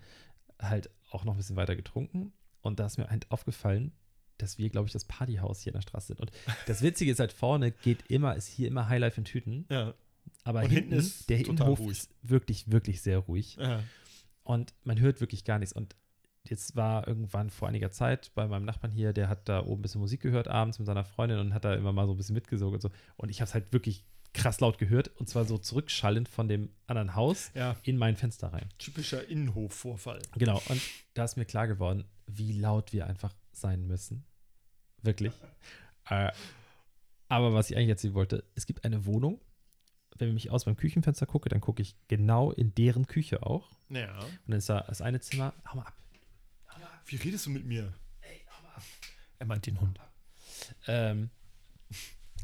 halt 0.59 0.90
auch 1.11 1.24
noch 1.24 1.34
ein 1.34 1.38
bisschen 1.38 1.57
weiter 1.57 1.76
getrunken. 1.76 2.32
Und 2.61 2.78
da 2.80 2.86
ist 2.86 2.98
mir 2.98 3.09
halt 3.09 3.30
aufgefallen, 3.30 3.92
dass 4.39 4.59
wir, 4.59 4.68
glaube 4.70 4.87
ich, 4.87 4.93
das 4.93 5.05
Partyhaus 5.05 5.61
hier 5.61 5.72
in 5.72 5.78
der 5.78 5.83
Straße 5.83 6.09
sind. 6.09 6.20
Und 6.20 6.33
das 6.66 6.83
Witzige 6.83 7.11
ist 7.12 7.20
halt 7.20 7.33
vorne 7.33 7.70
geht 7.70 8.11
immer, 8.11 8.35
ist 8.37 8.49
hier 8.49 8.68
immer 8.68 8.89
Highlife 8.89 9.18
in 9.20 9.24
Tüten. 9.24 9.66
ja. 9.70 9.95
Aber 10.45 10.61
hinten, 10.62 10.74
hinten 10.74 10.93
ist 10.95 11.30
der 11.30 11.39
Innenhof 11.39 11.78
ruhig. 11.78 11.91
ist 11.91 12.11
wirklich, 12.22 12.70
wirklich 12.70 13.01
sehr 13.01 13.18
ruhig. 13.18 13.57
ja. 13.61 13.83
Und 14.45 14.74
man 14.83 14.99
hört 14.99 15.20
wirklich 15.20 15.45
gar 15.45 15.61
nichts. 15.61 15.72
Und 15.72 15.95
jetzt 16.45 16.74
war 16.74 17.07
irgendwann 17.07 17.49
vor 17.51 17.68
einiger 17.68 17.93
Zeit 17.93 18.33
bei 18.35 18.49
meinem 18.49 18.64
Nachbarn 18.64 18.91
hier, 18.91 19.12
der 19.12 19.28
hat 19.28 19.49
da 19.49 19.61
oben 19.64 19.78
ein 19.78 19.83
bisschen 19.83 20.01
Musik 20.01 20.20
gehört 20.20 20.49
abends 20.49 20.80
mit 20.80 20.87
seiner 20.87 21.05
Freundin 21.05 21.39
und 21.39 21.55
hat 21.55 21.64
da 21.64 21.74
immer 21.74 21.93
mal 21.93 22.07
so 22.07 22.12
ein 22.14 22.16
bisschen 22.16 22.35
mitgesogen 22.35 22.74
und 22.74 22.80
so. 22.80 22.91
Und 23.16 23.28
ich 23.28 23.41
habe 23.41 23.49
es 23.49 23.55
halt 23.55 23.72
wirklich 23.72 24.05
krass 24.35 24.59
laut 24.61 24.78
gehört 24.78 25.09
und 25.20 25.28
zwar 25.28 25.45
so 25.45 25.59
zurückschallend 25.59 26.28
von 26.28 26.49
dem 26.49 26.70
anderen 26.89 27.14
Haus 27.14 27.53
Ja, 27.55 27.76
in 27.85 27.97
mein 27.99 28.16
Fenster 28.16 28.53
rein. 28.53 28.68
typischer 28.78 29.28
Innenhofvorfall. 29.28 30.20
Genau, 30.37 30.61
und 30.68 30.80
da 31.14 31.24
ist 31.24 31.37
mir 31.37 31.45
klar 31.45 31.68
geworden, 31.68 32.05
wie 32.26 32.59
laut 32.59 32.93
wir 32.93 33.07
einfach 33.07 33.33
sein 33.53 33.86
müssen. 33.86 34.24
Wirklich. 35.03 35.32
äh, 36.09 36.30
aber 37.28 37.55
was 37.55 37.70
ich 37.70 37.76
eigentlich 37.76 37.88
erzählen 37.88 38.14
wollte, 38.14 38.44
es 38.55 38.66
gibt 38.66 38.84
eine 38.84 39.07
Wohnung. 39.07 39.40
Wenn 40.18 40.36
ich 40.36 40.50
aus 40.50 40.66
meinem 40.66 40.76
Küchenfenster 40.76 41.26
gucke, 41.26 41.48
dann 41.48 41.61
gucke 41.61 41.80
ich 41.80 41.96
genau 42.07 42.53
in 42.53 42.74
deren 42.74 43.07
Küche 43.07 43.42
auch. 43.42 43.70
Ja. 43.88 44.18
Und 44.20 44.40
dann 44.48 44.59
ist 44.59 44.68
da 44.68 44.82
das 44.82 45.00
eine 45.00 45.20
Zimmer. 45.20 45.55
Hau 45.66 45.76
mal 45.76 45.86
ab. 45.86 45.96
Wie 47.07 47.16
redest 47.16 47.46
du 47.46 47.50
mit 47.50 47.64
mir? 47.64 47.94
Er 49.38 49.46
meint 49.46 49.66
den 49.66 49.80
Hund. 49.80 49.98
Ähm, 50.86 51.30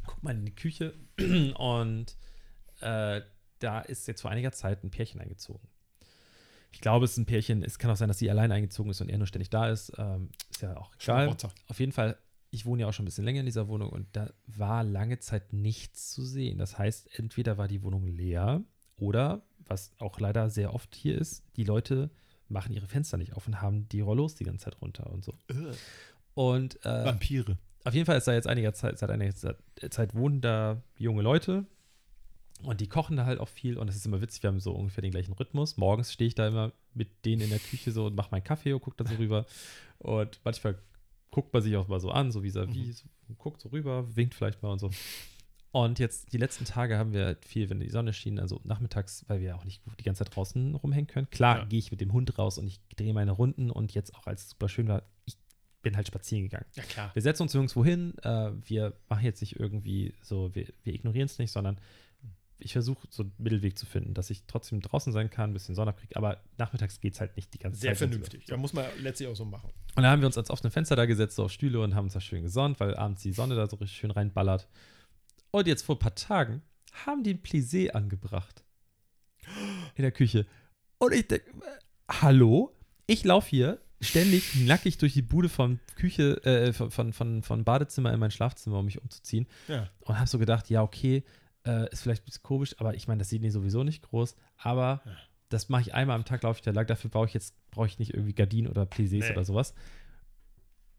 guck 0.07 0.23
mal 0.23 0.35
in 0.35 0.45
die 0.45 0.55
Küche 0.55 0.95
und 1.59 2.17
äh, 2.81 3.21
da 3.61 3.81
ist 3.81 4.09
jetzt 4.09 4.23
vor 4.23 4.31
einiger 4.31 4.53
Zeit 4.53 4.83
ein 4.83 4.91
Pärchen 4.91 5.21
eingezogen. 5.21 5.69
Ich 6.71 6.81
glaube, 6.81 7.05
es 7.05 7.13
ist 7.13 7.19
ein 7.19 7.27
Pärchen. 7.27 7.63
Es 7.63 7.79
kann 7.79 7.91
auch 7.91 7.97
sein, 7.97 8.09
dass 8.09 8.19
sie 8.19 8.31
allein 8.31 8.53
eingezogen 8.53 8.91
ist 8.91 9.01
und 9.01 9.09
er 9.09 9.19
nur 9.19 9.27
ständig 9.27 9.51
da 9.51 9.69
ist. 9.69 9.93
Ähm, 9.99 10.31
ist 10.51 10.63
ja 10.63 10.77
auch 10.77 10.93
egal. 10.95 11.27
Auf 11.67 11.81
jeden 11.81 11.93
Fall, 11.93 12.19
ich 12.51 12.67
wohne 12.67 12.83
ja 12.83 12.89
auch 12.89 12.93
schon 12.93 13.05
ein 13.05 13.07
bisschen 13.07 13.25
länger 13.25 13.41
in 13.41 13.47
dieser 13.47 13.69
Wohnung 13.69 13.91
und 13.91 14.07
da 14.13 14.31
war 14.47 14.85
lange 14.85 15.19
Zeit 15.19 15.53
nichts 15.53 16.11
zu 16.11 16.25
sehen. 16.25 16.59
Das 16.59 16.79
heißt, 16.79 17.19
entweder 17.19 17.59
war 17.59 17.69
die 17.69 17.83
Wohnung 17.83 18.07
leer 18.07 18.63
oder, 18.97 19.43
was 19.67 19.93
auch 19.99 20.21
leider 20.21 20.51
sehr 20.51 20.75
oft 20.75 20.95
hier 20.95 21.19
ist, 21.19 21.45
die 21.57 21.65
Leute 21.65 22.11
machen 22.49 22.73
ihre 22.73 22.87
Fenster 22.87 23.17
nicht 23.19 23.35
auf 23.35 23.47
und 23.47 23.61
haben 23.61 23.89
die 23.89 24.01
Rollos 24.01 24.35
die 24.35 24.45
ganze 24.45 24.65
Zeit 24.65 24.81
runter 24.81 25.11
und 25.13 25.25
so. 25.25 25.35
Und 26.35 26.85
äh, 26.85 27.05
Vampire. 27.05 27.59
auf 27.85 27.95
jeden 27.95 28.07
Fall 28.07 28.17
ist 28.17 28.27
da 28.27 28.33
jetzt 28.33 28.47
einiger 28.47 28.73
Zeit, 28.73 28.99
seit 28.99 29.11
einiger 29.11 29.35
Zeit, 29.35 29.57
Zeit 29.91 30.15
wohnen 30.15 30.41
da 30.41 30.83
junge 30.97 31.23
Leute 31.23 31.67
und 32.63 32.81
die 32.81 32.89
kochen 32.89 33.17
da 33.17 33.25
halt 33.25 33.39
auch 33.41 33.49
viel 33.49 33.79
und 33.79 33.89
es 33.89 33.97
ist 33.97 34.07
immer 34.07 34.21
witzig, 34.21 34.43
wir 34.43 34.49
haben 34.49 34.61
so 34.61 34.73
ungefähr 34.73 35.03
den 35.03 35.11
gleichen 35.13 35.33
Rhythmus. 35.33 35.77
Morgens 35.77 36.13
stehe 36.13 36.29
ich 36.29 36.35
da 36.35 36.49
immer 36.49 36.73
mit 36.95 37.25
denen 37.25 37.43
in 37.43 37.51
der 37.51 37.59
Küche 37.59 37.93
so 37.93 38.07
und 38.07 38.15
mache 38.17 38.31
meinen 38.31 38.45
Kaffee 38.45 38.73
und 38.73 38.81
gucke 38.81 38.97
dann 38.97 39.07
so 39.07 39.15
rüber 39.19 39.47
und 39.99 40.41
manchmal 40.45 40.79
guckt 41.31 41.53
man 41.53 41.63
sich 41.63 41.77
auch 41.77 41.89
mal 41.89 42.01
so 42.01 42.11
an, 42.11 42.33
so 42.33 42.41
vis-à-vis, 42.43 43.05
so, 43.29 43.35
guckt 43.37 43.61
so 43.61 43.69
rüber, 43.69 44.17
winkt 44.17 44.35
vielleicht 44.35 44.63
mal 44.63 44.71
und 44.73 44.79
so. 44.79 44.91
Und 45.71 45.99
jetzt, 45.99 46.33
die 46.33 46.39
letzten 46.39 46.65
Tage 46.65 46.97
haben 46.97 47.13
wir 47.13 47.27
halt 47.27 47.45
viel, 47.45 47.69
wenn 47.69 47.79
die 47.79 47.91
Sonne 47.91 48.15
schien, 48.15 48.39
also 48.41 48.59
nachmittags, 48.65 49.25
weil 49.29 49.41
wir 49.41 49.55
auch 49.55 49.65
nicht 49.67 49.83
die 50.01 50.03
ganze 50.03 50.25
Zeit 50.25 50.35
draußen 50.35 50.75
rumhängen 50.75 51.07
können. 51.07 51.29
Klar, 51.31 51.59
Ja. 51.59 51.65
gehe 51.67 51.79
ich 51.79 51.91
mit 51.91 52.01
dem 52.01 52.13
Hund 52.15 52.39
raus 52.39 52.57
und 52.57 52.67
ich 52.67 52.81
drehe 52.97 53.13
meine 53.13 53.33
Runden 53.33 53.71
und 53.71 53.93
jetzt 53.93 54.15
auch, 54.15 54.27
als 54.27 54.45
es 54.45 54.51
super 54.51 54.71
schön 54.71 54.89
war, 54.89 55.03
ich 55.27 55.37
bin 55.83 55.95
halt 55.95 56.07
spazieren 56.07 56.45
gegangen. 56.45 56.65
Ja, 56.75 56.83
klar. 56.85 57.11
Wir 57.13 57.21
setzen 57.23 57.43
uns 57.43 57.53
nirgendwo 57.53 57.85
hin, 57.85 58.15
äh, 58.23 58.51
wir 58.65 58.95
machen 59.11 59.25
jetzt 59.25 59.43
nicht 59.43 59.61
irgendwie 59.61 60.15
so, 60.23 60.55
wir, 60.55 60.67
wir 60.85 60.95
ignorieren 60.95 61.27
es 61.27 61.39
nicht, 61.39 61.53
sondern 61.53 61.79
ich 62.61 62.73
versuche 62.73 63.07
so 63.11 63.23
einen 63.23 63.33
Mittelweg 63.39 63.79
zu 63.79 63.87
finden, 63.87 64.15
dass 64.15 64.31
ich 64.31 64.45
trotzdem 64.47 64.81
draußen 64.81 65.13
sein 65.13 65.31
kann, 65.31 65.51
ein 65.51 65.53
bisschen 65.53 65.75
Sonne 65.75 65.91
abkriege, 65.91 66.17
aber 66.17 66.41
nachmittags 66.57 67.01
geht 67.01 67.15
es 67.15 67.21
halt 67.21 67.37
nicht 67.37 67.55
die 67.55 67.59
ganze 67.59 67.81
Sehr 67.81 67.93
Zeit. 67.93 67.99
vernünftig. 67.99 68.49
Ja, 68.49 68.57
muss 68.57 68.73
man 68.73 68.87
letztlich 69.01 69.29
auch 69.29 69.37
so 69.37 69.45
machen. 69.45 69.71
Und 69.95 70.03
da 70.03 70.11
haben 70.11 70.21
wir 70.21 70.27
uns 70.27 70.37
ans 70.37 70.51
offene 70.51 70.71
Fenster 70.71 70.97
da 70.97 71.07
gesetzt, 71.07 71.37
so 71.37 71.45
auf 71.45 71.53
Stühle 71.53 71.81
und 71.81 71.95
haben 71.95 72.05
uns 72.05 72.15
da 72.15 72.21
schön 72.21 72.43
gesonnt, 72.43 72.81
weil 72.81 72.97
abends 72.97 73.23
die 73.23 73.33
Sonne 73.33 73.55
da 73.55 73.69
so 73.69 73.77
richtig 73.77 73.99
schön 73.99 74.11
reinballert. 74.11 74.69
Und 75.51 75.67
jetzt 75.67 75.83
vor 75.83 75.97
ein 75.97 76.01
paar 76.01 76.15
Tagen 76.15 76.63
haben 77.07 77.23
die 77.23 77.35
ein 77.35 77.43
Plissé 77.43 77.91
angebracht. 77.91 78.65
In 79.95 80.03
der 80.03 80.13
Küche. 80.13 80.47
Und 80.99 81.15
ich 81.15 81.27
denke, 81.27 81.47
hallo? 82.09 82.75
Ich 83.07 83.25
laufe 83.25 83.49
hier 83.49 83.81
ständig 84.01 84.55
nackig 84.67 84.99
durch 84.99 85.15
die 85.15 85.23
Bude 85.23 85.49
von 85.49 85.81
Küche, 85.97 86.45
äh, 86.45 86.73
von, 86.73 86.91
von, 86.91 87.13
von, 87.13 87.43
von 87.43 87.65
Badezimmer 87.65 88.13
in 88.13 88.21
mein 88.21 88.31
Schlafzimmer, 88.31 88.79
um 88.79 88.85
mich 88.85 89.01
umzuziehen. 89.01 89.47
Ja. 89.67 89.89
Und 90.01 90.19
habe 90.19 90.29
so 90.29 90.39
gedacht, 90.39 90.71
ja, 90.71 90.83
okay, 90.83 91.25
äh, 91.69 91.89
ist 91.93 92.01
vielleicht 92.03 92.23
ein 92.23 92.25
bisschen 92.25 92.43
komisch, 92.43 92.75
aber 92.79 92.95
ich 92.95 93.07
meine, 93.09 93.19
das 93.19 93.29
sieht 93.29 93.43
die 93.45 93.51
sowieso 93.51 93.85
nicht 93.85 94.03
groß. 94.03 94.35
Aber 94.57 95.03
Ja. 95.05 95.17
das 95.51 95.69
mache 95.69 95.83
ich 95.83 95.95
einmal 95.95 96.17
am 96.17 96.25
Tag, 96.25 96.43
laufe 96.43 96.59
ich 96.59 96.63
da 96.63 96.71
lang. 96.71 96.87
Dafür 96.87 97.11
brauche 97.11 97.27
ich 97.27 97.35
jetzt, 97.35 97.55
brauche 97.71 97.87
ich 97.87 97.99
nicht 97.99 98.15
irgendwie 98.15 98.35
Gardinen 98.35 98.69
oder 98.71 98.83
Plissés 98.85 99.25
Nee. 99.27 99.31
oder 99.33 99.45
sowas. 99.45 99.75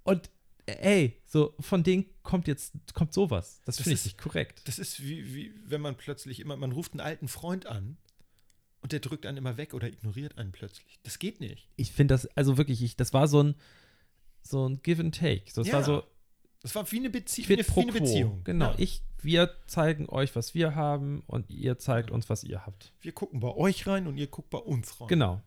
Und 0.03 0.29
äh, 0.65 0.73
ey, 1.03 1.21
so 1.25 1.55
von 1.59 1.83
denen 1.83 2.05
kommt 2.23 2.47
jetzt, 2.47 2.73
kommt 2.93 3.13
sowas. 3.13 3.61
Das, 3.65 3.77
Das 3.77 3.83
finde 3.83 3.99
ich 3.99 4.05
nicht 4.05 4.17
korrekt. 4.17 4.61
Das 4.65 4.79
ist 4.79 5.01
wie, 5.03 5.33
wie, 5.33 5.53
wenn 5.65 5.81
man 5.81 5.95
plötzlich 5.95 6.39
immer, 6.39 6.55
man 6.55 6.71
ruft 6.71 6.93
einen 6.93 7.01
alten 7.01 7.27
Freund 7.27 7.65
an 7.65 7.97
und 8.81 8.91
der 8.91 8.99
drückt 8.99 9.25
einen 9.25 9.37
immer 9.37 9.57
weg 9.57 9.73
oder 9.73 9.87
ignoriert 9.87 10.37
einen 10.37 10.51
plötzlich. 10.51 10.99
Das 11.03 11.19
geht 11.19 11.39
nicht. 11.39 11.67
Ich 11.75 11.91
finde 11.91 12.13
das, 12.13 12.25
also 12.37 12.57
wirklich, 12.57 12.81
ich, 12.81 12.95
das 12.95 13.13
war 13.13 13.27
so 13.27 13.43
ein, 13.43 13.55
so 14.41 14.67
ein 14.67 14.81
Give 14.83 15.01
and 15.01 15.13
Take. 15.17 15.51
So, 15.51 15.61
es 15.61 15.67
Ja, 15.67 15.73
war 15.73 15.83
so, 15.83 16.03
Das 16.61 16.73
war 16.75 16.89
wie 16.91 16.97
eine, 16.97 17.09
Bezie 17.09 17.43
quid 17.43 17.75
wie 17.75 17.81
eine. 17.81 17.91
Beziehung. 17.91 18.43
Genau, 18.45 18.71
Ja. 18.71 18.75
ich, 18.77 19.01
wir 19.21 19.55
zeigen 19.67 20.07
euch, 20.09 20.35
was 20.35 20.53
wir 20.53 20.75
haben 20.75 21.23
und 21.27 21.49
ihr 21.49 21.77
zeigt 21.77 22.11
uns, 22.11 22.29
was 22.29 22.43
ihr 22.43 22.65
habt. 22.65 22.93
Wir 23.01 23.11
gucken 23.11 23.39
bei 23.39 23.49
euch 23.53 23.85
rein 23.87 24.07
und 24.07 24.17
ihr 24.17 24.27
guckt 24.27 24.49
bei 24.49 24.57
uns 24.59 24.99
rein. 24.99 25.07
Genau. 25.07 25.41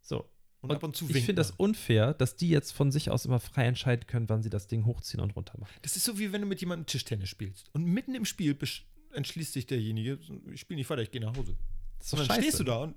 So. 0.00 0.28
Und, 0.60 0.70
Und 0.70 0.76
ab 0.76 0.82
und 0.84 0.96
zu 0.96 1.06
ich 1.06 1.14
winkt 1.14 1.26
finde 1.26 1.40
das 1.40 1.50
unfair, 1.50 2.14
dass 2.14 2.36
die 2.36 2.48
jetzt 2.48 2.70
von 2.72 2.92
sich 2.92 3.10
aus 3.10 3.24
immer 3.24 3.40
frei 3.40 3.64
entscheiden 3.66 4.06
können, 4.06 4.28
wann 4.28 4.42
sie 4.44 4.50
das 4.50 4.68
Ding 4.68 4.86
hochziehen 4.86 5.20
und 5.20 5.34
runter 5.34 5.58
machen. 5.58 5.74
Das 5.82 5.96
ist 5.96 6.04
so, 6.04 6.18
wie 6.18 6.32
wenn 6.32 6.40
du 6.40 6.46
mit 6.46 6.60
jemandem 6.60 6.86
Tischtennis 6.86 7.28
spielst. 7.28 7.68
Und 7.74 7.84
mitten 7.84 8.14
im 8.14 8.24
Spiel 8.24 8.56
entschließt 9.12 9.52
sich 9.52 9.66
derjenige, 9.66 10.18
ich 10.52 10.60
spiele 10.60 10.78
nicht 10.78 10.88
weiter, 10.88 11.02
ich 11.02 11.10
gehe 11.10 11.20
nach 11.20 11.36
Hause. 11.36 11.56
Das 11.98 12.06
ist 12.06 12.12
Und 12.12 12.18
dann 12.20 12.26
scheiße. 12.28 12.42
stehst 12.42 12.60
du 12.60 12.64
da 12.64 12.76
und 12.84 12.94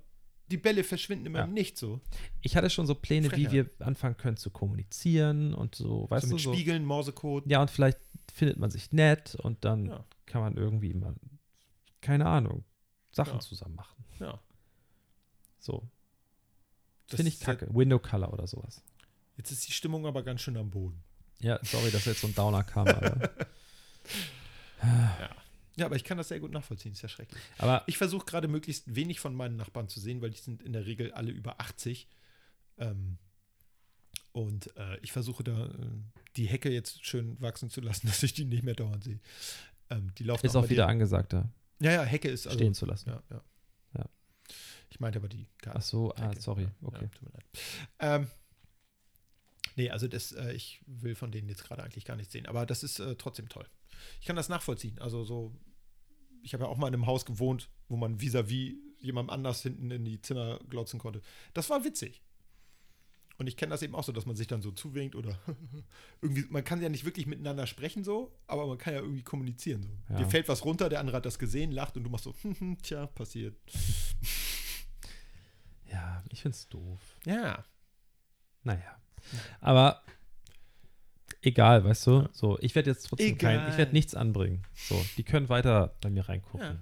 die 0.52 0.58
Bälle 0.58 0.84
verschwinden 0.84 1.26
immer 1.28 1.39
Ja. 1.39 1.46
im 1.46 1.54
Nichts 1.54 1.80
so. 1.80 2.02
Ich 2.41 2.56
hatte 2.56 2.70
schon 2.70 2.86
so 2.88 2.96
Pläne, 2.96 3.28
wie 3.32 3.46
Frechheit. 3.46 3.78
wir 3.80 3.86
anfangen 3.88 4.18
können 4.18 4.38
zu 4.38 4.50
kommunizieren 4.52 5.54
und 5.54 5.76
so, 5.76 6.08
weißt 6.10 6.24
so 6.24 6.30
du, 6.30 6.36
mit 6.36 6.43
so. 6.43 6.54
Spiegeln, 6.54 6.86
Morsecode. 6.86 7.46
Ja, 7.50 7.62
und 7.62 7.72
vielleicht 7.72 7.98
findet 8.34 8.58
man 8.58 8.70
sich 8.70 8.91
nett 8.91 9.36
und 9.36 9.66
dann 9.66 9.86
Ja. 9.88 10.06
kann 10.26 10.41
man 10.41 10.56
irgendwie 10.58 10.93
mal, 10.93 11.16
keine 12.02 12.26
Ahnung, 12.28 12.64
Sachen 13.12 13.34
Ja. 13.36 13.39
zusammen 13.39 13.76
machen. 13.76 14.04
Ja. 14.20 14.39
So. 15.60 15.88
Finde 17.08 17.30
ich 17.30 17.39
kacke. 17.39 17.68
Window 17.74 18.00
Color 18.00 18.34
oder 18.34 18.48
sowas. 18.48 18.82
Jetzt 19.38 19.52
ist 19.52 19.68
die 19.68 19.72
Stimmung 19.74 20.06
aber 20.06 20.24
ganz 20.24 20.41
schön 20.41 20.58
am 20.58 20.70
Boden. 20.70 21.04
Ja, 21.39 21.60
sorry, 21.64 21.91
dass 21.91 22.06
jetzt 22.06 22.22
so 22.22 22.28
ein 22.28 22.36
Downer 22.36 22.64
kam. 22.64 22.88
Aber, 22.88 23.30
Ja, 24.84 25.30
aber 25.84 25.95
ich 25.95 26.03
kann 26.03 26.17
das 26.17 26.30
sehr 26.30 26.39
gut 26.39 26.51
nachvollziehen, 26.51 26.93
ist 26.93 27.01
ja 27.01 27.09
schrecklich. 27.09 27.41
aber 27.57 27.84
Ich 27.88 27.97
versuche 27.97 28.26
gerade 28.26 28.47
möglichst 28.47 28.95
wenig 28.95 29.19
von 29.19 29.36
meinen 29.36 29.57
Nachbarn 29.57 29.89
zu 29.89 29.99
sehen, 29.99 30.21
weil 30.21 30.30
die 30.30 30.38
sind 30.38 30.61
in 30.63 30.71
der 30.73 30.86
Regel 30.86 31.11
alle 31.11 31.32
über 31.32 31.59
80. 31.59 32.07
Ähm, 32.78 33.17
und 34.32 34.76
äh, 34.78 34.97
ich 35.01 35.11
versuche 35.11 35.43
da 35.43 35.65
äh, 35.65 35.71
die 36.36 36.45
Hecke 36.45 36.69
jetzt 36.69 37.05
schön 37.05 37.39
wachsen 37.41 37.69
zu 37.69 37.82
lassen, 37.82 38.07
dass 38.07 38.23
ich 38.23 38.34
die 38.34 38.45
nicht 38.45 38.63
mehr 38.63 38.76
dauernd 38.76 39.03
sehe. 39.03 39.19
Ähm, 39.89 40.13
die 40.17 40.23
laufen 40.23 40.45
ist 40.45 40.55
auch 40.55 40.69
wieder 40.69 40.88
angesagt, 40.88 41.34
da 41.34 41.49
Ja, 41.80 41.91
ja, 41.91 42.03
Hecke 42.03 42.30
ist 42.30 42.47
also, 42.47 42.57
stehen 42.57 42.73
zu 42.73 42.86
lassen. 42.86 43.09
Ja, 43.09 43.23
ja. 43.30 43.41
Ja. 43.97 44.05
Ich 44.89 44.99
meinte 44.99 45.19
aber 45.19 45.30
die 45.30 45.47
Garten. 45.61 45.80
Ach 45.80 45.84
so, 45.84 46.13
ah, 46.15 46.34
sorry. 46.39 46.63
Ja, 46.63 46.71
Okay. 46.84 47.03
Ja, 47.03 47.07
tut 47.09 47.21
mir 47.23 47.32
leid. 47.32 47.45
Ähm, 47.99 48.28
nee, 49.76 49.89
also 49.89 50.07
das, 50.07 50.32
äh, 50.32 50.53
ich 50.53 50.82
will 50.86 51.15
von 51.15 51.32
denen 51.32 51.49
jetzt 51.49 51.63
gerade 51.63 51.84
eigentlich 51.84 52.05
gar 52.05 52.15
nichts 52.15 52.34
sehen, 52.34 52.45
aber 52.45 52.65
das 52.65 52.84
ist 52.84 52.99
äh, 52.99 53.15
trotzdem 53.15 53.49
toll. 53.49 53.67
Ich 54.20 54.26
kann 54.26 54.36
das 54.36 54.50
nachvollziehen. 54.50 55.00
Also 55.00 55.24
so, 55.24 55.56
ich 56.41 56.54
habe 56.54 56.64
ja 56.64 56.70
auch 56.70 56.78
mal 56.78 56.88
in 56.88 56.93
einem 56.93 57.06
Haus 57.08 57.26
gewohnt, 57.26 57.70
wo 57.88 57.98
man 57.98 58.20
vis-à-vis 58.20 58.76
jemandem 59.00 59.34
anders 59.34 59.62
hinten 59.62 59.91
in 59.91 60.06
die 60.06 60.22
Zimmer 60.22 60.60
glotzen 60.70 61.00
konnte. 61.00 61.22
Das 61.54 61.70
war 61.70 61.84
witzig. 61.84 62.22
Und 63.38 63.48
ich 63.48 63.58
kenne 63.58 63.72
das 63.72 63.82
eben 63.82 63.96
auch 63.96 64.04
so, 64.04 64.14
dass 64.14 64.26
man 64.26 64.36
sich 64.36 64.48
dann 64.48 64.62
so 64.62 64.72
zuwinkt 64.72 65.16
oder 65.16 65.38
irgendwie, 66.22 66.46
man 66.50 66.64
kann 66.64 66.82
ja 66.82 66.89
nicht 66.89 67.04
wirklich 67.04 67.26
miteinander 67.26 67.68
sprechen 67.68 68.04
so, 68.04 68.34
aber 68.48 68.66
man 68.66 68.78
kann 68.78 68.93
ja 68.93 69.02
irgendwie 69.02 69.24
kommunizieren 69.24 69.84
so. 69.84 70.14
Ja. 70.14 70.20
Dir 70.20 70.30
fällt 70.30 70.48
was 70.48 70.64
runter, 70.64 70.88
der 70.88 71.02
andere 71.02 71.18
hat 71.18 71.26
das 71.26 71.38
gesehen, 71.38 71.72
lacht 71.72 71.98
und 71.98 72.04
du 72.04 72.10
machst 72.10 72.24
so, 72.24 72.34
tja, 72.82 73.08
passiert. 73.08 73.58
Ja, 75.91 76.24
ich 76.30 76.41
finde 76.41 76.56
es 76.56 76.70
doof. 76.70 77.02
Ja. 77.26 77.66
Naja. 78.64 79.02
Aber 79.60 80.05
egal, 81.46 81.84
weißt 81.84 82.08
du? 82.08 82.28
So, 82.32 82.58
ich 82.62 82.76
werde 82.76 82.89
jetzt 82.91 83.04
trotzdem 83.08 83.38
kein, 83.38 83.56
Egal. 83.60 83.70
ich 83.72 83.78
werde 83.78 83.93
nichts 83.93 84.16
anbringen. 84.16 84.64
So, 84.76 85.04
die 85.18 85.24
können 85.24 85.50
weiter 85.50 85.96
bei 86.02 86.10
mir 86.10 86.28
reingucken. 86.28 86.60
Ja. 86.68 86.78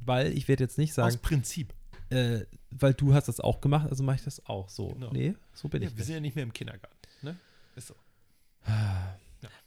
Weil 0.00 0.36
ich 0.36 0.48
werde 0.48 0.64
jetzt 0.64 0.78
nicht 0.78 0.90
Aus 0.92 0.96
sagen, 0.96 1.18
Prinzip. 1.22 1.72
äh, 2.10 2.40
weil 2.70 2.94
du 2.94 3.14
hast 3.14 3.28
das 3.28 3.40
auch 3.40 3.60
gemacht, 3.60 3.88
also 3.88 4.02
mache 4.04 4.16
ich 4.16 4.22
das 4.24 4.44
auch 4.46 4.68
so. 4.68 4.88
Genau. 4.88 5.10
Nee, 5.12 5.34
so 5.54 5.68
bin 5.68 5.82
Ja, 5.82 5.88
ich 5.88 5.94
wir 5.94 5.98
nicht. 5.98 6.06
sind 6.06 6.14
ja 6.14 6.20
nicht 6.20 6.34
mehr 6.36 6.44
im 6.44 6.52
Kindergarten. 6.52 6.96
Ne? 7.22 7.36
Ist 7.76 7.88
so. 7.88 7.94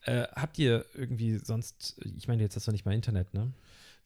Äh, 0.05 0.23
habt 0.35 0.57
ihr 0.57 0.85
irgendwie 0.95 1.37
sonst, 1.37 1.99
ich 2.17 2.27
meine, 2.27 2.41
jetzt 2.41 2.55
hast 2.55 2.67
du 2.67 2.71
nicht 2.71 2.85
mal 2.85 2.93
Internet, 2.93 3.33
ne? 3.33 3.51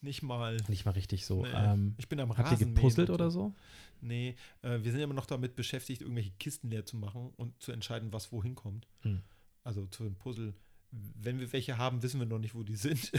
Nicht 0.01 0.23
mal. 0.23 0.57
Nicht 0.67 0.85
mal 0.85 0.91
richtig 0.91 1.25
so. 1.25 1.43
Nee. 1.43 1.49
Ähm, 1.53 1.93
ich 1.97 2.09
bin 2.09 2.19
am 2.19 2.35
habt 2.35 2.51
ihr 2.51 2.57
gepuzzelt 2.57 3.09
oder 3.11 3.29
so? 3.29 3.53
Nee, 4.01 4.35
äh, 4.63 4.79
wir 4.81 4.91
sind 4.91 4.99
immer 4.99 5.13
noch 5.13 5.27
damit 5.27 5.55
beschäftigt, 5.55 6.01
irgendwelche 6.01 6.31
Kisten 6.39 6.69
leer 6.71 6.85
zu 6.85 6.97
machen 6.97 7.31
und 7.37 7.61
zu 7.61 7.71
entscheiden, 7.71 8.11
was 8.11 8.31
wohin 8.31 8.55
kommt. 8.55 8.87
Hm. 9.01 9.21
Also 9.63 9.85
zu 9.87 10.03
dem 10.03 10.15
Puzzle. 10.15 10.53
Wenn 10.91 11.39
wir 11.39 11.51
welche 11.53 11.77
haben, 11.77 12.03
wissen 12.03 12.19
wir 12.19 12.27
noch 12.27 12.39
nicht, 12.39 12.53
wo 12.53 12.63
die 12.63 12.75
sind. 12.75 13.11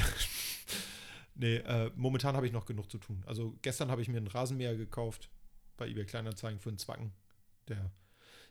nee, 1.35 1.57
äh, 1.57 1.91
momentan 1.97 2.37
habe 2.37 2.47
ich 2.47 2.53
noch 2.53 2.67
genug 2.67 2.91
zu 2.91 2.99
tun. 2.99 3.23
Also 3.27 3.57
gestern 3.63 3.91
habe 3.91 4.03
ich 4.03 4.09
mir 4.09 4.19
einen 4.19 4.27
Rasenmäher 4.27 4.77
gekauft 4.77 5.31
bei 5.77 5.89
eBay 5.89 6.05
Kleinanzeigen 6.05 6.61
für 6.61 6.69
einen 6.69 6.79
Zwacken. 6.79 7.13
Der 7.69 7.91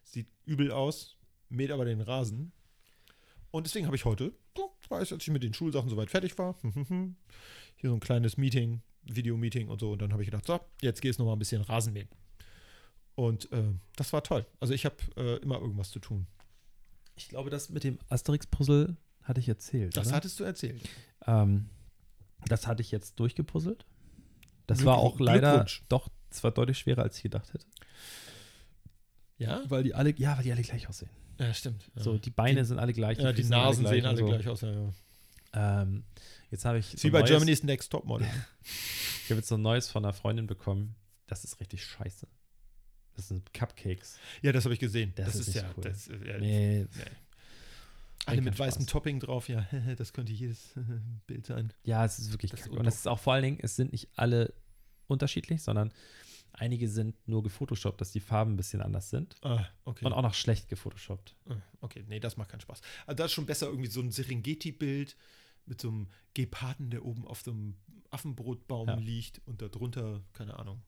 sieht 0.04 0.28
übel 0.46 0.72
aus, 0.72 1.18
mäht 1.50 1.72
aber 1.72 1.86
den 1.86 2.02
Rasen. 2.02 2.52
Und 3.52 3.68
deswegen 3.68 3.86
habe 3.86 3.96
ich 3.96 4.06
heute, 4.06 4.34
weiß, 4.90 5.14
als 5.14 5.24
ich 5.24 5.30
mit 5.30 5.44
den 5.44 5.54
Schulsachen 5.54 5.90
soweit 5.90 6.10
fertig 6.10 6.38
war, 6.38 6.56
hier 6.64 7.90
so 7.90 7.94
ein 7.94 8.00
kleines 8.00 8.38
Meeting, 8.38 8.82
Videomeeting 9.04 9.68
und 9.68 9.80
so. 9.80 9.92
Und 9.92 10.02
dann 10.02 10.14
habe 10.14 10.24
ich 10.24 10.28
gedacht, 10.28 10.46
so, 10.46 10.60
jetzt 10.82 11.02
geht 11.02 11.12
es 11.12 11.20
nochmal 11.20 11.36
ein 11.36 11.40
bisschen 11.40 11.62
Rasen 11.62 11.94
mähen. 11.94 12.10
Und 13.16 13.52
äh, 13.52 13.74
das 13.96 14.14
war 14.14 14.24
toll. 14.24 14.46
Also 14.60 14.74
ich 14.74 14.86
habe 14.86 14.96
äh, 15.18 15.38
immer 15.38 15.60
irgendwas 15.60 15.92
zu 15.92 16.00
tun. 16.00 16.28
Ich 17.16 17.30
glaube, 17.30 17.50
das 17.50 17.70
mit 17.70 17.84
dem 17.84 18.00
Asterix-Puzzle 18.10 18.96
hatte 19.24 19.40
ich 19.40 19.48
erzählt. 19.50 19.96
Das 19.96 20.08
oder? 20.08 20.16
hattest 20.18 20.40
du 20.40 20.44
erzählt. 20.44 20.82
Ähm, 21.28 21.70
das 22.48 22.68
hatte 22.68 22.82
ich 22.82 22.92
jetzt 22.92 23.20
durchgepuzzelt. 23.20 23.86
Das 24.68 24.80
Glück- 24.80 24.88
war 24.88 24.98
auch 24.98 25.20
leider 25.20 25.66
doch 25.90 26.10
zwar 26.30 26.52
deutlich 26.52 26.80
schwerer, 26.80 27.04
als 27.04 27.18
ich 27.18 27.24
gedacht 27.24 27.54
hätte. 27.54 27.66
Ja? 29.38 29.62
Weil 29.70 29.84
die 29.84 29.94
alle, 29.94 30.14
ja, 30.18 30.38
weil 30.38 30.44
die 30.44 30.52
alle 30.52 30.62
gleich 30.62 30.88
aussehen. 30.88 31.10
Ja, 31.40 31.54
stimmt. 31.54 31.90
Ja. 31.96 32.04
So, 32.04 32.18
die 32.18 32.30
Beine 32.30 32.64
sind 32.66 32.80
alle 32.80 32.94
gleich. 32.94 33.18
ja, 33.18 33.32
die 33.32 33.38
Füße 33.38 33.48
sind 33.48 33.58
Nasen 33.58 33.88
sehen 33.88 34.06
alle 34.06 34.18
so. 34.18 34.26
gleich 34.26 34.48
aus. 34.48 34.62
Ja, 34.62 34.72
ja. 34.72 34.94
Ähm, 35.54 36.04
jetzt 36.50 36.66
habe 36.66 36.78
ich 36.80 36.94
Ist 36.94 37.02
so 37.02 37.08
wie 37.08 37.12
bei 37.12 37.20
neues- 37.20 37.30
Germany's 37.30 37.64
Next 37.64 37.92
Topmodel. 37.92 38.28
Ich 39.24 39.30
habe 39.34 39.40
jetzt 39.40 39.48
so 39.50 39.56
ein 39.56 39.62
neues 39.62 39.88
von 39.90 40.04
einer 40.04 40.12
Freundin 40.14 40.46
bekommen. 40.46 40.94
Das 41.28 41.46
ist 41.46 41.62
richtig 41.62 41.86
scheiße. 41.86 42.28
Das 43.16 43.28
sind 43.28 43.54
Cupcakes. 43.54 44.18
Ja, 44.42 44.52
das 44.52 44.64
habe 44.66 44.74
ich 44.74 44.80
gesehen. 44.80 45.14
Das 45.16 45.28
Das, 45.28 45.36
ist 45.36 45.48
ist, 45.50 45.56
ja, 45.56 45.70
cool. 45.76 45.84
das, 45.84 46.08
ja 46.08 46.38
Nee, 46.40 46.88
alle 48.26 48.38
keinen 48.38 48.44
mit 48.46 48.60
weißem 48.60 48.82
Spaß. 48.84 48.92
Topping 48.92 49.20
drauf. 49.20 49.50
Ja, 49.50 49.68
das 49.98 50.14
könnte 50.14 50.32
jedes 50.32 50.74
Bild 51.28 51.46
sein. 51.46 51.74
Ja, 51.84 52.06
es 52.06 52.20
ist 52.20 52.32
wirklich 52.32 52.52
Das 52.52 52.62
ist. 52.62 52.70
Und 52.70 52.84
das 52.86 52.96
ist 52.96 53.08
auch 53.08 53.20
vor 53.20 53.34
allen 53.34 53.44
Dingen, 53.44 53.60
es 53.62 53.76
sind 53.76 53.92
nicht 53.92 54.10
alle 54.16 54.54
unterschiedlich, 55.08 55.62
sondern 55.62 55.92
einige 56.54 56.88
sind 56.90 57.16
nur 57.28 57.44
gefotoshoppt, 57.44 58.00
dass 58.00 58.12
die 58.12 58.20
Farben 58.20 58.54
ein 58.54 58.58
bisschen 58.58 58.82
anders 58.82 59.10
sind. 59.10 59.36
Ah, 59.42 59.66
okay. 59.86 60.06
Und 60.06 60.14
auch 60.14 60.22
noch 60.22 60.34
schlecht 60.34 60.70
gefotoshoppt. 60.70 61.36
Ah, 61.50 61.56
Okay, 61.82 62.04
nee, 62.08 62.20
das 62.20 62.38
macht 62.38 62.50
keinen 62.50 62.62
Spaß. 62.62 62.82
Also 63.08 63.16
da 63.18 63.26
ist 63.26 63.32
schon 63.32 63.46
besser 63.48 63.68
irgendwie 63.68 63.90
so 63.90 64.02
ein 64.02 64.12
Serengeti-Bild 64.12 65.16
mit 65.66 65.82
so 65.82 65.88
einem 65.90 66.08
Geparden, 66.36 66.92
der 66.92 67.04
oben 67.06 67.26
auf 67.28 67.42
so 67.42 67.52
einem 67.52 67.76
Affenbrotbaum 68.12 68.88
Ja. 68.88 68.96
liegt 68.96 69.42
und 69.46 69.62
darunter, 69.62 70.22
keine 70.34 70.60
Ahnung, 70.60 70.82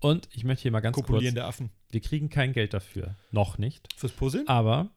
Und 0.00 0.28
ich 0.32 0.44
möchte 0.44 0.62
hier 0.62 0.72
mal 0.72 0.80
ganz 0.80 0.96
kurz, 0.96 1.36
Affen. 1.36 1.70
wir 1.90 2.00
kriegen 2.00 2.28
kein 2.28 2.52
Geld 2.52 2.74
dafür. 2.74 3.16
Noch 3.30 3.58
nicht. 3.58 3.88
Fürs 3.96 4.12
Puzzeln? 4.12 4.48
Aber 4.48 4.90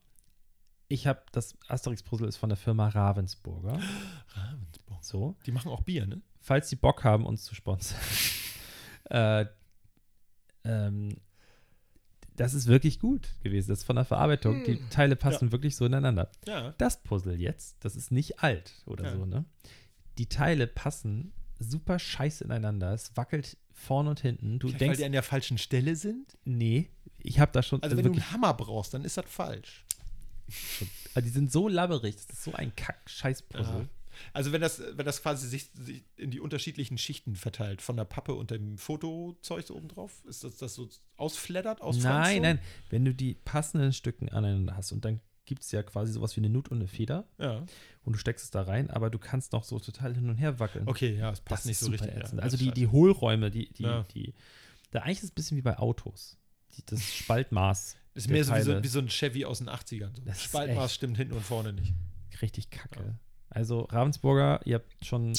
ich 0.87 1.07
habe, 1.07 1.21
das 1.31 1.57
Asterix-Puzzle 1.67 2.27
ist 2.27 2.37
von 2.37 2.49
der 2.49 2.57
Firma 2.57 2.87
Ravensburger. 2.89 3.79
Ravensburg. 4.35 5.03
So. 5.03 5.35
Die 5.45 5.51
machen 5.51 5.71
auch 5.71 5.81
Bier, 5.81 6.07
ne? 6.07 6.21
falls 6.45 6.69
Sie 6.69 6.75
Bock 6.75 7.03
haben, 7.03 7.25
uns 7.25 7.43
zu 7.43 7.55
sponsern. 7.55 7.99
äh, 9.09 9.45
ähm, 10.63 11.17
das 12.35 12.53
ist 12.53 12.67
wirklich 12.67 12.99
gut 12.99 13.29
gewesen. 13.41 13.69
Das 13.69 13.79
ist 13.79 13.85
von 13.85 13.95
der 13.95 14.05
Verarbeitung. 14.05 14.63
Die 14.63 14.79
Teile 14.89 15.15
passen 15.15 15.51
wirklich 15.51 15.75
so 15.75 15.85
ineinander. 15.85 16.29
Ja. 16.47 16.73
Das 16.77 17.01
Puzzle 17.01 17.35
jetzt, 17.39 17.83
das 17.83 17.95
ist 17.95 18.11
nicht 18.11 18.43
alt 18.43 18.73
oder 18.85 19.05
Ja. 19.05 19.11
so, 19.13 19.25
ne? 19.25 19.45
Die 20.17 20.27
Teile 20.27 20.67
passen 20.67 21.33
super 21.59 21.97
scheiße 21.97 22.43
ineinander. 22.43 22.93
Es 22.93 23.15
wackelt 23.15 23.57
vorne 23.75 24.09
und 24.09 24.19
hinten. 24.21 24.57
Du 24.59 24.67
Vielleicht, 24.67 24.81
denkst, 24.81 24.91
weil 24.93 24.97
die 24.97 25.05
an 25.05 25.11
der 25.11 25.23
falschen 25.23 25.57
Stelle 25.57 25.95
sind? 25.95 26.37
nee, 26.45 26.89
ich 27.19 27.39
habe 27.39 27.51
da 27.51 27.61
schon. 27.61 27.81
Also, 27.83 27.97
wenn 27.97 28.05
wirklich, 28.05 28.23
du 28.23 28.29
einen 28.29 28.43
Hammer 28.43 28.53
brauchst, 28.53 28.93
dann 28.93 29.03
ist 29.03 29.17
das 29.17 29.25
falsch. 29.27 29.85
also 31.13 31.25
die 31.25 31.33
sind 31.33 31.51
so 31.51 31.67
labberig. 31.67 32.15
Das 32.15 32.37
ist 32.37 32.43
so 32.43 32.53
ein 32.53 32.75
Kack-Scheiß-Puzzle. 32.75 33.81
Ja. 33.81 33.89
Also 34.31 34.53
wenn 34.53 34.61
das, 34.61 34.81
wenn 34.93 35.05
das 35.05 35.21
quasi 35.21 35.47
sich, 35.47 35.71
sich 35.73 36.03
in 36.15 36.31
die 36.31 36.39
unterschiedlichen 36.39 36.97
Schichten 36.97 37.35
verteilt, 37.35 37.81
von 37.81 37.97
der 37.97 38.05
Pappe 38.05 38.33
und 38.33 38.49
dem 38.49 38.77
Fotozeug 38.77 39.65
so 39.65 39.75
oben 39.75 39.89
drauf, 39.89 40.23
ist 40.25 40.43
das, 40.43 40.55
das 40.55 40.75
so 40.75 40.87
ausflattert, 41.17 41.81
ausfranst 41.81 42.31
Nein, 42.31 42.41
nein. 42.41 42.59
Wenn 42.89 43.03
du 43.03 43.13
die 43.13 43.33
passenden 43.33 43.91
Stücken 43.91 44.29
aneinander 44.29 44.77
hast 44.77 44.93
und 44.93 45.03
dann 45.03 45.19
gibt 45.45 45.63
es 45.63 45.71
ja 45.71 45.83
quasi 45.83 46.11
sowas 46.11 46.35
wie 46.35 46.41
eine 46.41 46.49
Nut 46.49 46.69
und 46.69 46.77
eine 46.79 46.87
Feder 46.87 47.27
Ja. 47.37 47.63
und 48.03 48.13
du 48.13 48.17
steckst 48.17 48.45
es 48.45 48.51
da 48.51 48.63
rein, 48.63 48.89
aber 48.89 49.09
du 49.09 49.19
kannst 49.19 49.51
noch 49.53 49.63
so 49.63 49.79
total 49.79 50.13
hin 50.15 50.29
und 50.29 50.37
her 50.37 50.59
wackeln. 50.59 50.87
Okay, 50.87 51.15
ja, 51.15 51.29
es 51.31 51.39
das 51.39 51.45
passt 51.45 51.65
nicht 51.65 51.73
ist 51.79 51.85
so 51.85 51.91
richtig. 51.91 52.13
Ja, 52.15 52.21
also 52.21 52.37
das 52.37 52.53
die, 52.55 52.71
die 52.71 52.87
Hohlräume, 52.87 53.51
die, 53.51 53.71
die, 53.73 53.83
Ja. 53.83 54.03
die, 54.13 54.33
da 54.91 54.99
eigentlich 55.01 55.17
ist 55.19 55.23
es 55.25 55.31
ein 55.31 55.35
bisschen 55.35 55.57
wie 55.57 55.61
bei 55.61 55.77
Autos. 55.77 56.37
Die, 56.75 56.83
das 56.85 57.03
Spaltmaß. 57.03 57.97
Ist 58.15 58.29
mehr 58.29 58.45
so 58.45 58.55
wie, 58.55 58.61
so 58.61 58.81
wie 58.81 58.87
so 58.87 58.99
ein 58.99 59.09
Chevy 59.09 59.43
aus 59.43 59.57
den 59.57 59.67
80ern. 59.69 60.15
So. 60.15 60.21
Das 60.23 60.41
Spaltmaß 60.41 60.93
stimmt 60.93 61.17
hinten 61.17 61.33
und 61.33 61.41
vorne 61.43 61.73
nicht. 61.73 61.93
richtig 62.41 62.69
kacke. 62.69 63.19
Also 63.49 63.81
Ravensburger, 63.81 64.61
ihr 64.65 64.75
habt 64.75 65.05
schon, 65.05 65.33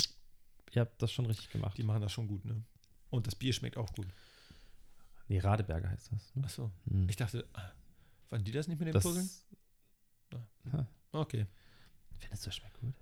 ihr 0.72 0.82
habt 0.82 1.00
das 1.00 1.10
schon 1.10 1.24
richtig 1.24 1.48
gemacht. 1.48 1.78
Die 1.78 1.82
machen 1.82 2.02
das 2.02 2.12
schon 2.12 2.28
gut, 2.28 2.44
ne? 2.44 2.62
Und 3.08 3.26
das 3.26 3.34
Bier 3.34 3.54
schmeckt 3.54 3.78
auch 3.78 3.90
gut. 3.94 4.06
Nee, 5.28 5.38
Radeberger 5.38 5.88
heißt 5.88 6.12
das. 6.12 6.34
Ne? 6.34 6.44
Achso. 6.44 6.70
Hm. 6.88 7.08
Ich 7.08 7.16
dachte, 7.16 7.46
ah, 7.54 7.62
waren 8.28 8.44
die 8.44 8.52
das 8.52 8.68
nicht 8.68 8.78
mit 8.78 8.88
dem 8.88 8.92
das 8.92 9.04
Puzzeln? 9.04 9.30
Okay. 11.12 11.46
Findest 12.18 12.44
du, 12.44 12.48
das 12.48 12.56
schmeckt 12.56 12.78
gut? 12.80 12.94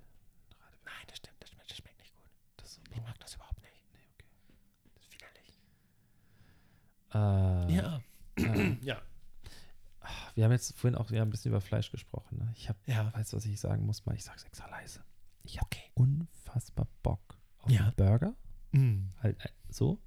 Nein, 0.84 0.94
das 1.08 1.16
stimmt, 1.18 1.36
das 1.40 1.50
schmeckt, 1.50 1.70
das 1.70 1.76
schmeckt 1.78 1.98
nicht 1.98 2.14
gut. 2.14 2.30
Das 2.56 2.80
Ich 2.90 3.00
mag 3.02 3.18
das 3.20 3.34
überhaupt 3.34 3.60
nicht. 3.62 3.84
Nee, 3.92 4.00
okay. 4.14 4.28
Das 4.94 5.02
ist 5.04 5.12
widerlich. 5.12 5.60
Äh, 7.12 7.74
Ja. 7.74 8.00
äh, 8.36 8.76
Ja. 8.84 9.02
wir 10.34 10.44
haben 10.44 10.52
jetzt 10.52 10.76
vorhin 10.78 10.96
auch 10.98 11.10
ja, 11.10 11.22
ein 11.22 11.30
bisschen 11.30 11.50
über 11.50 11.60
Fleisch 11.60 11.90
gesprochen. 11.90 12.38
Ne? 12.38 12.52
Ich 12.56 12.68
habe, 12.68 12.78
Ja. 12.86 13.12
weißt 13.14 13.32
du, 13.32 13.36
was 13.36 13.46
ich 13.46 13.58
sagen 13.60 13.86
muss? 13.86 14.04
Mal, 14.06 14.14
ich 14.14 14.24
sag's 14.24 14.44
extra 14.44 14.68
leise. 14.68 15.02
Ich 15.42 15.56
habe 15.58 15.66
Okay. 15.66 15.90
unfassbar 15.94 16.86
Bock 17.02 17.38
auf 17.58 17.70
Ja. 17.70 17.84
einen 17.84 17.94
Burger. 17.94 18.34
Mm. 18.72 19.08
Halt, 19.22 19.38
äh, 19.44 19.48
so. 19.68 20.00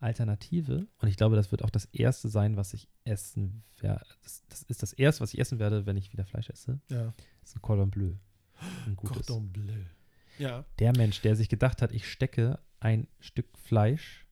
Alternative. 0.00 0.86
Und 0.98 1.08
ich 1.08 1.16
glaube, 1.16 1.36
das 1.36 1.50
wird 1.50 1.64
auch 1.64 1.70
das 1.70 1.86
erste 1.86 2.28
sein, 2.28 2.56
was 2.56 2.74
ich 2.74 2.88
essen 3.04 3.62
werde. 3.78 4.06
Das, 4.22 4.44
das 4.48 4.62
ist 4.62 4.82
das 4.82 4.92
erste, 4.92 5.22
was 5.22 5.34
ich 5.34 5.40
essen 5.40 5.58
werde, 5.58 5.86
wenn 5.86 5.96
ich 5.96 6.12
wieder 6.12 6.24
Fleisch 6.24 6.50
esse. 6.50 6.80
Ja. 6.88 7.14
Das 7.40 7.50
ist 7.50 7.56
ein 7.56 7.62
Cordon 7.62 7.90
Bleu. 7.90 8.12
Ein 8.86 8.96
gutes. 8.96 9.26
Cordon 9.26 9.52
Bleu. 9.52 9.84
Ja. 10.38 10.64
Der 10.78 10.96
Mensch, 10.96 11.20
der 11.20 11.36
sich 11.36 11.48
gedacht 11.48 11.82
hat, 11.82 11.92
ich 11.92 12.08
stecke 12.10 12.60
ein 12.80 13.08
Stück 13.20 13.46
Fleisch 13.58 14.26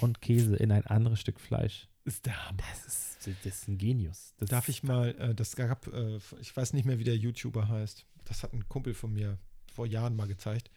und 0.00 0.20
Käse 0.20 0.56
in 0.56 0.72
ein 0.72 0.86
anderes 0.86 1.20
Stück 1.20 1.40
Fleisch. 1.40 1.88
Ist 2.04 2.26
der 2.26 2.48
Hammer. 2.48 2.58
Das 2.58 2.86
ist, 2.86 3.44
das 3.44 3.46
ist 3.46 3.68
ein 3.68 3.78
Genius. 3.78 4.34
Das 4.38 4.48
Darf 4.48 4.68
ich 4.68 4.82
mal, 4.82 5.14
äh, 5.18 5.34
das 5.34 5.54
gab, 5.54 5.86
äh, 5.88 6.18
ich 6.40 6.56
weiß 6.56 6.72
nicht 6.72 6.84
mehr, 6.84 6.98
wie 6.98 7.04
der 7.04 7.16
YouTuber 7.16 7.68
heißt. 7.68 8.06
Das 8.24 8.42
hat 8.42 8.52
ein 8.52 8.68
Kumpel 8.68 8.94
von 8.94 9.12
mir 9.12 9.38
vor 9.72 9.86
Jahren 9.86 10.16
mal 10.16 10.26
gezeigt. 10.26 10.70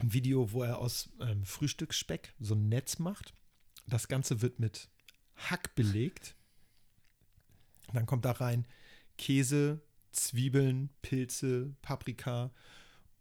Ein 0.00 0.12
Video, 0.12 0.52
wo 0.52 0.62
er 0.62 0.78
aus 0.78 1.10
ähm, 1.20 1.44
Frühstücksspeck 1.44 2.34
so 2.40 2.54
ein 2.54 2.68
Netz 2.68 2.98
macht. 2.98 3.34
Das 3.86 4.08
Ganze 4.08 4.42
wird 4.42 4.58
mit 4.58 4.88
Hack 5.36 5.74
belegt. 5.74 6.36
Dann 7.92 8.06
kommt 8.06 8.24
da 8.24 8.32
rein 8.32 8.66
Käse, 9.18 9.80
Zwiebeln, 10.10 10.90
Pilze, 11.02 11.76
Paprika 11.82 12.50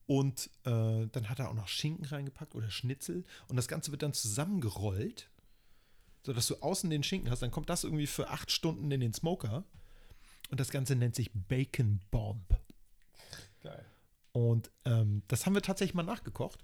und 0.08 0.50
äh, 0.64 1.08
dann 1.08 1.30
hat 1.30 1.40
er 1.40 1.50
auch 1.50 1.54
noch 1.54 1.68
Schinken 1.68 2.06
reingepackt 2.06 2.56
oder 2.56 2.72
Schnitzel. 2.72 3.24
Und 3.48 3.56
das 3.56 3.68
Ganze 3.68 3.92
wird 3.92 4.02
dann 4.02 4.14
zusammengerollt 4.14 5.30
sodass 6.24 6.48
du 6.48 6.56
außen 6.56 6.90
den 6.90 7.04
Schinken 7.04 7.30
hast. 7.30 7.42
Dann 7.42 7.52
kommt 7.52 7.70
das 7.70 7.84
irgendwie 7.84 8.08
für 8.08 8.30
acht 8.30 8.52
Stunden 8.52 8.90
in 8.92 9.02
den 9.02 9.14
Smoker. 9.14 9.66
Und 10.50 10.60
das 10.60 10.72
Ganze 10.72 10.96
nennt 10.96 11.16
sich 11.16 11.32
Bacon 11.34 12.00
Bomb. 12.12 12.60
Geil. 13.62 13.86
Und 14.34 14.72
ähm, 14.86 15.24
das 15.28 15.46
haben 15.46 15.54
wir 15.54 15.62
tatsächlich 15.62 15.94
mal 15.94 16.04
nachgekocht. 16.04 16.60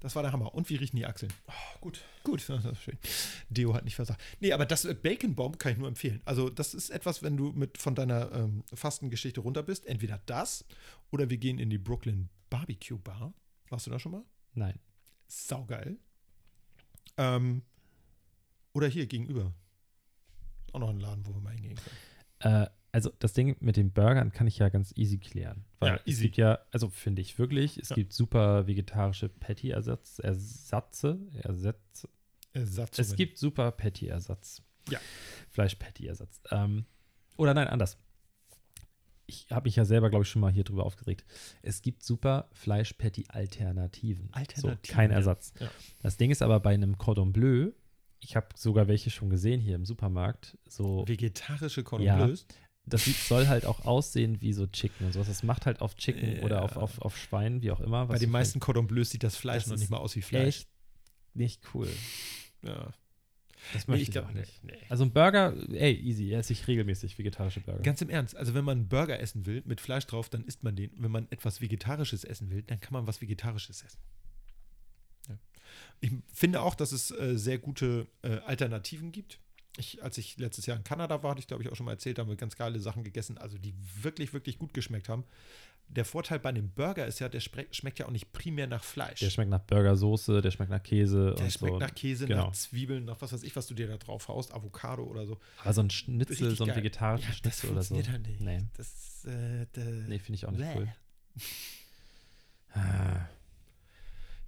Das 0.00 0.14
war 0.14 0.22
der 0.22 0.32
Hammer. 0.32 0.54
Und 0.54 0.68
wie 0.70 0.76
riechen 0.76 0.96
die 0.96 1.06
Achseln? 1.06 1.32
Oh, 1.46 1.78
gut. 1.80 2.00
Gut, 2.22 2.48
das 2.48 2.64
ist 2.64 2.82
schön. 2.82 2.98
Deo 3.50 3.74
hat 3.74 3.84
nicht 3.84 3.96
versagt. 3.96 4.20
Nee, 4.40 4.52
aber 4.52 4.64
das 4.64 4.84
äh, 4.84 4.94
Bacon 4.94 5.34
Bomb 5.34 5.58
kann 5.58 5.72
ich 5.72 5.78
nur 5.78 5.88
empfehlen. 5.88 6.22
Also, 6.24 6.50
das 6.50 6.72
ist 6.72 6.90
etwas, 6.90 7.22
wenn 7.22 7.36
du 7.36 7.52
mit 7.52 7.78
von 7.78 7.94
deiner 7.94 8.32
ähm, 8.32 8.64
Fastengeschichte 8.72 9.40
runter 9.40 9.62
bist. 9.62 9.86
Entweder 9.86 10.20
das 10.26 10.64
oder 11.10 11.30
wir 11.30 11.38
gehen 11.38 11.58
in 11.58 11.68
die 11.68 11.78
Brooklyn 11.78 12.28
Barbecue 12.48 12.98
Bar. 12.98 13.34
Warst 13.68 13.86
du 13.86 13.90
da 13.90 13.98
schon 13.98 14.12
mal? 14.12 14.24
Nein. 14.54 14.78
Saugeil. 15.26 15.98
Ähm, 17.16 17.62
oder 18.72 18.86
hier 18.86 19.06
gegenüber. 19.06 19.52
Ist 20.66 20.74
auch 20.74 20.80
noch 20.80 20.90
ein 20.90 21.00
Laden, 21.00 21.26
wo 21.26 21.34
wir 21.34 21.40
mal 21.40 21.52
hingehen 21.52 21.76
können. 22.40 22.64
Äh, 22.64 22.68
also 22.92 23.10
das 23.18 23.32
Ding 23.34 23.56
mit 23.60 23.76
den 23.76 23.92
Burgern 23.92 24.32
kann 24.32 24.46
ich 24.46 24.58
ja 24.58 24.68
ganz 24.70 24.92
easy 24.96 25.18
klären. 25.18 25.64
Weil 25.78 25.90
Ja, 25.90 25.96
es 25.96 26.06
easy. 26.06 26.22
gibt 26.24 26.36
ja, 26.38 26.58
also 26.70 26.88
finde 26.88 27.20
ich 27.22 27.38
wirklich, 27.38 27.76
es 27.78 27.90
Ja. 27.90 27.96
gibt 27.96 28.12
super 28.12 28.66
vegetarische 28.66 29.28
Patty-Ersatz, 29.28 30.18
Ersatze, 30.20 31.18
Ersätze. 31.42 32.08
Ersatz. 32.54 32.98
Es 32.98 33.14
gibt 33.14 33.36
super 33.38 33.70
Patty-Ersatz. 33.72 34.62
Ja. 34.90 34.98
Fleisch-Patty-Ersatz. 35.50 36.40
Ähm, 36.50 36.86
oder 37.36 37.52
nein, 37.54 37.68
anders. 37.68 37.98
Ich 39.26 39.46
habe 39.50 39.66
mich 39.66 39.76
ja 39.76 39.84
selber, 39.84 40.08
glaube 40.08 40.22
ich, 40.24 40.30
schon 40.30 40.40
mal 40.40 40.50
hier 40.50 40.64
drüber 40.64 40.84
aufgeregt. 40.86 41.26
Es 41.60 41.82
gibt 41.82 42.02
super 42.02 42.48
Fleisch-Patty-Alternativen. 42.52 44.30
Alternativen, 44.32 44.78
So, 44.84 44.92
kein 44.94 45.10
ja. 45.10 45.16
Ersatz. 45.16 45.52
Das 46.00 46.16
Ding 46.16 46.30
ist 46.30 46.42
aber 46.42 46.60
bei 46.60 46.72
einem 46.72 46.96
Cordon 46.98 47.32
Bleu, 47.32 47.72
ich 48.20 48.36
habe 48.36 48.48
sogar 48.56 48.88
welche 48.88 49.10
schon 49.10 49.30
gesehen 49.30 49.60
hier 49.60 49.74
im 49.76 49.84
Supermarkt, 49.84 50.56
so 50.68 51.06
Vegetarische 51.06 51.84
Cordon 51.84 52.06
Ja. 52.06 52.24
Bleus. 52.24 52.46
Das 52.88 53.04
soll 53.28 53.46
halt 53.48 53.64
auch 53.64 53.84
aussehen 53.84 54.40
wie 54.40 54.52
so 54.52 54.66
Chicken 54.66 55.06
und 55.06 55.12
sowas. 55.12 55.28
Das 55.28 55.42
macht 55.42 55.66
halt 55.66 55.80
auf 55.80 55.94
Chicken 55.96 56.40
oder 56.40 56.62
auf, 56.62 56.76
auf, 56.76 57.00
auf 57.02 57.16
Schwein, 57.16 57.62
wie 57.62 57.70
auch 57.70 57.80
immer. 57.80 58.06
Bei 58.06 58.18
den 58.18 58.30
meisten 58.30 58.60
Cordon 58.60 58.86
Bleus 58.86 59.10
sieht 59.10 59.22
das 59.22 59.36
Fleisch 59.36 59.64
Das 59.64 59.70
noch 59.70 59.78
nicht 59.78 59.90
mal 59.90 59.98
aus 59.98 60.16
wie 60.16 60.22
Fleisch. 60.22 60.46
echt 60.60 60.68
nicht 61.34 61.62
cool. 61.74 61.88
Ja. 62.62 62.92
Das 63.72 63.86
Nee, 63.88 63.92
möchte 63.92 64.02
ich 64.02 64.08
ich, 64.08 64.12
glaub- 64.12 64.26
auch 64.26 64.32
nicht. 64.32 64.64
nee, 64.64 64.72
nee. 64.72 64.86
Also 64.88 65.04
ein 65.04 65.12
Burger, 65.12 65.52
ey, 65.72 65.92
easy, 65.94 66.32
esse 66.32 66.52
ich 66.52 66.66
regelmäßig 66.68 67.18
vegetarische 67.18 67.60
Burger. 67.60 67.82
Ganz 67.82 68.00
im 68.00 68.08
Ernst, 68.08 68.36
also 68.36 68.54
wenn 68.54 68.64
man 68.64 68.78
einen 68.78 68.88
Burger 68.88 69.18
essen 69.20 69.46
will 69.46 69.62
mit 69.66 69.80
Fleisch 69.80 70.06
drauf, 70.06 70.28
dann 70.28 70.44
isst 70.44 70.62
man 70.62 70.76
den. 70.76 70.90
Wenn 70.96 71.10
man 71.10 71.26
etwas 71.30 71.60
Vegetarisches 71.60 72.22
essen 72.24 72.50
will, 72.50 72.62
dann 72.62 72.80
kann 72.80 72.92
man 72.92 73.06
was 73.08 73.20
Vegetarisches 73.20 73.82
essen. 73.82 73.98
Ja. 75.28 75.38
Ich 76.00 76.12
finde 76.32 76.62
auch, 76.62 76.76
dass 76.76 76.92
es 76.92 77.10
äh, 77.10 77.36
sehr 77.36 77.58
gute 77.58 78.06
äh, 78.22 78.38
Alternativen 78.46 79.10
gibt. 79.10 79.40
Ich, 79.78 80.02
als 80.02 80.18
ich 80.18 80.36
letztes 80.38 80.66
Jahr 80.66 80.76
in 80.76 80.84
Kanada 80.84 81.22
war, 81.22 81.30
hatte 81.30 81.40
ich 81.40 81.46
glaube 81.46 81.62
ich 81.62 81.70
auch 81.70 81.76
schon 81.76 81.86
mal 81.86 81.92
erzählt, 81.92 82.18
da 82.18 82.22
haben 82.22 82.28
wir 82.28 82.36
ganz 82.36 82.56
geile 82.56 82.80
Sachen 82.80 83.04
gegessen, 83.04 83.38
also 83.38 83.56
die 83.58 83.74
wirklich, 84.02 84.32
wirklich 84.32 84.58
gut 84.58 84.74
geschmeckt 84.74 85.08
haben. 85.08 85.24
Der 85.90 86.04
Vorteil 86.04 86.38
bei 86.38 86.52
dem 86.52 86.68
Burger 86.70 87.06
ist 87.06 87.18
ja, 87.18 87.30
der 87.30 87.40
schmeckt, 87.40 87.98
ja 87.98 88.04
auch 88.06 88.10
nicht 88.10 88.30
primär 88.32 88.66
nach 88.66 88.84
Fleisch. 88.84 89.20
Der 89.20 89.30
schmeckt 89.30 89.50
nach 89.50 89.60
Burgersoße, 89.62 90.42
der 90.42 90.50
schmeckt 90.50 90.70
nach 90.70 90.82
Käse 90.82 91.34
Der 91.38 91.48
schmeckt 91.48 91.74
so. 91.74 91.78
nach 91.78 91.94
Käse, 91.94 92.26
Genau. 92.26 92.48
nach 92.48 92.52
Zwiebeln, 92.52 93.06
nach 93.06 93.18
was 93.22 93.32
weiß 93.32 93.42
ich, 93.42 93.56
was 93.56 93.66
du 93.68 93.74
dir 93.74 93.86
da 93.86 93.96
drauf 93.96 94.28
haust, 94.28 94.52
Avocado 94.52 95.04
oder 95.04 95.24
so. 95.26 95.38
Aber 95.62 95.72
so 95.72 95.80
ein 95.80 95.88
Schnitzel, 95.88 96.54
so 96.54 96.64
ein 96.64 96.76
vegetarischer 96.76 97.24
Ja, 97.24 97.30
das 97.30 97.38
Schnitzel 97.38 97.70
oder 97.70 97.82
so. 97.82 97.94
funktioniert 97.94 98.10
halt 98.10 98.26
nicht. 98.28 98.40
Nee, 98.42 98.66
Das, 98.76 99.24
äh, 99.24 99.66
nee 100.08 100.18
finde 100.18 100.34
ich 100.34 100.44
auch 100.44 100.50
nicht 100.50 100.60
Bäh. 100.60 100.76
cool. 100.78 100.88
Ah. 102.74 103.20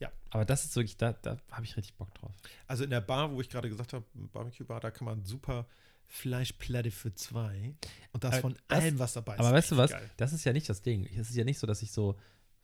Ja. 0.00 0.10
Aber 0.30 0.44
das 0.44 0.64
ist 0.64 0.74
wirklich, 0.76 0.96
da, 0.96 1.12
da 1.12 1.36
habe 1.50 1.64
ich 1.64 1.76
richtig 1.76 1.94
Bock 1.94 2.12
drauf. 2.14 2.32
Also 2.66 2.84
in 2.84 2.90
der 2.90 3.00
Bar, 3.00 3.30
wo 3.32 3.40
ich 3.40 3.48
gerade 3.48 3.68
gesagt 3.68 3.92
habe, 3.92 4.04
Barbecue-Bar, 4.14 4.80
da 4.80 4.90
kann 4.90 5.04
man 5.04 5.24
super 5.24 5.66
Fleischplatte 6.06 6.90
für 6.90 7.14
zwei. 7.14 7.74
Und 8.12 8.24
das 8.24 8.32
Aber 8.34 8.40
von 8.42 8.54
das- 8.68 8.78
allem, 8.78 8.98
was 8.98 9.12
dabei 9.12 9.34
ist. 9.34 9.40
Aber 9.40 9.52
weißt 9.52 9.70
du 9.72 9.76
was? 9.76 9.90
Geil. 9.90 10.10
Das 10.16 10.32
ist 10.32 10.44
ja 10.44 10.52
nicht 10.52 10.68
das 10.68 10.82
Ding. 10.82 11.06
Es 11.16 11.30
ist 11.30 11.36
ja 11.36 11.44
nicht 11.44 11.58
so, 11.58 11.66
dass 11.66 11.82
ich 11.82 11.92
so 11.92 12.16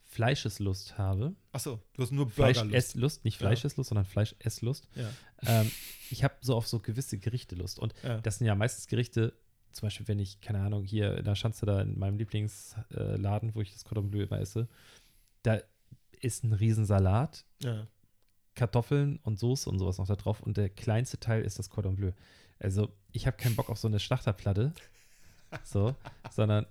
Fleischeslust 0.05 0.97
habe. 0.97 1.35
Achso, 1.51 1.81
du 1.93 2.01
hast 2.01 2.11
nur 2.11 2.25
Burgerlust. 2.29 2.59
Fleischesslust, 2.69 3.25
nicht 3.25 3.39
Ja. 3.41 3.47
Fleischeslust, 3.47 3.89
sondern 3.89 4.05
Fleischesslust. 4.05 4.87
Ja. 4.95 5.09
ähm, 5.45 5.71
ich 6.09 6.23
habe 6.23 6.35
so 6.41 6.55
auf 6.55 6.67
so 6.67 6.79
gewisse 6.79 7.17
Gerichte 7.17 7.55
Lust. 7.55 7.77
Und 7.79 7.93
Ja. 8.03 8.19
das 8.21 8.37
sind 8.37 8.47
ja 8.47 8.55
meistens 8.55 8.87
Gerichte, 8.87 9.33
zum 9.73 9.85
Beispiel, 9.87 10.07
wenn 10.07 10.19
ich, 10.19 10.41
keine 10.41 10.59
Ahnung, 10.61 10.85
hier 10.85 11.17
in 11.17 11.25
der 11.25 11.35
Schanze 11.35 11.65
da 11.65 11.81
in 11.81 11.99
meinem 11.99 12.17
Lieblingsladen, 12.17 13.53
wo 13.53 13.61
ich 13.61 13.73
das 13.73 13.83
Cordon 13.85 14.09
Bleu 14.09 14.23
immer 14.23 14.39
esse, 14.39 14.67
da 15.43 15.59
ist 16.21 16.43
ein 16.43 16.53
Riesensalat, 16.53 17.45
ja. 17.61 17.87
Kartoffeln 18.55 19.19
und 19.23 19.39
Soße 19.39 19.69
und 19.69 19.79
sowas 19.79 19.97
noch 19.97 20.07
da 20.07 20.15
drauf. 20.15 20.41
Und 20.41 20.57
der 20.57 20.69
kleinste 20.69 21.19
Teil 21.19 21.43
ist 21.43 21.59
das 21.59 21.69
Cordon 21.69 21.95
Bleu. 21.95 22.11
Also, 22.59 22.91
ich 23.11 23.27
habe 23.27 23.37
keinen 23.37 23.55
Bock 23.55 23.69
auf 23.69 23.77
so 23.77 23.87
eine 23.87 23.99
Schlachterplatte. 23.99 24.73
So, 25.63 25.95
sondern. 26.29 26.65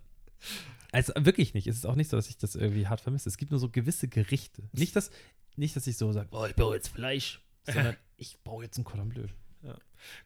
Also 0.93 1.15
wirklich 1.17 1.55
nicht. 1.55 1.67
Es 1.67 1.77
ist 1.77 1.87
auch 1.87 1.95
nicht 1.95 2.11
so, 2.11 2.19
dass 2.19 2.29
ich 2.29 2.37
das 2.37 2.57
irgendwie 2.57 2.87
hart 2.87 3.01
vermisse. 3.01 3.27
Es 3.27 3.39
gibt 3.39 3.51
nur 3.51 3.59
so 3.59 3.71
gewisse 3.71 4.07
Gerichte. 4.07 4.69
Nicht, 4.73 4.95
dass, 4.95 5.11
nicht, 5.57 5.75
dass 5.75 5.87
ich 5.87 5.97
so 5.97 6.13
sage, 6.13 6.29
boah, 6.29 6.47
ich 6.47 6.55
brauche 6.55 6.75
jetzt 6.75 6.89
Fleisch, 6.89 7.43
sondern 7.65 7.97
ich 8.19 8.37
brauche 8.45 8.65
jetzt 8.65 8.77
ein 8.77 8.85
Cordon 8.85 9.09
Bleu. 9.09 9.29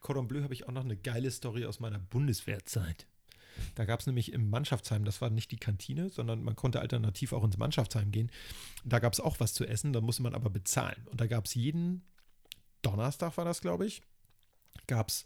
Cordon 0.01 0.29
Bleu 0.29 0.43
habe 0.43 0.55
ich 0.55 0.67
auch 0.67 0.73
noch 0.73 0.85
eine 0.85 0.97
geile 0.97 1.31
Story 1.31 1.65
aus 1.65 1.81
meiner 1.81 1.99
Bundeswehrzeit. 1.99 3.07
Da 3.75 3.85
gab 3.85 4.01
es 4.01 4.07
nämlich 4.07 4.33
im 4.33 4.51
Mannschaftsheim, 4.51 5.05
das 5.05 5.21
war 5.21 5.31
nicht 5.31 5.51
die 5.51 5.57
Kantine, 5.57 6.09
sondern 6.09 6.43
man 6.43 6.57
konnte 6.57 6.81
alternativ 6.81 7.33
auch 7.33 7.45
ins 7.45 7.59
Mannschaftsheim 7.59 8.11
gehen. 8.11 8.31
Da 8.85 8.99
gab 8.99 9.13
es 9.13 9.21
auch 9.21 9.41
was 9.41 9.55
zu 9.55 9.67
essen, 9.67 9.93
da 9.93 10.01
musste 10.01 10.23
man 10.23 10.35
aber 10.35 10.51
bezahlen. 10.51 11.07
Und 11.11 11.21
da 11.21 11.27
gab 11.27 11.47
es 11.47 11.55
jeden 11.55 12.03
Donnerstag, 12.83 13.37
war 13.37 13.45
das, 13.45 13.61
glaube 13.61 13.87
ich, 13.87 14.03
gab 14.87 15.09
es 15.09 15.25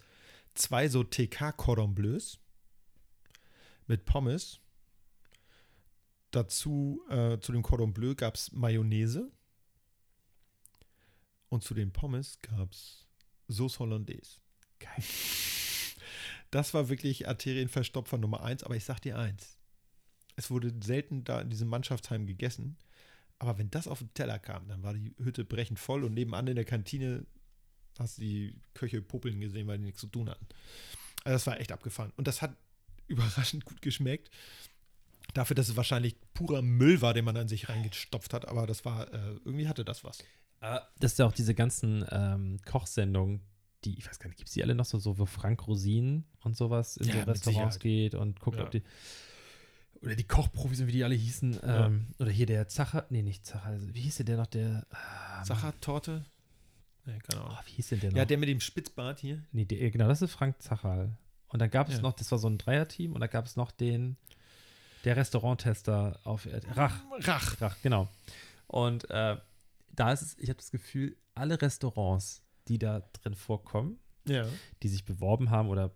zwei 0.53 0.87
so 0.87 1.03
TK-Cordon 1.03 1.95
Bleus 1.95 2.39
mit 3.87 4.05
Pommes. 4.05 4.59
Dazu, 6.31 7.01
äh, 7.09 7.39
zu 7.39 7.51
dem 7.51 7.61
Cordon 7.61 7.93
Bleu 7.93 8.13
gab 8.15 8.35
es 8.35 8.51
Mayonnaise. 8.51 9.31
Und 11.49 11.63
zu 11.63 11.73
den 11.73 11.93
Pommes 11.93 12.39
gab 12.41 12.71
es 12.71 13.07
Sauce 13.47 13.79
Hollandaise. 13.79 14.39
Geil. 14.79 15.03
Das 16.55 16.73
war 16.73 16.87
wirklich 16.87 17.27
Arterienverstopfer 17.27 18.17
Nummer 18.17 18.41
eins, 18.41 18.63
aber 18.63 18.77
ich 18.77 18.85
sag 18.85 19.01
dir 19.01 19.19
eins. 19.19 19.57
Es 20.37 20.49
wurde 20.49 20.73
selten 20.81 21.25
da 21.25 21.41
in 21.41 21.49
diesem 21.49 21.67
Mannschaftsheim 21.67 22.25
gegessen. 22.25 22.77
Aber 23.39 23.57
wenn 23.57 23.69
das 23.71 23.89
auf 23.89 23.99
den 23.99 24.13
Teller 24.13 24.39
kam, 24.39 24.65
dann 24.69 24.81
war 24.81 24.93
die 24.93 25.13
Hütte 25.21 25.43
brechend 25.43 25.79
voll 25.79 26.05
und 26.05 26.13
nebenan 26.13 26.47
in 26.47 26.55
der 26.55 26.63
Kantine 26.63 27.25
hast 27.99 28.19
du 28.19 28.21
die 28.21 28.61
Köche 28.73 29.01
popeln 29.01 29.41
gesehen, 29.41 29.67
weil 29.67 29.79
die 29.79 29.83
nichts 29.83 29.99
zu 29.99 30.07
tun 30.07 30.29
hatten. 30.29 30.47
Also 31.25 31.35
das 31.35 31.45
war 31.45 31.59
echt 31.59 31.73
abgefahren. 31.73 32.13
Und 32.15 32.25
das 32.25 32.41
hat 32.41 32.55
überraschend 33.07 33.65
gut 33.65 33.81
geschmeckt. 33.81 34.29
Dafür, 35.33 35.55
dass 35.55 35.67
es 35.67 35.75
wahrscheinlich 35.75 36.15
purer 36.33 36.61
Müll 36.61 37.01
war, 37.01 37.13
den 37.13 37.25
man 37.25 37.35
an 37.35 37.49
sich 37.49 37.67
reingestopft 37.67 38.33
hat, 38.33 38.47
aber 38.47 38.65
das 38.65 38.85
war, 38.85 39.13
äh, 39.13 39.39
irgendwie 39.43 39.67
hatte 39.67 39.83
das 39.83 40.05
was. 40.05 40.19
Das 40.99 41.11
ist 41.11 41.19
ja 41.19 41.25
auch 41.25 41.33
diese 41.33 41.53
ganzen 41.53 42.05
ähm, 42.11 42.61
Kochsendungen, 42.65 43.41
die, 43.85 43.97
ich 43.97 44.07
weiß 44.07 44.19
gar 44.19 44.27
nicht, 44.27 44.37
gibt 44.37 44.49
es 44.49 44.53
die 44.53 44.63
alle 44.63 44.75
noch 44.75 44.85
so, 44.85 44.99
so 44.99 45.17
wo 45.17 45.25
Frank 45.25 45.65
Rosin 45.67 46.25
und 46.43 46.55
sowas 46.57 46.97
in 46.97 47.07
Ja, 47.07 47.23
so 47.25 47.31
Restaurants 47.31 47.75
Sicherheit. 47.75 47.79
geht 47.79 48.15
und 48.15 48.39
guckt, 48.39 48.57
Ja. 48.57 48.63
ob 48.63 48.71
die. 48.71 48.83
Oder 50.01 50.15
die 50.15 50.23
Kochprofis, 50.25 50.85
wie 50.85 50.91
die 50.91 51.03
alle 51.03 51.15
hießen. 51.15 51.53
Ja. 51.53 51.85
Ähm, 51.87 52.07
oder 52.19 52.29
hier 52.31 52.45
der 52.45 52.67
Zacher, 52.67 53.05
nee, 53.09 53.21
nicht 53.21 53.45
Zacher, 53.45 53.65
also, 53.67 53.93
wie 53.93 54.01
hieß 54.01 54.17
der 54.17 54.37
noch, 54.37 54.47
der. 54.47 54.85
Mann. 54.91 55.45
Sachertorte? 55.45 56.25
Nee, 57.05 57.19
keine 57.19 57.41
Ahnung. 57.43 57.57
Oh, 57.59 57.63
wie 57.65 57.71
hieß 57.71 57.89
denn 57.89 57.99
der 58.01 58.11
noch? 58.11 58.17
Ja, 58.17 58.25
der 58.25 58.37
mit 58.37 58.49
dem 58.49 58.59
Spitzbart 58.59 59.19
hier. 59.19 59.43
Nee, 59.51 59.65
der, 59.65 59.89
genau, 59.91 60.07
das 60.07 60.21
ist 60.21 60.31
Frank 60.31 60.61
Zachal. 60.61 61.17
Und 61.47 61.59
dann 61.59 61.69
gab 61.69 61.89
es 61.89 62.01
noch, 62.01 62.13
das 62.13 62.31
war 62.31 62.37
so 62.39 62.49
ein 62.49 62.57
Dreierteam, 62.57 63.13
und 63.13 63.21
da 63.21 63.27
gab 63.27 63.45
es 63.45 63.55
noch 63.55 63.71
den, 63.71 64.17
der 65.05 65.15
Restauranttester 65.15 66.19
auf 66.23 66.47
Rach. 66.75 66.99
Rach. 67.21 67.61
Rach, 67.61 67.77
genau. 67.81 68.09
Und 68.67 69.09
äh, 69.09 69.37
da 69.93 70.11
ist 70.11 70.21
es, 70.21 70.37
ich 70.39 70.49
habe 70.49 70.57
das 70.57 70.71
Gefühl, 70.71 71.15
alle 71.35 71.61
Restaurants, 71.61 72.43
die 72.67 72.77
da 72.79 73.01
drin 73.13 73.35
vorkommen, 73.35 73.99
Ja. 74.27 74.45
die 74.83 74.87
sich 74.89 75.05
beworben 75.05 75.49
haben 75.49 75.69
oder 75.69 75.91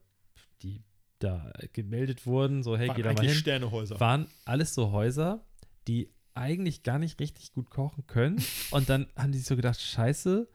die 0.61 0.83
da 1.19 1.51
gemeldet 1.73 2.25
wurden, 2.25 2.63
so, 2.63 2.77
hey, 2.77 2.87
Waren 2.87 2.95
geh 2.97 3.03
da 3.03 3.13
mal 3.13 3.25
hin, 3.25 3.33
Sternehäuser. 3.35 3.99
waren 3.99 4.27
alles 4.45 4.73
so 4.73 4.91
Häuser, 4.91 5.45
die 5.87 6.09
eigentlich 6.33 6.83
gar 6.83 6.99
nicht 6.99 7.19
richtig 7.19 7.51
gut 7.51 7.69
kochen 7.69 8.07
können. 8.07 8.37
Und 8.71 8.87
dann 8.89 9.07
haben 9.17 9.31
die 9.33 9.37
sich 9.39 9.47
so 9.47 9.55
gedacht, 9.57 9.81
scheiße, 9.81 10.47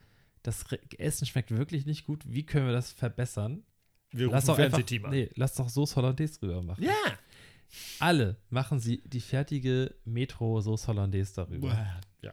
das 0.43 0.65
Essen 0.99 1.27
schmeckt 1.27 1.51
wirklich 1.51 1.85
nicht 1.85 2.07
gut, 2.07 2.23
wie 2.27 2.45
können 2.47 2.67
wir 2.67 2.73
das 2.73 2.93
verbessern? 2.93 3.65
Wir 4.11 4.29
Lass 4.31 4.45
doch, 4.45 4.59
einfach, 4.59 4.81
nee, 5.11 5.29
lass 5.35 5.55
doch 5.55 5.69
Sauce 5.69 5.97
Hollandaise 5.97 6.39
drüber 6.39 6.63
machen. 6.63 6.85
Ja. 6.85 6.95
Alle 7.99 8.37
machen 8.49 8.79
sie 8.79 9.03
die 9.05 9.21
fertige 9.21 9.95
Metro 10.05 10.61
Sauce 10.61 10.87
Hollandaise 10.87 11.35
darüber. 11.35 11.77
Ja. 12.23 12.33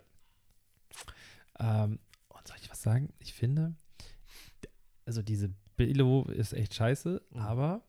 Ähm, 1.59 1.99
und 2.29 2.47
soll 2.47 2.57
ich 2.61 2.69
was 2.69 2.70
sagen? 2.81 3.13
Ich 3.19 3.33
finde, 3.33 3.75
also 5.05 5.21
diese 5.21 5.49
Billo 5.77 6.23
ist 6.25 6.53
echt 6.53 6.73
scheiße, 6.73 7.21
Mhm. 7.31 7.37
aber 7.39 7.83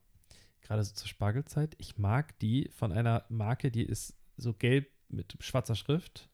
gerade 0.63 0.83
so 0.85 0.93
zur 0.95 1.09
Spargelzeit, 1.09 1.75
ich 1.79 1.99
mag 1.99 2.39
die 2.39 2.71
von 2.75 2.93
einer 2.93 3.25
Marke, 3.29 3.71
die 3.71 3.83
ist 3.83 4.15
so 4.37 4.53
gelb 4.55 4.91
mit 5.09 5.37
schwarzer 5.41 5.75
Schrift. 5.75 6.29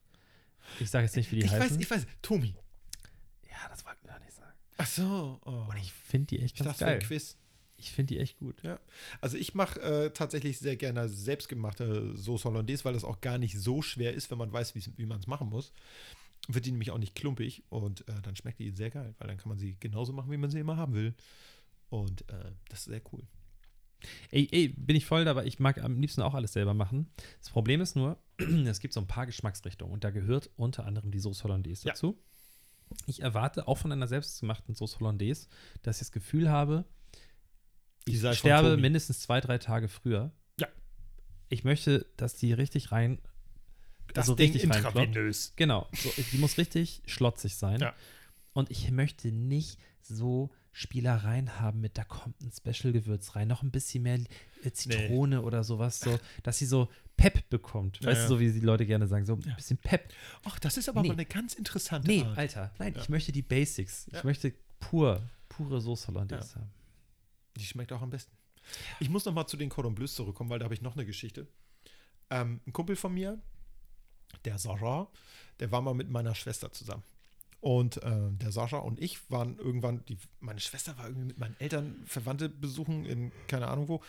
Ich 0.81 0.91
sage 0.91 1.05
jetzt 1.07 1.17
nicht, 1.17 1.33
wie 1.33 1.37
die 1.41 1.47
Ich 1.47 1.53
weiß, 1.53 1.61
heißen. 1.63 1.81
ich 1.81 1.91
weiß. 1.91 2.07
Tomi. 2.23 2.55
ja, 3.51 3.69
das 3.71 3.85
wollte 3.85 3.99
ich 4.03 4.09
noch 4.11 4.19
nicht 4.21 4.33
sagen. 4.35 4.53
Ach 4.77 4.87
so. 4.87 5.41
Oh. 5.45 5.67
Und 5.71 5.77
ich 5.79 5.93
finde 5.93 6.27
die 6.27 6.41
echt 6.41 6.57
Ich 6.61 6.65
ganz 6.65 6.79
für 6.79 6.87
ein 6.87 6.99
geil. 6.99 7.07
Quiz. 7.07 7.37
Ich 7.81 7.93
finde 7.93 8.15
die 8.15 8.21
echt 8.21 8.39
gut. 8.39 8.61
Ja. 8.63 8.79
Also 9.21 9.37
ich 9.37 9.55
mache 9.55 9.81
äh, 9.81 10.11
tatsächlich 10.11 10.59
sehr 10.59 10.77
gerne 10.77 11.09
selbstgemachte 11.09 12.17
Sauce 12.17 12.45
Hollandaise, 12.45 12.85
weil 12.85 12.93
das 12.93 13.05
auch 13.05 13.21
gar 13.21 13.39
nicht 13.39 13.57
so 13.59 13.83
schwer 13.83 14.15
ist, 14.15 14.31
wenn 14.33 14.39
man 14.39 14.53
weiß, 14.53 14.75
wie 14.75 15.07
man 15.07 15.21
es 15.21 15.27
machen 15.29 15.49
muss. 15.49 15.73
Wird 16.49 16.65
die 16.67 16.71
nämlich 16.73 16.91
auch 16.91 16.99
nicht 16.99 17.15
klumpig 17.15 17.63
und 17.69 18.09
äh, 18.09 18.23
dann 18.23 18.35
schmeckt 18.35 18.59
die 18.59 18.71
sehr 18.71 18.91
geil, 18.91 19.15
weil 19.19 19.29
dann 19.29 19.37
kann 19.37 19.51
man 19.51 19.59
sie 19.59 19.77
genauso 19.79 20.13
machen, 20.13 20.31
wie 20.31 20.37
man 20.39 20.51
sie 20.51 20.59
immer 20.59 20.77
haben 20.77 20.95
will. 20.95 21.15
Und 21.91 22.23
äh, 22.31 22.53
das 22.71 22.81
ist 22.81 22.85
sehr 22.87 23.03
cool. 23.13 23.23
Ey, 24.31 24.49
ey, 24.53 24.69
bin 24.69 24.97
ich 24.97 25.05
voll 25.07 25.25
dabei. 25.25 25.45
Ich 25.45 25.59
mag 25.59 25.83
am 25.83 26.01
liebsten 26.01 26.23
auch 26.23 26.35
alles 26.35 26.53
selber 26.53 26.73
machen. 26.73 27.11
Das 27.41 27.51
Problem 27.51 27.81
ist 27.81 27.97
nur, 27.97 28.19
es 28.67 28.81
gibt 28.81 28.95
so 28.95 29.01
ein 29.01 29.07
paar 29.07 29.27
Geschmacksrichtungen 29.27 29.93
und 29.93 30.05
da 30.05 30.11
gehört 30.11 30.51
unter 30.57 30.87
anderem 30.87 31.11
die 31.11 31.19
Sauce 31.19 31.45
Hollandaise 31.45 31.87
Ja. 31.87 31.93
dazu. 31.93 32.19
Ich 33.07 33.21
erwarte 33.21 33.69
auch 33.69 33.77
von 33.77 33.93
einer 33.93 34.09
selbstgemachten 34.09 34.75
Sauce 34.75 34.99
Hollandaise, 35.01 35.49
dass 35.83 35.97
ich 35.97 36.01
das 36.01 36.13
Gefühl 36.13 36.49
habe, 36.49 36.87
ich 38.07 38.21
sterbe 38.39 38.79
mindestens 38.79 39.21
zwei, 39.21 39.41
drei 39.43 39.59
Tage 39.59 39.89
früher. 39.89 40.33
Ja. 40.59 40.69
Ich 41.51 41.65
möchte, 41.65 42.07
dass 42.17 42.35
die 42.35 42.55
richtig 42.55 42.91
rein, 42.91 43.19
also 44.17 44.35
Ding 44.35 44.53
richtig 44.53 44.65
intravenös. 44.65 45.53
Genau, 45.57 45.89
so, 45.93 46.11
die 46.33 46.39
muss 46.39 46.59
richtig 46.59 47.03
schlotzig 47.07 47.57
sein. 47.57 47.81
Ja. 47.81 47.95
Und 48.53 48.71
ich 48.71 48.91
möchte 48.91 49.31
nicht 49.31 49.79
so 50.03 50.51
Spielereien 50.73 51.61
haben 51.61 51.81
mit, 51.81 51.99
da 51.99 52.05
kommt 52.05 52.41
ein 52.41 52.53
Special-Gewürz 52.53 53.35
rein, 53.37 53.49
noch 53.49 53.63
ein 53.63 53.71
bisschen 53.71 54.05
mehr 54.05 54.21
äh, 54.63 54.71
Zitrone 54.71 55.43
oder 55.43 55.65
sowas, 55.65 56.01
so, 56.01 56.19
dass 56.43 56.59
sie 56.59 56.67
so 56.67 56.89
Pep 57.17 57.49
bekommt. 57.51 58.05
Weißt 58.05 58.23
ja. 58.23 58.23
du, 58.23 58.29
so 58.29 58.41
wie 58.41 58.53
die 58.53 58.61
Leute 58.61 58.87
gerne 58.87 59.07
sagen, 59.09 59.27
so 59.27 59.35
ein 59.35 59.41
bisschen 59.57 59.77
Pep. 59.79 60.13
Ach, 60.45 60.59
das 60.61 60.77
ist 60.77 60.89
aber 60.89 61.03
Nee. 61.03 61.09
mal 61.09 61.15
eine 61.15 61.27
ganz 61.27 61.55
interessante 61.55 62.07
Nee, 62.07 62.23
Art. 62.23 62.39
Alter, 62.39 62.73
nein, 62.79 62.95
Ja. 62.95 63.01
ich 63.01 63.09
möchte 63.09 63.33
die 63.33 63.43
Basics. 63.43 64.07
Ich 64.13 64.23
möchte 64.25 64.53
pur, 64.79 65.21
pure 65.49 65.81
Sauce 65.81 66.07
Hollandaise 66.07 66.55
haben. 66.55 66.71
Die 67.57 67.65
schmeckt 67.65 67.93
auch 67.93 68.03
am 68.03 68.11
besten. 68.11 68.33
Ich 69.01 69.09
muss 69.09 69.25
noch 69.25 69.33
mal 69.33 69.47
zu 69.47 69.57
den 69.57 69.69
Cordon 69.69 69.95
Bleus 69.95 70.15
zurückkommen, 70.15 70.51
weil 70.51 70.59
da 70.61 70.65
habe 70.65 70.75
ich 70.75 70.83
noch 70.83 70.95
eine 70.95 71.07
Geschichte. 71.07 71.49
Ähm, 72.31 72.61
ein 72.67 72.73
Kumpel 72.73 72.95
von 72.95 73.13
mir, 73.13 73.41
der 74.45 74.59
Sarah, 74.59 75.09
der 75.61 75.71
war 75.73 75.83
mal 75.83 75.95
mit 75.95 76.11
meiner 76.11 76.35
Schwester 76.35 76.73
zusammen. 76.73 77.03
Und 77.61 78.01
äh, 78.05 78.31
der 78.31 78.53
Sascha 78.53 78.79
und 78.79 79.01
ich 79.01 79.31
waren 79.31 79.59
irgendwann, 79.59 80.05
die, 80.07 80.17
meine 80.39 80.61
Schwester 80.61 80.97
war 80.97 81.07
irgendwie 81.07 81.27
mit 81.27 81.39
meinen 81.39 81.57
Eltern 81.59 82.05
Verwandte 82.07 82.49
besuchen 82.49 83.05
in 83.05 83.33
keine 83.49 83.67
Ahnung 83.67 83.89
wo. 83.89 84.01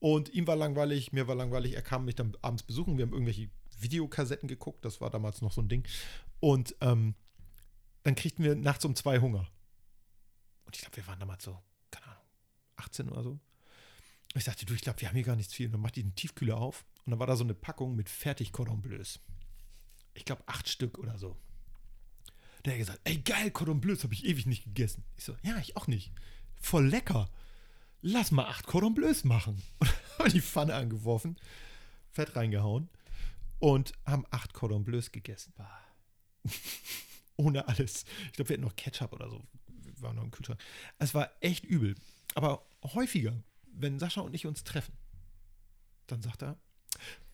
Und 0.00 0.34
ihm 0.34 0.46
war 0.48 0.56
langweilig, 0.56 1.12
mir 1.12 1.28
war 1.28 1.36
langweilig, 1.36 1.74
er 1.74 1.82
kam 1.82 2.04
mich 2.04 2.16
dann 2.16 2.36
abends 2.42 2.64
besuchen. 2.64 2.98
Wir 2.98 3.06
haben 3.06 3.12
irgendwelche 3.12 3.48
Videokassetten 3.78 4.48
geguckt, 4.48 4.84
das 4.84 5.00
war 5.00 5.10
damals 5.10 5.40
noch 5.40 5.52
so 5.52 5.60
ein 5.60 5.68
Ding. 5.68 5.84
Und 6.40 6.74
ähm, 6.80 7.14
dann 8.02 8.16
kriegten 8.16 8.44
wir 8.44 8.56
nachts 8.56 8.84
um 8.84 8.96
zwei 8.96 9.20
Hunger. 9.20 9.46
Und 10.64 10.74
ich 10.74 10.82
glaube, 10.82 10.96
wir 10.96 11.06
waren 11.06 11.20
damals 11.20 11.44
so, 11.44 11.56
keine 11.92 12.06
Ahnung, 12.06 12.24
18 12.76 13.08
oder 13.08 13.22
so. 13.22 13.30
Und 13.30 13.40
ich 14.34 14.44
dachte, 14.44 14.66
du, 14.66 14.74
ich 14.74 14.82
glaube, 14.82 15.00
wir 15.00 15.08
haben 15.08 15.14
hier 15.14 15.24
gar 15.24 15.36
nichts 15.36 15.54
viel. 15.54 15.66
Und 15.66 15.72
dann 15.72 15.80
macht 15.80 15.94
die 15.94 16.02
den 16.02 16.16
Tiefkühler 16.16 16.56
auf 16.56 16.84
und 17.04 17.12
dann 17.12 17.20
war 17.20 17.26
da 17.28 17.36
so 17.36 17.44
eine 17.44 17.54
Packung 17.54 17.94
mit 17.94 18.08
fertig 18.10 18.52
Cordon 18.52 18.82
Bleus. 18.82 19.20
Ich 20.16 20.24
glaube, 20.24 20.42
acht 20.46 20.68
Stück 20.68 20.98
oder 20.98 21.18
so. 21.18 21.36
Der 22.64 22.72
hat 22.72 22.78
gesagt, 22.78 23.00
ey 23.04 23.18
geil, 23.18 23.50
Cordon 23.50 23.80
Bleus 23.80 24.02
habe 24.02 24.14
ich 24.14 24.24
ewig 24.24 24.46
nicht 24.46 24.64
gegessen. 24.64 25.04
Ich 25.16 25.24
so, 25.24 25.36
ja, 25.42 25.56
ich 25.58 25.76
auch 25.76 25.86
nicht. 25.86 26.12
Voll 26.60 26.86
lecker. 26.86 27.28
Lass 28.02 28.32
mal 28.32 28.46
acht 28.46 28.66
Cordon 28.66 28.94
Bleus 28.94 29.24
machen. 29.24 29.62
Und 29.80 29.88
haben 30.18 30.32
die 30.32 30.40
Pfanne 30.40 30.74
angeworfen, 30.74 31.36
Fett 32.10 32.34
reingehauen 32.34 32.88
und 33.58 33.92
haben 34.04 34.24
acht 34.30 34.54
Cordon 34.54 34.84
Bleus 34.84 35.12
gegessen. 35.12 35.52
Ohne 37.36 37.68
alles. 37.68 38.04
Ich 38.26 38.32
glaube, 38.32 38.48
wir 38.48 38.54
hatten 38.54 38.64
noch 38.64 38.76
Ketchup 38.76 39.12
oder 39.12 39.28
so. 39.28 39.42
Wir 39.66 40.02
waren 40.02 40.16
noch 40.16 40.24
im 40.24 40.30
Kühlschrank. 40.30 40.60
Es 40.98 41.14
war 41.14 41.30
echt 41.40 41.64
übel. 41.64 41.94
Aber 42.34 42.66
häufiger, 42.82 43.42
wenn 43.72 43.98
Sascha 43.98 44.22
und 44.22 44.34
ich 44.34 44.46
uns 44.46 44.64
treffen, 44.64 44.94
dann 46.06 46.22
sagt 46.22 46.42
er, 46.42 46.58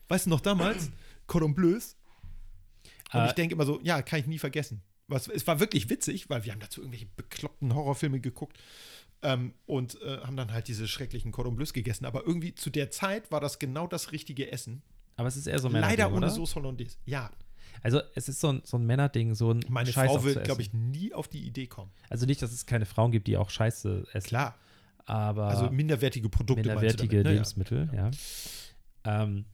weißt 0.08 0.26
du 0.26 0.30
noch 0.30 0.40
damals, 0.40 0.90
Cordon 1.26 1.54
Bleus? 1.54 1.96
Und 3.12 3.20
Äh, 3.20 3.26
ich 3.26 3.32
denke 3.32 3.54
immer 3.54 3.64
so, 3.64 3.80
ja, 3.82 4.02
kann 4.02 4.20
ich 4.20 4.26
nie 4.26 4.38
vergessen. 4.38 4.82
Was, 5.08 5.28
es 5.28 5.46
war 5.46 5.60
wirklich 5.60 5.90
witzig, 5.90 6.30
weil 6.30 6.44
wir 6.44 6.52
haben 6.52 6.60
dazu 6.60 6.80
irgendwelche 6.80 7.06
bekloppten 7.16 7.74
Horrorfilme 7.74 8.20
geguckt 8.20 8.56
ähm, 9.22 9.52
und 9.66 10.00
äh, 10.02 10.18
haben 10.18 10.36
dann 10.36 10.52
halt 10.52 10.68
diese 10.68 10.88
schrecklichen 10.88 11.32
Cordon 11.32 11.56
Bleus 11.56 11.72
gegessen. 11.72 12.06
Aber 12.06 12.26
irgendwie 12.26 12.54
zu 12.54 12.70
der 12.70 12.90
Zeit 12.90 13.30
war 13.30 13.40
das 13.40 13.58
genau 13.58 13.86
das 13.86 14.12
richtige 14.12 14.50
Essen. 14.50 14.82
Aber 15.16 15.28
es 15.28 15.36
ist 15.36 15.46
eher 15.46 15.58
so 15.58 15.68
ein 15.68 15.74
Leider 15.74 16.08
ohne 16.08 16.18
oder? 16.18 16.30
Sauce 16.30 16.54
Hollandaise. 16.54 16.96
Ja, 17.04 17.30
Also 17.82 18.00
es 18.14 18.28
ist 18.28 18.40
so 18.40 18.52
ein, 18.52 18.62
so 18.64 18.78
ein 18.78 18.86
Männerding, 18.86 19.34
so 19.34 19.52
ein 19.52 19.60
meine 19.68 19.92
Scheiß 19.92 20.10
Frau 20.10 20.26
essen. 20.26 20.42
glaube 20.44 20.62
ich, 20.62 20.72
nie 20.72 21.12
auf 21.12 21.28
die 21.28 21.42
Idee 21.46 21.66
kommen. 21.66 21.90
Also 22.08 22.24
nicht, 22.24 22.40
dass 22.40 22.52
es 22.52 22.64
keine 22.64 22.86
Frauen 22.86 23.10
gibt, 23.12 23.26
die 23.26 23.36
auch 23.36 23.50
Scheiße 23.50 24.06
essen. 24.12 24.28
Klar. 24.28 24.56
Aber 25.04 25.48
Also 25.48 25.68
minderwertige 25.70 26.28
Produkte. 26.28 26.62
du 26.62 26.68
minderwertige 26.68 27.08
damit, 27.18 27.24
ne? 27.26 27.32
Lebensmittel, 27.32 27.90
ja. 27.94 28.10
Ähm, 29.04 29.44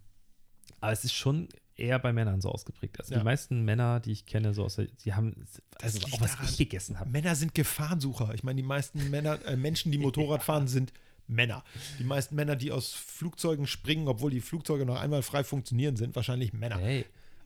aber 0.81 0.93
es 0.93 1.05
ist 1.05 1.15
schon 1.15 1.49
eher 1.79 1.99
bei 1.99 2.13
Männern 2.13 2.41
so 2.41 2.51
ausgeprägt. 2.51 2.99
Also 3.01 3.13
Ja. 3.15 3.21
die 3.21 3.25
meisten 3.25 3.65
Männer, 3.65 4.01
die 4.01 4.13
ich 4.13 4.27
kenne, 4.27 4.53
so 4.55 4.65
aus 4.65 4.77
der, 4.77 4.87
die 5.05 5.15
haben, 5.15 5.47
also 5.81 5.99
auch 6.13 6.21
was 6.21 6.33
daran- 6.33 6.47
ich 6.51 6.57
gegessen 6.59 6.99
habe. 7.01 7.09
Männer 7.11 7.35
sind 7.35 7.55
Gefahrensucher. 7.55 8.35
Ich 8.35 8.43
meine, 8.43 8.57
die 8.61 8.67
meisten 8.67 9.11
Männer, 9.11 9.39
äh, 9.47 9.57
Menschen, 9.57 9.93
die 9.93 9.99
Motorrad 9.99 10.43
fahren, 10.43 10.67
sind 10.69 10.93
Männer. 11.27 11.63
Die 11.99 12.05
meisten 12.05 12.35
Männer, 12.37 12.57
die 12.57 12.73
aus 12.73 12.93
Flugzeugen 12.95 13.67
springen, 13.67 14.09
obwohl 14.09 14.31
die 14.31 14.41
Flugzeuge 14.41 14.87
noch 14.87 15.01
einmal 15.01 15.23
frei 15.23 15.45
funktionieren, 15.45 15.95
sind 15.97 16.17
wahrscheinlich 16.17 16.53
Männer. 16.53 16.79
Hey, 16.79 17.05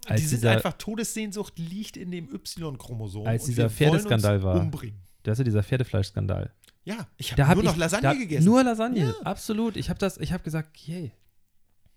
die 0.09 0.19
sind 0.19 0.39
dieser, 0.39 0.53
einfach, 0.53 0.73
Todessehnsucht 0.75 1.59
liegt 1.59 1.97
in 1.97 2.11
dem 2.11 2.29
Y-Chromosom. 2.33 3.27
Als 3.27 3.43
und 3.45 3.51
dieser 3.51 3.71
Pferdeskandal 3.71 4.37
uns 4.37 4.45
war. 4.45 4.57
Umbringen. 4.61 4.99
das 5.25 5.35
ist 5.35 5.39
ja 5.39 5.45
dieser 5.45 5.63
Pferdefleischskandal. 5.63 6.53
Ja, 6.85 7.07
ich 7.17 7.33
habe 7.33 7.55
nur 7.55 7.63
ich 7.63 7.69
noch 7.71 7.77
Lasagne 7.77 8.09
da, 8.09 8.15
gegessen. 8.15 8.45
Nur 8.45 8.65
Lasagne, 8.65 9.01
Ja. 9.07 9.15
absolut. 9.25 9.77
Ich 9.77 9.89
habe 9.89 9.99
das, 10.01 10.19
ich 10.19 10.33
habe 10.33 10.43
gesagt, 10.43 10.77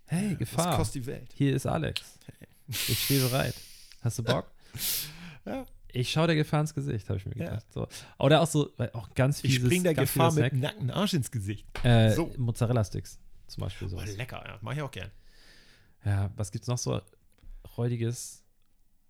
hey, 0.07 0.19
hey, 0.19 0.29
das 0.31 0.37
Gefahr. 0.39 0.77
kostet 0.77 1.03
die 1.03 1.05
Welt. 1.07 1.29
Hier 1.33 1.55
ist 1.55 1.65
Alex. 1.65 2.01
Ich 2.67 3.03
stehe 3.05 3.21
bereit. 3.21 3.53
Hast 4.01 4.19
du 4.19 4.23
Bock? 4.23 4.49
Ja. 5.45 5.65
Ich 5.91 6.11
schaue 6.11 6.27
der 6.27 6.35
Gefahr 6.35 6.59
ins 6.61 6.73
Gesicht, 6.73 7.07
habe 7.09 7.19
ich 7.19 7.25
mir 7.25 7.37
Ja. 7.37 7.45
gedacht. 7.45 7.65
So. 7.73 7.87
Oder 8.19 8.41
auch 8.41 8.47
so, 8.47 8.71
auch 8.93 9.13
ganz 9.13 9.37
Ich 9.43 9.53
fieses, 9.53 9.65
spring 9.65 9.83
der 9.83 9.93
Gefahr 9.93 10.31
mit 10.33 10.51
nackten 10.53 10.91
Arsch 10.91 11.13
ins 11.13 11.31
Gesicht. 11.31 11.65
Äh, 11.83 12.11
So. 12.11 12.33
Mozzarella-Sticks 12.37 13.19
zum 13.47 13.61
Beispiel. 13.61 13.87
Oh, 13.87 13.91
Sowas. 13.91 14.15
lecker, 14.17 14.43
ja. 14.45 14.57
Mach 14.61 14.73
ich 14.73 14.81
auch 14.81 14.91
gern. 14.91 15.09
Ja, 16.03 16.31
was 16.35 16.51
gibt's 16.51 16.67
noch 16.67 16.77
so 16.77 16.99
räudiges? 17.77 18.43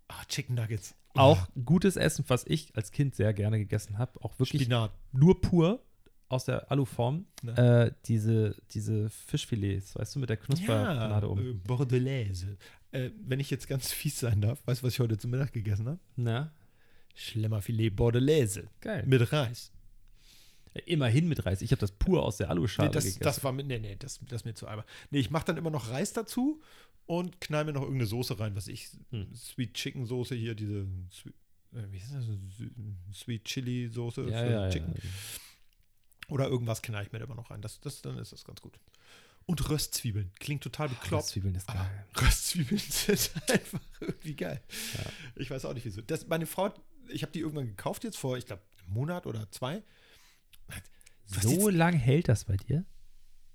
Ah, 0.07 0.23
Chicken 0.27 0.55
Nuggets. 0.55 0.93
Auch 1.15 1.47
gutes 1.63 1.95
Essen, 1.95 2.25
was 2.27 2.43
ich 2.45 2.75
als 2.75 2.91
Kind 2.91 3.15
sehr 3.15 3.33
gerne 3.33 3.57
gegessen 3.57 3.97
habe. 3.97 4.21
Auch 4.23 4.37
wirklich 4.37 4.61
Spinat. 4.63 4.91
nur 5.13 5.39
pur 5.41 5.81
aus 6.27 6.45
der 6.45 6.71
Aluform. 6.71 7.25
Äh, 7.55 7.91
diese, 8.05 8.55
diese 8.71 9.09
Fischfilets, 9.09 9.95
weißt 9.95 10.15
du, 10.15 10.19
mit 10.19 10.29
der 10.29 10.37
Knuspergnade 10.37 11.25
Ja, 11.25 11.31
um. 11.31 11.39
äh, 11.39 11.53
Bordelaise. 11.53 12.57
Äh, 12.91 13.11
wenn 13.25 13.39
ich 13.39 13.49
jetzt 13.49 13.67
ganz 13.67 13.91
fies 13.93 14.19
sein 14.19 14.41
darf, 14.41 14.65
weißt 14.65 14.81
du, 14.81 14.87
was 14.87 14.93
ich 14.93 14.99
heute 14.99 15.17
zum 15.17 15.31
Mittag 15.31 15.53
gegessen 15.53 15.87
habe? 15.87 15.99
Na, 16.15 16.51
Schlemmerfilet 17.13 17.91
Bordelaise. 17.95 18.67
geil. 18.81 19.03
Mit 19.07 19.31
Reis. 19.31 19.71
Immerhin 20.85 21.29
mit 21.29 21.45
Reis. 21.45 21.61
Ich 21.61 21.71
habe 21.71 21.79
das 21.79 21.91
pur 21.93 22.21
aus 22.23 22.35
der 22.37 22.49
Aluschale 22.49 22.89
Nee, 22.89 22.93
das, 22.93 23.03
gegessen. 23.05 23.23
das 23.23 23.43
war 23.45 23.53
mit, 23.53 23.65
nee, 23.67 23.79
nee, 23.79 23.95
das, 23.97 24.19
das 24.27 24.41
ist 24.41 24.45
mir 24.45 24.53
zu 24.55 24.67
einfach. 24.67 24.85
Nee, 25.09 25.19
ich 25.19 25.29
mache 25.31 25.45
dann 25.45 25.55
immer 25.55 25.69
noch 25.69 25.89
Reis 25.89 26.11
dazu 26.11 26.61
und 27.05 27.39
knall 27.39 27.63
mir 27.63 27.71
noch 27.71 27.83
irgendeine 27.83 28.07
Soße 28.07 28.37
rein, 28.39 28.55
was 28.57 28.67
ich, 28.67 28.89
Hm. 29.11 29.33
Sweet 29.33 29.73
Chicken 29.73 30.05
Soße 30.05 30.35
hier, 30.35 30.53
diese, 30.53 30.85
Sweet, 31.13 31.33
äh, 31.75 31.91
wie 31.91 31.97
ist 31.97 32.13
das, 32.13 32.25
Sweet 33.17 33.45
Chili 33.45 33.87
Soße 33.87 34.23
ja, 34.29 34.37
für 34.39 34.51
ja, 34.51 34.67
ja. 34.69 34.83
Oder 36.27 36.47
irgendwas 36.47 36.81
knall 36.81 37.03
ich 37.05 37.11
mir 37.11 37.19
da 37.19 37.25
immer 37.25 37.35
noch 37.35 37.51
rein. 37.51 37.61
Das, 37.61 37.79
das, 37.81 38.01
dann 38.01 38.17
ist 38.17 38.31
das 38.31 38.43
ganz 38.45 38.61
gut. 38.61 38.79
Und 39.45 39.69
Röstzwiebeln. 39.69 40.31
Klingt 40.39 40.63
total 40.63 40.89
bekloppt. 40.89 41.27
Zwiebeln 41.27 41.53
ist 41.55 41.69
Aber 41.69 41.79
geil. 41.79 42.05
Röstzwiebeln 42.21 42.79
sind 42.89 43.31
einfach 43.47 43.79
irgendwie 43.99 44.35
geil. 44.35 44.61
Ja. 44.97 45.03
Ich 45.35 45.51
weiß 45.51 45.65
auch 45.65 45.73
nicht 45.73 45.85
wieso. 45.85 46.01
Das, 46.01 46.27
meine 46.27 46.47
Frau, 46.47 46.73
ich 47.09 47.21
habe 47.21 47.31
die 47.31 47.39
irgendwann 47.41 47.67
gekauft 47.67 48.03
jetzt 48.03 48.17
vor, 48.17 48.37
ich 48.37 48.47
glaube, 48.47 48.63
einem 48.85 48.93
Monat 48.95 49.27
oder 49.27 49.49
zwei. 49.51 49.83
Was 51.29 51.43
So 51.43 51.69
jetzt- 51.69 51.77
lang 51.77 51.93
hält 51.93 52.27
das 52.27 52.45
bei 52.45 52.57
dir? 52.57 52.85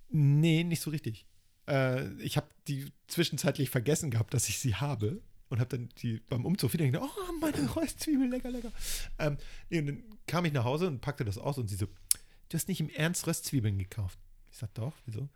Nee, 0.08 0.64
nicht 0.64 0.80
so 0.82 0.90
richtig. 0.90 1.26
Äh, 1.68 2.12
ich 2.22 2.36
habe 2.36 2.48
die 2.68 2.90
zwischenzeitlich 3.08 3.70
vergessen 3.70 4.10
gehabt, 4.10 4.34
dass 4.34 4.48
ich 4.48 4.58
sie 4.58 4.74
habe. 4.76 5.20
Und 5.48 5.58
habe 5.58 5.76
dann 5.76 5.88
die 5.98 6.20
beim 6.28 6.44
Umzug 6.46 6.72
wieder 6.74 6.86
gedacht, 6.86 7.10
oh, 7.12 7.32
meine 7.40 7.74
Röstzwiebeln, 7.74 8.30
lecker, 8.30 8.52
lecker. 8.52 8.70
Ähm, 9.18 9.36
nee, 9.68 9.80
und 9.80 9.86
dann 9.86 10.04
kam 10.28 10.44
ich 10.44 10.52
nach 10.52 10.62
Hause 10.62 10.86
und 10.86 11.00
packte 11.00 11.24
das 11.24 11.38
aus 11.38 11.58
und 11.58 11.66
sie 11.66 11.74
so, 11.74 11.88
du 12.50 12.56
hast 12.56 12.68
nicht 12.68 12.80
im 12.80 12.90
Ernst 12.90 13.26
Röstzwiebeln 13.26 13.78
gekauft. 13.78 14.18
Ich 14.50 14.58
sag, 14.58 14.74
doch, 14.74 14.92
wieso? 15.06 15.28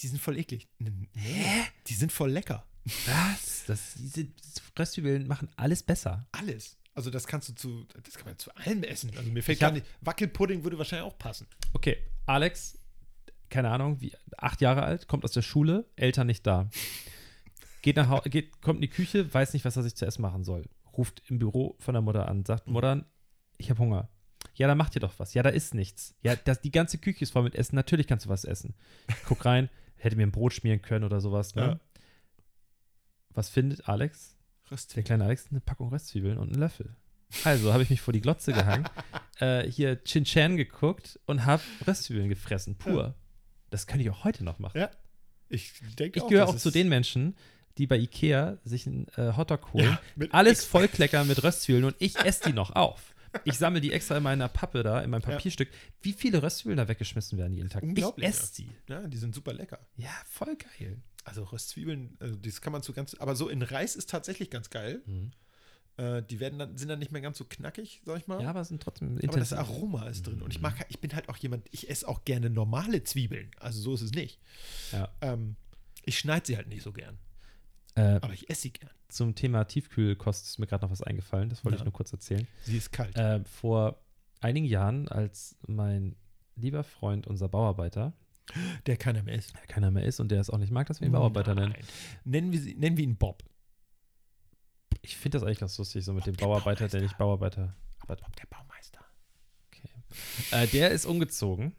Die 0.00 0.08
sind 0.08 0.18
voll 0.20 0.38
eklig. 0.38 0.66
Hä? 1.14 1.64
Die 1.86 1.94
sind 1.94 2.10
voll 2.10 2.30
lecker. 2.30 2.64
Was? 3.06 3.64
Das, 3.66 3.94
diese, 3.98 4.26
Röstzwiebeln 4.78 5.26
machen 5.26 5.50
alles 5.56 5.82
besser. 5.82 6.26
Alles. 6.32 6.78
Also 6.94 7.10
das 7.10 7.26
kannst 7.26 7.48
du 7.50 7.54
zu, 7.54 7.84
das 8.02 8.14
kann 8.14 8.26
man 8.26 8.38
zu 8.38 8.54
allem 8.56 8.82
essen. 8.82 9.10
Also 9.16 9.30
mir 9.30 9.42
fällt 9.42 9.56
Ich 9.56 9.60
gar 9.60 9.68
hab- 9.68 9.74
nicht, 9.74 9.86
Wackelpudding 10.00 10.64
würde 10.64 10.78
wahrscheinlich 10.78 11.06
auch 11.06 11.18
passen. 11.18 11.46
Okay, 11.74 11.98
Alex, 12.26 12.78
keine 13.50 13.70
Ahnung, 13.70 14.00
wie, 14.00 14.12
acht 14.38 14.60
Jahre 14.60 14.82
alt, 14.82 15.06
kommt 15.08 15.24
aus 15.24 15.32
der 15.32 15.42
Schule, 15.42 15.86
Eltern 15.96 16.26
nicht 16.26 16.46
da. 16.46 16.68
Geht 17.82 17.96
nach 17.96 18.08
Hause, 18.08 18.30
geht, 18.30 18.60
kommt 18.60 18.78
in 18.78 18.82
die 18.82 18.88
Küche, 18.88 19.32
weiß 19.32 19.52
nicht, 19.52 19.64
was 19.64 19.76
er 19.76 19.82
sich 19.82 19.94
zu 19.94 20.04
essen 20.06 20.22
machen 20.22 20.44
soll. 20.44 20.68
Ruft 20.96 21.22
im 21.28 21.38
Büro 21.38 21.76
von 21.78 21.94
der 21.94 22.02
Mutter 22.02 22.28
an, 22.28 22.44
sagt, 22.44 22.66
Mutter, 22.66 23.06
ich 23.58 23.70
habe 23.70 23.78
Hunger. 23.80 24.08
Ja, 24.60 24.66
dann 24.68 24.76
macht 24.76 24.94
ihr 24.94 25.00
doch 25.00 25.14
was. 25.16 25.32
Ja, 25.32 25.42
da 25.42 25.48
ist 25.48 25.72
nichts. 25.72 26.14
Ja, 26.22 26.36
das, 26.36 26.60
die 26.60 26.70
ganze 26.70 26.98
Küche 26.98 27.22
ist 27.22 27.30
voll 27.30 27.44
mit 27.44 27.54
Essen. 27.54 27.76
Natürlich 27.76 28.06
kannst 28.06 28.26
du 28.26 28.28
was 28.28 28.44
essen. 28.44 28.74
Guck 29.24 29.46
rein, 29.46 29.70
hätte 29.96 30.16
mir 30.16 30.24
ein 30.24 30.32
Brot 30.32 30.52
schmieren 30.52 30.82
können 30.82 31.06
oder 31.06 31.22
sowas. 31.22 31.54
Ne? 31.54 31.62
Ja. 31.62 31.80
Was 33.30 33.48
findet 33.48 33.88
Alex? 33.88 34.36
Der 34.94 35.02
kleine 35.02 35.24
Alex 35.24 35.46
eine 35.50 35.60
Packung 35.60 35.88
Röstzwiebeln 35.88 36.36
und 36.36 36.50
einen 36.50 36.60
Löffel. 36.60 36.94
Also 37.42 37.72
habe 37.72 37.82
ich 37.82 37.88
mich 37.88 38.02
vor 38.02 38.12
die 38.12 38.20
Glotze 38.20 38.52
gehangen, 38.52 38.84
äh, 39.40 39.62
hier 39.62 40.04
Chin 40.04 40.24
Chan 40.24 40.58
geguckt 40.58 41.18
und 41.24 41.46
habe 41.46 41.62
Röstzwiebeln 41.86 42.28
gefressen, 42.28 42.76
pur. 42.76 43.14
Das 43.70 43.86
könnte 43.86 44.04
ich 44.04 44.10
auch 44.10 44.24
heute 44.24 44.44
noch 44.44 44.58
machen. 44.58 44.78
Ja. 44.78 44.90
Ich 45.48 45.72
denke 45.98 46.18
ich 46.18 46.22
auch, 46.22 46.28
gehöre 46.28 46.44
das 46.44 46.56
auch 46.56 46.58
zu 46.58 46.70
den 46.70 46.90
Menschen, 46.90 47.34
die 47.78 47.86
bei 47.86 47.96
Ikea 47.96 48.58
sich 48.64 48.86
einen 48.86 49.08
äh, 49.16 49.32
Hotdog 49.38 49.72
holen, 49.72 49.98
Ja, 50.16 50.26
alles 50.32 50.66
vollkleckern 50.66 51.26
mit 51.26 51.42
Röstzwiebeln 51.42 51.86
und 51.86 51.96
ich 51.98 52.18
esse 52.18 52.50
die 52.50 52.52
noch 52.52 52.72
auf. 52.72 53.14
Ich 53.44 53.54
sammle 53.58 53.80
die 53.80 53.92
extra 53.92 54.16
in 54.16 54.22
meiner 54.22 54.48
Pappe 54.48 54.82
da, 54.82 55.00
in 55.00 55.10
meinem 55.10 55.22
Ja. 55.22 55.30
Papierstück. 55.30 55.68
Wie 56.02 56.12
viele 56.12 56.42
Röstzwiebeln 56.42 56.76
da 56.76 56.88
weggeschmissen 56.88 57.38
werden 57.38 57.54
jeden 57.54 57.68
Tag? 57.68 57.82
Ich 57.84 58.24
esse 58.24 58.54
sie. 58.54 58.68
Ja, 58.88 59.06
die 59.06 59.16
sind 59.16 59.34
super 59.34 59.52
lecker. 59.52 59.78
Ja, 59.96 60.10
voll 60.26 60.56
geil. 60.56 60.98
Also 61.24 61.44
Röstzwiebeln, 61.44 62.16
also 62.18 62.34
das 62.36 62.60
kann 62.60 62.72
man 62.72 62.82
so 62.82 62.92
ganz, 62.92 63.14
aber 63.14 63.36
so 63.36 63.48
in 63.48 63.62
Reis 63.62 63.94
ist 63.94 64.10
tatsächlich 64.10 64.50
ganz 64.50 64.70
geil. 64.70 65.02
Mhm. 65.06 65.32
Äh, 65.96 66.22
die 66.22 66.40
werden 66.40 66.58
dann, 66.58 66.76
sind 66.78 66.88
dann 66.88 66.98
nicht 66.98 67.12
mehr 67.12 67.20
ganz 67.20 67.36
so 67.38 67.44
knackig, 67.44 68.00
sag 68.06 68.18
ich 68.18 68.26
mal. 68.26 68.42
Ja, 68.42 68.50
aber 68.50 68.64
sind 68.64 68.82
trotzdem 68.82 69.08
aber 69.08 69.16
das 69.20 69.52
intensiv. 69.52 69.58
Aroma 69.58 70.08
ist 70.08 70.26
drin. 70.26 70.40
Und 70.40 70.52
ich 70.54 70.60
mag, 70.60 70.74
ich 70.88 70.98
bin 70.98 71.14
halt 71.14 71.28
auch 71.28 71.36
jemand, 71.36 71.66
ich 71.72 71.90
esse 71.90 72.08
auch 72.08 72.24
gerne 72.24 72.48
normale 72.48 73.04
Zwiebeln. 73.04 73.50
Also 73.60 73.80
so 73.80 73.94
ist 73.94 74.00
es 74.02 74.12
nicht. 74.12 74.40
Ja. 74.92 75.08
Ähm, 75.20 75.56
ich 76.04 76.18
schneide 76.18 76.46
sie 76.46 76.56
halt 76.56 76.68
nicht 76.68 76.82
so 76.82 76.92
gern. 76.92 77.18
Äh, 77.96 78.18
Aber 78.22 78.32
ich 78.32 78.48
esse 78.48 78.62
sie 78.62 78.72
gern. 78.72 78.90
zum 79.08 79.34
Thema 79.34 79.64
Tiefkühlkost 79.64 80.46
ist 80.46 80.58
mir 80.58 80.66
gerade 80.66 80.84
noch 80.84 80.90
was 80.92 81.02
eingefallen. 81.02 81.48
Das 81.48 81.64
wollte 81.64 81.76
Ja. 81.76 81.80
ich 81.80 81.84
nur 81.84 81.92
kurz 81.92 82.12
erzählen. 82.12 82.46
Sie 82.62 82.76
ist 82.76 82.92
kalt. 82.92 83.16
Äh, 83.16 83.44
vor 83.44 84.00
einigen 84.40 84.66
Jahren, 84.66 85.08
als 85.08 85.56
mein 85.66 86.16
lieber 86.56 86.84
Freund, 86.84 87.26
unser 87.26 87.48
Bauarbeiter, 87.48 88.12
der 88.86 88.96
keiner 88.96 89.22
mehr 89.22 89.34
ist. 89.36 89.54
der 89.54 89.66
keiner 89.66 89.90
mehr 89.90 90.04
ist 90.04 90.20
und 90.20 90.30
der 90.30 90.40
es 90.40 90.50
auch 90.50 90.58
nicht 90.58 90.70
mag, 90.72 90.86
dass 90.86 91.00
wir 91.00 91.06
ihn 91.08 91.12
Bauarbeiter 91.12 91.54
nennen. 91.54 91.72
Nein. 91.72 91.84
Nennen 92.24 92.52
wir, 92.52 92.60
sie, 92.60 92.74
nennen 92.74 92.96
wir 92.96 93.04
ihn 93.04 93.16
Bob. 93.16 93.42
Ich 95.02 95.16
finde 95.16 95.36
das 95.38 95.44
eigentlich 95.46 95.60
ganz 95.60 95.76
lustig, 95.78 96.04
so 96.04 96.12
mit 96.12 96.26
dem 96.26 96.36
Bauarbeiter, 96.36 96.88
der 96.88 97.00
nicht 97.02 97.16
Bauarbeiter. 97.18 97.74
Warte. 98.06 98.24
Der 98.38 98.46
Baumeister. 98.46 99.00
Äh, 100.50 100.66
der 100.68 100.90
ist 100.90 101.06
umgezogen 101.06 101.74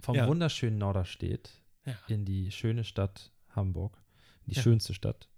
vom 0.00 0.16
Ja. 0.16 0.26
wunderschönen 0.26 0.78
Norderstedt 0.78 1.50
Ja. 1.86 1.94
in 2.08 2.24
die 2.24 2.50
schöne 2.50 2.82
Stadt 2.84 3.30
Hamburg. 3.50 3.96
Die 4.46 4.54
Ja. 4.54 4.62
schönste 4.62 4.94
Stadt. 4.94 5.28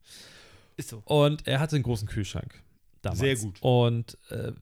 Ist 0.76 0.88
so. 0.88 1.02
Und 1.04 1.46
er 1.46 1.60
hatte 1.60 1.76
einen 1.76 1.82
großen 1.82 2.08
Kühlschrank. 2.08 2.62
Damals. 3.02 3.20
Sehr 3.20 3.36
gut. 3.36 3.60
Und 3.60 4.18
äh, 4.30 4.52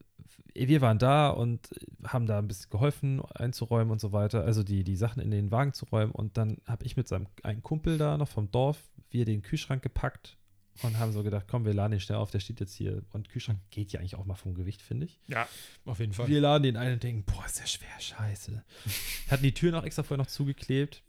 wir 0.55 0.80
waren 0.80 0.99
da 0.99 1.30
und 1.30 1.70
haben 2.05 2.26
da 2.26 2.38
ein 2.38 2.49
bisschen 2.49 2.70
geholfen, 2.70 3.22
einzuräumen 3.34 3.90
und 3.90 4.01
so 4.01 4.12
weiter. 4.12 4.45
Also 4.45 4.62
die, 4.62 4.84
die 4.84 4.97
Sachen 4.97 5.22
in 5.22 5.30
den 5.30 5.51
Wagen 5.51 5.72
zu 5.72 5.86
räumen. 5.86 6.12
Und 6.12 6.36
dann 6.36 6.59
habe 6.66 6.84
ich 6.84 6.97
mit 6.97 7.09
seinem 7.09 7.26
einen 7.43 7.62
Kumpel 7.62 7.99
da 7.99 8.18
noch 8.18 8.28
vom 8.28 8.51
Dorf, 8.51 8.78
wir 9.11 9.24
den 9.24 9.43
Kühlschrank 9.43 9.82
gepackt 9.82 10.36
und 10.82 10.99
haben 10.99 11.12
so 11.12 11.22
gedacht, 11.22 11.47
komm, 11.49 11.64
wir 11.64 11.74
laden 11.74 11.93
den 11.93 12.01
schnell 12.01 12.18
auf, 12.18 12.30
der 12.30 12.40
steht 12.40 12.61
jetzt 12.61 12.74
hier. 12.74 13.03
Und 13.12 13.28
Kühlschrank 13.28 13.61
geht 13.70 13.93
ja 13.93 14.01
eigentlich 14.01 14.16
auch 14.16 14.24
mal 14.24 14.34
vom 14.34 14.55
Gewicht, 14.55 14.82
finde 14.82 15.07
ich. 15.07 15.20
Ja, 15.28 15.47
auf 15.84 16.01
jeden 16.01 16.12
Fall. 16.12 16.28
Wir 16.28 16.40
laden 16.40 16.62
den 16.62 16.76
ein 16.76 16.95
und 16.95 17.03
denken, 17.03 17.24
boah, 17.24 17.45
ist 17.45 17.61
der 17.61 17.66
schwer, 17.66 18.01
scheiße. 18.01 18.62
Hatten 19.30 19.43
die 19.43 19.55
Tür 19.55 19.72
noch 19.72 19.84
extra 19.84 20.03
vorher 20.03 20.22
noch 20.22 20.30
zugeklebt, 20.30 21.03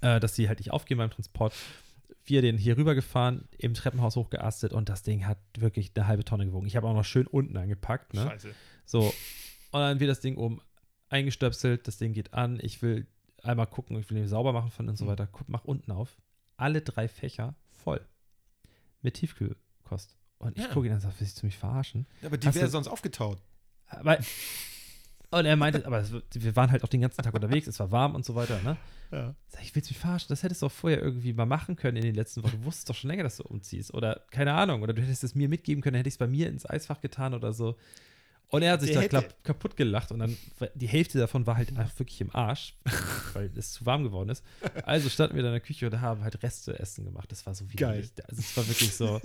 äh, 0.00 0.20
dass 0.20 0.34
die 0.34 0.48
halt 0.48 0.58
nicht 0.58 0.72
aufgehen 0.72 0.98
beim 0.98 1.10
Transport. 1.10 1.54
Wir 2.26 2.42
den 2.42 2.58
hier 2.58 2.76
rübergefahren, 2.76 3.48
im 3.56 3.74
Treppenhaus 3.74 4.16
hochgeastet 4.16 4.72
und 4.72 4.88
das 4.88 5.02
Ding 5.02 5.26
hat 5.26 5.38
wirklich 5.58 5.92
eine 5.94 6.06
halbe 6.08 6.24
Tonne 6.24 6.44
gewogen. 6.46 6.66
Ich 6.66 6.76
habe 6.76 6.86
auch 6.88 6.94
noch 6.94 7.04
schön 7.04 7.26
unten 7.26 7.56
angepackt, 7.56 8.14
ne? 8.14 8.22
Scheiße. 8.24 8.54
So. 8.84 9.00
Und 9.72 9.80
dann 9.80 10.00
wird 10.00 10.10
das 10.10 10.20
Ding 10.20 10.36
oben 10.36 10.60
eingestöpselt, 11.08 11.86
das 11.86 11.98
Ding 11.98 12.12
geht 12.12 12.34
an. 12.34 12.58
Ich 12.62 12.82
will 12.82 13.06
einmal 13.42 13.66
gucken, 13.68 13.96
ich 13.98 14.10
will 14.10 14.18
den 14.18 14.26
sauber 14.28 14.52
machen 14.52 14.70
von 14.70 14.88
und 14.88 14.96
so 14.96 15.04
Mhm. 15.04 15.08
weiter. 15.10 15.28
Guck, 15.30 15.48
mach 15.48 15.64
unten 15.64 15.92
auf. 15.92 16.16
Alle 16.56 16.80
drei 16.82 17.06
Fächer 17.06 17.54
voll. 17.70 18.04
Mit 19.02 19.14
Tiefkühlkost. 19.14 20.16
Und 20.38 20.56
ich 20.58 20.64
Ja. 20.64 20.70
gucke 20.72 20.86
ihn 20.86 20.90
dann 20.90 20.96
und 20.96 21.02
sage, 21.02 21.14
willst 21.18 21.40
du 21.40 21.46
mich 21.46 21.56
verarschen? 21.56 22.06
Aber 22.24 22.36
die 22.38 22.52
wäre 22.54 22.68
sonst 22.68 22.88
aufgetaut. 22.88 23.38
Aber, 23.86 24.18
und 25.38 25.46
er 25.46 25.56
meinte, 25.56 25.86
aber 25.86 26.04
wir 26.32 26.56
waren 26.56 26.70
halt 26.70 26.82
auch 26.84 26.88
den 26.88 27.00
ganzen 27.00 27.22
Tag 27.22 27.32
unterwegs, 27.34 27.66
es 27.66 27.78
war 27.80 27.90
warm 27.90 28.14
und 28.14 28.24
so 28.24 28.34
weiter, 28.34 28.60
ne? 28.62 28.76
Ja. 29.12 29.34
Sag 29.48 29.62
ich, 29.62 29.74
willst 29.74 29.88
du 29.90 29.92
mich 29.94 30.00
verarschen? 30.00 30.28
Das 30.30 30.42
hättest 30.42 30.62
du 30.62 30.66
auch 30.66 30.72
vorher 30.72 31.00
irgendwie 31.00 31.32
mal 31.32 31.46
machen 31.46 31.76
können 31.76 31.96
in 31.96 32.02
den 32.02 32.14
letzten 32.16 32.42
Wochen. 32.42 32.58
Du 32.60 32.64
wusstest 32.64 32.90
doch 32.90 32.94
schon 32.96 33.08
länger, 33.08 33.22
dass 33.22 33.36
du 33.36 33.44
umziehst. 33.44 33.94
Oder 33.94 34.22
keine 34.32 34.52
Ahnung. 34.52 34.82
Oder 34.82 34.94
du 34.94 35.02
hättest 35.02 35.22
es 35.22 35.34
mir 35.36 35.48
mitgeben 35.48 35.80
können, 35.82 35.92
dann 35.94 35.98
hätte 36.00 36.08
ich 36.08 36.14
es 36.14 36.18
bei 36.18 36.26
mir 36.26 36.48
ins 36.48 36.68
Eisfach 36.68 37.00
getan 37.00 37.32
oder 37.32 37.52
so. 37.52 37.76
Und 38.48 38.62
er 38.62 38.72
hat 38.72 38.80
sich 38.80 38.92
Der 38.92 39.08
da 39.08 39.20
hätte- 39.20 39.34
kaputt 39.44 39.76
gelacht 39.76 40.10
und 40.12 40.20
dann, 40.20 40.36
die 40.74 40.86
Hälfte 40.88 41.18
davon 41.18 41.46
war 41.46 41.56
halt 41.56 41.68
einfach 41.76 41.98
wirklich 41.98 42.20
im 42.20 42.34
Arsch, 42.34 42.74
weil 43.32 43.50
es 43.56 43.72
zu 43.72 43.86
warm 43.86 44.04
geworden 44.04 44.28
ist. 44.28 44.44
Also 44.84 45.08
standen 45.08 45.34
wir 45.36 45.42
da 45.42 45.48
in 45.48 45.54
der 45.54 45.60
Küche 45.60 45.86
und 45.88 46.00
haben 46.00 46.22
halt 46.22 46.40
Reste 46.44 46.78
essen 46.78 47.04
gemacht. 47.04 47.30
Das 47.30 47.44
war 47.46 47.54
so 47.56 47.70
widerlich. 47.72 48.10
Also 48.28 48.40
es 48.40 48.56
war 48.56 48.66
wirklich 48.68 48.94
so, 48.94 49.20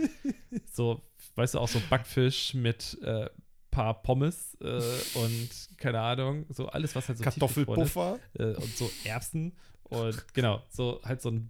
so, 0.73 1.01
weißt 1.35 1.53
du, 1.55 1.59
auch 1.59 1.67
so 1.67 1.79
Backfisch 1.89 2.53
mit 2.55 2.97
äh, 3.03 3.29
paar 3.71 4.01
Pommes 4.03 4.55
äh, 4.61 4.81
und 5.15 5.49
keine 5.77 5.99
Ahnung, 6.01 6.45
so 6.49 6.67
alles, 6.67 6.93
was 6.95 7.07
halt 7.07 7.17
so 7.17 7.23
tiefgefroren 7.23 7.81
ist 7.83 7.93
Kartoffelpuffer, 7.93 8.19
äh, 8.39 8.55
und 8.61 8.77
so 8.77 8.91
Erbsen 9.05 9.57
und 9.83 10.25
genau, 10.33 10.63
so 10.69 11.01
halt 11.03 11.21
so 11.21 11.29
ein 11.31 11.49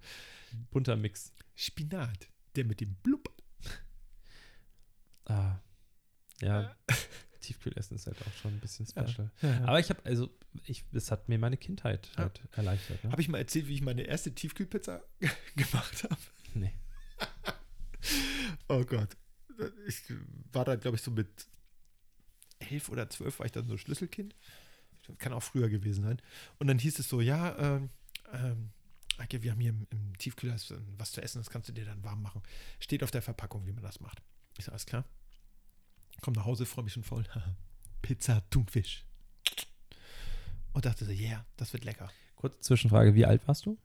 bunter 0.72 0.95
Mix. 0.95 1.34
Spinat, 1.55 2.28
der 2.55 2.65
mit 2.65 2.80
dem 2.82 2.95
Blub. 3.03 3.30
Ah, 5.26 5.59
ja, 6.41 6.76
Tiefkühlessen 7.41 7.95
ist 7.95 8.07
halt 8.07 8.17
auch 8.22 8.34
schon 8.41 8.53
ein 8.53 8.59
bisschen 8.59 8.88
Ja. 8.95 9.07
special. 9.07 9.32
Ja. 9.41 9.63
Aber 9.65 9.80
ich 9.80 9.89
habe, 9.89 9.99
also, 10.05 10.30
ich, 10.65 10.86
das 10.91 11.11
hat 11.11 11.28
mir 11.30 11.38
meine 11.39 11.57
Kindheit 11.57 12.09
Ja. 12.15 12.24
halt 12.24 12.41
erleichtert. 12.53 13.03
Ne? 13.03 13.11
Habe 13.11 13.22
ich 13.22 13.30
mal 13.30 13.38
erzählt, 13.39 13.67
wie 13.67 13.74
ich 13.76 13.82
meine 13.82 14.03
erste 14.03 14.34
Tiefkühlpizza 14.34 15.01
gemacht 15.55 16.03
habe? 16.03 16.17
Nee. 16.53 16.74
Oh 18.67 18.84
Gott. 18.84 19.15
Ich 19.88 20.01
war 20.51 20.65
da, 20.65 20.76
glaube 20.76 20.97
ich, 20.97 21.03
so 21.03 21.11
mit 21.11 21.47
elf 22.72 22.89
oder 22.89 23.09
zwölf 23.09 23.39
war 23.39 23.45
ich 23.45 23.51
dann 23.51 23.67
so 23.67 23.78
Schlüsselkind. 23.78 24.36
Kann 25.17 25.34
auch 25.34 25.43
früher 25.43 25.67
gewesen 25.69 26.03
sein. 26.03 26.22
Und 26.59 26.67
dann 26.67 26.80
hieß 26.80 26.99
es 26.99 27.09
so, 27.09 27.22
ja, 27.22 27.57
ähm, 27.57 27.89
ähm, 28.34 28.69
Eike, 29.17 29.43
wir 29.43 29.51
haben 29.51 29.59
hier 29.59 29.72
im, 29.72 29.88
im 29.89 30.17
Tiefkühler 30.17 30.55
ähm, 30.72 30.88
was 30.97 31.11
zu 31.11 31.22
essen, 31.22 31.39
das 31.39 31.49
kannst 31.49 31.67
du 31.69 31.74
dir 31.74 31.86
dann 31.86 32.03
warm 32.03 32.22
machen. 32.22 32.41
Steht 32.80 33.03
auf 33.03 33.11
der 33.11 33.22
Verpackung, 33.22 33.65
wie 33.65 33.72
man 33.72 33.84
das 33.84 33.99
macht. 33.99 34.22
Ich 34.57 34.65
so, 34.65 34.72
alles 34.72 34.86
klar. 34.86 35.03
Komm 36.22 36.34
nach 36.34 36.45
Hause, 36.45 36.65
freue 36.65 36.84
mich 36.86 36.93
schon 36.93 37.03
voll. 37.03 37.24
Pizza, 38.01 38.41
Thunfisch. 38.49 39.05
Und 40.74 40.86
dachte 40.86 41.05
so, 41.05 41.11
yeah, 41.11 41.45
das 41.57 41.74
wird 41.74 41.84
lecker. 41.84 42.09
Kurze 42.36 42.59
Zwischenfrage, 42.61 43.13
wie 43.13 43.26
alt 43.26 43.45
warst 43.47 43.65
du? 43.65 43.78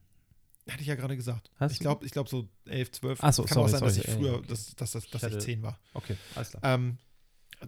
Hatte 0.68 0.80
ich 0.80 0.86
ja 0.88 0.94
gerade 0.96 1.16
gesagt. 1.16 1.50
Hast 1.58 1.72
ich 1.72 1.78
glaube, 1.78 2.04
ich 2.04 2.12
glaube 2.12 2.28
so 2.28 2.48
11, 2.64 2.92
12. 2.92 3.18
Ach 3.22 3.32
so, 3.32 3.44
Kann 3.44 3.54
sorry, 3.54 3.64
auch 3.66 3.68
sein, 3.70 3.80
dass 3.82 3.94
sorry, 3.94 4.06
ich 4.06 4.12
ja, 4.12 4.18
früher, 4.18 4.34
okay. 4.38 4.46
dass, 4.48 4.74
dass, 4.74 4.92
dass, 4.92 5.10
dass 5.10 5.22
hatte- 5.22 5.38
ich 5.38 5.44
10 5.44 5.62
war. 5.62 5.78
Okay, 5.94 6.16
alles 6.34 6.50
klar. 6.50 6.62
Ähm, 6.64 6.98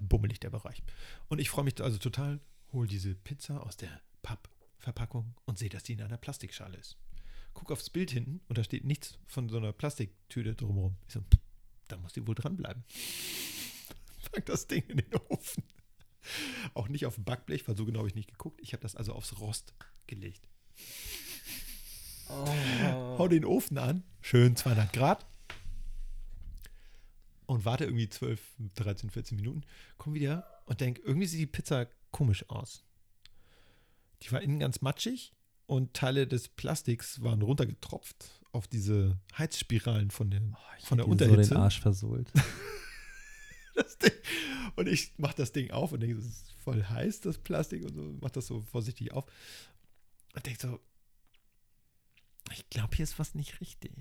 bummelig 0.00 0.40
der 0.40 0.50
Bereich. 0.50 0.82
Und 1.28 1.40
ich 1.40 1.50
freue 1.50 1.64
mich 1.64 1.80
also 1.80 1.98
total, 1.98 2.40
hol 2.72 2.86
diese 2.86 3.14
Pizza 3.14 3.62
aus 3.64 3.76
der 3.76 4.00
Pappverpackung 4.22 5.34
und 5.44 5.58
sehe, 5.58 5.68
dass 5.68 5.82
die 5.82 5.94
in 5.94 6.02
einer 6.02 6.18
Plastikschale 6.18 6.76
ist. 6.76 6.96
Guck 7.54 7.72
aufs 7.72 7.90
Bild 7.90 8.10
hinten 8.10 8.40
und 8.48 8.58
da 8.58 8.64
steht 8.64 8.84
nichts 8.84 9.18
von 9.26 9.48
so 9.48 9.56
einer 9.56 9.72
Plastiktüte 9.72 10.54
drumherum. 10.54 10.96
Ich 11.06 11.14
so, 11.14 11.20
pff, 11.20 11.40
da 11.88 11.96
muss 11.96 12.12
die 12.12 12.26
wohl 12.26 12.34
dranbleiben. 12.34 12.84
Pack 14.32 14.46
das 14.46 14.66
Ding 14.66 14.84
in 14.88 14.98
den 14.98 15.14
Ofen. 15.28 15.64
Auch 16.74 16.88
nicht 16.88 17.06
auf 17.06 17.14
dem 17.14 17.24
Backblech, 17.24 17.66
weil 17.66 17.76
so 17.76 17.86
genau 17.86 18.00
habe 18.00 18.08
ich 18.08 18.14
nicht 18.14 18.30
geguckt. 18.30 18.60
Ich 18.62 18.72
habe 18.72 18.82
das 18.82 18.94
also 18.94 19.12
aufs 19.12 19.40
Rost 19.40 19.74
gelegt. 20.06 20.46
Hau 22.28 23.26
den 23.28 23.44
Ofen 23.44 23.78
an, 23.78 24.04
schön 24.20 24.54
200 24.54 24.92
Grad. 24.92 25.26
Und 27.48 27.64
warte 27.64 27.84
irgendwie 27.84 28.10
12, 28.10 28.40
13, 28.74 29.08
14 29.08 29.36
Minuten. 29.36 29.62
Komm 29.96 30.12
wieder 30.12 30.46
und 30.66 30.82
denk, 30.82 31.00
irgendwie 31.02 31.26
sieht 31.26 31.40
die 31.40 31.46
Pizza 31.46 31.86
komisch 32.10 32.48
aus. 32.50 32.84
Die 34.22 34.30
war 34.32 34.42
innen 34.42 34.58
ganz 34.58 34.82
matschig 34.82 35.32
und 35.66 35.94
Teile 35.94 36.26
des 36.26 36.48
Plastiks 36.48 37.22
waren 37.22 37.40
runtergetropft 37.40 38.42
auf 38.52 38.68
diese 38.68 39.18
Heizspiralen 39.38 40.10
von, 40.10 40.30
den, 40.30 40.56
von 40.84 40.98
der 40.98 41.06
Dir 41.06 41.10
So 41.16 41.24
Unterhitze. 41.24 41.54
den 41.54 41.56
Arsch 41.58 41.80
versohlt. 41.80 42.30
das 43.74 43.96
Ding. 43.96 44.12
Und 44.76 44.86
ich 44.86 45.14
mach 45.16 45.32
das 45.32 45.52
Ding 45.52 45.70
auf 45.70 45.92
und 45.92 46.00
denke, 46.00 46.16
das 46.16 46.26
ist 46.26 46.52
voll 46.58 46.84
heiß, 46.84 47.22
das 47.22 47.38
Plastik 47.38 47.82
und 47.82 47.94
so, 47.94 48.14
mach 48.20 48.30
das 48.30 48.46
so 48.46 48.60
vorsichtig 48.60 49.12
auf. 49.12 49.24
Und 50.34 50.44
denke 50.44 50.60
so, 50.60 50.80
ich 52.52 52.68
glaube, 52.68 52.94
hier 52.94 53.04
ist 53.04 53.18
was 53.18 53.34
nicht 53.34 53.60
richtig. 53.62 53.92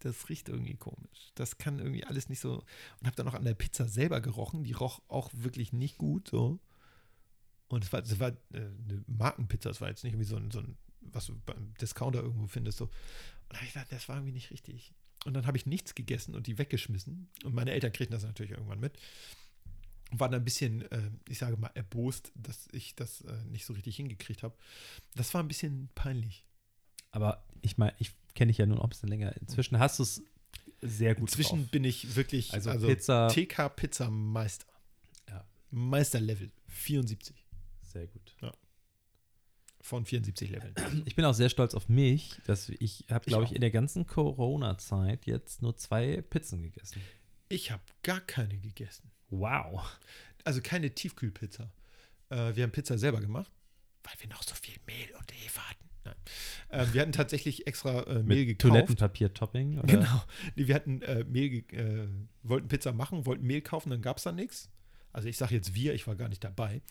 Das 0.00 0.28
riecht 0.28 0.48
irgendwie 0.48 0.76
komisch. 0.76 1.30
Das 1.34 1.58
kann 1.58 1.78
irgendwie 1.78 2.04
alles 2.04 2.28
nicht 2.28 2.40
so. 2.40 2.64
Und 3.00 3.06
habe 3.06 3.16
dann 3.16 3.28
auch 3.28 3.34
an 3.34 3.44
der 3.44 3.54
Pizza 3.54 3.86
selber 3.86 4.20
gerochen. 4.20 4.64
Die 4.64 4.72
roch 4.72 5.00
auch 5.08 5.30
wirklich 5.34 5.72
nicht 5.72 5.98
gut 5.98 6.28
so. 6.28 6.58
Und 7.68 7.84
es 7.84 7.92
war, 7.92 8.02
es 8.02 8.18
war 8.18 8.30
äh, 8.30 8.34
eine 8.54 9.04
Markenpizza. 9.06 9.70
Es 9.70 9.80
war 9.80 9.88
jetzt 9.88 10.02
nicht 10.02 10.14
irgendwie 10.14 10.28
so 10.28 10.36
ein, 10.36 10.50
so 10.50 10.60
ein, 10.60 10.76
was 11.00 11.26
du 11.26 11.38
beim 11.46 11.74
Discounter 11.80 12.22
irgendwo 12.22 12.46
findest. 12.46 12.78
So. 12.78 12.84
Und 12.84 12.92
da 13.50 13.56
habe 13.56 13.66
ich 13.66 13.72
gedacht, 13.72 13.92
das 13.92 14.08
war 14.08 14.16
irgendwie 14.16 14.32
nicht 14.32 14.50
richtig. 14.50 14.92
Und 15.26 15.34
dann 15.34 15.46
habe 15.46 15.56
ich 15.56 15.66
nichts 15.66 15.94
gegessen 15.94 16.34
und 16.34 16.46
die 16.46 16.58
weggeschmissen. 16.58 17.28
Und 17.44 17.54
meine 17.54 17.72
Eltern 17.72 17.92
kriegten 17.92 18.14
das 18.14 18.24
natürlich 18.24 18.52
irgendwann 18.52 18.80
mit. 18.80 18.98
Und 20.10 20.18
waren 20.18 20.34
ein 20.34 20.44
bisschen, 20.44 20.82
äh, 20.90 21.10
ich 21.28 21.38
sage 21.38 21.56
mal, 21.56 21.70
erbost, 21.74 22.32
dass 22.34 22.68
ich 22.72 22.96
das 22.96 23.20
äh, 23.22 23.44
nicht 23.44 23.66
so 23.66 23.74
richtig 23.74 23.96
hingekriegt 23.96 24.42
habe. 24.42 24.56
Das 25.14 25.32
war 25.34 25.42
ein 25.42 25.48
bisschen 25.48 25.90
peinlich. 25.94 26.46
Aber 27.12 27.44
ich 27.60 27.76
meine, 27.76 27.94
ich 27.98 28.12
kenne 28.34 28.50
dich 28.50 28.58
ja 28.58 28.66
nun 28.66 28.78
auch 28.78 28.84
ein 28.84 28.88
bisschen 28.90 29.08
länger. 29.08 29.34
Inzwischen 29.40 29.78
hast 29.78 29.98
du 29.98 30.02
es 30.04 30.22
sehr 30.80 31.14
gut 31.14 31.28
Inzwischen 31.30 31.60
drauf. 31.62 31.70
bin 31.70 31.84
ich 31.84 32.16
wirklich, 32.16 32.52
Also 32.54 32.70
also, 32.70 32.86
Pizza- 32.86 33.28
TK 33.28 33.68
Pizza 33.70 34.10
Meister. 34.10 34.66
Ja. 35.28 35.44
Meisterlevel 35.70 36.50
74 36.68 37.44
Sehr 37.82 38.06
gut. 38.06 38.34
von 39.82 40.04
74 40.04 40.50
Leveln. 40.50 40.74
Ich 41.06 41.16
bin 41.16 41.24
auch 41.24 41.34
sehr 41.34 41.48
stolz 41.48 41.74
auf 41.74 41.88
mich, 41.88 42.40
dass 42.46 42.68
ich 42.68 43.04
habe, 43.10 43.24
glaube 43.26 43.44
ich, 43.44 43.52
in 43.54 43.60
der 43.60 43.70
ganzen 43.70 44.06
Corona-Zeit 44.06 45.26
jetzt 45.26 45.62
nur 45.62 45.76
zwei 45.76 46.20
Pizzen 46.22 46.62
gegessen. 46.62 47.00
Ich 47.48 47.70
habe 47.70 47.82
gar 48.02 48.20
keine 48.20 48.56
gegessen. 48.58 49.10
Wow. 49.30 49.82
Also 50.44 50.60
keine 50.62 50.90
Tiefkühlpizza. 50.94 51.70
Äh, 52.30 52.54
wir 52.56 52.62
haben 52.62 52.72
Pizza 52.72 52.96
selber 52.98 53.20
gemacht, 53.20 53.50
weil 54.04 54.14
wir 54.20 54.28
noch 54.28 54.42
so 54.42 54.54
viel 54.54 54.76
Mehl 54.86 55.10
und 55.18 55.32
Hefe 55.32 55.60
hatten. 55.68 55.89
Nein. 56.04 56.14
Ähm, 56.70 56.92
wir 56.92 57.00
hatten 57.02 57.12
tatsächlich 57.12 57.66
extra 57.66 58.02
äh, 58.04 58.22
Mehl 58.22 58.46
gekauft. 58.46 58.72
Toilettenpapier-Topping? 58.72 59.82
Genau. 59.82 60.22
Nee, 60.56 60.66
wir 60.66 60.74
hatten 60.74 61.02
äh, 61.02 61.24
Mehl, 61.24 61.64
äh, 61.72 62.08
wollten 62.42 62.68
Pizza 62.68 62.92
machen, 62.92 63.26
wollten 63.26 63.46
Mehl 63.46 63.60
kaufen, 63.60 63.90
dann 63.90 64.02
gab 64.02 64.16
es 64.16 64.24
da 64.24 64.32
nichts. 64.32 64.70
Also 65.12 65.28
ich 65.28 65.36
sage 65.36 65.54
jetzt 65.54 65.74
wir, 65.74 65.94
ich 65.94 66.06
war 66.06 66.16
gar 66.16 66.28
nicht 66.28 66.44
dabei. 66.44 66.82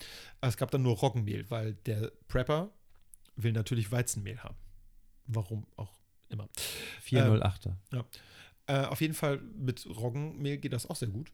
Aber 0.42 0.50
es 0.50 0.58
gab 0.58 0.72
dann 0.72 0.82
nur 0.82 0.98
Roggenmehl, 0.98 1.50
weil 1.50 1.74
der 1.74 2.12
Prepper 2.28 2.72
will 3.36 3.54
natürlich 3.54 3.92
Weizenmehl 3.92 4.40
haben. 4.40 4.58
Warum 5.26 5.66
auch 5.76 5.94
immer. 6.30 6.50
408er. 7.04 7.76
Äh, 8.68 8.86
auf 8.86 9.02
jeden 9.02 9.14
Fall 9.14 9.40
mit 9.40 9.86
Roggenmehl 9.88 10.58
geht 10.58 10.74
das 10.74 10.86
auch 10.86 10.96
sehr 10.96 11.08
gut. 11.08 11.32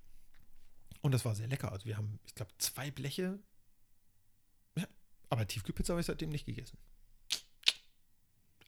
Und 1.02 1.12
das 1.12 1.26
war 1.26 1.36
sehr 1.36 1.48
lecker. 1.48 1.72
Also 1.72 1.86
wir 1.86 1.98
haben, 1.98 2.20
ich 2.26 2.36
glaube, 2.36 2.52
zwei 2.58 2.92
Bleche. 2.92 3.40
Ja, 4.78 4.88
aber 5.30 5.48
Tiefkühlpizza 5.48 5.94
habe 5.94 6.02
ich 6.02 6.08
seitdem 6.08 6.30
nicht 6.30 6.46
gegessen. 6.46 6.78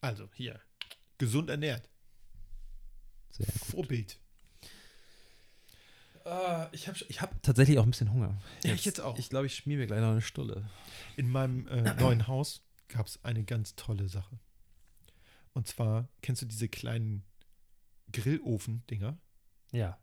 Also 0.08 0.26
hier, 0.32 0.58
gesund 1.18 1.50
ernährt. 1.50 1.86
Sehr 3.28 3.44
gut. 3.44 3.54
Vorbild. 3.56 4.18
ich 6.72 6.88
habe 6.88 6.98
ich 7.08 7.20
hab 7.20 7.42
tatsächlich 7.42 7.78
auch 7.78 7.82
ein 7.82 7.90
bisschen 7.90 8.10
Hunger. 8.10 8.40
Ja, 8.64 8.72
ich 8.72 8.86
jetzt 8.86 9.02
auch. 9.02 9.18
Ich 9.18 9.28
glaube, 9.28 9.44
ich 9.44 9.54
schmier 9.54 9.76
mir 9.76 9.86
gleich 9.86 10.00
noch 10.00 10.12
eine 10.12 10.22
Stulle. 10.22 10.70
In 11.16 11.28
meinem 11.28 11.66
äh, 11.68 11.94
neuen 12.00 12.26
Haus 12.26 12.62
gab 12.88 13.06
es 13.06 13.22
eine 13.22 13.44
ganz 13.44 13.74
tolle 13.76 14.08
Sache. 14.08 14.40
Und 15.52 15.68
zwar, 15.68 16.08
kennst 16.22 16.40
du 16.40 16.46
diese 16.46 16.70
kleinen 16.70 17.22
Grillofen-Dinger? 18.10 19.18
Ja. 19.72 19.98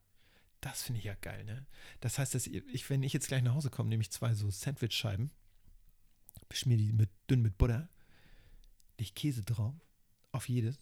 Das 0.61 0.83
finde 0.83 0.99
ich 0.99 1.05
ja 1.05 1.15
geil, 1.15 1.45
ne? 1.45 1.65
Das 1.99 2.19
heißt, 2.19 2.35
dass 2.35 2.45
ich, 2.45 2.89
wenn 2.91 3.01
ich 3.01 3.13
jetzt 3.13 3.27
gleich 3.27 3.41
nach 3.41 3.55
Hause 3.55 3.71
komme, 3.71 3.89
nehme 3.89 4.01
ich 4.01 4.11
zwei 4.11 4.35
so 4.35 4.51
Sandwich-Scheiben, 4.51 5.31
beschmier 6.47 6.77
die 6.77 6.93
mit, 6.93 7.09
dünn 7.27 7.41
mit 7.41 7.57
Butter, 7.57 7.89
leg 8.99 9.15
Käse 9.15 9.43
drauf, 9.43 9.73
auf 10.35 10.47
jedes. 10.49 10.79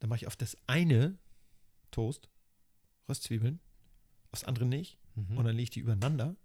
Dann 0.00 0.10
mache 0.10 0.18
ich 0.18 0.26
auf 0.26 0.36
das 0.36 0.56
eine 0.66 1.18
Toast, 1.90 2.28
Röstzwiebeln, 3.08 3.60
aufs 4.32 4.44
andere 4.44 4.66
nicht. 4.66 4.98
Mhm. 5.14 5.38
Und 5.38 5.44
dann 5.44 5.54
lege 5.54 5.64
ich 5.64 5.70
die 5.70 5.80
übereinander 5.80 6.36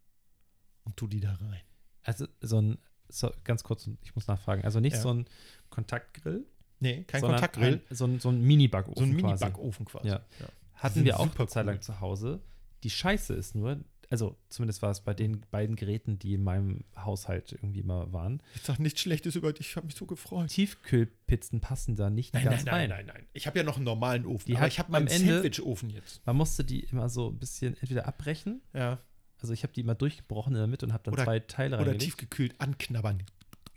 und 0.84 0.98
tu 0.98 1.08
die 1.08 1.20
da 1.20 1.34
rein. 1.34 1.62
Also 2.04 2.28
so 2.42 2.62
ein, 2.62 2.78
so, 3.10 3.32
ganz 3.44 3.64
kurz, 3.64 3.90
ich 4.02 4.16
muss 4.16 4.28
nachfragen, 4.28 4.64
also 4.64 4.80
nicht 4.80 4.96
Ja. 4.96 5.02
so 5.02 5.14
ein 5.14 5.26
Kontaktgrill, 5.70 6.46
Nee, 6.84 7.06
kein 7.06 7.22
Kontaktgrill. 7.22 7.82
Ein, 7.90 7.96
so 7.96 8.06
ein, 8.06 8.20
so 8.20 8.28
ein 8.30 8.42
Mini-Backofen 8.42 8.98
so 8.98 9.04
ein 9.04 9.12
quasi. 9.18 9.24
Mini-Backofen 9.46 9.86
quasi. 9.86 10.08
Ja. 10.10 10.16
Ja. 10.40 10.48
Hatten 10.74 11.06
wir 11.06 11.18
auch 11.18 11.34
eine 11.34 11.48
Zeit 11.48 11.66
lang 11.66 11.76
cool. 11.76 11.82
zu 11.82 12.02
Hause. 12.02 12.42
Die 12.84 12.90
Scheiße 12.90 13.34
ist 13.36 13.56
nur, 13.56 13.80
also 14.14 14.38
zumindest 14.50 14.84
war 14.84 14.92
es 14.92 15.02
bei 15.02 15.16
den 15.16 15.42
beiden 15.50 15.76
Geräten, 15.76 16.20
die 16.20 16.36
in 16.36 16.44
meinem 16.44 16.84
Haushalt 16.96 17.52
irgendwie 17.52 17.80
immer 17.80 18.14
waren, 18.14 18.44
Ich 18.54 18.62
sag 18.62 18.78
nichts 18.78 19.02
Schlechtes 19.02 19.36
über 19.36 19.52
dich, 19.54 19.70
ich 19.70 19.76
habe 19.76 19.88
mich 19.88 19.96
so 19.96 20.06
gefreut. 20.06 20.50
Tiefkühlpizzen 20.50 21.62
passen 21.62 21.96
da 21.96 22.12
nicht 22.12 22.34
Nein, 22.36 22.46
ganz 22.46 22.64
nein, 22.66 22.74
rein. 22.76 22.90
nein, 22.90 23.06
nein, 23.08 23.16
nein. 23.18 23.28
Ich 23.34 23.48
habe 23.48 23.58
ja 23.58 23.64
noch 23.64 23.78
einen 23.78 23.86
normalen 23.86 24.28
Ofen. 24.28 24.46
Die 24.46 24.54
aber 24.54 24.66
hat 24.66 24.72
ich 24.72 24.78
habe 24.78 24.92
meinen 24.92 25.08
Sandwich-Ofen 25.08 25.90
jetzt. 25.90 26.24
Man 26.28 26.36
musste 26.38 26.64
die 26.64 26.82
immer 26.82 27.10
so 27.10 27.30
ein 27.32 27.40
bisschen 27.40 27.76
entweder 27.82 28.06
abbrechen, 28.08 28.62
Ja. 28.74 29.00
also 29.42 29.52
ich 29.52 29.64
habe 29.64 29.74
die 29.74 29.82
immer 29.82 29.96
durchgebrochen 29.96 30.54
in 30.54 30.60
der 30.60 30.68
Mitte 30.68 30.86
und 30.86 30.94
habe 30.94 31.04
dann 31.06 31.16
Oder- 31.16 31.24
zwei 31.26 31.40
Teile 31.40 31.70
Oder 31.78 31.78
reingelegt. 31.88 32.04
tiefgekühlt 32.04 32.62
anknabbern. 32.62 33.24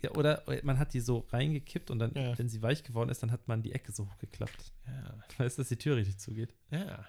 Ja, 0.03 0.11
oder 0.11 0.43
man 0.61 0.77
hat 0.77 0.93
die 0.93 0.99
so 0.99 1.25
reingekippt 1.31 1.89
und 1.89 1.97
dann, 1.97 2.11
Ja. 2.13 2.37
wenn 2.37 2.47
sie 2.49 2.61
weich 2.61 2.83
geworden 2.83 3.09
ist, 3.09 3.23
dann 3.23 3.31
hat 3.31 3.47
man 3.47 3.63
die 3.63 3.71
Ecke 3.73 3.91
so 3.91 4.07
hochgeklappt. 4.07 4.71
Ja. 4.85 5.15
Weißt 5.39 5.57
du, 5.57 5.61
dass 5.63 5.69
die 5.69 5.77
Tür 5.77 5.95
richtig 5.95 6.19
zugeht? 6.19 6.53
Ja. 6.69 7.03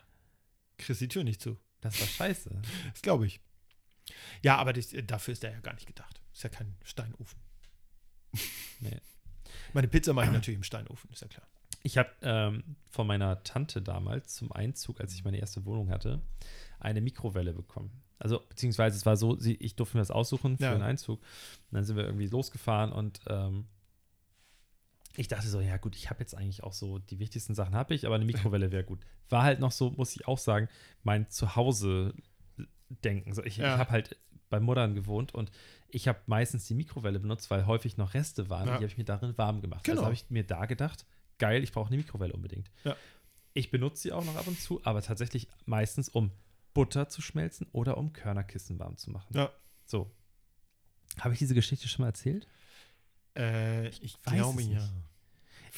Kriegst 0.78 1.02
die 1.02 1.08
Tür 1.08 1.22
nicht 1.24 1.42
zu. 1.42 1.58
Das 1.80 2.00
war 2.00 2.06
scheiße. 2.06 2.50
Das 2.92 3.02
glaube 3.02 3.26
ich. 3.26 3.40
Ja, 4.42 4.56
aber 4.56 4.72
das, 4.72 4.94
dafür 5.04 5.32
ist 5.32 5.42
der 5.42 5.52
ja 5.52 5.60
gar 5.60 5.74
nicht 5.74 5.86
gedacht. 5.86 6.20
Ist 6.32 6.42
ja 6.42 6.50
kein 6.50 6.76
Steinofen. 6.84 7.38
Nee. 8.80 9.00
Meine 9.72 9.88
Pizza 9.88 10.12
mache 10.12 10.26
ich 10.26 10.32
natürlich 10.32 10.56
im 10.58 10.62
Steinofen, 10.62 11.10
ist 11.10 11.22
ja 11.22 11.28
klar. 11.28 11.46
Ich 11.82 11.98
habe 11.98 12.10
ähm, 12.22 12.76
von 12.90 13.06
meiner 13.06 13.42
Tante 13.42 13.82
damals 13.82 14.34
zum 14.36 14.52
Einzug, 14.52 15.00
als 15.00 15.14
ich 15.14 15.24
meine 15.24 15.38
erste 15.38 15.64
Wohnung 15.64 15.90
hatte, 15.90 16.20
eine 16.78 17.00
Mikrowelle 17.00 17.52
bekommen. 17.52 17.90
Also, 18.18 18.40
beziehungsweise 18.48 18.96
es 18.96 19.06
war 19.06 19.16
so, 19.16 19.36
sie, 19.36 19.54
ich 19.54 19.74
durfte 19.76 19.96
mir 19.96 20.00
das 20.02 20.10
aussuchen 20.10 20.58
für 20.58 20.64
Ja. 20.64 20.72
den 20.74 20.82
Einzug. 20.82 21.20
Und 21.20 21.26
dann 21.72 21.84
sind 21.84 21.96
wir 21.96 22.04
irgendwie 22.04 22.26
losgefahren 22.26 22.92
und 22.92 23.20
ähm, 23.28 23.66
ich 25.18 25.26
dachte 25.26 25.48
so, 25.48 25.60
ja 25.60 25.76
gut, 25.78 25.96
ich 25.96 26.10
habe 26.10 26.20
jetzt 26.20 26.36
eigentlich 26.36 26.62
auch 26.62 26.72
so, 26.72 27.00
die 27.00 27.18
wichtigsten 27.18 27.52
Sachen 27.54 27.74
habe 27.74 27.92
ich, 27.92 28.06
aber 28.06 28.14
eine 28.14 28.24
Mikrowelle 28.24 28.70
wäre 28.70 28.84
gut. 28.84 29.00
War 29.28 29.42
halt 29.42 29.58
noch 29.58 29.72
so, 29.72 29.90
muss 29.90 30.14
ich 30.14 30.28
auch 30.28 30.38
sagen, 30.38 30.68
mein 31.02 31.28
Zuhause-Denken. 31.28 33.34
So, 33.34 33.42
ich 33.42 33.56
Ja. 33.56 33.74
ich 33.74 33.80
habe 33.80 33.90
halt 33.90 34.16
bei 34.48 34.60
Muttern 34.60 34.94
gewohnt 34.94 35.34
und 35.34 35.50
ich 35.88 36.06
habe 36.06 36.20
meistens 36.26 36.66
die 36.66 36.74
Mikrowelle 36.74 37.18
benutzt, 37.18 37.50
weil 37.50 37.66
häufig 37.66 37.96
noch 37.96 38.14
Reste 38.14 38.48
waren. 38.48 38.68
Ja. 38.68 38.74
Die 38.74 38.84
habe 38.84 38.86
ich 38.86 38.96
mir 38.96 39.04
darin 39.04 39.36
warm 39.36 39.60
gemacht. 39.60 39.82
Genau. 39.82 39.96
Also 39.96 40.04
habe 40.04 40.14
ich 40.14 40.30
mir 40.30 40.44
da 40.44 40.66
gedacht, 40.66 41.04
geil, 41.38 41.64
ich 41.64 41.72
brauche 41.72 41.88
eine 41.88 41.96
Mikrowelle 41.96 42.32
unbedingt. 42.32 42.70
Ja. 42.84 42.94
Ich 43.54 43.72
benutze 43.72 44.02
sie 44.02 44.12
auch 44.12 44.24
noch 44.24 44.36
ab 44.36 44.46
und 44.46 44.60
zu, 44.60 44.80
aber 44.84 45.02
tatsächlich 45.02 45.48
meistens, 45.66 46.08
um 46.08 46.30
Butter 46.74 47.08
zu 47.08 47.22
schmelzen 47.22 47.66
oder 47.72 47.98
um 47.98 48.12
Körnerkissen 48.12 48.78
warm 48.78 48.96
zu 48.96 49.10
machen. 49.10 49.36
Ja. 49.36 49.50
So. 49.84 50.12
Habe 51.18 51.32
ich 51.34 51.40
diese 51.40 51.56
Geschichte 51.56 51.88
schon 51.88 52.04
mal 52.04 52.10
erzählt? 52.10 52.46
Äh, 53.36 53.88
ich 53.88 54.14
weiß 54.24 54.34
glaube 54.34 54.62
es 54.62 54.68
ja. 54.68 54.88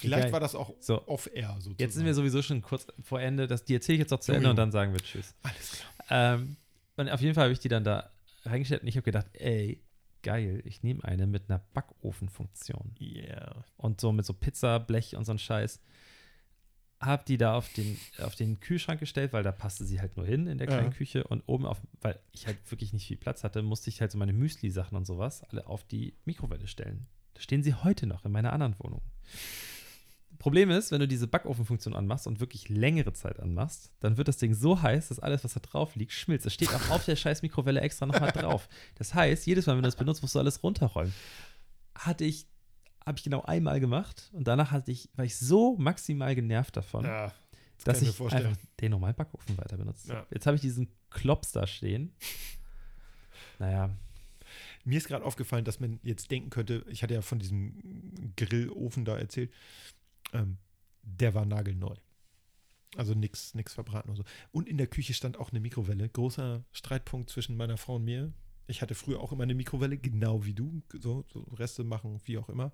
Vielleicht 0.01 0.23
Egal. 0.25 0.33
war 0.33 0.41
das 0.41 0.55
auch 0.55 0.75
So. 0.81 1.07
off-air 1.07 1.53
sozusagen. 1.57 1.77
Jetzt 1.79 1.95
sind 1.95 2.05
wir 2.07 2.15
sowieso 2.15 2.43
schon 2.43 2.63
kurz 2.63 2.87
vor 3.03 3.21
Ende. 3.21 3.47
Das, 3.47 3.65
die 3.65 3.75
erzähle 3.75 3.97
ich 3.97 4.01
jetzt 4.01 4.11
noch 4.11 4.21
zu 4.21 4.33
Ende 4.33 4.51
und 4.51 4.57
dann 4.57 4.73
sagen 4.73 4.93
wir 4.93 5.01
Tschüss. 5.01 5.35
Alles 5.43 5.73
klar. 6.09 6.35
Ähm, 6.35 6.57
und 6.97 7.09
auf 7.11 7.21
jeden 7.21 7.35
Fall 7.35 7.45
habe 7.45 7.53
ich 7.53 7.61
die 7.61 7.69
dann 7.69 7.85
da 7.85 8.11
reingestellt 8.45 8.83
und 8.83 8.89
ich 8.89 8.97
habe 8.97 9.05
gedacht, 9.05 9.27
ey, 9.35 9.83
geil, 10.23 10.63
ich 10.65 10.83
nehme 10.83 11.03
eine 11.05 11.27
mit 11.27 11.49
einer 11.49 11.63
Backofenfunktion. 11.75 12.95
Yeah. 13.01 13.65
und 13.77 14.01
so 14.01 14.13
mit 14.13 14.27
so 14.27 14.33
Pizza, 14.35 14.79
Blech 14.79 15.17
und 15.17 15.25
so 15.25 15.33
ein 15.33 15.39
Scheiß. 15.39 15.81
Hab 17.01 17.25
die 17.25 17.39
da 17.39 17.55
auf 17.55 17.73
den, 17.73 17.97
auf 18.19 18.35
den 18.35 18.61
Kühlschrank 18.61 19.01
gestellt, 19.01 19.33
weil 19.33 19.43
da 19.43 19.53
passte 19.53 19.87
sie 19.87 20.01
halt 20.03 20.19
nur 20.19 20.27
hin 20.27 20.47
in 20.47 20.59
der 20.59 20.69
Ja. 20.69 20.77
kleinen 20.77 20.93
Küche 20.93 21.25
und 21.25 21.43
oben 21.47 21.65
auf, 21.65 21.81
weil 22.03 22.19
ich 22.33 22.47
halt 22.47 22.59
wirklich 22.71 22.93
nicht 22.93 23.07
viel 23.07 23.17
Platz 23.17 23.43
hatte, 23.43 23.63
musste 23.63 23.89
ich 23.89 24.03
halt 24.03 24.13
so 24.13 24.19
meine 24.19 24.35
Müsli-Sachen 24.35 24.97
und 24.99 25.07
sowas 25.07 25.43
alle 25.45 25.67
auf 25.67 25.83
die 25.85 26.15
Mikrowelle 26.27 26.67
stellen. 26.67 27.07
Da 27.33 27.41
stehen 27.41 27.63
sie 27.63 27.73
heute 27.73 28.07
noch 28.07 28.27
in 28.27 28.33
meiner 28.33 28.53
anderen 28.53 28.75
Wohnung. 28.81 29.01
Problem 30.41 30.71
ist, 30.71 30.91
wenn 30.91 31.01
du 31.01 31.07
diese 31.07 31.27
Backofenfunktion 31.29 31.95
anmachst 31.95 32.27
und 32.27 32.41
wirklich 32.41 32.71
längere 32.71 33.13
Zeit 33.13 33.39
anmachst, 33.39 33.93
dann 34.01 34.17
wird 34.17 34.27
das 34.27 34.39
Ding 34.39 34.55
so 34.55 34.81
heiß, 34.81 35.09
dass 35.09 35.21
alles, 35.21 35.45
was 35.45 35.53
da 35.53 35.61
drauf 35.61 35.95
liegt, 35.97 36.13
schmilzt. 36.13 36.47
Es 36.47 36.55
steht 36.55 36.75
auch 36.75 36.89
auf 36.91 37.05
der 37.05 37.15
scheiß 37.15 37.43
Mikrowelle 37.43 37.83
extra 37.83 38.07
nochmal 38.07 38.33
drauf. 38.33 38.67
Das 38.95 39.15
heißt, 39.15 39.47
jedes 39.47 39.67
Mal, 39.67 39.75
wenn 39.75 39.83
du 39.83 39.89
das 39.89 39.97
benutzt, 39.97 40.23
musst 40.23 40.35
du 40.35 40.39
alles 40.39 40.63
runterräumen. 40.63 41.13
Hatte 41.95 42.25
ich, 42.25 42.49
habe 43.05 43.19
ich 43.19 43.23
genau 43.25 43.43
einmal 43.43 43.81
gemacht 43.81 44.31
und 44.33 44.49
danach 44.49 44.71
hatte 44.71 44.91
ich, 44.91 45.11
war 45.15 45.27
ich 45.27 45.37
so 45.37 45.77
maximal 45.77 46.35
genervt 46.35 46.75
davon, 46.75 47.05
Ja. 47.05 47.35
dass 47.85 47.99
kann 48.01 48.09
ich 48.09 48.19
ich 48.19 48.33
einfach 48.33 48.57
den 48.81 48.93
normalen 48.93 49.15
Backofen 49.15 49.59
weiter 49.59 49.77
benutzt 49.77 50.09
habe. 50.09 50.21
Ja. 50.21 50.27
Jetzt 50.31 50.47
habe 50.47 50.55
ich 50.57 50.63
diesen 50.63 50.89
Klops 51.11 51.53
da 51.53 51.67
stehen. 51.67 52.15
Naja, 53.59 53.91
Mir 54.85 54.97
ist 54.97 55.07
gerade 55.09 55.25
aufgefallen, 55.27 55.67
dass 55.67 55.81
man 55.81 56.01
jetzt 56.03 56.31
denken 56.31 56.49
könnte, 56.49 56.83
ich 56.89 57.03
hatte 57.03 57.13
ja 57.13 57.21
von 57.21 57.39
diesem 57.39 58.33
Grillofen 58.37 59.05
da 59.05 59.19
erzählt, 59.19 59.53
ähm, 60.33 60.59
der 61.03 61.35
war 61.35 61.47
nagelneu. 61.47 61.95
Also 62.97 63.15
nichts 63.15 63.55
nix 63.55 63.75
verbraten 63.75 64.11
oder 64.11 64.19
so. 64.19 64.25
Und 64.51 64.69
in 64.69 64.77
der 64.77 64.89
Küche 64.89 65.15
stand 65.15 65.39
auch 65.39 65.51
eine 65.51 65.61
Mikrowelle. 65.61 66.09
Großer 66.09 66.65
Streitpunkt 66.73 67.31
zwischen 67.31 67.57
meiner 67.57 67.77
Frau 67.77 67.97
und 67.97 68.05
mir. 68.05 68.33
Ich 68.67 68.83
hatte 68.83 68.95
früher 68.95 69.21
auch 69.21 69.33
immer 69.33 69.45
eine 69.45 69.55
Mikrowelle, 69.55 69.97
genau 69.97 70.45
wie 70.45 70.55
du. 70.55 70.83
So, 70.99 71.25
so 71.33 71.41
Reste 71.53 71.85
machen, 71.85 72.21
wie 72.25 72.39
auch 72.39 72.49
immer. 72.49 72.73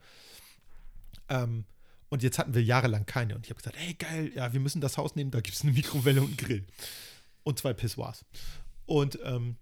Ähm, 1.29 1.65
und 2.09 2.23
jetzt 2.23 2.39
hatten 2.39 2.55
wir 2.55 2.63
jahrelang 2.63 3.05
keine. 3.05 3.35
Und 3.35 3.47
ich 3.47 3.51
habe 3.51 3.59
gesagt, 3.59 3.77
hey 3.79 3.95
geil, 3.95 4.33
ja, 4.35 4.53
wir 4.53 4.61
müssen 4.61 4.81
das 4.81 4.97
Haus 4.97 5.17
nehmen, 5.17 5.31
da 5.31 5.41
gibt 5.41 5.57
es 5.57 5.63
eine 5.63 5.73
Mikrowelle 5.73 6.21
und 6.21 6.29
einen 6.29 6.37
Grill. 6.37 6.67
Und 7.43 7.59
zwei 7.59 7.75
Pissoirs. 7.75 8.25
Und 8.87 9.19
ähm, 9.25 9.57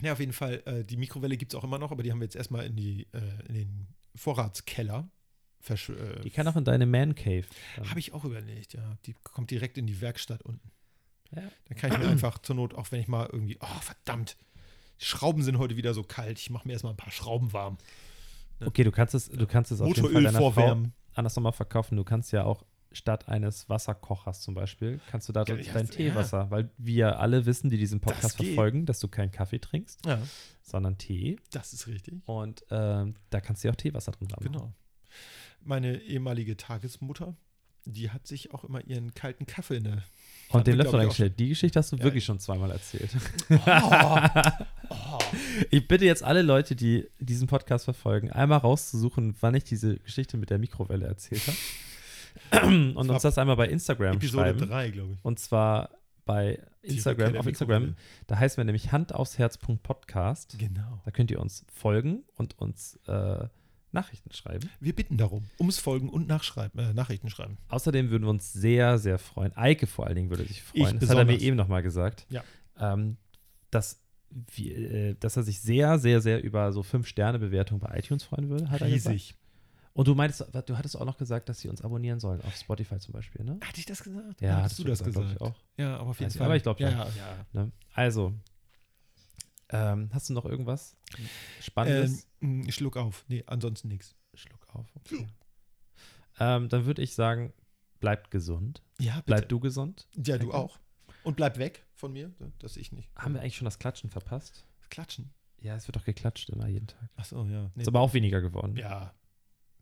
ja, 0.00 0.12
auf 0.12 0.20
jeden 0.20 0.32
Fall, 0.32 0.62
äh, 0.66 0.84
die 0.84 0.96
Mikrowelle 0.96 1.36
gibt 1.36 1.52
es 1.52 1.58
auch 1.58 1.64
immer 1.64 1.78
noch, 1.78 1.90
aber 1.90 2.02
die 2.02 2.10
haben 2.10 2.20
wir 2.20 2.24
jetzt 2.24 2.36
erstmal 2.36 2.66
in, 2.66 2.76
die, 2.76 3.06
äh, 3.12 3.46
in 3.48 3.54
den 3.54 3.88
Vorratskeller 4.14 5.10
versch 5.60 5.90
äh, 5.90 6.20
die 6.20 6.30
kann 6.30 6.46
auch 6.48 6.56
in 6.56 6.64
deine 6.64 6.86
Man 6.86 7.14
Cave. 7.14 7.44
habe 7.88 7.98
ich 8.00 8.12
auch 8.12 8.24
überlegt, 8.24 8.74
ja. 8.74 8.96
Die 9.06 9.14
kommt 9.24 9.50
direkt 9.50 9.78
in 9.78 9.86
die 9.86 10.00
Werkstatt 10.00 10.42
unten. 10.42 10.70
Ja. 11.34 11.42
Dann 11.68 11.76
kann 11.76 11.92
ich 11.92 11.98
mir 11.98 12.08
einfach 12.08 12.38
zur 12.38 12.56
Not, 12.56 12.74
auch 12.74 12.90
wenn 12.90 13.00
ich 13.00 13.08
mal 13.08 13.28
irgendwie, 13.32 13.58
oh 13.60 13.80
verdammt, 13.80 14.36
die 15.00 15.04
Schrauben 15.04 15.42
sind 15.42 15.58
heute 15.58 15.76
wieder 15.76 15.94
so 15.94 16.02
kalt, 16.02 16.38
ich 16.38 16.50
mache 16.50 16.66
mir 16.66 16.72
erstmal 16.72 16.92
ein 16.94 16.96
paar 16.96 17.12
Schrauben 17.12 17.52
warm. 17.52 17.76
Okay, 18.64 18.82
du 18.82 18.90
kannst 18.90 19.14
es, 19.14 19.28
du 19.28 19.46
kannst 19.46 19.70
es 19.70 19.80
auf 19.80 19.88
jeden 19.94 20.10
Fall 20.10 20.22
deiner 20.24 20.38
Frau 20.38 20.50
vorwärmen. 20.50 20.92
anders 21.14 21.36
nochmal 21.36 21.52
verkaufen. 21.52 21.96
Du 21.96 22.02
kannst 22.04 22.32
ja 22.32 22.44
auch 22.44 22.64
statt 22.90 23.28
eines 23.28 23.68
Wasserkochers 23.68 24.40
zum 24.40 24.54
Beispiel, 24.54 25.00
kannst 25.10 25.28
du 25.28 25.32
da 25.32 25.40
Ja, 25.44 25.54
dein 25.56 25.66
ja. 25.86 25.92
Teewasser, 25.92 26.50
weil 26.50 26.70
wir 26.78 27.20
alle 27.20 27.44
wissen, 27.46 27.68
die 27.70 27.76
diesen 27.76 28.00
Podcast 28.00 28.40
Das 28.40 28.46
verfolgen, 28.46 28.86
dass 28.86 28.98
du 28.98 29.08
keinen 29.08 29.30
Kaffee 29.30 29.58
trinkst, 29.60 30.04
Ja, 30.06 30.20
sondern 30.62 30.96
Tee. 30.98 31.36
das 31.52 31.72
ist 31.74 31.86
richtig. 31.86 32.14
Und 32.26 32.64
ähm, 32.70 33.14
da 33.30 33.40
kannst 33.40 33.62
du 33.62 33.68
ja 33.68 33.72
auch 33.72 33.76
Teewasser 33.76 34.12
drin 34.12 34.32
haben. 34.32 34.44
Genau. 34.44 34.72
Meine 35.62 36.00
ehemalige 36.02 36.56
Tagesmutter, 36.56 37.36
die 37.84 38.10
hat 38.10 38.26
sich 38.26 38.52
auch 38.54 38.64
immer 38.64 38.84
ihren 38.86 39.14
kalten 39.14 39.46
Kaffee 39.46 39.76
in 39.76 39.84
der. 39.84 40.02
Und 40.50 40.66
den 40.66 40.76
Löffel 40.76 40.96
reingestellt. 41.00 41.38
Die 41.38 41.48
Geschichte 41.50 41.78
hast 41.78 41.92
du 41.92 41.96
Ja. 41.96 42.04
wirklich 42.04 42.24
schon 42.24 42.38
zweimal 42.38 42.70
erzählt. 42.70 43.10
Oh, 44.90 45.18
Ich 45.70 45.86
bitte 45.86 46.06
jetzt 46.06 46.22
alle 46.22 46.40
Leute, 46.42 46.74
die 46.74 47.06
diesen 47.18 47.46
Podcast 47.48 47.84
verfolgen, 47.84 48.30
einmal 48.30 48.58
rauszusuchen, 48.58 49.34
wann 49.40 49.54
ich 49.54 49.64
diese 49.64 49.98
Geschichte 49.98 50.38
mit 50.38 50.48
der 50.48 50.58
Mikrowelle 50.58 51.06
erzählt 51.06 51.42
habe. 51.46 52.66
Und 52.96 53.10
uns 53.10 53.22
das 53.22 53.36
einmal 53.36 53.56
bei 53.56 53.68
Instagram 53.68 54.16
Episode 54.16 54.42
schreiben. 54.44 54.68
3, 54.68 54.90
glaube 54.90 55.12
ich. 55.14 55.24
Und 55.24 55.38
zwar 55.38 55.90
bei 56.24 56.62
Instagram, 56.82 57.36
auf 57.36 57.46
Instagram. 57.46 57.96
Da 58.26 58.38
heißen 58.38 58.56
wir 58.58 58.64
nämlich 58.64 58.92
handaufsherz.podcast. 58.92 60.56
Genau. 60.58 61.00
Da 61.04 61.10
könnt 61.10 61.30
ihr 61.30 61.40
uns 61.40 61.64
folgen 61.72 62.22
und 62.36 62.58
uns 62.58 62.98
äh, 63.06 63.46
Nachrichten 63.92 64.32
schreiben. 64.32 64.68
Wir 64.80 64.94
bitten 64.94 65.16
darum, 65.16 65.44
ums 65.58 65.78
Folgen 65.78 66.08
und 66.08 66.26
Nachschreiben, 66.28 66.78
äh, 66.78 66.92
Nachrichten 66.94 67.30
schreiben. 67.30 67.58
Außerdem 67.68 68.10
würden 68.10 68.24
wir 68.24 68.30
uns 68.30 68.52
sehr, 68.52 68.98
sehr 68.98 69.18
freuen. 69.18 69.56
Eike 69.56 69.86
vor 69.86 70.06
allen 70.06 70.16
Dingen 70.16 70.30
würde 70.30 70.44
sich 70.44 70.58
Ich 70.58 70.62
freuen. 70.62 70.98
Das 70.98 71.10
hat 71.10 71.16
er 71.16 71.24
mir 71.24 71.32
besonders. 71.32 71.42
eben 71.42 71.56
nochmal 71.56 71.82
gesagt. 71.82 72.26
Ja. 72.30 72.42
Ähm, 72.78 73.16
dass, 73.70 74.00
wir, 74.54 74.76
äh, 74.76 75.14
dass 75.18 75.36
er 75.36 75.42
sich 75.42 75.60
sehr, 75.60 75.98
sehr, 75.98 76.20
sehr 76.20 76.42
über 76.42 76.72
so 76.72 76.82
5-Sterne-Bewertungen 76.82 77.80
bei 77.80 77.98
iTunes 77.98 78.24
freuen 78.24 78.48
würde, 78.48 78.70
hat 78.70 78.80
er 78.80 78.90
gesagt. 78.90 79.14
Riesig. 79.14 79.34
Und 79.94 80.06
du 80.06 80.14
meinst, 80.14 80.40
du 80.40 80.76
hattest 80.78 80.96
auch 80.96 81.04
noch 81.04 81.18
gesagt, 81.18 81.48
dass 81.48 81.58
sie 81.60 81.68
uns 81.68 81.82
abonnieren 81.82 82.20
sollen 82.20 82.40
auf 82.42 82.54
Spotify 82.54 82.98
zum 83.00 83.14
Beispiel, 83.14 83.44
ne? 83.44 83.58
Hatte 83.60 83.80
ich 83.80 83.86
das 83.86 84.00
gesagt? 84.02 84.40
Ja, 84.40 84.58
hattest 84.58 84.70
hast 84.70 84.78
du 84.78 84.84
das 84.84 85.02
gesagt, 85.02 85.26
ich 85.26 85.32
gesagt? 85.32 85.42
auch. 85.42 85.56
Ja, 85.76 85.96
aber 85.96 86.10
auf 86.10 86.20
jeden 86.20 86.30
ich, 86.30 86.36
Fall. 86.36 86.46
aber 86.46 86.54
ich 86.56 86.62
glaub 86.62 86.78
ja, 86.78 86.90
ja, 86.90 87.06
ja. 87.16 87.46
Ne? 87.52 87.72
Also, 87.94 88.32
ähm, 89.70 90.10
hast 90.12 90.28
du 90.28 90.34
noch 90.34 90.44
irgendwas 90.44 90.96
Spannendes? 91.60 92.26
Ähm, 92.40 92.70
Schluck 92.70 92.96
auf. 92.96 93.24
Nee, 93.28 93.44
ansonsten 93.46 93.88
nichts. 93.88 94.14
Schluck 94.34 94.66
auf. 94.74 94.86
Okay. 94.94 95.26
Ähm, 96.40 96.68
dann 96.68 96.86
würde 96.86 97.02
ich 97.02 97.14
sagen, 97.14 97.52
bleibt 98.00 98.30
gesund. 98.30 98.82
Ja, 99.00 99.14
bitte. 99.16 99.24
Bleib 99.26 99.48
du 99.48 99.60
gesund. 99.60 100.08
Ja, 100.14 100.38
du 100.38 100.52
auch. 100.52 100.78
Und 101.24 101.36
bleib 101.36 101.58
weg 101.58 101.84
von 101.94 102.12
mir, 102.12 102.32
dass 102.60 102.76
ich 102.76 102.92
nicht. 102.92 103.10
Haben 103.16 103.34
wir 103.34 103.40
eigentlich 103.40 103.56
schon 103.56 103.64
das 103.64 103.78
Klatschen 103.78 104.10
verpasst? 104.10 104.64
Klatschen. 104.88 105.32
Ja, 105.60 105.74
es 105.74 105.88
wird 105.88 105.96
doch 105.96 106.04
geklatscht 106.04 106.50
immer 106.50 106.68
jeden 106.68 106.86
Tag. 106.86 107.10
Ach 107.16 107.24
so, 107.24 107.44
ja. 107.44 107.70
Nee. 107.74 107.82
Ist 107.82 107.88
aber 107.88 108.00
auch 108.00 108.14
weniger 108.14 108.40
geworden. 108.40 108.76
ja. 108.76 109.12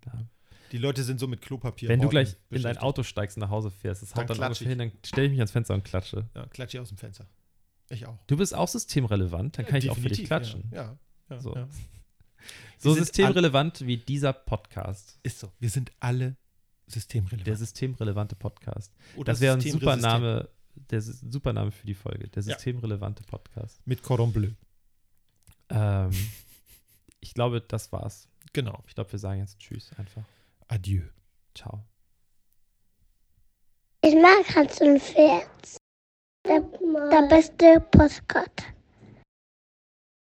Ja. 0.06 0.26
Die 0.72 0.78
Leute 0.78 1.04
sind 1.04 1.20
so 1.20 1.28
mit 1.28 1.42
Klopapier. 1.42 1.88
Wenn 1.88 2.00
du 2.00 2.08
gleich 2.08 2.36
in 2.50 2.62
dein. 2.62 2.78
Auto 2.78 3.02
steigst 3.02 3.36
und 3.36 3.42
nach 3.42 3.50
Hause 3.50 3.70
fährst, 3.70 4.02
das 4.02 4.10
Dann 4.10 4.28
haut 4.28 4.30
dann 4.30 4.42
ungefähr 4.46 4.68
hin, 4.68 4.78
dann 4.78 4.92
stelle 5.04 5.26
ich 5.26 5.30
mich 5.30 5.40
ans 5.40 5.52
Fenster 5.52 5.74
und 5.74 5.84
klatsche. 5.84 6.28
Ja, 6.34 6.46
klatsch 6.46 6.74
ich 6.74 6.80
aus 6.80 6.88
dem 6.88 6.98
Fenster. 6.98 7.26
Ich 7.88 8.06
auch. 8.06 8.18
Du 8.26 8.36
bist 8.36 8.54
auch 8.54 8.68
systemrelevant, 8.68 9.58
dann 9.58 9.66
kann 9.66 9.76
ich 9.76 9.90
auch 9.90 9.96
für 9.96 10.08
dich 10.08 10.24
klatschen. 10.24 10.68
Ja, 10.72 10.82
ja, 10.82 10.98
ja, 11.30 11.40
So. 11.40 11.54
ja. 11.54 11.68
So 12.78 12.92
systemrelevant 12.94 13.86
wie 13.86 13.96
dieser 13.96 14.32
Podcast. 14.32 15.18
Ist 15.22 15.40
so. 15.40 15.50
Wir 15.58 15.70
sind 15.70 15.90
alle 15.98 16.36
systemrelevant. 16.86 17.46
Der 17.46 17.56
systemrelevante 17.56 18.36
Podcast. 18.36 18.92
Oder 19.16 19.32
Das 19.32 19.40
wäre 19.40 19.54
ein 19.54 19.60
super. 19.62 19.96
Name, 19.96 20.48
der 20.90 21.00
super 21.00 21.52
Name 21.54 21.72
für 21.72 21.86
die 21.86 21.94
Folge. 21.94 22.28
Der 22.28 22.42
Ja. 22.42 22.54
systemrelevante 22.54 23.22
Podcast. 23.24 23.80
Mit 23.86 24.02
Cordon 24.02 24.32
Bleu. 24.32 24.50
Ähm, 25.70 26.10
ich 27.20 27.34
glaube, 27.34 27.60
das 27.62 27.90
war's. 27.92 28.28
Genau. 28.52 28.84
Ich 28.86 28.94
glaube, 28.94 29.10
wir 29.10 29.18
sagen 29.18 29.40
jetzt 29.40 29.58
Tschüss 29.58 29.90
einfach. 29.96 30.22
Adieu. 30.68 31.02
Ciao. 31.54 31.82
Ich 34.02 34.14
mag 34.14 34.54
Hans 34.54 34.80
und 34.80 35.00
Pferd. 35.00 35.48
Der, 36.46 36.60
der 37.10 37.28
beste 37.28 37.80
Postkarte. 37.90 38.75